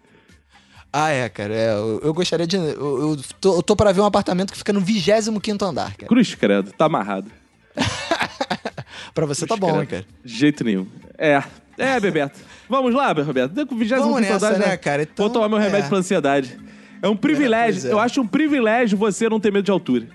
Ah, 0.92 1.10
é, 1.12 1.28
cara. 1.28 1.54
é, 1.54 1.72
eu, 1.74 2.00
eu 2.04 2.14
gostaria 2.14 2.48
de. 2.48 2.56
Eu, 2.56 2.66
eu 2.74 3.20
tô, 3.42 3.58
eu 3.58 3.64
tô 3.64 3.76
pra 3.76 3.92
ver 3.92 4.02
um 4.02 4.06
apartamento 4.06 4.52
que 4.52 4.58
fica 4.58 4.72
no 4.72 4.80
25 4.80 5.66
andar, 5.66 5.96
cara. 5.96 6.08
Cruz, 6.08 6.34
credo, 6.36 6.72
tá 6.72 6.86
amarrado. 6.86 7.30
Pra 9.14 9.26
você 9.26 9.46
tá 9.46 9.56
Cruz, 9.56 9.60
bom, 9.60 9.78
credo. 9.78 9.82
hein, 9.82 9.88
cara. 9.88 10.06
De 10.24 10.34
jeito 10.34 10.64
nenhum. 10.64 10.88
É. 11.18 11.44
É, 11.78 12.00
Bebeto. 12.00 12.40
Vamos 12.70 12.94
lá, 12.94 13.12
Roberto. 13.12 13.54
Com 13.68 13.76
25 13.76 14.02
Vamos 14.02 14.22
nessa, 14.22 14.48
andar, 14.48 14.60
né, 14.60 14.78
cara? 14.78 15.04
Então, 15.04 15.26
Vou 15.26 15.34
tomar 15.34 15.50
meu 15.50 15.58
remédio 15.58 15.86
é. 15.88 15.90
pra 15.90 15.98
ansiedade. 15.98 16.58
É 17.06 17.10
um 17.10 17.16
privilégio. 17.16 17.82
pois 17.82 17.86
é. 17.86 17.92
Eu 17.94 18.00
acho 18.00 18.22
um 18.22 18.28
privilégio 18.28 18.98
você 18.98 19.30
não 19.30 19.40
ter 19.40 19.52
medo 19.52 19.66
de 19.66 19.72
altura. 19.72 20.08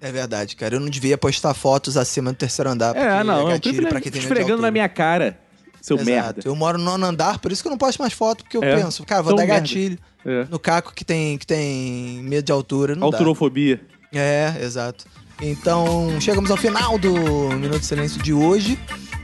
É 0.00 0.10
verdade, 0.10 0.56
cara. 0.56 0.74
Eu 0.76 0.80
não 0.80 0.88
devia 0.90 1.16
postar 1.16 1.54
fotos 1.54 1.96
acima 1.96 2.32
do 2.32 2.36
terceiro 2.36 2.68
andar. 2.70 2.96
É, 2.96 3.22
não. 3.22 3.40
É 3.42 3.44
um 3.44 3.48
gatilho 3.50 3.76
privilégio. 3.86 4.18
Esfregando 4.18 4.60
na 4.62 4.70
minha 4.70 4.88
cara, 4.88 5.38
seu 5.80 5.96
Exato. 5.96 6.10
merda. 6.10 6.42
Eu 6.44 6.56
moro 6.56 6.76
no 6.78 6.84
nono 6.84 7.06
andar, 7.06 7.38
por 7.38 7.52
isso 7.52 7.62
que 7.62 7.68
eu 7.68 7.70
não 7.70 7.78
posto 7.78 8.00
mais 8.00 8.12
foto, 8.12 8.42
porque 8.42 8.56
eu 8.56 8.64
É. 8.64 8.76
penso, 8.76 9.04
cara, 9.04 9.22
vou 9.22 9.32
Então, 9.32 9.46
dar 9.46 9.52
merda. 9.52 9.60
gatilho 9.68 9.98
É. 10.26 10.46
no 10.50 10.58
caco 10.58 10.92
que 10.92 11.04
tem, 11.04 11.38
que 11.38 11.46
tem 11.46 12.20
medo 12.24 12.44
de 12.44 12.50
altura. 12.52 12.94
Não 12.96 13.10
dá. 13.10 13.16
Autorofobia. 13.18 13.80
É, 14.12 14.52
exato. 14.60 15.06
Então, 15.40 16.20
chegamos 16.20 16.50
ao 16.50 16.56
final 16.56 16.98
do 16.98 17.12
Minuto 17.50 17.80
de 17.80 17.86
Silêncio 17.86 18.20
de 18.22 18.32
hoje, 18.32 18.78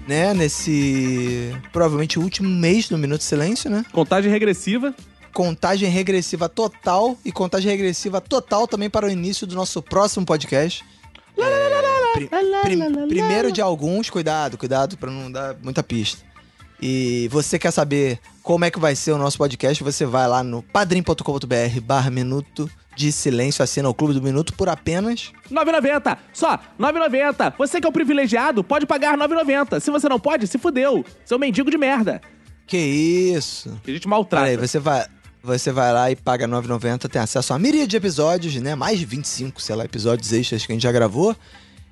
né? 0.06 0.32
Nesse 0.34 1.54
provavelmente 1.72 2.18
último 2.18 2.48
mês 2.48 2.88
do 2.88 2.96
Minuto 2.98 3.18
de 3.18 3.24
Silêncio, 3.24 3.68
né? 3.70 3.84
Contagem 3.92 4.30
regressiva. 4.30 4.94
Contagem 5.32 5.88
regressiva 5.88 6.48
total 6.48 7.16
e 7.24 7.30
contagem 7.32 7.70
regressiva 7.70 8.20
total 8.20 8.66
também 8.66 8.90
para 8.90 9.06
o 9.06 9.10
início 9.10 9.46
do 9.46 9.54
nosso 9.54 9.80
próximo 9.82 10.24
podcast. 10.26 10.84
É, 11.36 12.12
pri- 12.14 12.28
prim- 12.62 13.08
primeiro 13.08 13.52
de 13.52 13.60
alguns, 13.60 14.10
cuidado, 14.10 14.58
cuidado 14.58 14.96
para 14.96 15.10
não 15.10 15.30
dar 15.30 15.54
muita 15.62 15.82
pista. 15.82 16.26
E 16.80 17.28
você 17.30 17.58
quer 17.58 17.70
saber 17.72 18.18
como 18.42 18.64
é 18.64 18.70
que 18.70 18.78
vai 18.78 18.94
ser 18.96 19.12
o 19.12 19.18
nosso 19.18 19.36
podcast, 19.38 19.82
você 19.82 20.06
vai 20.06 20.26
lá 20.28 20.42
no 20.42 20.62
padrim.com.br 20.62 21.80
barra 21.82 22.10
Minuto 22.10 22.70
de 22.96 23.12
Silêncio, 23.12 23.62
assina 23.62 23.88
o 23.88 23.94
Clube 23.94 24.14
do 24.14 24.22
Minuto 24.22 24.52
por 24.54 24.68
apenas 24.68 25.30
9,90. 25.50 26.18
Só, 26.32 26.58
9,90. 26.78 27.54
Você 27.58 27.80
que 27.80 27.86
é 27.86 27.90
o 27.90 27.92
privilegiado, 27.92 28.64
pode 28.64 28.86
pagar 28.86 29.16
9,90. 29.16 29.78
Se 29.80 29.90
você 29.90 30.08
não 30.08 30.18
pode, 30.18 30.46
se 30.48 30.58
fudeu. 30.58 31.04
Seu 31.24 31.38
mendigo 31.38 31.70
de 31.70 31.78
merda. 31.78 32.20
Que 32.66 32.76
isso? 32.76 33.80
Que 33.84 33.90
a 33.92 33.94
gente 33.94 34.08
maltrata. 34.08 34.46
Peraí, 34.46 34.56
você 34.68 34.78
vai, 34.78 35.06
você 35.56 35.72
vai 35.72 35.92
lá 35.92 36.10
e 36.10 36.16
paga 36.16 36.46
R$ 36.46 36.52
9,90, 36.52 37.08
tem 37.08 37.22
acesso 37.22 37.52
a 37.52 37.56
uma 37.56 37.60
miríade 37.60 37.88
de 37.88 37.96
episódios, 37.96 38.54
né? 38.56 38.74
Mais 38.74 38.98
de 38.98 39.06
25, 39.06 39.62
sei 39.62 39.74
lá, 39.74 39.84
episódios 39.84 40.32
extras 40.32 40.66
que 40.66 40.72
a 40.72 40.74
gente 40.74 40.82
já 40.82 40.92
gravou. 40.92 41.34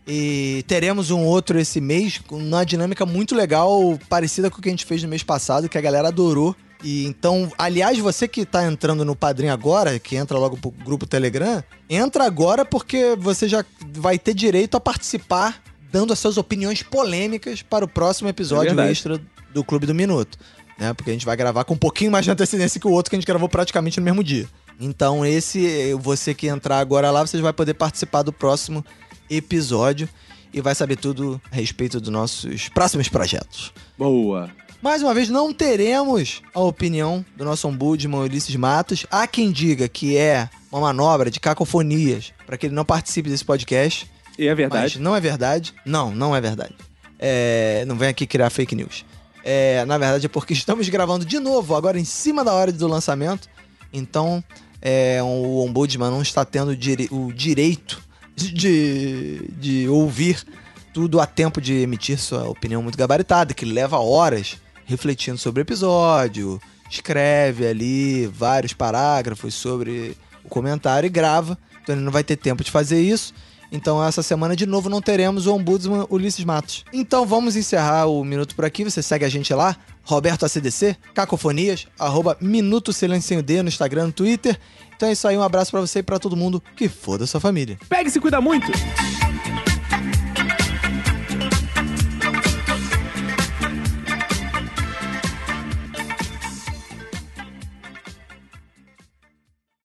E 0.07 0.65
teremos 0.69 1.11
um 1.11 1.25
outro 1.25 1.59
esse 1.59 1.81
mês, 1.81 2.19
com 2.19 2.37
uma 2.37 2.65
dinâmica 2.65 3.05
muito 3.05 3.35
legal, 3.35 3.99
parecida 4.09 4.51
com 4.51 4.59
o 4.59 4.63
que 4.63 4.69
a 4.69 4.73
gente 4.73 4.87
fez 4.87 5.03
no 5.03 5.09
mês 5.09 5.23
passado, 5.23 5.69
que 5.69 5.79
a 5.79 5.81
galera 5.81 6.09
adorou. 6.09 6.55
E 6.85 7.07
então, 7.07 7.51
aliás, 7.59 7.99
você 7.99 8.29
que 8.29 8.45
tá 8.45 8.65
entrando 8.65 9.05
no 9.05 9.17
Padrim 9.17 9.49
agora, 9.49 9.99
que 9.99 10.15
entra 10.15 10.39
logo 10.39 10.57
pro 10.57 10.71
grupo 10.71 11.07
Telegram, 11.07 11.65
entra 11.89 12.25
agora 12.25 12.65
porque 12.65 13.17
você 13.19 13.49
já 13.49 13.65
vai 13.95 14.19
ter 14.19 14.35
direito 14.35 14.77
a 14.77 14.81
participar 14.81 15.61
dando 15.91 16.13
as 16.13 16.19
suas 16.19 16.37
opiniões 16.37 16.83
polêmicas 16.83 17.63
para 17.63 17.85
o 17.85 17.89
próximo 17.89 18.29
episódio 18.29 18.75
verdade. 18.75 18.93
extra 18.93 19.21
do 19.53 19.65
Clube 19.65 19.87
do 19.87 19.95
Minuto. 19.95 20.39
Né? 20.79 20.93
Porque 20.93 21.11
a 21.11 21.13
gente 21.13 21.27
vai 21.27 21.37
gravar 21.37 21.65
com 21.65 21.75
um 21.75 21.79
pouquinho 21.79 22.11
mais 22.11 22.25
de 22.25 22.31
antecedência 22.31 22.81
que 22.81 22.87
o 22.87 22.93
outro 22.93 23.11
que 23.11 23.17
a 23.17 23.19
gente 23.19 23.27
gravou 23.27 23.49
praticamente 23.49 23.99
no 23.99 24.05
mesmo 24.05 24.23
dia. 24.23 24.47
Então, 24.79 25.25
esse, 25.25 25.95
você 25.95 26.35
que 26.35 26.49
entrar 26.49 26.79
agora 26.79 27.11
lá, 27.11 27.27
você 27.27 27.41
vai 27.41 27.53
poder 27.53 27.75
participar 27.75 28.23
do 28.23 28.33
próximo 28.33 28.85
episódio 29.31 30.09
e 30.53 30.61
vai 30.61 30.75
saber 30.75 30.97
tudo 30.97 31.41
a 31.51 31.57
respeito 31.57 32.01
dos 32.01 32.11
nossos 32.11 32.69
próximos 32.69 33.09
projetos. 33.09 33.73
Boa. 33.97 34.51
Mais 34.83 35.03
uma 35.03 35.15
vez, 35.15 35.29
não 35.29 35.53
teremos 35.53 36.43
a 36.55 36.61
opinião 36.61 37.25
do 37.35 37.45
nosso 37.45 37.67
ombudsman 37.67 38.21
Ulisses 38.21 38.55
Matos. 38.55 39.07
Há 39.11 39.27
quem 39.27 39.51
diga 39.51 39.89
que 39.89 40.17
é 40.17 40.49
uma 40.71 40.81
manobra 40.81 41.31
de 41.31 41.41
cacofonias 41.41 42.33
para 42.47 42.57
que 42.57 42.67
ele 42.67 42.75
não 42.75 42.85
participe 42.85 43.29
desse 43.29 43.45
podcast. 43.45 44.09
E 44.39 44.47
é 44.47 44.51
Mas 44.51 44.59
verdade. 44.59 45.01
não 45.01 45.17
é 45.17 45.21
verdade. 45.21 45.75
Não, 45.85 46.15
não 46.15 46.37
é 46.37 46.41
verdade. 46.41 46.75
É, 47.19 47.85
não 47.87 47.97
vem 47.97 48.09
aqui 48.09 48.27
criar 48.27 48.51
fake 48.51 48.75
news. 48.75 49.05
É, 49.49 49.85
na 49.85 49.97
verdade 49.97 50.27
é 50.27 50.29
porque 50.29 50.53
estamos 50.53 50.89
gravando 50.89 51.25
de 51.25 51.39
novo, 51.39 51.77
agora 51.77 52.01
em 52.01 52.05
cima 52.05 52.43
da 52.45 52.53
hora 52.53 52.73
do 52.73 52.89
lançamento. 52.89 53.49
Então, 53.93 54.43
é, 54.83 55.23
o 55.23 55.65
Ombudsman 55.65 56.11
não 56.11 56.21
está 56.21 56.45
tendo 56.45 56.77
dire- 56.77 57.09
o 57.13 57.33
direito 57.33 58.03
de, 58.35 59.49
de 59.57 59.89
ouvir 59.89 60.45
tudo 60.93 61.21
a 61.21 61.27
tempo 61.27 61.61
de 61.61 61.75
emitir 61.75 62.19
sua 62.19 62.49
opinião 62.49 62.83
muito 62.83 62.99
gabaritada, 62.99 63.55
que 63.55 63.65
leva 63.65 63.99
horas 64.01 64.57
refletindo 64.85 65.39
sobre 65.39 65.61
o 65.61 65.63
episódio, 65.63 66.61
escreve 66.91 67.69
ali 67.69 68.27
vários 68.27 68.73
parágrafos 68.73 69.55
sobre 69.55 70.17
o 70.45 70.49
comentário 70.49 71.07
e 71.07 71.11
grava. 71.11 71.57
Então 71.83 71.95
ele 71.95 72.05
não 72.05 72.11
vai 72.11 72.25
ter 72.25 72.37
tempo 72.37 72.65
de 72.65 72.71
fazer 72.73 73.01
isso. 73.01 73.33
Então 73.71 74.03
essa 74.05 74.23
semana 74.23 74.55
de 74.55 74.67
novo 74.67 74.89
não 74.89 75.01
teremos 75.01 75.47
o 75.47 75.55
Ombudsman 75.55 76.07
Ulisses 76.11 76.45
Matos. 76.45 76.85
Então 76.93 77.27
vamos 77.27 77.57
encerrar 77.57 78.07
o 78.07 78.25
Minuto 78.25 78.55
por 78.55 78.65
aqui. 78.65 78.85
Você 78.85 79.03
segue 79.03 79.25
a 79.25 79.29
gente 79.29 79.53
lá, 79.53 79.77
Roberto 80.03 80.45
ACDC, 80.45 80.97
Cacofonias, 81.15 81.87
arroba 81.99 82.37
Minuto 82.41 82.93
Silêncio 82.93 83.29
Sem 83.29 83.39
o 83.39 83.43
D 83.43 83.63
no 83.63 83.69
Instagram, 83.69 84.07
no 84.07 84.13
Twitter. 84.13 84.59
Então 84.97 85.09
é 85.09 85.13
isso 85.13 85.29
aí, 85.29 85.37
um 85.37 85.43
abraço 85.43 85.71
pra 85.71 85.81
você 85.81 85.99
e 85.99 86.03
pra 86.03 86.19
todo 86.19 86.37
mundo 86.37 86.63
que 86.75 86.89
foda 86.89 87.27
sua 87.27 87.41
família. 87.41 87.79
Pegue 87.89 88.09
e 88.09 88.13
se 88.13 88.21
cuida 88.21 88.41
muito. 88.41 88.71